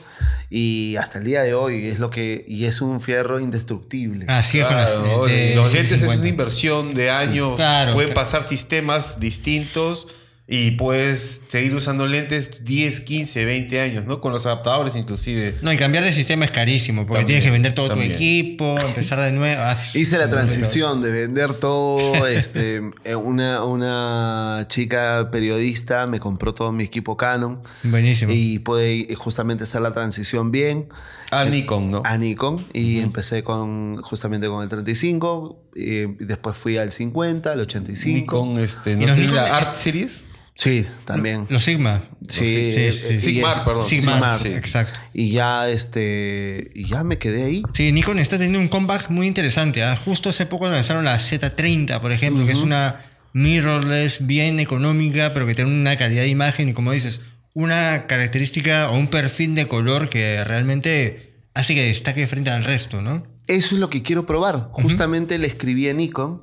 y 0.49 0.95
hasta 0.97 1.19
el 1.19 1.25
día 1.25 1.41
de 1.41 1.53
hoy 1.53 1.88
es 1.88 1.99
lo 1.99 2.09
que. 2.09 2.45
Y 2.47 2.65
es 2.65 2.81
un 2.81 3.01
fierro 3.01 3.39
indestructible. 3.39 4.25
Así 4.27 4.59
es 4.59 4.67
con 4.67 4.75
las. 4.75 4.91
Claro, 4.91 5.25
de 5.25 5.55
los 5.55 5.71
lentes 5.73 5.91
es 5.93 5.99
50. 5.99 6.19
una 6.19 6.29
inversión 6.29 6.93
de 6.93 7.11
años. 7.11 7.55
claro. 7.55 7.93
Pueden 7.93 8.13
pasar 8.13 8.45
sistemas 8.45 9.19
distintos 9.19 10.07
y 10.49 10.71
puedes 10.71 11.41
seguir 11.49 11.75
usando 11.75 12.05
lentes 12.05 12.63
10, 12.63 13.01
15, 13.01 13.43
20 13.43 13.81
años, 13.81 14.05
¿no? 14.05 14.21
Con 14.21 14.31
los 14.31 14.45
adaptadores 14.45 14.95
inclusive. 14.95 15.57
No, 15.61 15.73
y 15.73 15.77
cambiar 15.77 16.05
de 16.05 16.13
sistema 16.13 16.45
es 16.45 16.51
carísimo, 16.51 17.05
porque 17.05 17.19
También, 17.23 17.25
tienes 17.41 17.43
que 17.43 17.51
vender 17.51 17.73
todo 17.73 17.89
también. 17.89 18.11
tu 18.11 18.15
equipo, 18.15 18.79
empezar 18.79 19.19
de 19.19 19.33
nuevo. 19.33 19.61
Ah, 19.61 19.77
Hice 19.93 20.17
la 20.17 20.29
transición 20.29 21.01
de 21.01 21.11
vender 21.11 21.53
todo. 21.55 22.25
Este, 22.27 22.81
eh, 23.03 23.15
una, 23.15 23.63
una 23.65 24.65
chica 24.69 25.29
periodista 25.31 26.07
me 26.07 26.19
compró 26.21 26.53
todo 26.53 26.71
mi 26.71 26.83
equipo 26.85 27.17
Canon 27.17 27.61
Buenísimo. 27.83 28.31
y 28.33 28.59
pude 28.59 29.13
justamente 29.15 29.63
hacer 29.65 29.81
la 29.81 29.91
transición 29.93 30.51
bien 30.51 30.87
Ah, 31.31 31.43
Nikon, 31.43 31.91
¿no? 31.91 32.01
a 32.05 32.17
Nikon 32.17 32.65
y 32.73 32.99
empecé 32.99 33.43
con 33.43 34.01
justamente 34.01 34.47
con 34.47 34.63
el 34.63 34.69
35 34.69 35.61
y 35.75 36.05
después 36.23 36.55
fui 36.55 36.77
al 36.77 36.91
50, 36.91 37.51
al 37.51 37.59
85. 37.59 38.17
Nikon, 38.17 38.59
este, 38.59 38.91
¿Y 38.91 38.95
¿no 38.95 39.07
los 39.07 39.15
tiene 39.15 39.21
Nikon 39.31 39.35
la 39.35 39.45
es- 39.47 39.51
Art 39.67 39.75
Series? 39.75 40.23
Sí, 40.58 40.86
también. 41.05 41.45
Los 41.49 41.64
Sigma. 41.64 42.03
Sí, 42.28 42.39
sí, 42.72 42.80
eh, 42.80 42.91
sí, 42.91 43.14
es- 43.16 43.24
Sigmar, 43.24 43.64
perdón. 43.64 43.84
Sigmar, 43.84 44.16
Sigmar, 44.16 44.39
sí. 44.39 44.47
exacto. 44.49 44.99
Y 45.14 45.30
ya 45.30 45.70
este 45.70 46.72
y 46.74 46.86
ya 46.86 47.03
me 47.03 47.20
quedé 47.20 47.43
ahí. 47.43 47.62
Sí, 47.74 47.91
Nikon 47.91 48.18
está 48.18 48.38
teniendo 48.38 48.60
un 48.60 48.68
comeback 48.68 49.10
muy 49.12 49.28
interesante. 49.28 49.84
¿ah? 49.84 49.95
Justo 49.95 50.30
hace 50.30 50.47
poco 50.47 50.68
lanzaron 50.68 51.05
la 51.05 51.18
Z30, 51.20 52.01
por 52.01 52.12
ejemplo, 52.12 52.45
que 52.45 52.51
es 52.53 52.62
una 52.64 53.01
mirrorless 53.34 54.26
bien 54.26 54.60
económica, 54.60 55.32
pero 55.34 55.45
que 55.45 55.53
tiene 55.53 55.70
una 55.72 55.95
calidad 55.95 56.24
de 56.24 56.30
imagen 56.30 56.70
y, 56.70 56.74
como 56.74 56.91
dices, 56.91 57.22
una 57.53 58.08
característica 58.08 58.89
o 58.89 58.97
un 58.97 59.10
perfil 59.10 59.53
de 59.53 59.68
color 59.68 60.10
que 60.10 60.43
realmente 60.43 61.36
hace 61.53 61.76
que 61.76 61.84
destaque 61.86 62.28
frente 62.28 62.49
al 62.49 62.64
resto, 62.64 63.01
¿no? 63.03 63.22
Eso 63.45 63.76
es 63.76 63.80
lo 63.82 63.89
que 63.91 64.01
quiero 64.01 64.26
probar. 64.26 64.70
Justamente 64.72 65.38
le 65.38 65.45
escribí 65.47 65.88
a 65.88 65.93
Nikon 65.93 66.41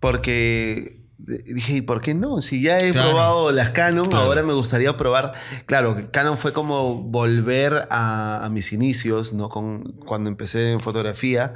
porque 0.00 0.99
dije, 1.26 1.74
¿y 1.74 1.80
por 1.82 2.00
qué 2.00 2.14
no? 2.14 2.40
Si 2.40 2.62
ya 2.62 2.78
he 2.78 2.92
Claro. 2.92 3.10
probado 3.10 3.50
las 3.52 3.70
Canon, 3.70 4.06
Claro. 4.08 4.24
ahora 4.24 4.42
me 4.42 4.52
gustaría 4.52 4.96
probar. 4.96 5.32
Claro, 5.66 5.96
Canon 6.12 6.36
fue 6.38 6.52
como 6.52 6.96
volver 6.96 7.86
a, 7.90 8.44
a 8.44 8.48
mis 8.48 8.72
inicios, 8.72 9.32
¿no? 9.32 9.48
Con, 9.48 9.92
cuando 10.06 10.28
empecé 10.30 10.72
en 10.72 10.80
fotografía. 10.80 11.54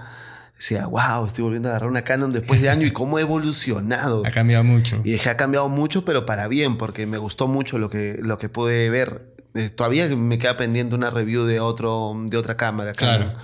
Decía, 0.57 0.87
wow, 0.87 1.27
estoy 1.27 1.43
volviendo 1.43 1.69
a 1.69 1.73
agarrar 1.73 1.91
una 1.91 2.03
Canon 2.03 2.31
después 2.31 2.63
de 2.63 2.71
año 2.71 2.87
y 2.87 2.93
cómo 2.93 3.19
he 3.19 3.23
evolucionado. 3.23 4.23
Ha 4.27 4.31
cambiado 4.31 4.63
mucho. 4.65 5.01
Y 5.05 5.13
dije, 5.13 5.29
ha 5.29 5.37
cambiado 5.37 5.69
mucho, 5.69 6.05
pero 6.05 6.25
para 6.27 6.47
bien, 6.49 6.79
porque 6.79 7.07
me 7.07 7.19
gustó 7.19 7.49
mucho 7.49 7.79
lo 7.79 7.91
que, 7.91 8.19
lo 8.23 8.39
que 8.39 8.49
pude 8.49 8.89
ver. 8.91 9.35
Eh, 9.55 9.71
todavía 9.71 10.09
me 10.17 10.39
queda 10.39 10.57
pendiente 10.57 10.95
una 10.95 11.11
review 11.11 11.45
de, 11.45 11.61
otro, 11.61 12.13
de 12.27 12.37
otra 12.37 12.57
cámara. 12.57 12.93
Canon. 12.93 13.17
Claro. 13.33 13.39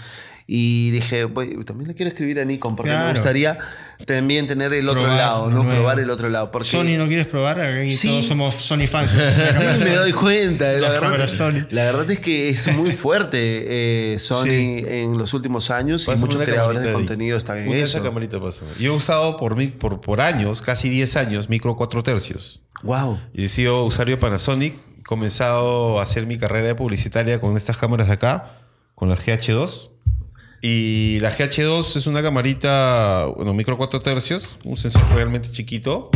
Y 0.52 0.90
dije, 0.90 1.26
"Voy- 1.26 1.62
también 1.64 1.86
le 1.86 1.94
quiero 1.94 2.08
escribir 2.10 2.40
a 2.40 2.44
Nikon 2.44 2.74
porque 2.74 2.90
me 2.90 2.96
Claro. 2.96 3.12
gustaría 3.12 3.56
también 4.04 4.48
tener 4.48 4.72
el 4.72 4.88
otro 4.88 5.02
Probar 5.02 5.16
lado, 5.18 5.48
¿no? 5.48 5.62
nuevo. 5.62 5.70
Probar 5.70 6.00
el 6.00 6.10
otro 6.10 6.28
lado. 6.28 6.50
Porque 6.50 6.68
Sony, 6.68 6.96
¿no 6.98 7.06
quieres 7.06 7.28
probar? 7.28 7.60
Aquí 7.60 7.94
Sí. 7.94 8.08
todos 8.08 8.26
somos 8.26 8.56
Sony 8.56 8.88
fans. 8.88 9.12
Sí, 9.50 9.84
me 9.84 9.94
doy 9.94 10.10
cuenta. 10.12 10.72
La 10.72 10.80
Las 10.90 11.00
verdad, 11.00 11.28
Sony. 11.28 11.66
la 11.70 11.84
verdad 11.84 12.10
es 12.10 12.18
que 12.18 12.48
es 12.48 12.66
muy 12.74 12.92
fuerte 12.94 13.38
eh, 13.38 14.18
Sony 14.18 14.42
Sí. 14.44 14.84
en 14.88 15.16
los 15.18 15.34
últimos 15.34 15.70
años 15.70 16.02
y 16.02 16.06
Pásame 16.06 16.22
muchos 16.22 16.36
una 16.36 16.44
creadores 16.46 16.82
de 16.82 16.92
contenido 16.94 17.38
están 17.38 17.58
en 17.58 17.70
eso. 17.72 17.98
esa 17.98 18.02
camarita. 18.02 18.38
Yo 18.80 18.92
he 18.92 18.96
usado 18.96 19.36
por, 19.36 19.54
mi- 19.54 19.68
por, 19.68 20.00
por 20.00 20.20
años, 20.20 20.62
casi 20.62 20.88
10 20.88 21.14
años, 21.16 21.48
micro 21.48 21.76
4 21.76 22.02
tercios. 22.02 22.62
Wow. 22.82 23.20
Y 23.32 23.44
he 23.44 23.48
sido 23.48 23.84
usuario 23.84 24.16
de 24.16 24.20
Panasonic. 24.20 24.74
He 24.98 25.02
comenzado 25.04 26.00
a 26.00 26.02
hacer 26.02 26.26
mi 26.26 26.38
carrera 26.38 26.66
de 26.66 26.74
publicitaria 26.74 27.40
con 27.40 27.56
estas 27.56 27.76
cámaras 27.76 28.08
de 28.08 28.14
acá, 28.14 28.56
con 28.96 29.08
la 29.08 29.14
GH2. 29.16 29.89
Y 30.62 31.18
la 31.20 31.34
GH2 31.36 31.96
es 31.96 32.06
una 32.06 32.22
camarita, 32.22 33.26
bueno, 33.36 33.54
micro 33.54 33.78
4 33.78 34.00
tercios, 34.00 34.58
un 34.64 34.76
sensor 34.76 35.02
realmente 35.12 35.50
chiquito. 35.50 36.10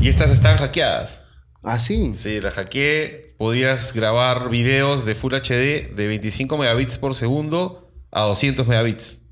Y 0.00 0.08
estas 0.08 0.30
están 0.30 0.56
hackeadas. 0.56 1.24
Ah, 1.62 1.78
sí. 1.78 2.12
Sí, 2.14 2.40
la 2.40 2.50
hackeé. 2.50 3.34
Podías 3.38 3.92
grabar 3.92 4.50
videos 4.50 5.04
de 5.04 5.14
Full 5.14 5.34
HD 5.34 5.94
de 5.94 6.06
25 6.06 6.56
megabits 6.58 6.98
por 6.98 7.14
segundo 7.14 7.90
a 8.10 8.22
200 8.22 8.66
megabits. 8.66 9.25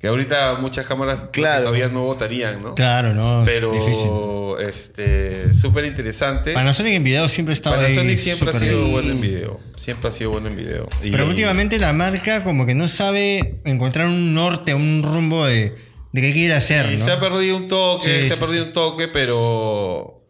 Que 0.00 0.08
ahorita 0.08 0.54
muchas 0.60 0.86
cámaras 0.86 1.28
Claro. 1.30 1.64
todavía 1.64 1.88
no 1.88 2.04
votarían, 2.04 2.62
¿no? 2.62 2.74
Claro, 2.74 3.12
no. 3.12 3.42
Pero 3.44 3.70
difícil. 3.70 4.08
este 4.66 5.52
súper 5.52 5.84
interesante. 5.84 6.52
Panasonic 6.54 6.94
en 6.94 7.04
video 7.04 7.28
siempre 7.28 7.52
estaba 7.54 7.76
Panasonic 7.76 8.10
ahí 8.12 8.18
siempre 8.18 8.50
ha 8.50 8.52
sido 8.54 8.78
bien. 8.80 8.92
bueno 8.92 9.10
en 9.12 9.20
video. 9.20 9.60
Siempre 9.76 10.08
ha 10.08 10.10
sido 10.10 10.30
bueno 10.30 10.48
en 10.48 10.56
video. 10.56 10.88
Y- 11.02 11.10
Pero 11.10 11.26
últimamente 11.26 11.78
la 11.78 11.92
marca 11.92 12.42
como 12.44 12.64
que 12.66 12.74
no 12.74 12.88
sabe 12.88 13.60
encontrar 13.64 14.06
un 14.06 14.32
norte, 14.34 14.72
un 14.74 15.02
rumbo 15.02 15.44
de, 15.46 15.74
de 16.12 16.20
qué 16.20 16.32
quiere 16.32 16.54
hacer, 16.54 16.92
y 16.92 16.96
¿no? 16.96 17.04
se 17.04 17.12
ha 17.12 17.20
perdido 17.20 17.56
un 17.58 17.68
toque, 17.68 18.22
Sí, 18.22 18.28
se 18.28 18.32
ha 18.32 18.36
sí, 18.36 18.40
perdido 18.40 18.64
un 18.64 18.72
toque, 18.72 19.06
pero 19.08 20.22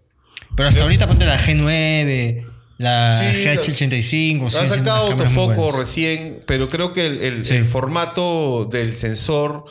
Pero 0.57 0.69
hasta 0.69 0.83
ahorita 0.83 1.07
ponte 1.07 1.25
la 1.25 1.39
G9, 1.39 2.45
la 2.81 3.21
Sí, 3.35 3.45
GH85. 3.45 4.43
Han 4.45 4.51
sí, 4.51 4.57
son 4.57 4.69
sacado 4.69 5.13
autofoco 5.13 5.73
recién, 5.79 6.43
pero 6.47 6.67
creo 6.69 6.93
que 6.95 7.07
el, 7.07 7.21
el- 7.23 7.45
Sí. 7.45 7.55
el 7.55 7.65
formato 7.67 8.65
del 8.71 8.95
sensor 8.95 9.65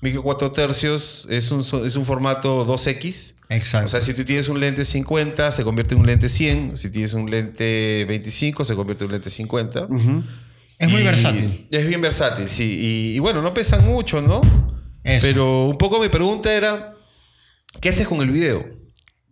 micro 0.00 0.22
4 0.22 0.50
tercios 0.52 1.26
es 1.30 1.50
un, 1.50 1.60
es 1.60 1.96
un 1.96 2.04
formato 2.04 2.66
2X. 2.66 3.34
Exacto. 3.50 3.86
O 3.86 3.88
sea, 3.88 4.00
si 4.00 4.14
tú 4.14 4.24
tienes 4.24 4.48
un 4.48 4.58
lente 4.60 4.84
50, 4.84 5.52
se 5.52 5.62
convierte 5.64 5.94
en 5.94 6.00
un 6.00 6.06
lente 6.06 6.28
100. 6.30 6.78
Si 6.78 6.88
tienes 6.90 7.12
un 7.12 7.30
lente 7.30 8.04
25, 8.08 8.64
se 8.64 8.74
convierte 8.74 9.04
en 9.04 9.08
un 9.08 9.12
lente 9.12 9.28
50. 9.30 9.86
es 10.78 10.88
muy 10.88 11.02
versátil. 11.02 11.66
Es 11.70 11.86
bien 11.86 12.00
versátil, 12.00 12.48
sí. 12.48 12.78
Y, 12.80 13.16
y 13.16 13.18
bueno, 13.18 13.42
no 13.42 13.52
pesan 13.52 13.84
mucho, 13.86 14.22
¿no? 14.22 14.40
Eso. 15.04 15.26
Pero 15.26 15.66
un 15.66 15.76
poco 15.76 16.00
mi 16.00 16.08
pregunta 16.08 16.52
era, 16.54 16.94
¿qué 17.80 17.90
haces 17.90 18.08
con 18.08 18.22
el 18.22 18.30
video? 18.30 18.64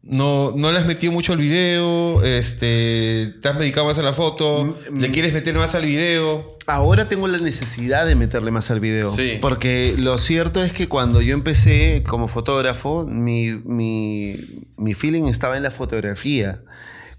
No, 0.05 0.53
no 0.57 0.73
le 0.73 0.81
has 0.81 0.87
metido 0.87 1.13
mucho 1.13 1.33
al 1.33 1.39
video, 1.39 2.25
este, 2.25 3.35
te 3.41 3.49
has 3.49 3.57
dedicado 3.57 3.87
más 3.87 3.99
a 3.99 4.03
la 4.03 4.13
foto, 4.13 4.77
Mm, 4.91 4.99
le 4.99 5.11
quieres 5.13 5.33
meter 5.33 5.55
más 5.55 5.77
al 5.77 5.85
video. 5.85 6.57
Ahora 6.67 7.09
tengo 7.09 7.29
la 7.29 7.39
necesidad 7.39 8.05
de 8.05 8.17
meterle 8.17 8.51
más 8.51 8.71
al 8.73 8.81
video. 8.81 9.13
Sí. 9.13 9.39
Porque 9.41 9.95
lo 9.97 10.19
cierto 10.19 10.63
es 10.63 10.73
que 10.73 10.89
cuando 10.89 11.21
yo 11.23 11.35
empecé 11.35 12.03
como 12.07 12.27
fotógrafo, 12.27 13.07
mi, 13.07 13.53
mi, 13.65 14.37
mi 14.77 14.95
feeling 14.95 15.25
estaba 15.29 15.57
en 15.57 15.63
la 15.63 15.71
fotografía. 15.71 16.63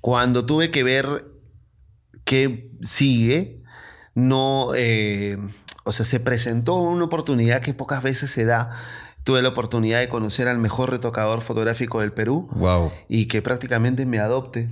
Cuando 0.01 0.45
tuve 0.45 0.69
que 0.69 0.83
ver 0.83 1.25
qué 2.25 2.69
sigue, 2.81 3.63
no. 4.13 4.71
eh, 4.75 5.37
o 5.85 5.91
sea, 5.91 6.05
se 6.05 6.19
presentó 6.19 6.75
una 6.75 7.05
oportunidad 7.05 7.61
que 7.61 7.73
pocas 7.73 8.03
veces 8.03 8.31
se 8.31 8.45
da. 8.45 8.71
Tuve 9.23 9.41
la 9.41 9.49
oportunidad 9.49 9.99
de 9.99 10.09
conocer 10.09 10.47
al 10.47 10.57
mejor 10.59 10.91
retocador 10.91 11.41
fotográfico 11.41 12.01
del 12.01 12.11
Perú 12.11 12.49
Wow. 12.55 12.91
y 13.09 13.25
que 13.27 13.41
prácticamente 13.41 14.05
me 14.05 14.19
adopte 14.19 14.69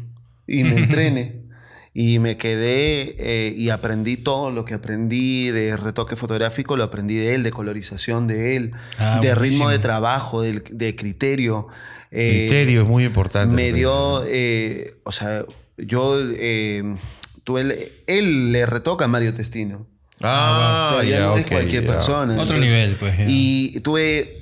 y 0.48 0.64
me 0.64 0.76
entrene. 0.78 1.42
Y 1.94 2.20
me 2.20 2.38
quedé 2.38 3.18
eh, 3.20 3.54
y 3.54 3.68
aprendí 3.70 4.16
todo 4.16 4.50
lo 4.50 4.64
que 4.64 4.76
aprendí 4.76 5.52
de 5.52 5.76
retoque 5.76 6.16
fotográfico, 6.16 6.78
lo 6.78 6.86
aprendí 6.86 7.16
de 7.16 7.36
él, 7.36 7.44
de 7.44 7.52
colorización 7.52 8.28
de 8.28 8.56
él, 8.56 8.72
Ah, 8.98 9.20
de 9.22 9.28
ritmo 9.36 9.40
buenísimo. 9.66 9.70
de 9.72 9.80
trabajo, 9.80 10.42
del- 10.42 10.64
de, 10.72 10.96
criterio. 10.96 11.68
Eh, 12.10 12.48
Criterio 12.50 12.84
es 12.84 12.88
muy 12.88 13.04
importante. 13.04 13.54
me 13.54 13.74
dio, 13.74 14.24
eh, 14.26 14.96
o 15.04 15.12
sea, 15.12 15.44
yo 15.78 16.18
eh, 16.38 16.96
tuve 17.44 17.60
el- 17.60 17.92
él 18.08 18.54
le 18.54 18.66
retoca 18.66 19.04
a 19.04 19.08
Mario 19.10 19.34
Testino. 19.34 19.86
Ah, 20.22 20.92
O 20.94 21.02
sea, 21.02 21.04
ya 21.04 21.18
ya, 21.20 21.26
no 21.26 21.36
es 21.36 21.44
ok, 21.44 21.52
cualquier 21.52 21.84
ya. 21.84 21.92
persona. 21.92 22.42
Otro 22.42 22.58
nivel, 22.58 22.96
pues, 22.96 23.18
ya. 23.18 23.26
Y 23.28 23.82
tuve 23.82 24.41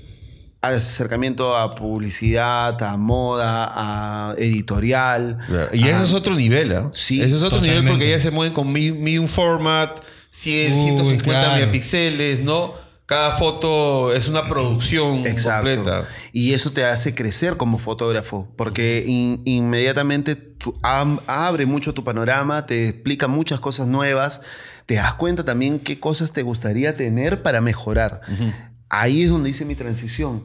acercamiento 0.62 1.56
a 1.56 1.74
publicidad, 1.76 2.82
a 2.84 2.98
moda, 2.98 3.70
a 3.72 4.36
editorial. 4.38 5.38
Claro. 5.48 5.70
Y 5.74 5.88
eso 5.88 6.00
a- 6.00 6.04
es 6.04 6.14
otro 6.14 6.36
nivel, 6.36 6.72
¿ah? 6.76 6.90
Sí, 6.94 7.22
Eso 7.22 7.36
es 7.38 7.44
otro 7.44 7.62
nivel 7.62 7.88
porque 7.88 8.10
ya 8.10 8.20
se 8.20 8.32
mueven 8.32 8.54
con 8.54 8.72
mi- 8.72 8.92
medium 8.92 9.28
format, 9.28 10.00
100, 10.30 10.74
Uy, 10.74 10.80
150 10.82 11.24
claro. 11.40 11.54
megapíxeles, 11.56 12.42
¿no? 12.42 12.74
Cada 13.06 13.38
foto 13.38 14.14
es 14.14 14.28
una 14.28 14.48
producción 14.48 15.26
Exacto. 15.26 15.74
completa. 15.76 16.08
Y 16.32 16.54
eso 16.54 16.72
te 16.72 16.86
hace 16.86 17.16
crecer 17.16 17.58
como 17.58 17.80
fotógrafo, 17.80 18.48
porque 18.56 19.04
in- 19.08 19.42
inmediatamente 19.46 20.54
am- 20.84 21.20
abre 21.26 21.66
mucho 21.66 21.94
tu 21.96 22.04
panorama, 22.04 22.66
te 22.68 22.90
explica 22.90 23.28
muchas 23.28 23.60
cosas 23.60 23.88
nuevas, 23.88 24.42
te 24.86 24.96
das 24.96 25.16
cuenta 25.16 25.44
también 25.44 25.80
qué 25.80 26.00
cosas 26.00 26.34
te 26.34 26.44
gustaría 26.44 26.96
tener 26.96 27.42
para 27.42 27.62
mejorar. 27.62 28.22
Ahí 28.90 29.24
es 29.24 29.30
donde 29.30 29.50
hice 29.50 29.66
mi 29.66 29.76
transición. 29.76 30.44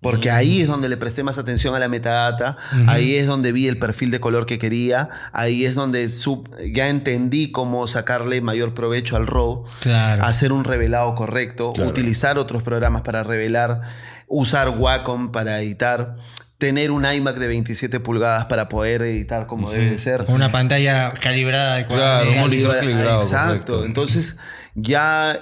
Porque 0.00 0.30
ahí 0.30 0.60
es 0.60 0.68
donde 0.68 0.90
le 0.90 0.98
presté 0.98 1.22
más 1.22 1.38
atención 1.38 1.74
a 1.74 1.78
la 1.78 1.88
metadata, 1.88 2.58
ahí 2.88 3.14
es 3.14 3.26
donde 3.26 3.52
vi 3.52 3.68
el 3.68 3.78
perfil 3.78 4.10
de 4.10 4.20
color 4.20 4.44
que 4.44 4.58
quería, 4.58 5.08
ahí 5.32 5.64
es 5.64 5.74
donde 5.74 6.10
sub- 6.10 6.46
ya 6.74 6.88
entendí 6.90 7.50
cómo 7.50 7.86
sacarle 7.86 8.42
mayor 8.42 8.74
provecho 8.74 9.16
al 9.16 9.26
RAW, 9.26 9.64
Claro. 9.80 10.24
hacer 10.24 10.52
un 10.52 10.64
revelado 10.64 11.14
correcto, 11.14 11.72
Claro. 11.72 11.88
utilizar 11.88 12.36
otros 12.36 12.62
programas 12.62 13.00
para 13.00 13.22
revelar, 13.22 13.80
usar 14.26 14.68
Wacom 14.78 15.32
para 15.32 15.58
editar, 15.62 16.16
tener 16.58 16.90
un 16.90 17.06
iMac 17.10 17.36
de 17.38 17.46
27 17.48 17.98
pulgadas 17.98 18.44
para 18.44 18.68
poder 18.68 19.00
editar 19.00 19.46
como 19.46 19.70
debe 19.70 19.92
de 19.92 19.98
ser. 19.98 20.26
Una 20.28 20.52
pantalla 20.52 21.08
calibrada 21.12 21.76
de 21.76 21.86
Claro, 21.86 22.30
un 22.30 22.40
monitor 22.40 22.76
equilibrado, 22.76 23.22
Exacto. 23.22 23.48
correcto. 23.48 23.84
Entonces 23.86 24.36
ya 24.74 25.40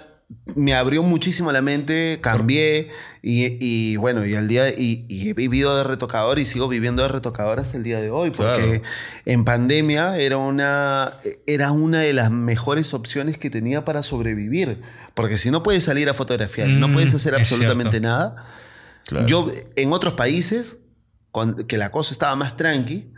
me 0.55 0.75
abrió 0.75 1.03
muchísimo 1.03 1.51
la 1.53 1.63
mente, 1.63 2.19
cambié 2.21 2.89
y, 3.23 3.57
y 3.61 3.97
bueno, 3.97 4.25
y 4.27 4.35
al 4.35 4.49
día 4.49 4.69
y, 4.71 5.05
y 5.09 5.29
he 5.31 5.35
vivido 5.35 5.77
de 5.77 5.85
retocador 5.85 6.39
y 6.39 6.47
sigo 6.47 6.69
viviendo 6.69 7.03
de 7.03 7.09
retocador 7.09 7.61
hasta 7.61 7.77
el 7.77 7.83
día 7.83 8.01
de 8.01 8.11
hoy 8.11 8.31
porque 8.31 8.81
Claro. 8.81 8.83
en 9.27 9.45
pandemia 9.45 10.19
era 10.19 10.39
una 10.39 11.17
era 11.47 11.73
una 11.73 12.01
de 12.01 12.13
las 12.13 12.31
mejores 12.31 12.95
opciones 12.95 13.39
que 13.39 13.51
tenía 13.51 13.85
para 13.85 14.03
sobrevivir, 14.03 14.81
porque 15.15 15.39
si 15.39 15.51
no 15.51 15.63
puedes 15.63 15.85
salir 15.85 16.09
a 16.09 16.15
fotografiar, 16.15 16.69
no 16.69 16.89
Mm, 16.89 16.93
puedes 16.93 17.15
hacer 17.15 17.35
absolutamente 17.35 18.01
nada. 18.01 18.47
Claro. 19.07 19.27
Yo 19.27 19.51
en 19.77 19.93
otros 19.93 20.15
países 20.15 20.79
con- 21.31 21.65
que 21.67 21.79
la 21.79 21.91
cosa 21.91 22.13
estaba 22.13 22.35
más 22.37 22.57
tranqui, 22.57 23.11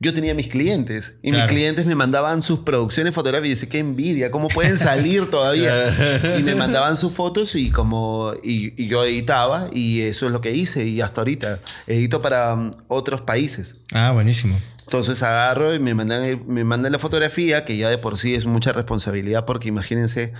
yo 0.00 0.12
tenía 0.12 0.34
mis 0.34 0.48
clientes 0.48 1.18
y 1.22 1.32
mis 1.32 1.44
clientes 1.44 1.86
me 1.86 1.94
mandaban 1.94 2.42
sus 2.42 2.60
producciones 2.60 3.14
fotográficas 3.14 3.46
y 3.46 3.50
yo 3.50 3.54
decía, 3.54 3.68
qué 3.70 3.78
envidia, 3.78 4.30
¿cómo 4.30 4.48
pueden 4.48 4.76
salir 4.76 5.30
todavía? 5.30 6.38
y 6.38 6.42
me 6.42 6.54
mandaban 6.54 6.96
sus 6.96 7.12
fotos 7.12 7.54
y 7.54 7.70
como 7.70 8.34
y, 8.42 8.82
y 8.82 8.88
yo 8.88 9.04
editaba 9.04 9.68
y 9.72 10.02
eso 10.02 10.26
es 10.26 10.32
lo 10.32 10.40
que 10.40 10.52
hice 10.52 10.86
y 10.86 11.00
hasta 11.00 11.20
ahorita 11.20 11.60
edito 11.86 12.20
para 12.20 12.54
mm, 12.56 12.72
otros 12.88 13.22
países. 13.22 13.76
Ah, 13.92 14.12
buenísimo. 14.12 14.60
Entonces 14.84 15.22
agarro 15.22 15.74
y 15.74 15.78
me 15.78 15.94
mandan, 15.94 16.44
me 16.46 16.64
mandan 16.64 16.92
la 16.92 16.98
fotografía, 16.98 17.64
que 17.64 17.76
ya 17.76 17.88
de 17.88 17.98
por 17.98 18.18
sí 18.18 18.34
es 18.34 18.44
mucha 18.44 18.72
responsabilidad, 18.72 19.44
porque 19.46 19.68
imagínense 19.68 20.32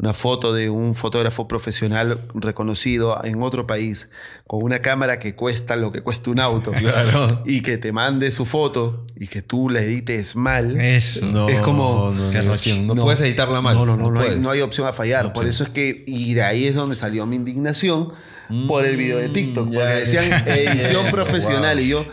una 0.00 0.14
foto 0.14 0.52
de 0.54 0.70
un 0.70 0.94
fotógrafo 0.94 1.48
profesional 1.48 2.28
reconocido 2.34 3.18
en 3.24 3.42
otro 3.42 3.66
país, 3.66 4.10
con 4.46 4.62
una 4.62 4.78
cámara 4.78 5.18
que 5.18 5.34
cuesta 5.34 5.74
lo 5.74 5.90
que 5.90 6.02
cuesta 6.02 6.30
un 6.30 6.38
auto, 6.38 6.70
Claro. 6.70 7.42
y 7.44 7.62
que 7.62 7.78
te 7.78 7.90
mande 7.92 8.30
su 8.30 8.46
foto 8.46 9.04
y 9.16 9.26
que 9.26 9.42
tú 9.42 9.68
la 9.68 9.80
edites 9.82 10.36
mal. 10.36 10.80
Eso. 10.80 11.26
No, 11.26 11.48
Es 11.48 11.60
como- 11.60 12.14
no, 12.84 12.94
puedes 13.02 13.20
editarla 13.22 13.60
mal. 13.60 13.74
No, 13.74 13.86
no, 13.86 13.96
no, 13.96 14.10
no, 14.12 14.20
hay, 14.20 14.38
no 14.38 14.50
hay 14.50 14.60
opción 14.60 14.86
a 14.86 14.92
fallar. 14.92 15.32
Por 15.32 15.46
eso 15.46 15.64
es 15.64 15.68
que, 15.70 16.04
y 16.06 16.34
de 16.34 16.42
ahí 16.44 16.66
es 16.66 16.74
donde 16.76 16.94
salió 16.94 17.26
mi 17.26 17.34
indignación 17.36 18.12
por 18.68 18.84
el 18.86 18.96
video 18.96 19.18
de 19.18 19.28
TikTok. 19.30 19.68
ya, 19.70 19.78
Porque 19.80 19.94
decían 19.94 20.44
edición 20.48 21.06
profesional 21.10 21.76
wow. 21.76 21.84
y 21.84 21.88
yo, 21.88 22.06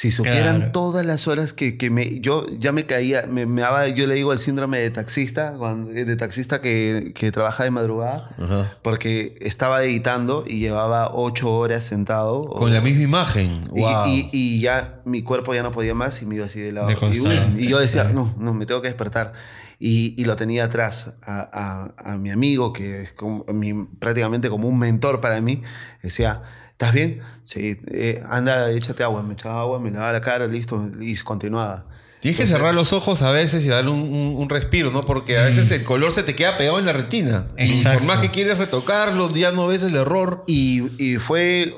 Si 0.00 0.12
supieran 0.12 0.56
Claro. 0.58 0.70
todas 0.72 1.04
las 1.04 1.26
horas 1.26 1.52
que, 1.52 1.76
que 1.76 1.90
me, 1.90 2.20
yo 2.20 2.46
ya 2.60 2.70
me 2.70 2.86
caía, 2.86 3.26
me, 3.26 3.46
me 3.46 3.62
daba, 3.62 3.88
yo 3.88 4.06
le 4.06 4.14
digo 4.14 4.32
el 4.32 4.38
síndrome 4.38 4.78
de 4.78 4.90
taxista, 4.90 5.56
de 5.58 6.14
taxista 6.16 6.60
que, 6.60 7.10
que 7.16 7.32
trabaja 7.32 7.64
de 7.64 7.72
madrugada, 7.72 8.30
Ajá. 8.38 8.76
porque 8.82 9.34
estaba 9.40 9.82
editando 9.82 10.44
y 10.46 10.60
llevaba 10.60 11.10
ocho 11.12 11.52
horas 11.52 11.82
sentado. 11.82 12.48
Con 12.48 12.70
o- 12.70 12.72
la 12.72 12.80
misma 12.80 13.02
imagen. 13.02 13.60
y, 13.74 13.80
Wow. 13.80 14.06
y- 14.06 14.30
y 14.32 14.60
ya 14.60 15.00
mi 15.04 15.24
cuerpo 15.24 15.52
ya 15.52 15.64
no 15.64 15.72
podía 15.72 15.94
más 15.96 16.22
y 16.22 16.26
me 16.26 16.36
iba 16.36 16.46
así 16.46 16.60
de 16.60 16.70
lado. 16.70 16.86
De 16.86 16.92
Y, 16.92 16.96
costado. 16.96 17.34
y 17.58 17.66
yo 17.66 17.80
decía, 17.80 18.04
no, 18.04 18.32
no, 18.38 18.54
me 18.54 18.66
tengo 18.66 18.80
que 18.80 18.86
despertar. 18.88 19.32
Y, 19.80 20.14
y 20.16 20.26
lo 20.26 20.36
tenía 20.36 20.66
atrás 20.66 21.16
a, 21.24 21.90
a- 21.98 22.12
a 22.12 22.16
mi 22.18 22.30
amigo, 22.30 22.72
que 22.72 23.02
es 23.02 23.12
como 23.14 23.44
mi- 23.52 23.84
prácticamente 23.98 24.48
como 24.48 24.68
un 24.68 24.78
mentor 24.78 25.20
para 25.20 25.40
mí. 25.40 25.62
Decía, 26.04 26.42
¿estás 26.78 26.92
bien? 26.92 27.20
Sí, 27.42 27.76
eh, 27.90 28.22
anda, 28.28 28.70
échate 28.70 29.02
agua. 29.02 29.24
Me 29.24 29.34
echaba 29.34 29.62
agua, 29.62 29.80
me 29.80 29.90
lavaba 29.90 30.12
la 30.12 30.20
cara, 30.20 30.46
listo, 30.46 30.88
y 31.00 31.16
continuaba. 31.16 31.86
Tienes 32.20 32.38
que 32.38 32.46
cerrar 32.46 32.72
los 32.74 32.92
ojos 32.92 33.22
a 33.22 33.32
veces 33.32 33.64
y 33.64 33.68
darle 33.68 33.90
un, 33.90 34.00
un- 34.00 34.34
un 34.38 34.48
respiro, 34.48 34.90
¿no? 34.92 35.04
Porque 35.04 35.38
a 35.38 35.44
veces 35.44 35.70
el 35.72 35.82
color 35.84 36.12
se 36.12 36.22
te 36.22 36.34
queda 36.36 36.56
pegado 36.56 36.78
en 36.78 36.86
la 36.86 36.92
retina. 36.92 37.48
Y 37.56 37.64
Exacto. 37.72 37.98
por 37.98 38.08
más 38.08 38.18
que 38.20 38.30
quieres 38.30 38.58
retocarlo, 38.58 39.28
ya 39.34 39.50
no 39.52 39.66
ves 39.66 39.82
el 39.82 39.94
error. 39.96 40.44
Y, 40.48 40.82
y 41.02 41.16
fue 41.18 41.74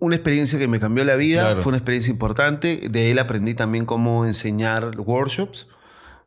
una 0.00 0.14
experiencia 0.16 0.58
que 0.58 0.68
me 0.68 0.78
cambió 0.78 1.04
la 1.04 1.16
vida, 1.16 1.40
Claro. 1.42 1.62
fue 1.62 1.70
una 1.70 1.78
experiencia 1.78 2.10
importante. 2.10 2.88
De 2.88 3.10
él 3.12 3.18
aprendí 3.20 3.54
también 3.54 3.84
cómo 3.84 4.26
enseñar 4.26 4.92
workshops. 4.98 5.68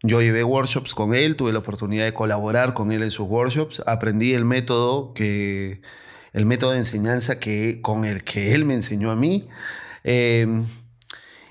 Yo 0.03 0.21
llevé 0.21 0.43
workshops 0.43 0.93
con 0.93 1.13
él, 1.15 1.35
tuve 1.38 1.51
la 1.53 1.59
oportunidad 1.59 2.03
de 2.05 2.13
colaborar 2.13 2.73
con 2.73 2.91
él 2.91 3.01
en 3.01 3.11
sus 3.11 3.27
workshops. 3.27 3.81
Aprendí 3.85 4.34
el 4.34 4.43
método 4.45 5.13
que 5.13 5.81
el 6.38 6.45
método 6.45 6.72
de 6.72 6.77
enseñanza 6.77 7.39
que 7.39 7.81
con 7.81 8.05
el 8.05 8.23
que 8.23 8.53
él 8.53 8.64
me 8.64 8.76
enseñó 8.76 9.09
a 9.09 9.15
mí. 9.15 9.47
Eh, 10.03 10.45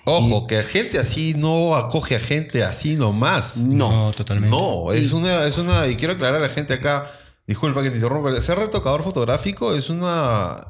Ojo, 0.04 0.46
que 0.46 0.62
gente 0.62 1.00
así 1.00 1.34
no 1.34 1.74
acoge 1.74 2.14
a 2.14 2.20
gente 2.20 2.62
así 2.62 2.94
nomás. 2.94 3.56
no, 3.56 4.12
totalmente. 4.16 4.56
No, 4.56 4.92
es 4.92 5.12
una, 5.12 5.44
es 5.44 5.58
una, 5.58 5.88
y 5.88 5.96
quiero 5.96 6.14
aclarar 6.14 6.36
a 6.36 6.46
la 6.46 6.48
gente 6.48 6.74
acá, 6.74 7.10
disculpa 7.48 7.82
que 7.82 7.90
te 7.90 7.96
interrumpa, 7.96 8.40
ser 8.40 8.60
retocador 8.60 9.02
fotográfico 9.02 9.74
es 9.74 9.90
una, 9.90 10.64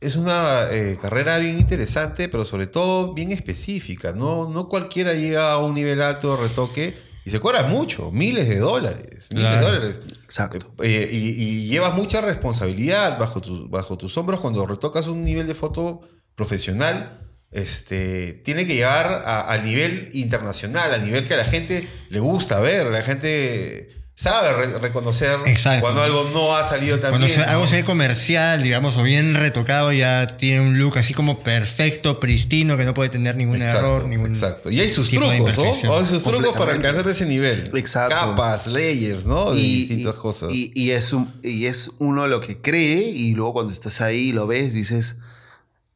es 0.00 0.14
una 0.14 0.70
eh, 0.70 0.96
carrera 1.02 1.38
bien 1.38 1.58
interesante, 1.58 2.28
pero 2.28 2.44
sobre 2.44 2.68
todo 2.68 3.12
bien 3.12 3.32
específica. 3.32 4.12
No, 4.12 4.48
no 4.48 4.68
cualquiera 4.68 5.14
llega 5.14 5.50
a 5.50 5.58
un 5.58 5.74
nivel 5.74 6.00
alto 6.00 6.36
de 6.36 6.42
retoque 6.44 7.09
y 7.30 7.32
se 7.32 7.38
cobra 7.38 7.62
mucho, 7.62 8.10
miles 8.10 8.48
de 8.48 8.58
dólares, 8.58 9.28
miles 9.30 9.52
de 9.52 9.60
dólares. 9.60 10.00
exacto. 10.24 10.74
Eh, 10.82 11.08
y, 11.12 11.28
y 11.40 11.68
llevas 11.68 11.94
mucha 11.94 12.20
responsabilidad 12.20 13.20
bajo, 13.20 13.40
tus 13.40 13.70
bajo 13.70 13.96
tus 13.96 14.18
hombros 14.18 14.40
cuando 14.40 14.66
retocas 14.66 15.06
un 15.06 15.22
nivel 15.22 15.46
de 15.46 15.54
foto 15.54 16.00
profesional. 16.34 17.20
Este, 17.52 18.32
tiene 18.44 18.66
que 18.66 18.74
llegar 18.74 19.22
al 19.24 19.62
nivel 19.62 20.08
internacional, 20.12 20.92
al 20.92 21.04
nivel 21.04 21.28
que 21.28 21.34
a 21.34 21.36
la 21.36 21.44
gente 21.44 21.88
le 22.08 22.18
gusta 22.18 22.58
ver, 22.58 22.86
la 22.86 23.02
gente 23.02 23.99
sabe 24.20 24.52
re- 24.52 24.78
reconocer 24.78 25.38
Exacto. 25.46 25.80
cuando 25.80 26.02
algo 26.02 26.28
no 26.34 26.54
ha 26.54 26.62
salido 26.62 26.98
tan 27.00 27.08
Cuando 27.10 27.26
bien. 27.26 27.38
¿no? 27.40 27.46
algo 27.46 27.66
se 27.66 27.76
ve 27.76 27.84
comercial, 27.84 28.62
digamos, 28.62 28.98
o 28.98 29.02
bien 29.02 29.34
retocado, 29.34 29.92
ya 29.92 30.36
tiene 30.36 30.60
un 30.60 30.78
look 30.78 30.98
así 30.98 31.14
como 31.14 31.40
perfecto, 31.42 32.20
pristino, 32.20 32.76
que 32.76 32.84
no 32.84 32.92
puede 32.92 33.08
tener 33.08 33.36
ningún 33.36 33.62
Exacto, 33.62 33.78
error, 33.86 34.04
ningún 34.08 34.32
exacto. 34.32 34.70
Y 34.70 34.78
hay 34.80 34.90
sus 34.90 35.08
trucos, 35.08 35.56
¿no? 35.56 35.94
Hay 35.96 36.04
sus 36.06 36.22
trucos 36.22 36.54
para 36.54 36.72
alcanzar 36.72 37.08
ese 37.08 37.24
nivel. 37.24 37.70
Exacto. 37.74 38.14
Capas, 38.14 38.66
layers, 38.66 39.24
¿no? 39.24 39.52
De 39.54 39.60
distintas 39.62 40.16
cosas. 40.16 40.52
Y, 40.52 40.70
y 40.74 40.90
es 40.90 41.14
un- 41.14 41.32
y 41.42 41.64
es 41.64 41.92
uno 41.98 42.26
lo 42.26 42.42
que 42.42 42.60
cree 42.60 43.00
y 43.00 43.32
luego 43.34 43.54
cuando 43.54 43.72
estás 43.72 44.02
ahí 44.02 44.28
y 44.28 44.32
lo 44.32 44.46
ves 44.46 44.74
dices, 44.74 45.16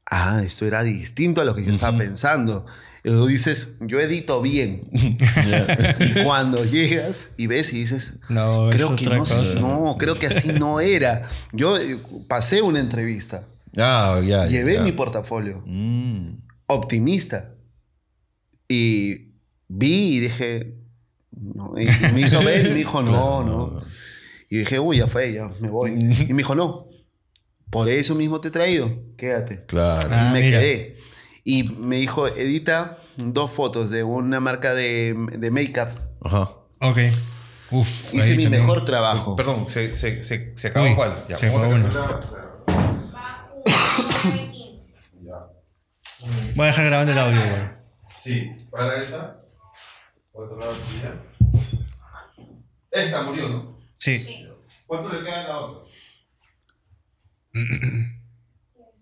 ah, 0.06 0.40
esto 0.46 0.64
era 0.64 0.82
distinto 0.82 1.42
a 1.42 1.44
lo 1.44 1.54
que 1.54 1.62
yo 1.62 1.72
estaba 1.72 1.98
pensando. 1.98 2.64
Y 3.06 3.10
luego 3.10 3.26
dices, 3.26 3.76
yo 3.80 4.00
edito 4.00 4.40
bien. 4.40 4.88
y 4.92 6.22
cuando 6.24 6.64
llegas 6.64 7.32
y 7.36 7.46
ves 7.46 7.72
y 7.74 7.80
dices, 7.80 8.20
No, 8.30 8.70
creo 8.72 8.96
que 8.96 9.04
no, 9.04 9.18
cosa. 9.18 9.60
no, 9.60 9.96
creo 9.98 10.18
que 10.18 10.26
así 10.26 10.48
no 10.52 10.80
era. 10.80 11.28
Yo 11.52 11.76
eh, 11.76 11.98
pasé 12.28 12.62
una 12.62 12.80
entrevista, 12.80 13.46
Ah, 13.76 14.20
ya, 14.24 14.44
ya, 14.44 14.46
llevé 14.46 14.74
ya. 14.74 14.82
mi 14.82 14.92
portafolio, 14.92 15.62
Mm. 15.66 16.36
optimista. 16.66 17.50
Y 18.68 19.34
vi 19.68 20.16
y 20.16 20.20
dije, 20.20 20.74
no, 21.32 21.74
y 21.78 21.86
me 22.14 22.20
hizo 22.20 22.42
ver 22.42 22.64
y 22.66 22.68
me 22.70 22.74
dijo, 22.76 23.02
no, 23.02 23.42
no. 23.44 23.82
Y 24.48 24.58
dije, 24.58 24.78
uy, 24.78 24.98
ya 24.98 25.06
fue, 25.06 25.32
ya 25.32 25.48
me 25.60 25.68
voy. 25.68 25.90
Y 26.28 26.32
me 26.32 26.38
dijo, 26.38 26.54
no, 26.54 26.86
por 27.70 27.88
eso 27.88 28.14
mismo 28.14 28.40
te 28.40 28.48
he 28.48 28.50
traído, 28.50 28.90
quédate. 29.18 29.64
Claro. 29.66 30.08
Ah, 30.12 30.28
y 30.30 30.32
me 30.32 30.40
mira. 30.46 30.58
quedé. 30.60 30.93
Y 31.44 31.64
me 31.64 31.96
dijo, 31.96 32.26
edita 32.26 32.98
dos 33.16 33.50
fotos 33.50 33.90
de 33.90 34.02
una 34.02 34.40
marca 34.40 34.74
de, 34.74 35.14
de 35.38 35.50
make-up. 35.50 35.88
Ajá. 36.22 36.50
Ok. 36.80 36.98
Uf. 37.70 38.14
Hice 38.14 38.36
mi 38.36 38.44
también. 38.44 38.62
mejor 38.62 38.84
trabajo. 38.84 39.36
Perdón, 39.36 39.68
se, 39.68 39.92
se, 39.94 40.22
se, 40.22 40.56
se 40.56 40.68
acabó 40.68 40.86
Uy, 40.86 40.94
cuál. 40.94 41.24
Ya, 41.28 41.36
se 41.36 41.46
vamos 41.48 41.62
a 41.62 41.66
acabó 41.66 41.82
cambiar. 41.82 43.14
Va 43.14 43.52
1 44.24 44.32
de 44.36 44.50
15. 44.50 44.94
Voy 46.54 46.64
a 46.64 46.66
dejar 46.68 46.86
grabando 46.86 47.12
el 47.12 47.18
audio, 47.18 47.40
güey. 47.40 47.62
Sí, 48.18 48.50
para 48.70 48.96
esa. 49.02 49.40
Otro 50.32 50.58
lado 50.58 50.72
tuya. 50.72 51.14
Esta 52.90 53.22
murió, 53.22 53.48
¿no? 53.48 53.78
Sí. 53.98 54.18
Sí. 54.18 54.46
¿Cuánto 54.86 55.12
le 55.12 55.24
queda 55.24 55.40
a 55.44 55.48
la 55.48 55.58
otra? 55.58 55.90
Es 57.52 57.68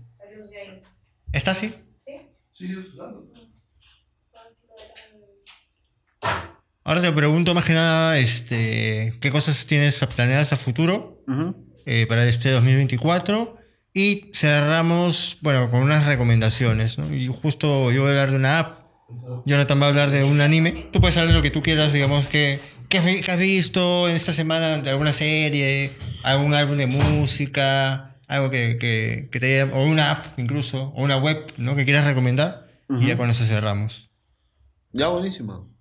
¿Está 1.33 1.51
así? 1.51 1.75
¿Sí? 2.05 2.13
Sí, 2.53 2.75
usando. 2.77 3.33
Ahora 6.85 7.01
te 7.01 7.11
pregunto 7.11 7.53
más 7.53 7.65
que 7.65 7.73
nada, 7.73 8.17
este, 8.17 9.13
¿qué 9.19 9.29
cosas 9.29 9.65
tienes 9.67 9.99
planeadas 10.15 10.53
a 10.53 10.57
futuro 10.57 11.21
Ujú. 11.27 11.55
eh, 11.85 12.07
para 12.07 12.25
este 12.27 12.49
2024? 12.51 13.57
Y 13.93 14.31
cerramos, 14.33 15.37
bueno, 15.41 15.69
con 15.69 15.81
unas 15.83 16.05
recomendaciones, 16.05 16.97
¿no? 16.97 17.13
Y 17.13 17.27
justo 17.27 17.91
yo 17.91 18.01
voy 18.01 18.07
a 18.09 18.11
hablar 18.11 18.31
de 18.31 18.37
una 18.37 18.59
app, 18.59 18.79
Jonathan 19.45 19.81
va 19.81 19.85
a 19.85 19.89
hablar 19.89 20.09
de 20.09 20.23
un 20.23 20.41
anime. 20.41 20.89
Tú 20.91 20.99
puedes 21.01 21.17
hablar 21.17 21.33
de 21.33 21.37
lo 21.37 21.43
que 21.43 21.51
tú 21.51 21.61
quieras, 21.61 21.93
digamos, 21.93 22.27
que, 22.27 22.59
que 22.89 22.97
has, 23.31 23.37
visto 23.39 24.09
en 24.09 24.15
esta 24.15 24.33
semana 24.33 24.77
de 24.79 24.89
alguna 24.89 25.13
serie, 25.13 25.93
algún 26.23 26.53
álbum 26.53 26.77
de 26.77 26.87
música, 26.87 28.15
algo 28.27 28.49
que, 28.49 28.77
que, 28.79 29.29
que 29.31 29.39
te 29.39 29.61
haya- 29.61 29.73
o 29.73 29.83
una 29.83 30.11
app 30.11 30.39
incluso, 30.39 30.89
o 30.95 31.03
una 31.03 31.17
web, 31.17 31.53
¿no? 31.57 31.75
Que 31.75 31.85
quieras 31.85 32.05
recomendar. 32.05 32.67
Y 32.99 33.07
ya 33.07 33.17
con 33.17 33.29
eso 33.29 33.45
cerramos. 33.45 34.09
Ya, 34.93 35.09
buenísimo. 35.09 35.71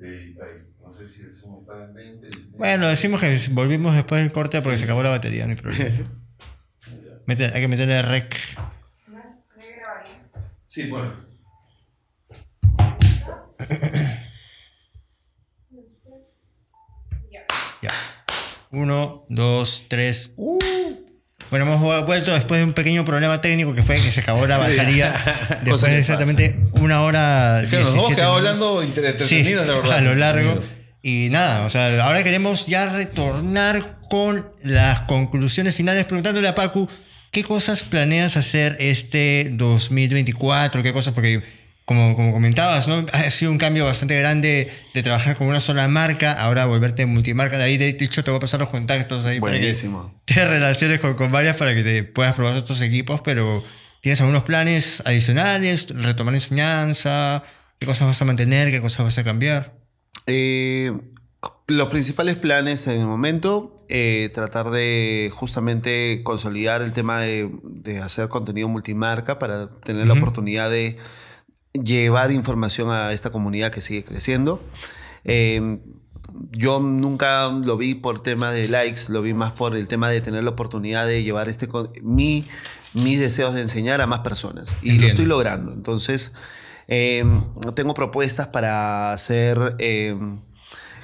Eh, 0.00 0.34
no 0.80 0.92
sé 0.92 1.08
si 1.08 1.22
el 1.22 1.32
Zoom 1.32 1.60
está 1.62 1.84
en 1.84 1.94
20. 1.94 2.26
19. 2.26 2.56
Bueno, 2.56 2.88
decimos 2.88 3.20
que 3.20 3.36
volvimos 3.50 3.94
después 3.94 4.22
del 4.22 4.30
corte 4.30 4.62
porque 4.62 4.78
se 4.78 4.84
acabó 4.84 5.02
la 5.02 5.10
batería, 5.10 5.44
no 5.46 5.50
hay 5.50 5.56
problema. 5.60 6.08
Mete- 7.26 7.52
hay 7.52 7.60
que 7.60 7.68
meterle 7.68 8.02
rec. 8.02 8.36
Sí, 10.66 10.88
bueno. 10.88 11.12
Ya. 17.30 17.44
Ya. 17.82 17.90
Uno, 18.72 19.26
dos, 19.28 19.84
tres. 19.88 20.32
Bueno, 21.50 21.66
hemos 21.66 21.80
vu- 21.80 22.06
vuelto 22.06 22.32
después 22.32 22.60
de 22.60 22.64
un 22.64 22.72
pequeño 22.72 23.04
problema 23.04 23.40
técnico 23.42 23.74
que 23.74 23.82
fue 23.82 23.96
que 23.96 24.10
se 24.10 24.20
acabó 24.20 24.46
la 24.46 24.56
batería. 24.58 25.12
Después 25.62 25.82
de 25.82 25.98
exactamente 25.98 26.58
una 26.72 27.02
hora. 27.02 27.60
Es 27.62 27.68
que 27.70 27.76
nos 27.76 27.90
hemos 27.90 27.94
17 28.08 28.14
quedado 28.16 28.34
hablando 28.36 28.82
Sí, 29.26 29.44
la 29.54 29.62
verdad. 29.62 29.92
a 29.98 30.00
lo 30.00 30.14
largo. 30.14 30.60
Y 31.02 31.28
nada, 31.30 31.66
o 31.66 31.68
sea, 31.70 32.02
ahora 32.04 32.22
queremos 32.24 32.66
ya 32.66 32.86
retornar 32.86 33.98
con 34.08 34.52
las 34.62 35.02
conclusiones 35.02 35.74
finales 35.74 36.04
preguntándole 36.04 36.46
a 36.48 36.54
Pacu, 36.54 36.88
¿qué 37.32 37.42
cosas 37.42 37.82
planeas 37.82 38.36
hacer 38.36 38.76
este 38.78 39.50
2024? 39.52 40.82
¿Qué 40.82 40.92
cosas? 40.92 41.12
Porque 41.12 41.42
como, 41.84 42.14
como 42.14 42.32
comentabas, 42.32 42.86
¿no? 42.88 43.04
Ha 43.12 43.30
sido 43.30 43.50
un 43.50 43.58
cambio 43.58 43.84
bastante 43.84 44.18
grande 44.18 44.70
de 44.94 45.02
trabajar 45.02 45.36
con 45.36 45.48
una 45.48 45.60
sola 45.60 45.88
marca, 45.88 46.32
ahora 46.32 46.66
volverte 46.66 47.06
multimarca. 47.06 47.58
De 47.58 47.64
ahí, 47.64 47.76
de 47.76 47.88
hecho, 47.88 48.22
te 48.22 48.30
voy 48.30 48.38
a 48.38 48.40
pasar 48.40 48.60
los 48.60 48.68
contactos 48.68 49.24
ahí 49.24 49.40
para 49.40 49.54
que 49.54 49.58
Buenísimo. 49.60 50.14
te 50.24 50.44
relaciones 50.44 51.00
con, 51.00 51.14
con 51.14 51.32
varias 51.32 51.56
para 51.56 51.74
que 51.74 51.82
te 51.82 52.04
puedas 52.04 52.34
probar 52.34 52.56
estos 52.56 52.80
equipos, 52.82 53.20
pero 53.22 53.64
¿tienes 54.00 54.20
algunos 54.20 54.44
planes 54.44 55.02
adicionales? 55.06 55.88
¿Retomar 55.90 56.34
enseñanza? 56.34 57.42
¿Qué 57.78 57.86
cosas 57.86 58.06
vas 58.06 58.22
a 58.22 58.24
mantener? 58.24 58.70
¿Qué 58.70 58.80
cosas 58.80 59.04
vas 59.04 59.18
a 59.18 59.24
cambiar? 59.24 59.74
Eh, 60.28 60.92
los 61.66 61.88
principales 61.88 62.36
planes 62.36 62.86
en 62.86 63.00
el 63.00 63.06
momento, 63.06 63.84
eh, 63.88 64.30
tratar 64.32 64.70
de 64.70 65.30
justamente 65.34 66.20
consolidar 66.22 66.80
el 66.82 66.92
tema 66.92 67.20
de, 67.20 67.50
de 67.64 67.98
hacer 67.98 68.28
contenido 68.28 68.68
multimarca 68.68 69.40
para 69.40 69.68
tener 69.80 70.06
la 70.06 70.14
oportunidad 70.14 70.70
de 70.70 70.96
llevar 71.72 72.32
información 72.32 72.90
a 72.90 73.12
esta 73.12 73.30
comunidad 73.30 73.70
que 73.70 73.80
sigue 73.80 74.04
creciendo. 74.04 74.62
Eh, 75.24 75.78
yo 76.50 76.80
nunca 76.80 77.48
lo 77.48 77.76
vi 77.76 77.94
por 77.94 78.22
tema 78.22 78.52
de 78.52 78.68
likes, 78.68 79.02
lo 79.08 79.22
vi 79.22 79.34
más 79.34 79.52
por 79.52 79.76
el 79.76 79.88
tema 79.88 80.08
de 80.08 80.20
tener 80.20 80.44
la 80.44 80.50
oportunidad 80.50 81.06
de 81.06 81.22
llevar 81.22 81.48
este 81.48 81.68
mi, 82.02 82.48
mis 82.94 83.20
deseos 83.20 83.54
de 83.54 83.62
enseñar 83.62 84.00
a 84.00 84.06
más 84.06 84.20
personas. 84.20 84.76
Y 84.82 84.98
lo 84.98 85.06
estoy 85.06 85.26
logrando. 85.26 85.72
Entonces, 85.72 86.32
eh, 86.88 87.24
tengo 87.74 87.94
propuestas 87.94 88.48
para 88.48 89.12
hacer 89.12 89.76
eh, 89.78 90.16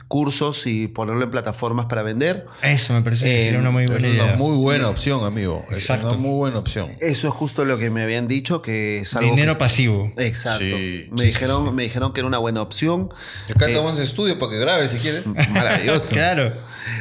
cursos 0.08 0.66
y 0.66 0.88
ponerlo 0.88 1.22
en 1.22 1.30
plataformas 1.30 1.84
para 1.86 2.02
vender. 2.02 2.46
Eso 2.62 2.94
me 2.94 3.02
parece 3.02 3.26
que 3.26 3.36
Eh, 3.36 3.44
sería 3.44 3.58
una 3.60 3.70
muy 3.70 3.84
Es 3.84 3.90
buena 3.90 4.08
una 4.08 4.16
idea. 4.16 4.36
muy 4.36 4.56
buena 4.56 4.88
opción, 4.88 5.22
amigo. 5.24 5.66
Es 5.70 5.78
Exacto. 5.80 6.08
una 6.08 6.16
muy 6.16 6.34
buena 6.34 6.58
opción. 6.58 6.88
Eso 7.00 7.28
es 7.28 7.34
justo 7.34 7.64
lo 7.66 7.76
que 7.78 7.90
me 7.90 8.02
habían 8.02 8.26
dicho, 8.26 8.62
que 8.62 9.00
es 9.00 9.14
algo 9.14 9.30
Dinero 9.30 9.52
que- 9.52 9.58
pasivo. 9.58 10.10
Exacto. 10.16 10.64
Sí, 10.64 11.08
me, 11.10 11.18
sí, 11.20 11.26
dijeron, 11.26 11.74
me 11.74 11.82
dijeron 11.82 12.12
que 12.14 12.20
era 12.20 12.26
una 12.26 12.38
buena 12.38 12.62
opción. 12.62 13.10
Acá 13.50 13.66
Eh, 13.66 13.74
tenemos 13.74 13.98
estudio 13.98 14.38
para 14.38 14.52
que 14.52 14.58
grabes 14.58 14.90
si 14.92 14.98
quieres. 14.98 15.24
Maravilloso. 15.50 16.12
Claro. 16.14 16.52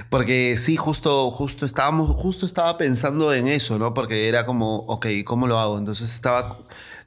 Porque 0.10 0.58
sí, 0.58 0.76
justo, 0.76 1.32
justo 1.32 1.66
estábamos, 1.66 2.14
justo 2.22 2.46
estaba 2.46 2.78
pensando 2.78 3.34
en 3.34 3.48
eso, 3.48 3.80
¿no? 3.80 3.94
Porque 3.94 4.28
era 4.28 4.46
como, 4.46 4.80
ok, 4.80 5.08
¿cómo 5.24 5.48
lo 5.48 5.60
hago? 5.60 5.78
Entonces 5.78 6.14
estaba 6.14 6.60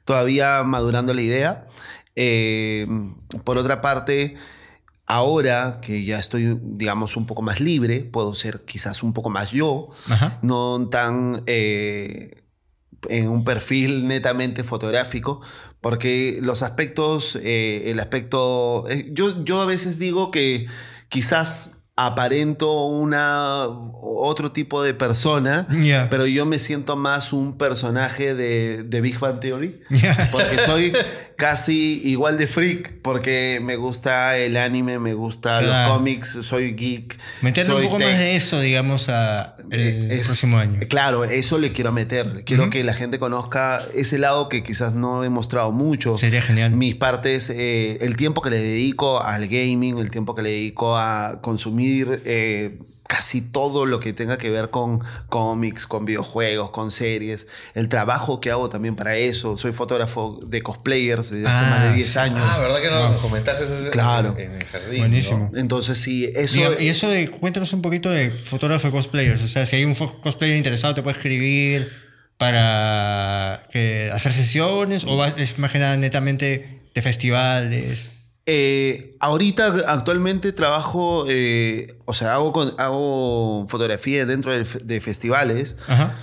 todavía 0.03 0.63
madurando 0.63 1.13
la 1.13 1.21
idea. 1.21 1.67
Eh, 2.15 2.87
por 3.43 3.57
otra 3.57 3.81
parte, 3.81 4.35
ahora 5.11 5.79
que 5.81 6.05
ya 6.05 6.17
estoy, 6.19 6.57
digamos, 6.61 7.17
un 7.17 7.25
poco 7.25 7.41
más 7.41 7.59
libre, 7.59 7.99
puedo 7.99 8.33
ser 8.33 8.61
quizás 8.61 9.03
un 9.03 9.11
poco 9.11 9.29
más 9.29 9.51
yo, 9.51 9.89
Ajá. 10.09 10.39
no 10.41 10.87
tan 10.89 11.43
eh, 11.47 12.45
en 13.09 13.27
un 13.27 13.43
perfil 13.43 14.07
netamente 14.07 14.63
fotográfico, 14.63 15.41
porque 15.81 16.39
los 16.41 16.63
aspectos, 16.63 17.37
eh, 17.43 17.91
el 17.91 17.99
aspecto, 17.99 18.85
eh, 18.89 19.09
yo, 19.11 19.43
yo 19.43 19.59
a 19.59 19.65
veces 19.65 19.99
digo 19.99 20.31
que 20.31 20.67
quizás 21.09 21.71
aparento 21.97 22.85
una 22.85 23.65
otro 23.67 24.53
tipo 24.53 24.81
de 24.81 24.93
persona, 24.93 25.67
pero 26.09 26.25
yo 26.25 26.45
me 26.45 26.57
siento 26.57 26.95
más 26.95 27.33
un 27.33 27.57
personaje 27.57 28.33
de, 28.33 28.83
de 28.83 29.01
Big 29.01 29.19
Bang 29.19 29.41
Theory, 29.41 29.81
porque 30.31 30.57
soy 30.59 30.93
casi 31.41 31.99
igual 32.05 32.37
de 32.37 32.45
freak, 32.45 33.01
porque 33.01 33.59
me 33.63 33.75
gusta 33.75 34.37
el 34.37 34.55
anime, 34.57 34.99
me 34.99 35.15
gusta 35.15 35.57
Claro. 35.59 35.87
los 35.89 35.97
cómics, 35.97 36.37
soy 36.43 36.73
geek. 36.75 37.17
Meterle 37.41 37.73
un 37.73 37.81
poco 37.81 37.97
tech. 37.97 38.07
más 38.09 38.19
de 38.19 38.35
eso, 38.35 38.59
digamos, 38.61 39.09
a 39.09 39.55
el 39.71 39.79
Eh, 39.79 40.07
es- 40.19 40.27
próximo 40.27 40.59
año. 40.59 40.79
Claro, 40.87 41.23
eso 41.23 41.57
le 41.57 41.71
quiero 41.71 41.91
meter. 41.91 42.43
Quiero 42.45 42.69
que 42.69 42.83
la 42.83 42.93
gente 42.93 43.17
conozca 43.17 43.81
ese 43.95 44.19
lado 44.19 44.49
que 44.49 44.61
quizás 44.61 44.93
no 44.93 45.23
he 45.23 45.29
mostrado 45.29 45.71
mucho. 45.71 46.15
Sería 46.19 46.43
genial. 46.43 46.71
Mis 46.73 46.93
partes, 46.93 47.49
eh, 47.49 47.97
el 48.01 48.15
tiempo 48.17 48.41
que 48.43 48.51
le 48.51 48.59
dedico 48.59 49.23
al 49.23 49.47
gaming, 49.47 49.97
el 49.97 50.11
tiempo 50.11 50.35
que 50.35 50.43
le 50.43 50.49
dedico 50.51 50.95
a 50.97 51.39
consumir 51.41 52.21
eh, 52.25 52.77
casi 53.11 53.41
todo 53.41 53.85
lo 53.85 53.99
que 53.99 54.13
tenga 54.13 54.37
que 54.37 54.49
ver 54.49 54.69
con 54.69 55.01
cómics, 55.27 55.85
con 55.85 56.05
videojuegos, 56.05 56.69
con 56.71 56.91
series. 56.91 57.45
El 57.73 57.89
trabajo 57.89 58.39
que 58.39 58.51
hago 58.51 58.69
también 58.69 58.95
para 58.95 59.17
eso. 59.17 59.57
Soy 59.57 59.73
fotógrafo 59.73 60.39
de 60.45 60.63
cosplayers 60.63 61.29
desde 61.31 61.45
hace 61.45 61.65
Ah, 61.65 61.69
más 61.71 61.83
de 61.89 61.93
10 61.95 62.09
sí. 62.09 62.19
años. 62.19 62.39
Ah, 62.41 62.57
¿verdad 62.59 62.79
que 62.81 62.89
no? 62.89 63.17
Comentaste 63.17 63.65
eso 63.65 63.77
en- 63.85 63.91
Claro. 63.91 64.33
en, 64.37 64.53
el 64.53 64.63
jardín. 64.63 64.99
Buenísimo. 64.99 65.49
¿no? 65.51 65.59
Entonces 65.59 65.99
sí, 65.99 66.31
eso... 66.33 66.57
Y 66.79 66.87
eso 66.87 67.09
de, 67.09 67.27
cuéntanos 67.29 67.73
un 67.73 67.81
poquito 67.81 68.09
de 68.09 68.31
fotógrafo 68.31 68.87
de 68.87 68.91
cosplayers. 68.93 69.43
O 69.43 69.47
sea, 69.49 69.65
si 69.65 69.75
hay 69.75 69.83
un 69.83 69.93
cosplayer 69.93 70.55
interesado, 70.55 70.93
te 70.95 71.03
puede 71.03 71.17
escribir 71.17 71.91
para 72.37 73.67
que, 73.71 74.09
hacer 74.13 74.31
sesiones 74.31 75.03
o 75.03 75.17
va- 75.17 75.27
es 75.37 75.59
más 75.59 75.71
que 75.71 75.79
nada 75.79 75.97
netamente 75.97 76.81
de 76.95 77.01
festivales. 77.01 78.20
Eh, 78.45 79.15
ahorita 79.19 79.67
actualmente 79.87 80.51
trabajo, 80.51 81.25
eh, 81.29 81.95
o 82.05 82.13
sea, 82.13 82.33
hago, 82.33 82.51
con- 82.51 82.73
hago 82.79 83.65
fotografía 83.67 84.25
dentro 84.25 84.51
de, 84.51 84.65
fe- 84.65 84.79
de 84.83 84.99
festivales, 84.99 85.77
Ajá. 85.87 86.15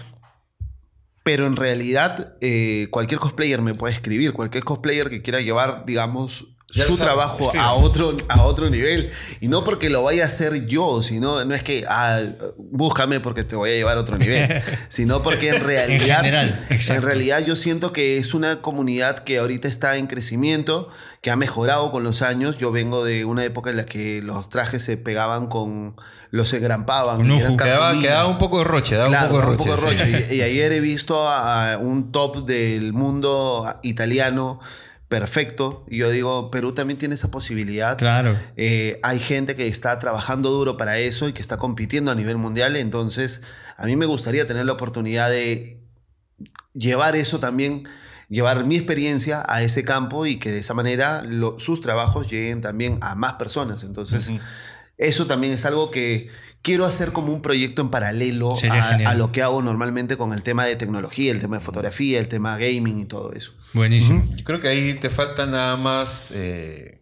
pero 1.23 1.47
en 1.47 1.57
realidad 1.57 2.35
eh, 2.41 2.89
cualquier 2.91 3.21
cosplayer 3.21 3.63
me 3.63 3.75
puede 3.75 3.95
escribir, 3.95 4.33
cualquier 4.33 4.65
cosplayer 4.65 5.11
que 5.11 5.23
quiera 5.23 5.41
llevar, 5.41 5.85
digamos, 5.87 6.49
Ya 6.71 6.85
su 6.85 6.99
trabajo 6.99 7.51
a 7.57 7.73
otro, 7.73 8.13
a 8.29 8.43
otro 8.43 8.69
nivel. 8.69 9.11
Y 9.41 9.49
no 9.49 9.65
porque 9.65 9.89
lo 9.89 10.03
vaya 10.03 10.25
a 10.25 10.27
hacer 10.27 10.67
yo, 10.67 11.03
sino, 11.03 11.43
no 11.47 11.55
es 11.55 11.63
que, 11.63 11.85
ah, 11.89 12.21
búscame 12.59 13.21
porque 13.21 13.43
te 13.43 13.57
voy 13.57 13.71
a 13.71 13.73
llevar 13.73 13.97
a 13.97 14.01
otro 14.01 14.19
nivel, 14.19 14.63
sino 14.89 15.23
porque 15.23 15.49
en 15.49 15.65
realidad, 15.65 16.19
general, 16.19 16.67
exacto. 16.69 16.93
en 16.95 17.03
realidad 17.03 17.43
yo 17.47 17.57
siento 17.57 17.95
que 17.95 18.19
es 18.19 18.35
una 18.35 18.61
comunidad 18.61 19.21
que 19.21 19.39
ahorita 19.39 19.67
está 19.67 19.97
en 19.97 20.09
crecimiento, 20.09 20.91
que 21.23 21.31
ha 21.31 21.37
mejorado 21.37 21.91
con 21.91 22.05
los 22.05 22.21
años. 22.21 22.59
Yo 22.59 22.71
vengo 22.71 23.03
de 23.03 23.25
una 23.25 23.45
época 23.47 23.71
en 23.71 23.79
la 23.79 23.87
que 23.87 24.21
los 24.21 24.51
trajes 24.51 24.83
se 24.83 24.99
pegaban 24.99 25.47
con, 25.47 25.97
los 26.31 26.53
engrampaban. 26.53 27.25
Eran 27.31 27.57
Quedaba, 27.57 27.99
quedaba 27.99 28.27
un 28.29 28.37
poco 28.37 28.59
de 28.59 28.65
roche, 28.65 28.95
daba 28.95 29.09
Claro, 29.09 29.53
un 29.53 29.57
poco 29.57 29.65
de 29.65 29.71
un 29.71 29.81
roche. 29.81 30.05
poco 30.05 30.19
sí. 30.19 30.35
Y, 30.35 30.37
y 30.37 30.43
ayer 30.43 30.73
he 30.73 30.81
visto 30.81 31.27
a, 31.27 31.73
a 31.73 31.79
un 31.79 32.13
top 32.13 32.45
del 32.45 32.93
mundo 32.93 33.79
italiano 33.83 34.61
perfecto. 35.09 35.85
Y 35.89 35.99
yo 35.99 36.11
digo, 36.11 36.51
Perú 36.51 36.73
también 36.75 36.99
tiene 36.99 37.15
esa 37.15 37.31
posibilidad. 37.31 37.97
Claro. 37.97 38.37
Eh, 38.57 39.01
hay 39.03 39.19
gente 39.19 39.57
que 39.57 39.67
está 39.67 39.99
trabajando 39.99 40.51
duro 40.51 40.77
para 40.77 40.99
eso 40.99 41.29
y 41.29 41.33
que 41.33 41.43
está 41.43 41.57
compitiendo 41.57 42.11
a 42.11 42.15
nivel 42.15 42.37
mundial. 42.37 42.77
Entonces, 42.77 43.43
a 43.77 43.87
mí 43.87 43.97
me 43.97 44.07
gustaría 44.07 44.47
tener 44.47 44.67
la 44.67 44.73
oportunidad 44.73 45.31
de 45.31 45.81
llevar 46.75 47.17
eso 47.17 47.41
también, 47.41 47.89
llevar 48.29 48.65
mi 48.65 48.77
experiencia 48.77 49.43
a 49.49 49.63
ese 49.63 49.85
campo 49.85 50.27
y 50.27 50.39
que 50.39 50.53
de 50.53 50.59
esa 50.59 50.75
manera 50.75 51.23
lo- 51.25 51.59
sus 51.59 51.81
trabajos 51.81 52.31
lleguen 52.31 52.61
también 52.61 52.99
a 53.01 53.15
más 53.15 53.35
personas. 53.35 53.85
Entonces, 53.85 54.31
eso 54.99 55.27
también 55.27 55.53
es 55.55 55.65
algo 55.65 55.91
que 55.91 56.29
quiero 56.63 56.85
hacer 56.85 57.13
como 57.13 57.33
un 57.33 57.41
proyecto 57.43 57.83
en 57.83 57.91
paralelo 57.91 58.53
a, 59.07 59.15
lo 59.15 59.33
que 59.33 59.43
hago 59.43 59.63
normalmente 59.63 60.17
con 60.17 60.33
el 60.33 60.43
tema 60.43 60.65
de 60.67 60.77
tecnología, 60.77 61.33
el 61.33 61.41
tema 61.41 61.57
de 61.57 61.61
fotografía, 61.65 62.19
el 62.19 62.29
tema 62.29 62.57
gaming 62.59 62.99
y 63.01 63.05
todo 63.07 63.33
eso. 63.33 63.53
Buenísimo. 63.73 64.29
Yo 64.37 64.45
creo 64.45 64.61
que 64.61 64.69
ahí 64.69 64.95
te 64.95 65.11
falta 65.11 65.47
nada 65.47 65.77
más 65.77 66.31
eh, 66.35 67.01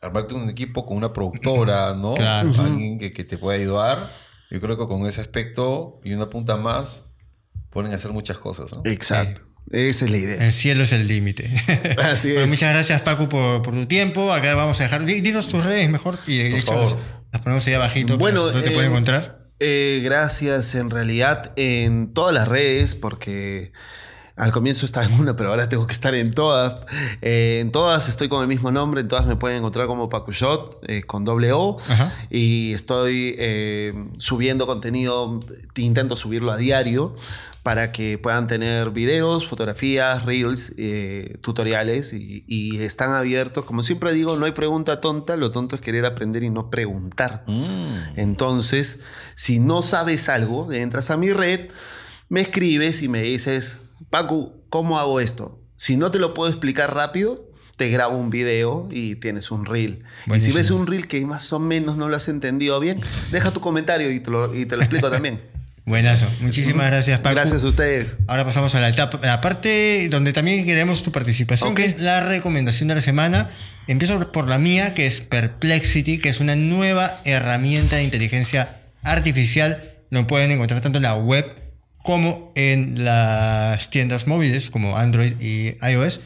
armarte 0.00 0.34
un 0.34 0.48
equipo 0.48 0.86
con 0.86 0.96
una 0.96 1.12
productora, 1.12 1.94
¿no? 1.94 2.14
Claro. 2.14 2.52
Alguien 2.58 2.98
que, 2.98 3.12
que 3.12 3.24
te 3.24 3.38
pueda 3.38 3.58
ayudar. 3.58 4.12
Yo 4.50 4.60
creo 4.60 4.78
que 4.78 4.86
con 4.86 5.06
ese 5.06 5.20
aspecto 5.20 6.00
y 6.04 6.12
una 6.14 6.30
punta 6.30 6.56
más 6.56 7.04
pueden 7.70 7.92
hacer 7.92 8.12
muchas 8.12 8.38
cosas, 8.38 8.72
¿no? 8.74 8.82
Exacto. 8.90 9.42
Esa 9.70 10.06
es 10.06 10.10
la 10.10 10.16
idea. 10.16 10.46
El 10.46 10.52
cielo 10.54 10.84
es 10.84 10.92
el 10.92 11.06
límite. 11.06 11.52
Así 12.02 12.28
Bueno, 12.28 12.44
es. 12.44 12.48
muchas 12.50 12.72
gracias, 12.72 13.02
Paco, 13.02 13.28
por, 13.28 13.60
por 13.62 13.74
tu 13.74 13.84
tiempo. 13.86 14.32
Acá 14.32 14.54
vamos 14.54 14.80
a 14.80 14.84
dejar. 14.84 15.04
di- 15.04 15.20
Dinos 15.20 15.48
tus 15.48 15.62
redes 15.62 15.90
mejor 15.90 16.18
y 16.26 16.50
Por 16.52 16.60
favor. 16.62 16.98
Las, 17.32 17.40
ponemos 17.42 17.66
ahí 17.66 17.74
abajito. 17.74 18.18
Bueno, 18.18 18.44
¿Dónde 18.44 18.62
te 18.62 18.70
eh, 18.70 18.74
pueden 18.74 18.90
encontrar? 18.90 19.38
Eh, 19.60 20.00
gracias, 20.04 20.74
en 20.74 20.90
realidad, 20.90 21.52
en 21.56 22.12
todas 22.14 22.32
las 22.32 22.48
redes, 22.48 22.94
porque 22.94 23.72
al 24.38 24.52
comienzo 24.52 24.86
estaba 24.86 25.06
en 25.06 25.20
una, 25.20 25.34
pero 25.36 25.50
ahora 25.50 25.68
tengo 25.68 25.86
que 25.86 25.92
estar 25.92 26.14
en 26.14 26.32
todas. 26.32 26.76
Eh, 27.22 27.58
en 27.60 27.72
todas 27.72 28.08
estoy 28.08 28.28
con 28.28 28.40
el 28.42 28.48
mismo 28.48 28.70
nombre, 28.70 29.00
en 29.00 29.08
todas 29.08 29.26
me 29.26 29.36
pueden 29.36 29.58
encontrar 29.58 29.86
como 29.88 30.08
Pacushot, 30.08 30.78
eh, 30.86 31.02
con 31.02 31.24
doble 31.24 31.52
O. 31.52 31.76
Ajá. 31.88 32.12
Y 32.30 32.72
estoy 32.72 33.34
eh, 33.38 33.92
subiendo 34.16 34.66
contenido, 34.66 35.40
intento 35.76 36.14
subirlo 36.14 36.52
a 36.52 36.56
diario 36.56 37.16
para 37.64 37.92
que 37.92 38.16
puedan 38.16 38.46
tener 38.46 38.90
videos, 38.92 39.46
fotografías, 39.46 40.24
reels, 40.24 40.72
eh, 40.78 41.36
tutoriales 41.42 42.12
y, 42.12 42.44
y 42.46 42.78
están 42.78 43.12
abiertos. 43.12 43.64
Como 43.64 43.82
siempre 43.82 44.12
digo, 44.12 44.36
no 44.36 44.46
hay 44.46 44.52
pregunta 44.52 45.00
tonta, 45.00 45.36
lo 45.36 45.50
tonto 45.50 45.74
es 45.74 45.82
querer 45.82 46.06
aprender 46.06 46.44
y 46.44 46.50
no 46.50 46.70
preguntar. 46.70 47.44
Mm. 47.46 48.16
Entonces, 48.16 49.00
si 49.34 49.58
no 49.58 49.82
sabes 49.82 50.28
algo, 50.28 50.72
entras 50.72 51.10
a 51.10 51.16
mi 51.16 51.32
red, 51.32 51.68
me 52.28 52.40
escribes 52.40 53.02
y 53.02 53.08
me 53.08 53.22
dices, 53.22 53.80
Paco, 54.10 54.54
¿cómo 54.68 54.98
hago 54.98 55.20
esto? 55.20 55.60
Si 55.76 55.96
no 55.96 56.10
te 56.10 56.18
lo 56.18 56.34
puedo 56.34 56.50
explicar 56.50 56.94
rápido, 56.94 57.48
te 57.76 57.88
grabo 57.88 58.18
un 58.18 58.30
video 58.30 58.88
y 58.90 59.14
tienes 59.14 59.50
un 59.50 59.64
reel. 59.64 60.02
Y 60.34 60.40
si 60.40 60.52
ves 60.52 60.70
un 60.70 60.86
reel 60.86 61.06
que 61.06 61.24
más 61.24 61.52
o 61.52 61.60
menos 61.60 61.96
no 61.96 62.08
lo 62.08 62.16
has 62.16 62.28
entendido 62.28 62.80
bien, 62.80 63.00
deja 63.30 63.52
tu 63.52 63.60
comentario 63.60 64.10
y 64.10 64.20
te 64.20 64.30
lo, 64.30 64.54
y 64.54 64.66
te 64.66 64.76
lo 64.76 64.82
explico 64.82 65.10
también. 65.10 65.40
Buenazo. 65.88 66.26
Muchísimas 66.40 66.86
gracias, 66.86 67.20
Paco. 67.20 67.36
Gracias 67.36 67.64
a 67.64 67.66
ustedes. 67.66 68.18
Ahora 68.26 68.44
pasamos 68.44 68.74
a 68.74 68.80
la 68.80 68.90
etapa, 68.90 69.20
la 69.22 69.40
parte 69.40 70.08
donde 70.10 70.34
también 70.34 70.66
queremos 70.66 71.02
tu 71.02 71.12
participación, 71.12 71.74
que 71.74 71.86
es 71.86 71.98
la 71.98 72.20
recomendación 72.20 72.88
de 72.88 72.96
la 72.96 73.00
semana. 73.00 73.50
Empiezo 73.86 74.30
por 74.30 74.48
la 74.48 74.58
mía, 74.58 74.92
que 74.92 75.06
es 75.06 75.22
Perplexity, 75.22 76.18
que 76.18 76.28
es 76.28 76.40
una 76.40 76.56
nueva 76.56 77.10
herramienta 77.24 77.96
de 77.96 78.04
inteligencia 78.04 78.76
artificial. 79.02 79.82
Lo 80.10 80.26
pueden 80.26 80.50
encontrar 80.50 80.82
tanto 80.82 80.98
en 80.98 81.04
la 81.04 81.14
web 81.14 81.46
como 82.08 82.54
en 82.54 83.04
las 83.04 83.90
tiendas 83.90 84.26
móviles, 84.26 84.70
como 84.70 84.96
Android 84.96 85.38
y 85.42 85.76
iOS. 85.86 86.22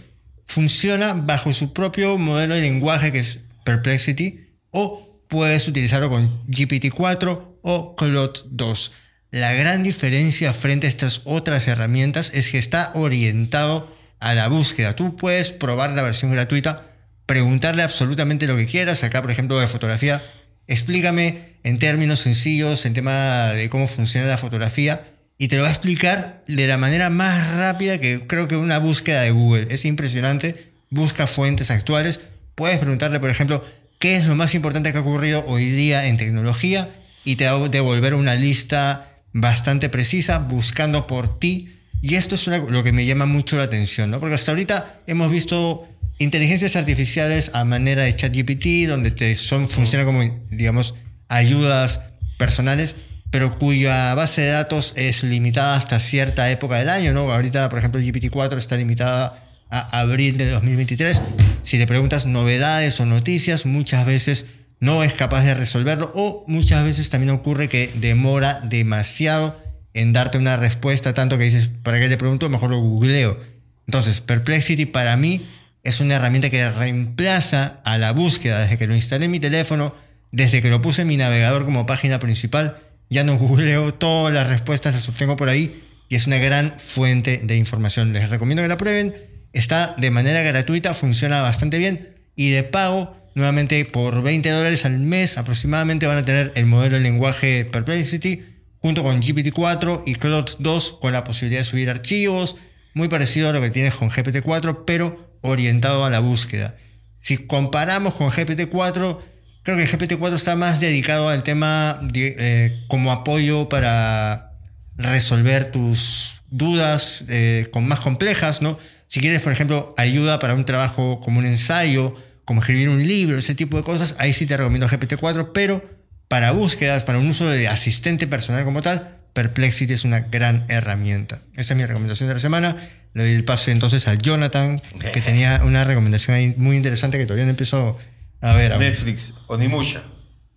Funciona 0.47 1.13
bajo 1.13 1.53
su 1.53 1.73
propio 1.73 2.19
modelo 2.19 2.55
de 2.55 2.61
lenguaje, 2.61 3.11
que 3.11 3.19
es 3.19 3.41
Perplexity, 3.65 4.47
o 4.71 5.27
puedes 5.29 5.67
utilizarlo 5.67 6.09
con 6.09 6.47
GPT-4 6.47 7.57
o 7.63 7.97
Claude 7.97 8.43
2. 8.47 8.93
La 9.33 9.55
gran 9.55 9.83
diferencia 9.83 10.53
frente 10.53 10.87
a 10.87 10.89
estas 10.89 11.23
otras 11.25 11.67
herramientas 11.67 12.31
es 12.33 12.53
que 12.53 12.59
está 12.59 12.93
orientado 12.95 13.93
a 14.21 14.35
la 14.35 14.47
búsqueda. 14.47 14.95
Tú 14.95 15.17
puedes 15.17 15.51
probar 15.51 15.91
la 15.91 16.03
versión 16.03 16.31
gratuita, 16.31 16.93
preguntarle 17.27 17.83
absolutamente 17.83 18.47
lo 18.47 18.57
que 18.57 18.69
quieras. 18.69 19.03
Acá, 19.03 19.21
por 19.21 19.33
ejemplo, 19.33 19.59
de 19.59 19.67
fotografía, 19.67 20.23
explícame 20.69 21.57
en 21.65 21.81
términos 21.81 22.21
sencillos, 22.21 22.87
en 22.87 22.95
tema 22.95 23.49
de 23.49 23.69
cómo 23.69 23.89
funciona 23.89 24.29
la 24.29 24.39
fotografía, 24.39 25.12
y 25.43 25.49
te 25.49 25.57
lo 25.57 25.63
va 25.63 25.71
a 25.71 25.73
explicar 25.73 26.45
de 26.47 26.69
la 26.69 26.79
manera 26.79 27.11
más 27.11 27.57
rápida 27.57 27.99
que 27.99 28.29
creo 28.29 28.47
que 28.47 28.55
una 28.55 28.79
búsqueda 28.79 29.23
de 29.23 29.33
Google. 29.33 29.67
Es 29.71 29.85
impresionante, 29.85 30.71
busca 30.89 31.27
fuentes 31.27 31.73
actuales, 31.73 32.21
puedes 32.55 32.79
preguntarle, 32.79 33.19
por 33.19 33.29
ejemplo, 33.29 33.65
qué 33.99 34.15
es 34.15 34.25
lo 34.25 34.37
más 34.37 34.55
importante 34.55 34.93
que 34.93 34.99
ha 34.99 35.01
ocurrido 35.01 35.45
hoy 35.49 35.65
día 35.69 36.07
en 36.07 36.17
tecnología, 36.17 36.93
y 37.25 37.35
te 37.35 37.47
va 37.47 37.57
a 37.57 37.69
devolver 37.69 38.15
una 38.15 38.37
lista 38.37 39.19
bastante 39.33 39.89
precisa, 39.89 40.39
buscando 40.39 41.09
por 41.09 41.41
ti. 41.41 41.71
Y 42.01 42.15
esto 42.15 42.37
es 42.37 42.47
lo 42.47 42.85
que 42.85 42.93
me 42.93 43.05
llama 43.05 43.27
mucho 43.27 43.57
la 43.57 43.65
atención, 43.65 44.13
¿no? 44.13 44.21
Porque 44.21 44.37
hasta 44.37 44.53
ahorita 44.53 45.01
hemos 45.09 45.29
visto 45.33 45.89
inteligencias 46.19 46.77
artificiales 46.77 47.51
a 47.53 47.65
manera 47.65 48.05
de 48.05 48.15
ChatGPT, 48.15 48.87
donde 48.87 49.11
te 49.11 49.35
son, 49.35 49.69
funcionan 49.69 50.07
como, 50.07 50.23
digamos, 50.51 50.95
ayudas 51.27 52.01
personales, 52.39 52.95
pero 53.33 53.59
cuya 53.59 54.15
base 54.15 54.43
de 54.43 54.49
datos 54.49 54.93
es 54.95 55.25
limitada 55.25 55.75
hasta 55.75 55.99
cierta 56.01 56.51
época 56.51 56.77
del 56.77 56.91
año, 56.91 57.15
¿no? 57.15 57.33
Ahorita, 57.33 57.67
por 57.71 57.79
ejemplo, 57.79 57.99
GPT-4 57.99 58.59
está 58.59 58.77
limitada 58.77 59.49
a 59.71 60.01
abril 60.01 60.37
de 60.37 60.51
2023. 60.51 61.23
Si 61.63 61.79
le 61.79 61.87
preguntas 61.87 62.27
novedades 62.27 63.01
o 63.01 63.07
noticias, 63.07 63.65
muchas 63.65 64.05
veces 64.05 64.49
no 64.81 65.03
es 65.03 65.15
capaz 65.15 65.45
de 65.45 65.55
resolverlo 65.55 66.13
o 66.15 66.45
muchas 66.47 66.85
veces 66.85 67.09
también 67.09 67.31
ocurre 67.31 67.71
que 67.71 67.91
demora 67.95 68.61
demasiado 68.65 69.59
en 69.95 70.13
darte 70.13 70.37
una 70.37 70.59
respuesta, 70.59 71.15
tanto 71.15 71.39
que 71.39 71.45
dices, 71.45 71.71
¿para 71.83 71.99
qué 71.99 72.09
le 72.09 72.19
pregunto? 72.19 72.51
Mejor 72.51 72.69
lo 72.69 72.81
googleo. 72.81 73.41
Entonces, 73.87 74.21
Perplexity 74.21 74.85
para 74.85 75.17
mí 75.17 75.47
es 75.83 76.01
una 76.01 76.17
herramienta 76.17 76.51
que 76.51 76.71
reemplaza 76.71 77.81
a 77.87 77.97
la 77.97 78.13
búsqueda 78.13 78.61
desde 78.61 78.77
que 78.77 78.87
lo 78.87 78.95
instalé 78.95 79.25
en 79.25 79.31
mi 79.31 79.41
teléfono, 79.41 79.95
desde 80.33 80.61
que 80.61 80.69
lo 80.69 80.83
puse 80.83 81.01
en 81.01 81.09
mi 81.09 81.17
navegador 81.17 81.65
como 81.65 81.87
página 81.87 82.19
principal, 82.19 82.92
ya 83.13 83.25
no 83.25 83.37
googleo, 83.37 83.95
todas 83.95 84.33
las 84.33 84.49
respuestas 84.49 84.95
las 84.95 85.09
obtengo 85.09 85.37
por 85.37 85.49
ahí 85.49 85.85
y 86.09 86.17
es 86.17 86.27
una 86.27 86.39
gran 86.39 86.75
fuente 86.79 87.41
de 87.45 87.57
información. 87.57 88.13
Les 88.13 88.31
recomiendo 88.31 88.63
que 88.63 88.69
la 88.69 88.79
prueben, 88.79 89.15
está 89.53 89.95
de 89.99 90.11
manera 90.11 90.43
gratuita, 90.43 90.95
funciona 90.95 91.43
bastante 91.43 91.79
bien 91.79 92.17
y 92.35 92.51
de 92.51 92.63
pago, 92.63 93.17
nuevamente 93.35 93.85
por 93.85 94.23
20 94.23 94.49
dólares 94.51 94.85
al 94.85 94.99
mes 94.99 95.37
aproximadamente 95.37 96.07
van 96.07 96.19
a 96.19 96.25
tener 96.25 96.53
el 96.55 96.67
modelo 96.67 96.97
de 96.97 97.03
lenguaje 97.03 97.67
Perplexity 97.67 98.43
junto 98.79 99.03
con 99.03 99.21
GPT-4 99.21 100.03
y 100.07 100.15
Claude 100.15 100.53
2 100.59 100.99
con 101.01 101.13
la 101.13 101.25
posibilidad 101.25 101.61
de 101.61 101.65
subir 101.65 101.91
archivos, 101.91 102.57
muy 102.95 103.09
parecido 103.09 103.51
a 103.51 103.53
lo 103.53 103.61
que 103.61 103.71
tienes 103.71 103.95
con 103.95 104.11
GPT-4, 104.11 104.85
pero 104.87 105.39
orientado 105.43 106.05
a 106.05 106.11
la 106.11 106.21
búsqueda. 106.21 106.77
Si 107.21 107.39
comparamos 107.47 108.15
con 108.15 108.31
GPT-4, 108.31 109.19
creo 109.63 109.77
que 109.77 109.87
GPT-4 109.87 110.35
está 110.35 110.57
más 110.57 110.81
dedicado 110.81 111.29
al 111.29 111.43
tema 111.43 112.01
de, 112.03 112.37
eh, 112.39 112.85
como 112.89 113.13
apoyo 113.13 113.69
para 113.69 114.53
resolver 114.97 115.71
tus 115.71 116.43
dudas 116.51 117.25
eh, 117.29 117.69
con 117.73 117.87
más 117.87 118.01
complejas, 118.01 118.63
¿no? 118.63 118.79
Si 119.07 119.21
quieres, 119.21 119.41
por 119.43 119.53
ejemplo, 119.53 119.95
ayuda 119.97 120.39
para 120.39 120.55
un 120.55 120.65
trabajo 120.65 121.21
como 121.21 121.39
un 121.39 121.47
ensayo, 121.47 122.15
como 122.45 122.61
escribir 122.61 122.89
un 122.89 123.07
libro, 123.07 123.39
ese 123.39 123.55
tipo 123.55 123.77
de 123.77 123.83
cosas, 123.83 124.15
ahí 124.19 124.33
sí 124.33 124.47
te 124.47 124.57
recomiendo 124.57 124.89
GPT-4, 124.89 125.51
pero 125.53 125.85
para 126.29 126.51
búsquedas, 126.53 127.05
para 127.05 127.19
un 127.19 127.29
uso 127.29 127.49
de 127.49 127.69
asistente 127.69 128.27
personal 128.27 128.65
como 128.65 128.81
tal, 128.81 129.19
Perplexity 129.33 129.93
es 129.93 130.05
una 130.05 130.21
gran 130.21 130.65
herramienta. 130.69 131.43
Esa 131.57 131.73
es 131.73 131.77
mi 131.77 131.85
recomendación 131.85 132.29
de 132.29 132.35
la 132.35 132.41
semana. 132.41 132.77
Le 133.15 133.25
doy 133.25 133.33
el 133.33 133.45
pase 133.45 133.71
entonces 133.71 134.09
a 134.09 134.15
Jonathan, 134.15 134.81
que 135.13 135.21
tenía 135.21 135.61
una 135.65 135.85
recomendación 135.85 136.37
ahí 136.37 136.55
muy 136.57 136.77
interesante 136.77 137.19
que 137.19 137.25
todavía 137.25 137.45
no 137.45 137.51
empezó 137.51 137.99
a 138.43 138.55
ver. 138.55 138.73
aún. 138.73 138.83
Netflix, 138.83 139.35
Onimusha. 139.47 140.03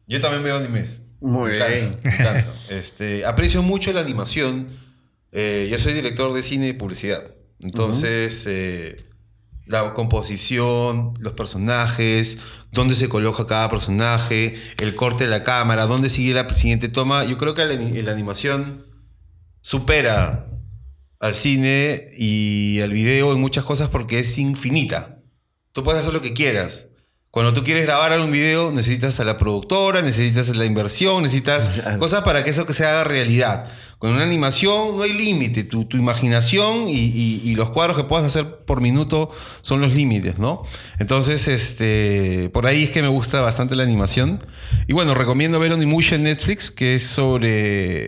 Yo 0.08 0.20
también 0.22 0.44
veo 0.44 0.58
animes. 0.58 1.02
Muy 1.22 1.52
Me 1.52 1.56
encanta, 1.58 1.76
bien. 1.76 1.98
me 2.04 2.12
encanta. 2.14 2.54
Este, 2.70 3.26
aprecio 3.26 3.64
mucho 3.64 3.94
la 3.94 4.02
animación. 4.02 4.68
Eh, 5.32 5.68
yo 5.72 5.80
soy 5.80 5.94
director 5.94 6.34
de 6.34 6.44
cine 6.44 6.68
y 6.70 6.74
publicidad. 6.74 7.24
Entonces, 7.60 8.44
eh, 8.48 9.06
la 9.66 9.94
composición, 9.94 11.14
los 11.20 11.34
personajes, 11.34 12.38
dónde 12.72 12.96
se 12.96 13.10
coloca 13.10 13.48
cada 13.48 13.70
personaje, 13.70 14.56
el 14.80 14.96
corte 14.96 15.24
de 15.24 15.30
la 15.30 15.44
cámara, 15.44 15.86
dónde 15.86 16.10
sigue 16.10 16.34
la 16.34 16.52
siguiente 16.54 16.90
toma. 16.90 17.24
Yo 17.24 17.38
creo 17.38 17.54
que 17.56 17.66
la, 17.66 17.74
la 17.76 18.12
animación 18.12 18.86
supera 19.62 20.48
al 21.20 21.34
cine 21.34 22.08
y 22.18 22.82
al 22.82 22.92
video 22.92 23.34
en 23.34 23.42
muchas 23.42 23.64
cosas 23.64 23.90
porque 23.90 24.20
es 24.20 24.38
infinita. 24.38 25.20
Tú 25.72 25.84
puedes 25.84 26.02
hacer 26.02 26.14
lo 26.14 26.22
que 26.22 26.34
quieras. 26.34 26.90
Cuando 27.36 27.54
tú 27.54 27.66
quieres 27.66 27.84
grabar 27.84 28.14
algún 28.14 28.32
video, 28.32 28.72
necesitas 28.72 29.20
a 29.20 29.26
la 29.26 29.38
productora, 29.38 30.02
necesitas 30.02 30.48
la 30.56 30.64
inversión, 30.64 31.22
necesitas 31.22 31.70
cosas 32.00 32.24
para 32.24 32.46
que 32.46 32.52
eso 32.52 32.66
que 32.66 32.72
se 32.72 32.86
haga 32.86 33.04
realidad. 33.04 33.66
Con 33.98 34.12
una 34.12 34.24
animación 34.24 34.98
no 34.98 35.04
hay 35.04 35.14
límite, 35.14 35.64
tu, 35.64 35.86
tu 35.86 35.98
imaginación 35.98 36.88
y, 36.90 36.94
y- 37.00 37.42
y 37.44 37.56
los 37.56 37.72
cuadros 37.72 37.96
que 37.98 38.04
puedas 38.04 38.26
hacer 38.26 38.60
por 38.66 38.82
minuto 38.82 39.32
son 39.62 39.80
los 39.82 39.94
límites, 39.94 40.38
¿no? 40.38 40.64
Entonces, 41.00 41.48
este, 41.48 42.50
por 42.54 42.68
ahí 42.68 42.84
es 42.84 42.92
que 42.92 43.02
me 43.02 43.08
gusta 43.08 43.42
bastante 43.42 43.76
la 43.76 43.84
animación. 43.84 44.40
Y 44.88 44.94
bueno, 44.94 45.14
recomiendo 45.14 45.60
ver 45.60 45.72
Onimusha 45.72 46.16
en 46.16 46.24
Netflix, 46.24 46.72
que 46.72 46.96
es 46.96 47.04
sobre 47.04 47.50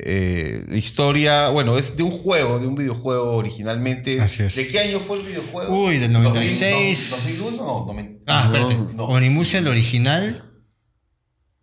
eh, 0.04 0.66
la 0.68 0.78
historia, 0.78 1.50
bueno, 1.50 1.78
es 1.78 1.96
de 1.98 2.04
un 2.04 2.12
juego, 2.20 2.60
de 2.60 2.68
un 2.68 2.76
videojuego 2.76 3.32
originalmente. 3.36 4.20
Así 4.22 4.44
es. 4.44 4.56
¿De 4.56 4.68
qué 4.68 4.80
año 4.80 5.00
fue 5.00 5.18
el 5.20 5.26
videojuego? 5.26 5.86
Uy, 5.86 5.98
del 5.98 6.12
96. 6.12 7.10
2001 7.12 7.64
o 7.64 7.86
2000. 7.86 8.20
Ah, 8.28 8.52
espérate. 8.54 8.78
no. 8.96 9.06
Onimusha, 9.06 9.58
el 9.60 9.68
original. 9.68 10.44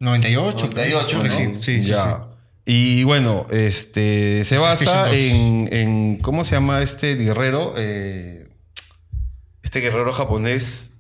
98. 0.01 0.69
98, 0.71 1.19
creo 1.21 1.51
¿no? 1.53 1.59
sí, 1.61 1.83
sí, 1.83 1.89
Ya. 1.89 2.24
Y 2.67 3.05
bueno, 3.05 3.47
este 3.51 4.45
se 4.45 4.57
basa 4.59 5.13
en, 5.15 5.69
en- 5.73 6.17
¿cómo 6.23 6.45
se 6.45 6.53
llama 6.53 6.83
este 6.83 7.15
guerrero? 7.15 7.75
Eh, 7.77 8.49
este 9.63 9.81
guerrero 9.81 10.13
japonés. 10.13 10.93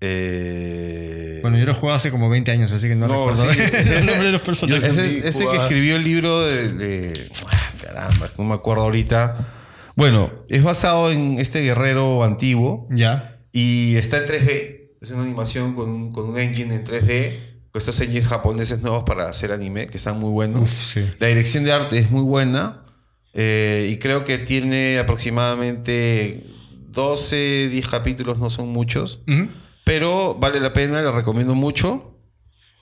eh, 0.00 1.38
Bueno, 1.42 1.58
yo 1.58 1.64
lo 1.66 1.74
jugaba 1.74 1.96
hace 1.96 2.10
como 2.10 2.28
20 2.30 2.50
años, 2.50 2.72
así 2.72 2.88
que 2.88 2.94
no, 2.96 3.06
No, 3.08 3.28
recuerdo 3.30 3.52
sí. 3.52 3.58
el 3.74 4.06
nombre 4.06 4.24
de 4.26 4.32
los 4.32 4.42
personajes. 4.50 4.96
Ese- 4.96 5.18
este 5.28 5.46
que 5.46 5.56
escribió 5.56 5.96
el 5.96 6.04
libro 6.04 6.40
de, 6.42 6.72
de- 6.72 7.30
ah, 7.50 7.72
caramba, 7.82 8.30
no 8.38 8.44
me 8.44 8.54
acuerdo 8.54 8.84
ahorita. 8.84 9.46
Bueno, 9.94 10.30
es 10.48 10.62
basado 10.62 11.10
en 11.12 11.38
este 11.38 11.60
guerrero 11.60 12.24
antiguo. 12.24 12.88
Ya. 12.90 13.38
Y 13.52 13.96
está 13.96 14.18
en 14.18 14.24
3D. 14.24 14.78
Es 15.02 15.10
una 15.10 15.22
animación 15.22 15.74
con 15.74 15.90
un, 15.90 16.12
con 16.12 16.30
un 16.30 16.38
engine 16.38 16.74
en 16.76 16.84
3D. 16.84 17.51
Con 17.72 17.78
estos 17.80 17.98
engines 18.00 18.28
japoneses 18.28 18.80
nuevos 18.82 19.02
para 19.04 19.28
hacer 19.28 19.50
anime, 19.50 19.86
que 19.86 19.96
están 19.96 20.20
muy 20.20 20.30
buenos. 20.30 20.62
Uf, 20.62 20.92
sí. 20.94 21.10
La 21.18 21.28
dirección 21.28 21.64
de 21.64 21.72
arte 21.72 21.98
es 21.98 22.10
muy 22.10 22.22
buena. 22.22 22.84
eh, 23.34 23.88
y 23.90 23.96
creo 23.96 24.24
que 24.26 24.36
tiene 24.38 24.98
aproximadamente 24.98 26.44
12, 26.90 27.68
10 27.70 27.88
capítulos, 27.88 28.38
no 28.38 28.50
son 28.50 28.68
muchos. 28.68 29.20
Ujú. 29.26 29.48
Pero 29.84 30.34
vale 30.34 30.60
la 30.60 30.72
pena, 30.72 31.00
la 31.02 31.10
recomiendo 31.10 31.54
mucho. 31.54 32.14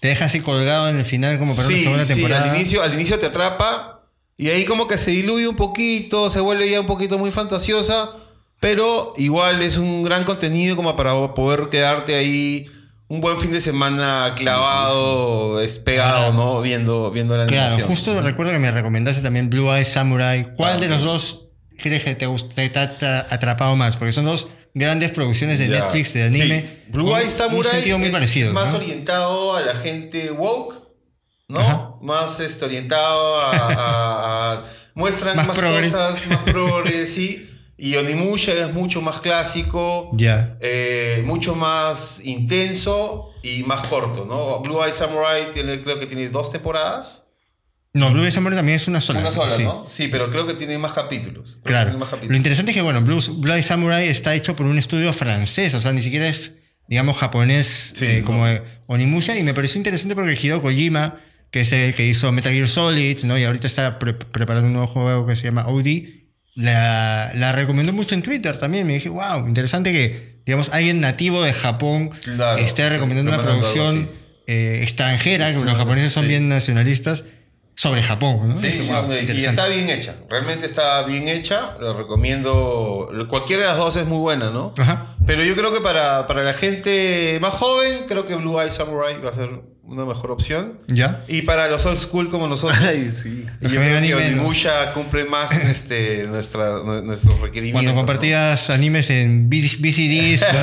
Te 0.00 0.08
deja 0.08 0.24
así 0.24 0.40
colgado 0.40 0.88
en 0.88 0.96
el 0.96 1.04
final 1.04 1.38
como 1.38 1.54
para 1.54 1.68
Sí, 1.68 1.74
una 1.74 1.82
segunda 1.82 2.04
sí, 2.04 2.14
temporada. 2.14 2.50
al 2.50 2.56
inicio, 2.56 2.82
al 2.82 2.94
inicio 2.94 3.18
te 3.18 3.26
atrapa. 3.26 4.08
Y 4.36 4.48
ahí 4.48 4.64
como 4.64 4.88
que 4.88 4.96
se 4.98 5.10
diluye 5.12 5.46
un 5.46 5.56
poquito, 5.56 6.30
se 6.30 6.40
vuelve 6.40 6.70
ya 6.70 6.80
un 6.80 6.86
poquito 6.86 7.18
muy 7.18 7.30
fantasiosa. 7.30 8.10
Pero 8.58 9.12
igual 9.16 9.62
es 9.62 9.76
un 9.76 10.02
gran 10.02 10.24
contenido 10.24 10.74
como 10.76 10.96
para 10.96 11.12
poder 11.34 11.68
quedarte 11.70 12.14
ahí 12.16 12.66
un 13.10 13.20
buen 13.20 13.36
fin 13.38 13.50
de 13.50 13.60
semana 13.60 14.34
clavado, 14.36 15.60
es 15.60 15.80
pegado, 15.80 16.32
¿no? 16.32 16.60
Viendo, 16.60 17.10
viendo 17.10 17.36
la 17.36 17.46
Claro, 17.46 17.62
animación. 17.74 17.88
justo 17.88 18.20
recuerdo 18.22 18.52
que 18.52 18.60
me 18.60 18.70
recomendaste 18.70 19.20
también 19.20 19.50
Blue 19.50 19.68
Eye 19.74 19.84
Samurai. 19.84 20.46
¿Cuál 20.56 20.78
de 20.80 20.88
los 20.88 21.02
dos 21.02 21.48
crees 21.76 22.04
que 22.04 22.14
te, 22.14 22.26
te 22.54 22.78
ha 22.78 22.98
tra- 22.98 23.26
atrapado 23.28 23.74
más? 23.74 23.96
Porque 23.96 24.12
son 24.12 24.26
dos 24.26 24.48
grandes 24.74 25.10
producciones 25.10 25.58
de 25.58 25.66
Ya. 25.68 25.80
Netflix, 25.80 26.12
de 26.14 26.22
anime. 26.22 26.60
Sí. 26.60 26.82
Blue 26.92 27.16
Eye 27.16 27.28
Samurai 27.28 27.58
Un 27.58 27.64
sentido 27.64 27.98
muy 27.98 28.06
es 28.06 28.12
parecido. 28.12 28.52
más 28.52 28.70
¿no? 28.70 28.78
orientado 28.78 29.56
a 29.56 29.60
la 29.62 29.74
gente 29.74 30.30
woke, 30.30 30.76
¿no? 31.48 31.58
Ajá. 31.58 31.90
Más 32.02 32.38
este, 32.38 32.64
orientado 32.64 33.40
a... 33.40 33.50
a- 33.50 34.52
a- 34.52 34.64
muestran 34.94 35.34
Más 35.36 35.46
cosas, 35.46 36.26
más 36.28 36.38
progres, 36.44 37.12
sí. 37.14 37.49
Y 37.82 37.96
Onimusha 37.96 38.52
es 38.52 38.72
mucho 38.74 39.00
más 39.00 39.20
clásico. 39.20 40.10
Ya. 40.12 40.56
eh, 40.60 41.22
mucho 41.24 41.54
más 41.54 42.20
intenso 42.22 43.30
y 43.42 43.62
más 43.62 43.86
corto, 43.88 44.26
¿no? 44.26 44.60
Blue 44.60 44.82
Eye 44.84 44.92
Samurai 44.92 45.50
tiene, 45.52 45.80
creo 45.80 45.98
que 45.98 46.06
tiene 46.06 46.28
dos 46.28 46.52
temporadas. 46.52 47.24
No, 47.94 48.10
Blue 48.12 48.22
Eye 48.22 48.30
Samurai 48.30 48.56
también 48.56 48.76
es 48.76 48.86
una 48.86 49.00
sola. 49.00 49.20
Una 49.20 49.32
sola, 49.32 49.50
sí. 49.56 49.62
¿no? 49.64 49.84
Sí, 49.88 50.08
pero 50.08 50.30
creo 50.30 50.46
que 50.46 50.54
tiene 50.54 50.76
más 50.78 50.92
capítulos. 50.92 51.58
Claro. 51.64 51.90
más 51.92 52.00
Lo 52.00 52.10
capítulos. 52.10 52.36
interesante 52.36 52.70
es 52.72 52.76
que, 52.76 52.82
bueno, 52.82 53.00
Blue, 53.02 53.18
Blue 53.38 53.52
Eye 53.52 53.62
Samurai 53.62 54.06
está 54.08 54.34
hecho 54.34 54.54
por 54.54 54.66
un 54.66 54.78
estudio 54.78 55.12
francés, 55.12 55.74
o 55.74 55.80
sea, 55.80 55.92
ni 55.92 56.02
siquiera 56.02 56.28
es, 56.28 56.52
digamos, 56.86 57.16
japonés 57.16 57.92
Sí, 57.96 58.04
eh, 58.06 58.18
no. 58.20 58.26
como 58.26 58.46
eh, 58.46 58.62
Onimusha, 58.86 59.36
y 59.38 59.42
me 59.42 59.54
pareció 59.54 59.78
interesante 59.78 60.14
porque 60.14 60.34
Hideo 60.40 60.60
Kojima, 60.62 61.16
que 61.50 61.62
es 61.62 61.72
el 61.72 61.94
que 61.94 62.06
hizo 62.06 62.30
Metal 62.30 62.52
Gear 62.52 62.68
Solid, 62.68 63.24
¿no? 63.24 63.36
Y 63.38 63.44
ahorita 63.44 63.66
está 63.66 63.98
pre- 63.98 64.12
preparando 64.14 64.66
un 64.68 64.74
nuevo 64.74 64.86
juego 64.86 65.26
que 65.26 65.34
se 65.34 65.44
llama 65.44 65.66
OD, 65.66 66.19
la, 66.54 67.30
la 67.34 67.52
recomendó 67.52 67.92
mucho 67.92 68.14
en 68.14 68.22
Twitter 68.22 68.56
también. 68.58 68.86
Me 68.86 68.94
dije, 68.94 69.08
wow, 69.08 69.46
interesante 69.46 69.92
que, 69.92 70.40
digamos, 70.46 70.70
alguien 70.70 71.00
nativo 71.00 71.42
de 71.42 71.52
Japón 71.52 72.10
Claro, 72.24 72.58
esté 72.58 72.88
recomendando 72.88 73.32
una 73.32 73.42
producción 73.42 74.10
eh, 74.46 74.80
extranjera, 74.82 75.52
que 75.52 75.58
los 75.58 75.74
japoneses 75.76 76.12
son 76.12 76.24
Sí. 76.24 76.28
bien 76.30 76.48
nacionalistas, 76.48 77.24
sobre 77.74 78.02
Japón, 78.02 78.48
¿no? 78.50 78.58
Sí, 78.58 78.86
wow, 78.90 79.10
y 79.10 79.44
está 79.44 79.66
bien 79.68 79.88
hecha. 79.88 80.16
Realmente 80.28 80.66
está 80.66 81.02
bien 81.04 81.28
hecha. 81.28 81.76
Lo 81.80 81.96
recomiendo. 81.96 83.08
Cualquiera 83.30 83.62
de 83.62 83.68
las 83.68 83.78
dos 83.78 83.96
es 83.96 84.06
muy 84.06 84.18
buena, 84.18 84.50
¿no? 84.50 84.74
Ajá. 84.76 85.16
Pero 85.24 85.44
yo 85.44 85.54
creo 85.56 85.72
que 85.72 85.80
para, 85.80 86.26
para 86.26 86.42
la 86.42 86.52
gente 86.52 87.38
más 87.40 87.52
joven, 87.54 88.04
creo 88.06 88.26
que 88.26 88.34
Blue 88.36 88.60
Eye 88.60 88.70
Samurai 88.70 89.18
va 89.24 89.30
a 89.30 89.34
ser 89.34 89.48
una 89.90 90.04
mejor 90.04 90.30
opción. 90.30 90.74
¿Ya? 90.86 91.24
Y 91.26 91.42
para 91.42 91.66
los 91.68 91.84
old 91.84 91.98
school 91.98 92.30
como 92.30 92.46
nosotros, 92.46 92.80
Ay, 92.88 93.10
sí. 93.10 93.44
Los 93.60 93.72
yo 93.72 93.80
creo 93.80 94.00
que 94.00 94.08
¿no? 94.10 94.16
Onimusha 94.42 94.92
cumple 94.92 95.24
más 95.24 95.50
este, 95.52 96.26
nuestra, 96.28 96.78
nu- 96.84 97.02
nuestros 97.02 97.34
requerimientos. 97.40 97.72
Cuando 97.82 97.90
¿no? 97.90 97.96
compartías 97.96 98.70
animes 98.70 99.10
en 99.10 99.50
VCDs, 99.50 100.42
¿no? 100.52 100.58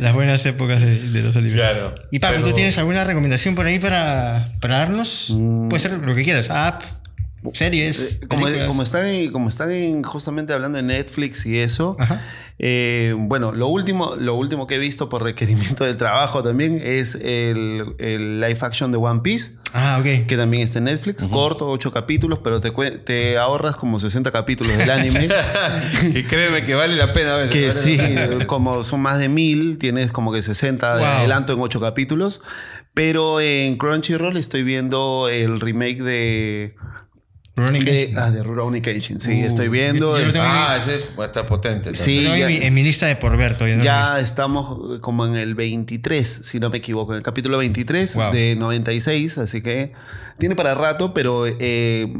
las 0.00 0.14
buenas 0.14 0.46
épocas 0.46 0.80
de, 0.80 1.00
de 1.10 1.22
los 1.22 1.36
animes. 1.36 1.60
Claro. 1.60 1.94
Y 2.12 2.20
Pablo, 2.20 2.38
Pero- 2.38 2.48
¿tú 2.50 2.54
tienes 2.54 2.78
alguna 2.78 3.02
recomendación 3.04 3.54
por 3.56 3.66
ahí 3.66 3.78
para, 3.80 4.52
para 4.60 4.78
darnos? 4.78 5.34
Puede 5.68 5.80
ser 5.82 5.92
lo 5.98 6.14
que 6.14 6.22
quieras, 6.22 6.48
app, 6.50 6.82
series, 7.52 8.18
Eh, 8.20 8.26
Como, 8.28 8.46
como 8.66 8.82
están, 8.82 9.06
en- 9.06 9.30
como 9.32 9.48
están 9.48 9.70
en- 9.70 10.02
justamente 10.02 10.52
hablando 10.52 10.76
de 10.76 10.82
Netflix 10.84 11.46
y 11.46 11.58
eso, 11.58 11.96
eh, 12.58 13.14
bueno, 13.16 13.52
lo 13.52 13.68
último, 13.68 14.16
lo 14.16 14.34
último 14.34 14.66
que 14.66 14.74
he 14.76 14.78
visto 14.78 15.08
por 15.08 15.22
requerimiento 15.22 15.84
del 15.84 15.96
trabajo 15.96 16.42
también 16.42 16.80
es 16.84 17.14
el, 17.14 17.94
el 17.98 18.40
live 18.40 18.58
action 18.62 18.90
de 18.90 18.98
One 18.98 19.20
Piece, 19.22 19.52
Ah, 19.72 19.98
ok. 20.00 20.26
que 20.26 20.36
también 20.36 20.62
está 20.64 20.78
en 20.78 20.84
Netflix, 20.86 21.24
corto, 21.26 21.68
8 21.70 21.92
capítulos, 21.92 22.40
pero 22.42 22.60
te, 22.60 22.70
te 22.70 23.38
ahorras 23.38 23.76
como 23.76 24.00
60 24.00 24.30
capítulos 24.32 24.76
del 24.76 24.90
anime. 24.90 25.28
Y 26.14 26.24
créeme 26.24 26.64
que 26.64 26.74
vale 26.74 26.96
la 26.96 27.12
pena 27.12 27.34
a 27.34 27.36
veces. 27.38 27.52
Que 27.82 27.96
vale 27.98 28.38
sí, 28.40 28.44
como 28.46 28.82
son 28.82 29.00
más 29.00 29.18
de 29.18 29.28
mil, 29.28 29.78
tienes 29.78 30.10
como 30.12 30.32
que 30.32 30.42
60 30.42 30.96
de 30.96 31.04
adelanto 31.04 31.52
en 31.52 31.60
8 31.60 31.80
capítulos. 31.80 32.40
Pero 32.94 33.40
en 33.40 33.76
Crunchyroll 33.76 34.36
estoy 34.36 34.62
viendo 34.64 35.28
el 35.28 35.60
remake 35.60 36.02
de. 36.02 36.74
Rurouni 37.58 37.84
Kenshin. 37.84 38.18
ah, 38.18 38.30
de 38.30 38.42
Rurouni 38.42 38.80
Kenshin. 38.80 39.20
Sí, 39.20 39.42
Uh, 39.42 39.46
estoy 39.46 39.68
viendo. 39.68 40.12
yo- 40.12 40.18
yo 40.18 40.20
lo 40.20 40.26
el- 40.26 40.32
tengo- 40.32 40.44
Ah, 40.48 40.78
ese 40.80 41.00
está 41.24 41.46
potente. 41.46 41.94
Sí. 41.94 42.16
Lo 42.22 42.30
tengo 42.30 42.34
en, 42.34 42.40
ya- 42.40 42.46
mi, 42.60 42.66
en 42.66 42.74
mi 42.74 42.82
lista 42.82 43.06
de 43.06 43.16
por 43.16 43.36
ver 43.36 43.54
todavía. 43.54 43.76
no 43.76 43.82
lo 43.82 43.82
he 43.82 43.86
ya 43.92 44.02
visto. 44.12 44.20
estamos 44.24 45.00
como 45.00 45.26
en 45.26 45.36
el 45.36 45.54
23, 45.54 46.26
si 46.44 46.58
no 46.60 46.70
me 46.70 46.78
equivoco, 46.78 47.12
en 47.12 47.18
el 47.18 47.22
capítulo 47.22 47.58
23 47.58 48.14
Wow. 48.14 48.32
de 48.32 48.56
96, 48.56 49.38
así 49.38 49.60
que 49.60 49.92
tiene 50.38 50.54
para 50.54 50.74
rato, 50.74 51.12
pero 51.12 51.44
eh, 51.46 52.12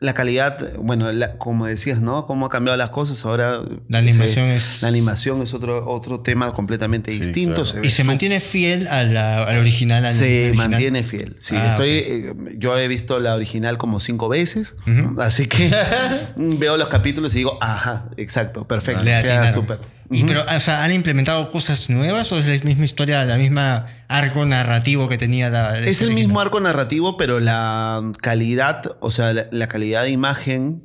la 0.00 0.14
calidad, 0.14 0.74
bueno, 0.76 1.10
la- 1.10 1.38
como 1.38 1.66
decías, 1.66 2.00
¿no? 2.00 2.26
Cómo 2.28 2.46
ha 2.46 2.48
cambiado 2.50 2.76
las 2.76 2.90
cosas 2.90 3.24
ahora. 3.24 3.62
La 3.88 3.98
animación 3.98 4.46
es- 4.48 4.80
La 4.82 4.86
animación 4.88 5.42
es 5.42 5.54
otro, 5.54 5.88
otro 5.88 6.20
tema 6.20 6.52
completamente 6.54 7.10
distinto. 7.10 7.64
claro. 7.64 7.80
Y 7.84 7.90
se 7.90 8.04
mantiene 8.04 8.38
fiel 8.38 8.86
a 8.86 9.02
la- 9.02 9.42
al 9.44 9.58
original. 9.58 10.06
al 10.06 10.12
Se 10.12 10.46
original. 10.50 10.70
mantiene 10.70 11.02
fiel. 11.02 11.34
Sí, 11.40 11.56
Ah, 11.56 11.68
estoy. 11.70 11.88
eh, 11.90 12.34
yo 12.58 12.78
he 12.78 12.86
visto 12.86 13.18
la 13.18 13.34
original 13.34 13.76
como 13.76 13.98
cinco 13.98 14.28
veces, 14.28 14.76
así 15.18 15.46
que 15.46 15.68
veo 16.36 16.76
los 16.76 16.86
capítulos 16.88 17.34
y 17.34 17.38
digo, 17.38 17.58
ajá, 17.60 18.08
exacto, 18.16 18.68
perfecto, 18.68 19.02
queda 19.02 19.48
súper. 19.48 19.80
Y 20.10 20.24
pero, 20.24 20.42
o 20.42 20.60
sea, 20.60 20.84
¿han 20.84 20.92
implementado 20.92 21.50
cosas 21.50 21.90
nuevas 21.90 22.32
o 22.32 22.38
es 22.38 22.46
la 22.46 22.64
misma 22.64 22.84
historia, 22.84 23.24
la 23.26 23.36
misma 23.36 23.86
arco 24.08 24.46
narrativo 24.46 25.08
que 25.08 25.18
tenía 25.18 25.50
la... 25.50 25.72
la 25.72 25.78
Es 25.86 26.00
el 26.02 26.12
mismo 26.12 26.40
arco 26.40 26.60
narrativo, 26.60 27.16
pero 27.18 27.40
la 27.40 28.10
calidad, 28.22 28.96
o 29.00 29.10
sea, 29.10 29.32
la, 29.34 29.48
la 29.50 29.68
calidad 29.68 30.04
de 30.04 30.10
imagen 30.10 30.82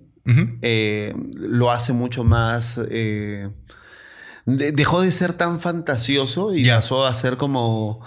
eh, 0.61 1.13
lo 1.39 1.71
hace 1.71 1.93
mucho 1.93 2.23
más. 2.23 2.79
eh, 2.89 3.49
de- 4.45 4.71
dejó 4.73 5.01
de 5.01 5.11
ser 5.11 5.33
tan 5.33 5.59
fantasioso 5.61 6.53
y 6.53 6.63
pasó 6.75 7.05
a 7.05 7.13
ser 7.13 7.37
como. 7.37 8.01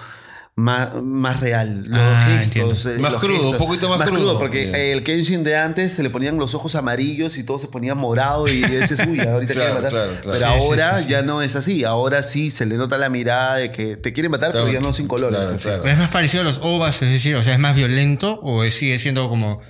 Más, 0.58 0.94
más 1.02 1.40
real. 1.40 1.82
Los 1.86 1.98
Ah, 2.00 2.34
gestos, 2.38 2.86
eh, 2.86 2.96
Más 2.98 3.12
los 3.12 3.20
crudo, 3.20 3.50
un 3.50 3.58
poquito 3.58 3.90
más 3.90 4.08
crudo. 4.08 4.38
porque 4.38 4.92
el 4.92 5.04
Kenshin 5.04 5.44
de 5.44 5.54
antes 5.54 5.92
se 5.92 6.02
le 6.02 6.08
ponían 6.08 6.38
los 6.38 6.54
ojos 6.54 6.74
amarillos 6.76 7.36
y 7.36 7.44
todo 7.44 7.58
se 7.58 7.68
ponía 7.68 7.94
morado 7.94 8.48
y 8.48 8.62
dices, 8.64 9.00
uy, 9.06 9.20
ahorita 9.20 9.52
Claro, 9.52 9.72
quiere 9.72 9.74
matar. 9.74 9.90
claro, 9.90 10.10
claro. 10.22 10.22
Pero 10.22 10.34
Sí, 10.38 10.44
ahora 10.44 10.96
sí, 10.96 11.02
sí. 11.04 11.10
ya 11.10 11.20
no 11.20 11.42
es 11.42 11.56
así. 11.56 11.84
Ahora 11.84 12.22
sí 12.22 12.50
se 12.50 12.64
le 12.64 12.76
nota 12.78 12.96
la 12.96 13.10
mirada 13.10 13.56
de 13.56 13.70
que 13.70 13.96
te 13.98 14.14
quiere 14.14 14.30
matar, 14.30 14.52
pero 14.52 14.72
ya 14.72 14.80
no 14.80 14.94
sin 14.94 15.06
colores. 15.06 15.38
claro, 15.40 15.54
así. 15.56 15.64
claro. 15.68 15.84
¿Es 15.84 15.98
más 15.98 16.08
parecido 16.08 16.40
a 16.40 16.44
los 16.46 16.58
OVAs, 16.62 17.02
es 17.02 17.10
decir, 17.12 17.36
o 17.36 17.42
sea, 17.42 17.52
es 17.52 17.58
más 17.60 17.76
violento 17.76 18.40
o 18.40 18.64
es- 18.64 18.74
sigue 18.76 18.98
siendo 18.98 19.28
como 19.28 19.60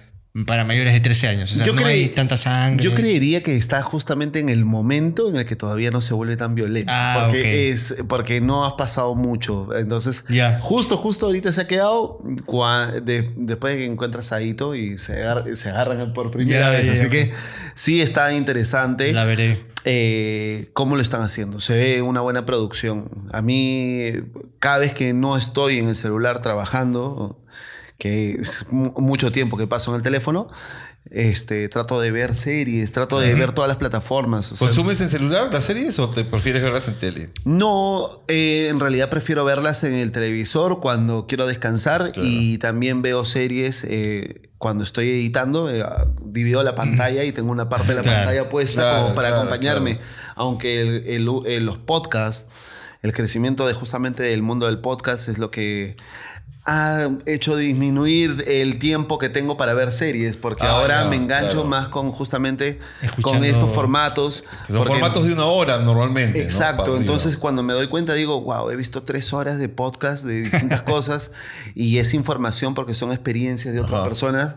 para 0.45 0.65
mayores 0.65 0.93
de 0.93 1.01
13 1.01 1.29
años? 1.29 1.53
O 1.53 1.57
sea, 1.57 1.67
Yo 1.67 1.73
no 1.73 1.83
creí- 1.83 2.05
hay 2.05 2.09
tanta 2.09 2.37
sangre. 2.37 2.85
Yo 2.85 2.95
creería 2.95 3.43
que 3.43 3.57
está 3.57 3.81
justamente 3.83 4.39
en 4.41 4.49
el 4.49 4.65
momento 4.65 5.29
en 5.31 5.37
el 5.37 5.47
que 5.47 5.57
todavía 5.57 5.91
no 5.91 6.01
se 6.01 6.13
vuelve 6.15 6.37
tan 6.37 6.55
violento. 6.55 6.93
Ah, 6.95 7.23
porque, 7.27 7.41
ok. 7.41 7.47
es, 7.75 7.95
porque 8.09 8.41
no 8.41 8.67
has 8.67 8.75
pasado 8.75 9.15
mucho. 9.15 9.69
Entonces, 9.77 10.25
Ya. 10.29 10.59
justo, 10.61 10.97
justo 10.97 11.27
ahorita 11.27 11.53
se 11.53 11.61
ha 11.63 11.67
quedado 11.67 12.21
de- 13.03 13.31
después 13.37 13.75
de 13.75 13.79
que 13.81 13.87
encuentras 13.87 14.33
a 14.33 14.43
Ito 14.43 14.75
y 14.75 14.99
se, 14.99 15.23
se 15.55 15.69
agarran 15.71 16.13
por 16.13 16.31
primera 16.31 16.71
vez. 16.71 16.89
Así 16.89 17.09
que 17.09 17.33
sí 17.75 18.03
está 18.03 18.33
interesante. 18.33 19.13
La 19.13 19.25
veré. 19.25 19.65
eh, 19.89 20.69
cómo 20.73 20.97
lo 20.97 21.03
están 21.03 21.23
haciendo. 21.23 21.61
Se 21.61 21.73
ve 21.75 22.03
una 22.03 22.21
buena 22.21 22.45
producción. 22.45 23.09
A 23.33 23.41
mí, 23.41 24.11
cada 24.59 24.79
vez 24.79 24.93
que 24.93 25.13
no 25.13 25.37
estoy 25.37 25.79
en 25.79 25.89
el 25.89 25.95
celular 25.95 26.43
trabajando, 26.43 27.39
que 27.99 28.33
es 28.41 28.67
mu- 28.71 28.93
mucho 28.99 29.33
tiempo 29.33 29.57
que 29.57 29.67
paso 29.67 29.91
en 29.93 29.97
el 29.97 30.03
teléfono, 30.03 30.49
este, 31.11 31.69
trato 31.69 32.01
de 32.01 32.11
ver 32.11 32.35
series, 32.35 32.91
trato 32.91 33.21
de 33.21 33.33
ver 33.35 33.53
todas 33.53 33.69
las 33.69 33.77
plataformas. 33.77 34.51
o 34.53 34.57
sea, 34.57 34.67
¿Consumes 34.67 35.01
en 35.01 35.09
celular 35.09 35.51
las 35.53 35.65
series 35.65 35.99
o 36.01 36.11
te 36.11 36.25
prefieres 36.25 36.63
verlas 36.63 36.89
en 36.89 36.95
tele? 36.99 37.31
no, 37.45 38.09
eh, 38.29 38.67
en 38.71 38.81
realidad 38.81 39.09
prefiero 39.09 39.45
verlas 39.45 39.85
en 39.85 39.95
el 39.95 40.11
televisor 40.11 40.81
cuando 40.81 41.27
quiero 41.29 41.47
descansar 41.47 42.13
y 42.17 42.59
también 42.59 43.03
veo 43.03 43.25
series 43.25 43.85
eh, 43.89 44.51
cuando 44.59 44.83
estoy 44.85 45.11
editando. 45.11 45.71
eh, 45.71 45.85
divido 46.25 46.63
la 46.63 46.75
pantalla 46.75 47.23
y 47.25 47.33
tengo 47.33 47.51
una 47.53 47.69
parte 47.69 47.89
de 47.89 47.95
la 47.95 48.03
Claro. 48.03 48.19
pantalla 48.19 48.49
puesta 48.51 48.83
Claro, 48.83 49.03
como 49.05 49.15
para 49.15 49.29
claro, 49.29 49.43
acompañarme. 49.45 49.97
claro. 49.99 50.11
Aunque 50.35 50.81
el- 50.83 51.07
el- 51.07 51.29
el- 51.47 51.65
los 51.67 51.79
podcasts, 51.79 52.49
el 53.03 53.13
crecimiento 53.13 53.67
de 53.67 53.75
justamente 53.75 54.23
del 54.23 54.43
mundo 54.43 54.67
del 54.67 54.79
podcast 54.81 55.29
es 55.29 55.39
lo 55.39 55.51
que 55.51 55.97
ha 56.69 57.11
hecho 57.27 57.55
disminuir 57.57 58.43
el 58.49 58.81
tiempo 58.81 59.19
que 59.19 59.29
tengo 59.29 59.57
para 59.57 59.73
ver 59.73 59.93
series, 59.93 60.37
porque 60.37 60.65
Ah, 60.67 60.71
ahora 60.73 61.05
ya, 61.05 61.09
me 61.09 61.15
engancho 61.15 61.63
claro. 61.63 61.69
más 61.69 61.89
con 61.89 62.11
justamente 62.11 62.81
con 63.23 63.45
estos 63.45 63.73
formatos. 63.73 64.43
Son 64.67 64.79
porque- 64.79 64.95
formatos 64.95 65.27
de 65.27 65.33
una 65.35 65.45
hora 65.45 65.79
normalmente. 65.79 66.41
¿no? 66.41 66.45
Exacto, 66.45 66.97
entonces 66.97 67.37
cuando 67.37 67.63
me 67.63 67.73
doy 67.73 67.87
cuenta 67.87 68.15
digo, 68.15 68.41
wow, 68.41 68.69
he 68.71 68.75
visto 68.77 69.05
tres 69.05 69.33
horas 69.33 69.59
de 69.61 69.69
podcast 69.69 70.25
de 70.25 70.43
distintas 70.43 70.83
cosas 70.83 71.31
y 71.77 71.99
es 71.99 72.15
información 72.15 72.75
porque 72.75 72.95
son 72.95 73.13
experiencias 73.13 73.73
de 73.73 73.79
otras 73.81 74.01
Ajá. 74.01 74.09
personas 74.09 74.55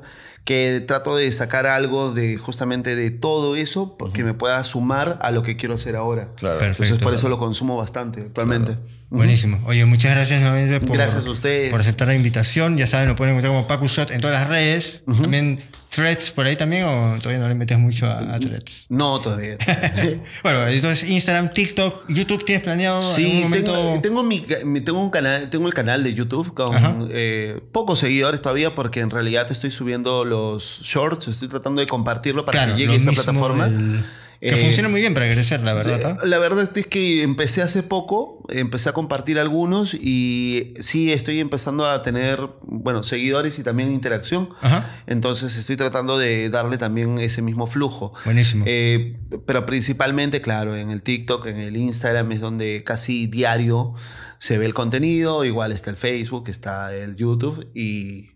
que 0.49 0.81
trato 0.81 1.15
de 1.15 1.31
sacar 1.31 1.67
algo 1.67 2.11
de 2.11 2.37
justamente 2.37 2.95
de 2.95 3.11
todo 3.11 3.55
eso 3.55 3.95
porque 3.99 4.23
me 4.23 4.33
pueda 4.33 4.63
sumar 4.63 5.19
a 5.21 5.29
lo 5.29 5.43
que 5.43 5.57
quiero 5.57 5.75
hacer 5.75 5.95
ahora. 5.95 6.29
Claro. 6.37 6.57
Perfecto. 6.57 6.85
Entonces 6.85 7.03
por 7.03 7.13
eso 7.13 7.29
lo 7.29 7.37
consumo 7.37 7.77
bastante 7.77 8.21
actualmente. 8.21 8.75
Buenísimo. 9.09 9.59
Oye, 9.65 9.85
muchas 9.85 10.11
gracias 10.15 10.39
nuevamente 10.41 10.79
por, 10.79 10.95
Gracias 10.95 11.25
a 11.25 11.29
ustedes. 11.31 11.71
por 11.71 11.79
aceptar 11.81 12.07
la 12.07 12.15
invitación. 12.15 12.77
Ya 12.77 12.85
saben, 12.87 13.07
lo 13.07 13.15
pueden 13.15 13.33
encontrar 13.33 13.53
como 13.53 13.67
Pacu 13.67 13.87
Shot 13.87 14.11
en 14.11 14.19
todas 14.21 14.39
las 14.39 14.47
redes. 14.49 15.03
También 15.05 15.59
Threads 15.89 16.29
por 16.31 16.45
ahí 16.45 16.55
también 16.55 16.83
o 16.85 17.17
todavía 17.17 17.39
no 17.41 17.47
le 17.49 17.55
metes 17.55 17.79
mucho 17.79 18.05
a, 18.05 18.35
a 18.35 18.39
Threads. 18.39 18.85
No, 18.89 19.19
todavía. 19.19 19.57
bueno, 20.43 20.67
entonces 20.67 21.09
Instagram, 21.09 21.51
TikTok, 21.51 22.05
YouTube, 22.09 22.45
¿tienes 22.45 22.63
planeado 22.63 23.01
Sí, 23.01 23.25
algún 23.25 23.41
momento? 23.43 23.73
tengo, 23.73 24.01
tengo, 24.01 24.23
mi, 24.23 24.41
tengo 24.81 25.01
un 25.01 25.09
canal, 25.09 25.49
tengo 25.49 25.65
el 25.67 25.73
canal 25.73 26.03
de 26.03 26.13
YouTube 26.13 26.53
con 26.53 27.09
eh, 27.11 27.59
pocos 27.71 27.97
seguidores 27.97 28.41
todavía 28.41 28.75
porque 28.75 28.99
en 28.99 29.09
realidad 29.09 29.51
estoy 29.51 29.71
subiendo 29.71 30.23
los 30.25 30.81
shorts, 30.83 31.27
estoy 31.29 31.47
tratando 31.47 31.79
de 31.81 31.87
compartirlo 31.87 32.45
para 32.45 32.59
Claro, 32.59 32.73
que 32.75 32.81
llegue 32.81 32.93
a 32.93 32.97
esa 32.97 33.09
mismo, 33.09 33.23
plataforma. 33.23 33.65
el- 33.65 34.03
que 34.41 34.47
Eh, 34.53 34.55
funciona 34.57 34.87
muy 34.87 35.01
bien 35.01 35.13
para 35.13 35.29
crecer, 35.29 35.59
la 35.61 35.73
verdad. 35.73 36.17
La 36.23 36.39
verdad 36.39 36.69
es 36.73 36.87
que 36.87 37.23
empecé 37.23 37.61
hace 37.61 37.83
poco, 37.83 38.38
empecé 38.51 38.89
a 38.89 38.93
compartir 38.93 39.39
algunos 39.39 39.93
y 39.93 40.73
sí 40.79 41.11
estoy 41.11 41.39
empezando 41.39 41.85
a 41.85 42.01
tener, 42.03 42.39
bueno, 42.61 43.03
seguidores 43.03 43.59
y 43.59 43.63
también 43.63 43.91
interacción. 43.91 44.49
Ajá. 44.61 45.01
Entonces 45.07 45.55
estoy 45.57 45.75
tratando 45.75 46.17
de 46.17 46.49
darle 46.49 46.77
también 46.77 47.19
ese 47.19 47.41
mismo 47.41 47.67
flujo. 47.67 48.13
Buenísimo. 48.25 48.65
Eh, 48.67 49.17
pero 49.45 49.65
principalmente, 49.65 50.41
claro, 50.41 50.75
en 50.75 50.89
el 50.89 51.03
TikTok, 51.03 51.47
en 51.47 51.57
el 51.57 51.77
Instagram 51.77 52.31
es 52.31 52.41
donde 52.41 52.83
casi 52.83 53.27
diario 53.27 53.95
se 54.39 54.57
ve 54.57 54.65
el 54.65 54.73
contenido. 54.73 55.45
Igual 55.45 55.71
está 55.71 55.89
el 55.89 55.97
Facebook, 55.97 56.45
está 56.47 56.95
el 56.95 57.15
YouTube 57.15 57.69
y, 57.75 58.31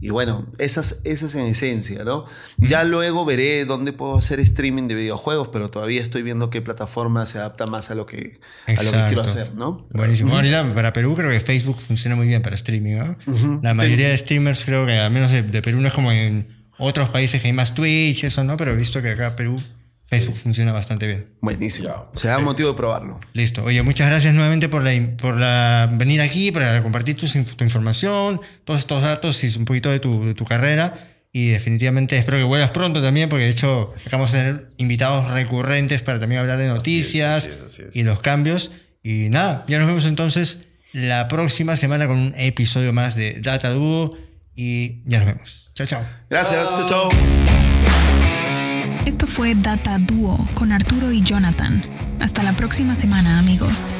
y 0.00 0.10
bueno, 0.10 0.46
esas, 0.58 1.00
esas 1.04 1.34
en 1.34 1.46
esencia, 1.46 2.04
¿no? 2.04 2.26
Ya 2.58 2.84
luego 2.84 3.24
veré 3.24 3.64
dónde 3.64 3.92
puedo 3.92 4.16
hacer 4.16 4.40
streaming 4.40 4.88
de 4.88 4.94
videojuegos, 4.94 5.48
pero 5.48 5.70
todavía 5.70 6.02
estoy 6.02 6.22
viendo 6.22 6.50
qué 6.50 6.62
plataforma 6.62 7.26
se 7.26 7.38
adapta 7.38 7.66
más 7.66 7.90
a 7.90 7.94
lo 7.94 8.06
que, 8.06 8.40
a 8.66 8.82
lo 8.82 8.92
que 8.92 9.04
quiero 9.08 9.22
hacer, 9.22 9.47
¿no? 9.54 9.86
Buenísimo. 9.92 10.34
Ahorita 10.34 10.74
para 10.74 10.92
Perú 10.92 11.14
creo 11.16 11.30
que 11.30 11.40
Facebook 11.40 11.80
funciona 11.80 12.16
muy 12.16 12.26
bien 12.26 12.42
para 12.42 12.54
streaming. 12.54 12.96
¿no? 12.96 13.60
La 13.62 13.74
mayoría 13.74 14.08
de 14.08 14.18
streamers 14.18 14.64
creo 14.64 14.86
que 14.86 14.98
al 14.98 15.10
menos 15.10 15.30
de, 15.30 15.42
de 15.42 15.62
Perú 15.62 15.80
no 15.80 15.88
es 15.88 15.94
como 15.94 16.12
en 16.12 16.48
otros 16.78 17.08
países 17.08 17.40
que 17.40 17.48
hay 17.48 17.52
más 17.52 17.74
Twitch, 17.74 18.24
eso, 18.24 18.44
¿no? 18.44 18.56
Pero 18.56 18.72
he 18.72 18.76
visto 18.76 19.02
que 19.02 19.10
acá 19.10 19.34
Perú 19.36 19.60
Facebook 20.08 20.36
funciona 20.36 20.72
bastante 20.72 21.06
bien. 21.06 21.26
Buenísimo. 21.42 22.08
Se 22.14 22.28
da 22.28 22.38
motivo 22.38 22.70
de 22.70 22.76
probarlo. 22.76 23.20
Listo. 23.34 23.62
Oye, 23.64 23.82
muchas 23.82 24.08
gracias 24.08 24.32
nuevamente 24.32 24.70
por, 24.70 24.82
la, 24.82 24.92
por 25.18 25.36
la, 25.36 25.90
venir 25.92 26.22
aquí, 26.22 26.50
para 26.50 26.82
compartir 26.82 27.16
tu, 27.16 27.26
tu 27.26 27.64
información, 27.64 28.40
todos 28.64 28.80
estos 28.80 29.02
datos 29.02 29.44
y 29.44 29.58
un 29.58 29.66
poquito 29.66 29.90
de 29.90 30.00
tu, 30.00 30.24
de 30.24 30.34
tu 30.34 30.46
carrera. 30.46 30.94
Y 31.30 31.48
definitivamente 31.48 32.16
espero 32.16 32.38
que 32.38 32.44
vuelvas 32.44 32.70
pronto 32.70 33.02
también, 33.02 33.28
porque 33.28 33.44
de 33.44 33.50
hecho 33.50 33.92
acabamos 34.06 34.32
de 34.32 34.38
tener 34.38 34.68
invitados 34.78 35.30
recurrentes 35.30 36.00
para 36.00 36.18
también 36.18 36.40
hablar 36.40 36.58
de 36.58 36.68
noticias 36.68 37.44
así 37.44 37.50
es, 37.50 37.62
así 37.62 37.82
es. 37.82 37.94
y 37.94 38.02
los 38.02 38.20
cambios. 38.20 38.70
Y 39.08 39.30
nada, 39.30 39.64
ya 39.68 39.78
nos 39.78 39.86
vemos 39.86 40.04
entonces 40.04 40.58
la 40.92 41.28
próxima 41.28 41.78
semana 41.78 42.06
con 42.06 42.18
un 42.18 42.34
episodio 42.36 42.92
más 42.92 43.14
de 43.14 43.40
Data 43.40 43.70
Duo. 43.70 44.14
Y 44.54 45.00
ya 45.08 45.20
nos 45.20 45.28
vemos. 45.28 45.70
Chao, 45.74 45.86
chao. 45.86 46.06
Gracias. 46.28 46.62
Chao, 46.62 46.86
chao. 46.86 47.08
Esto 49.06 49.26
fue 49.26 49.54
Data 49.54 49.98
Duo 49.98 50.46
con 50.52 50.72
Arturo 50.72 51.10
y 51.10 51.22
Jonathan. 51.22 51.82
Hasta 52.20 52.42
la 52.42 52.52
próxima 52.52 52.96
semana, 52.96 53.38
amigos. 53.38 53.94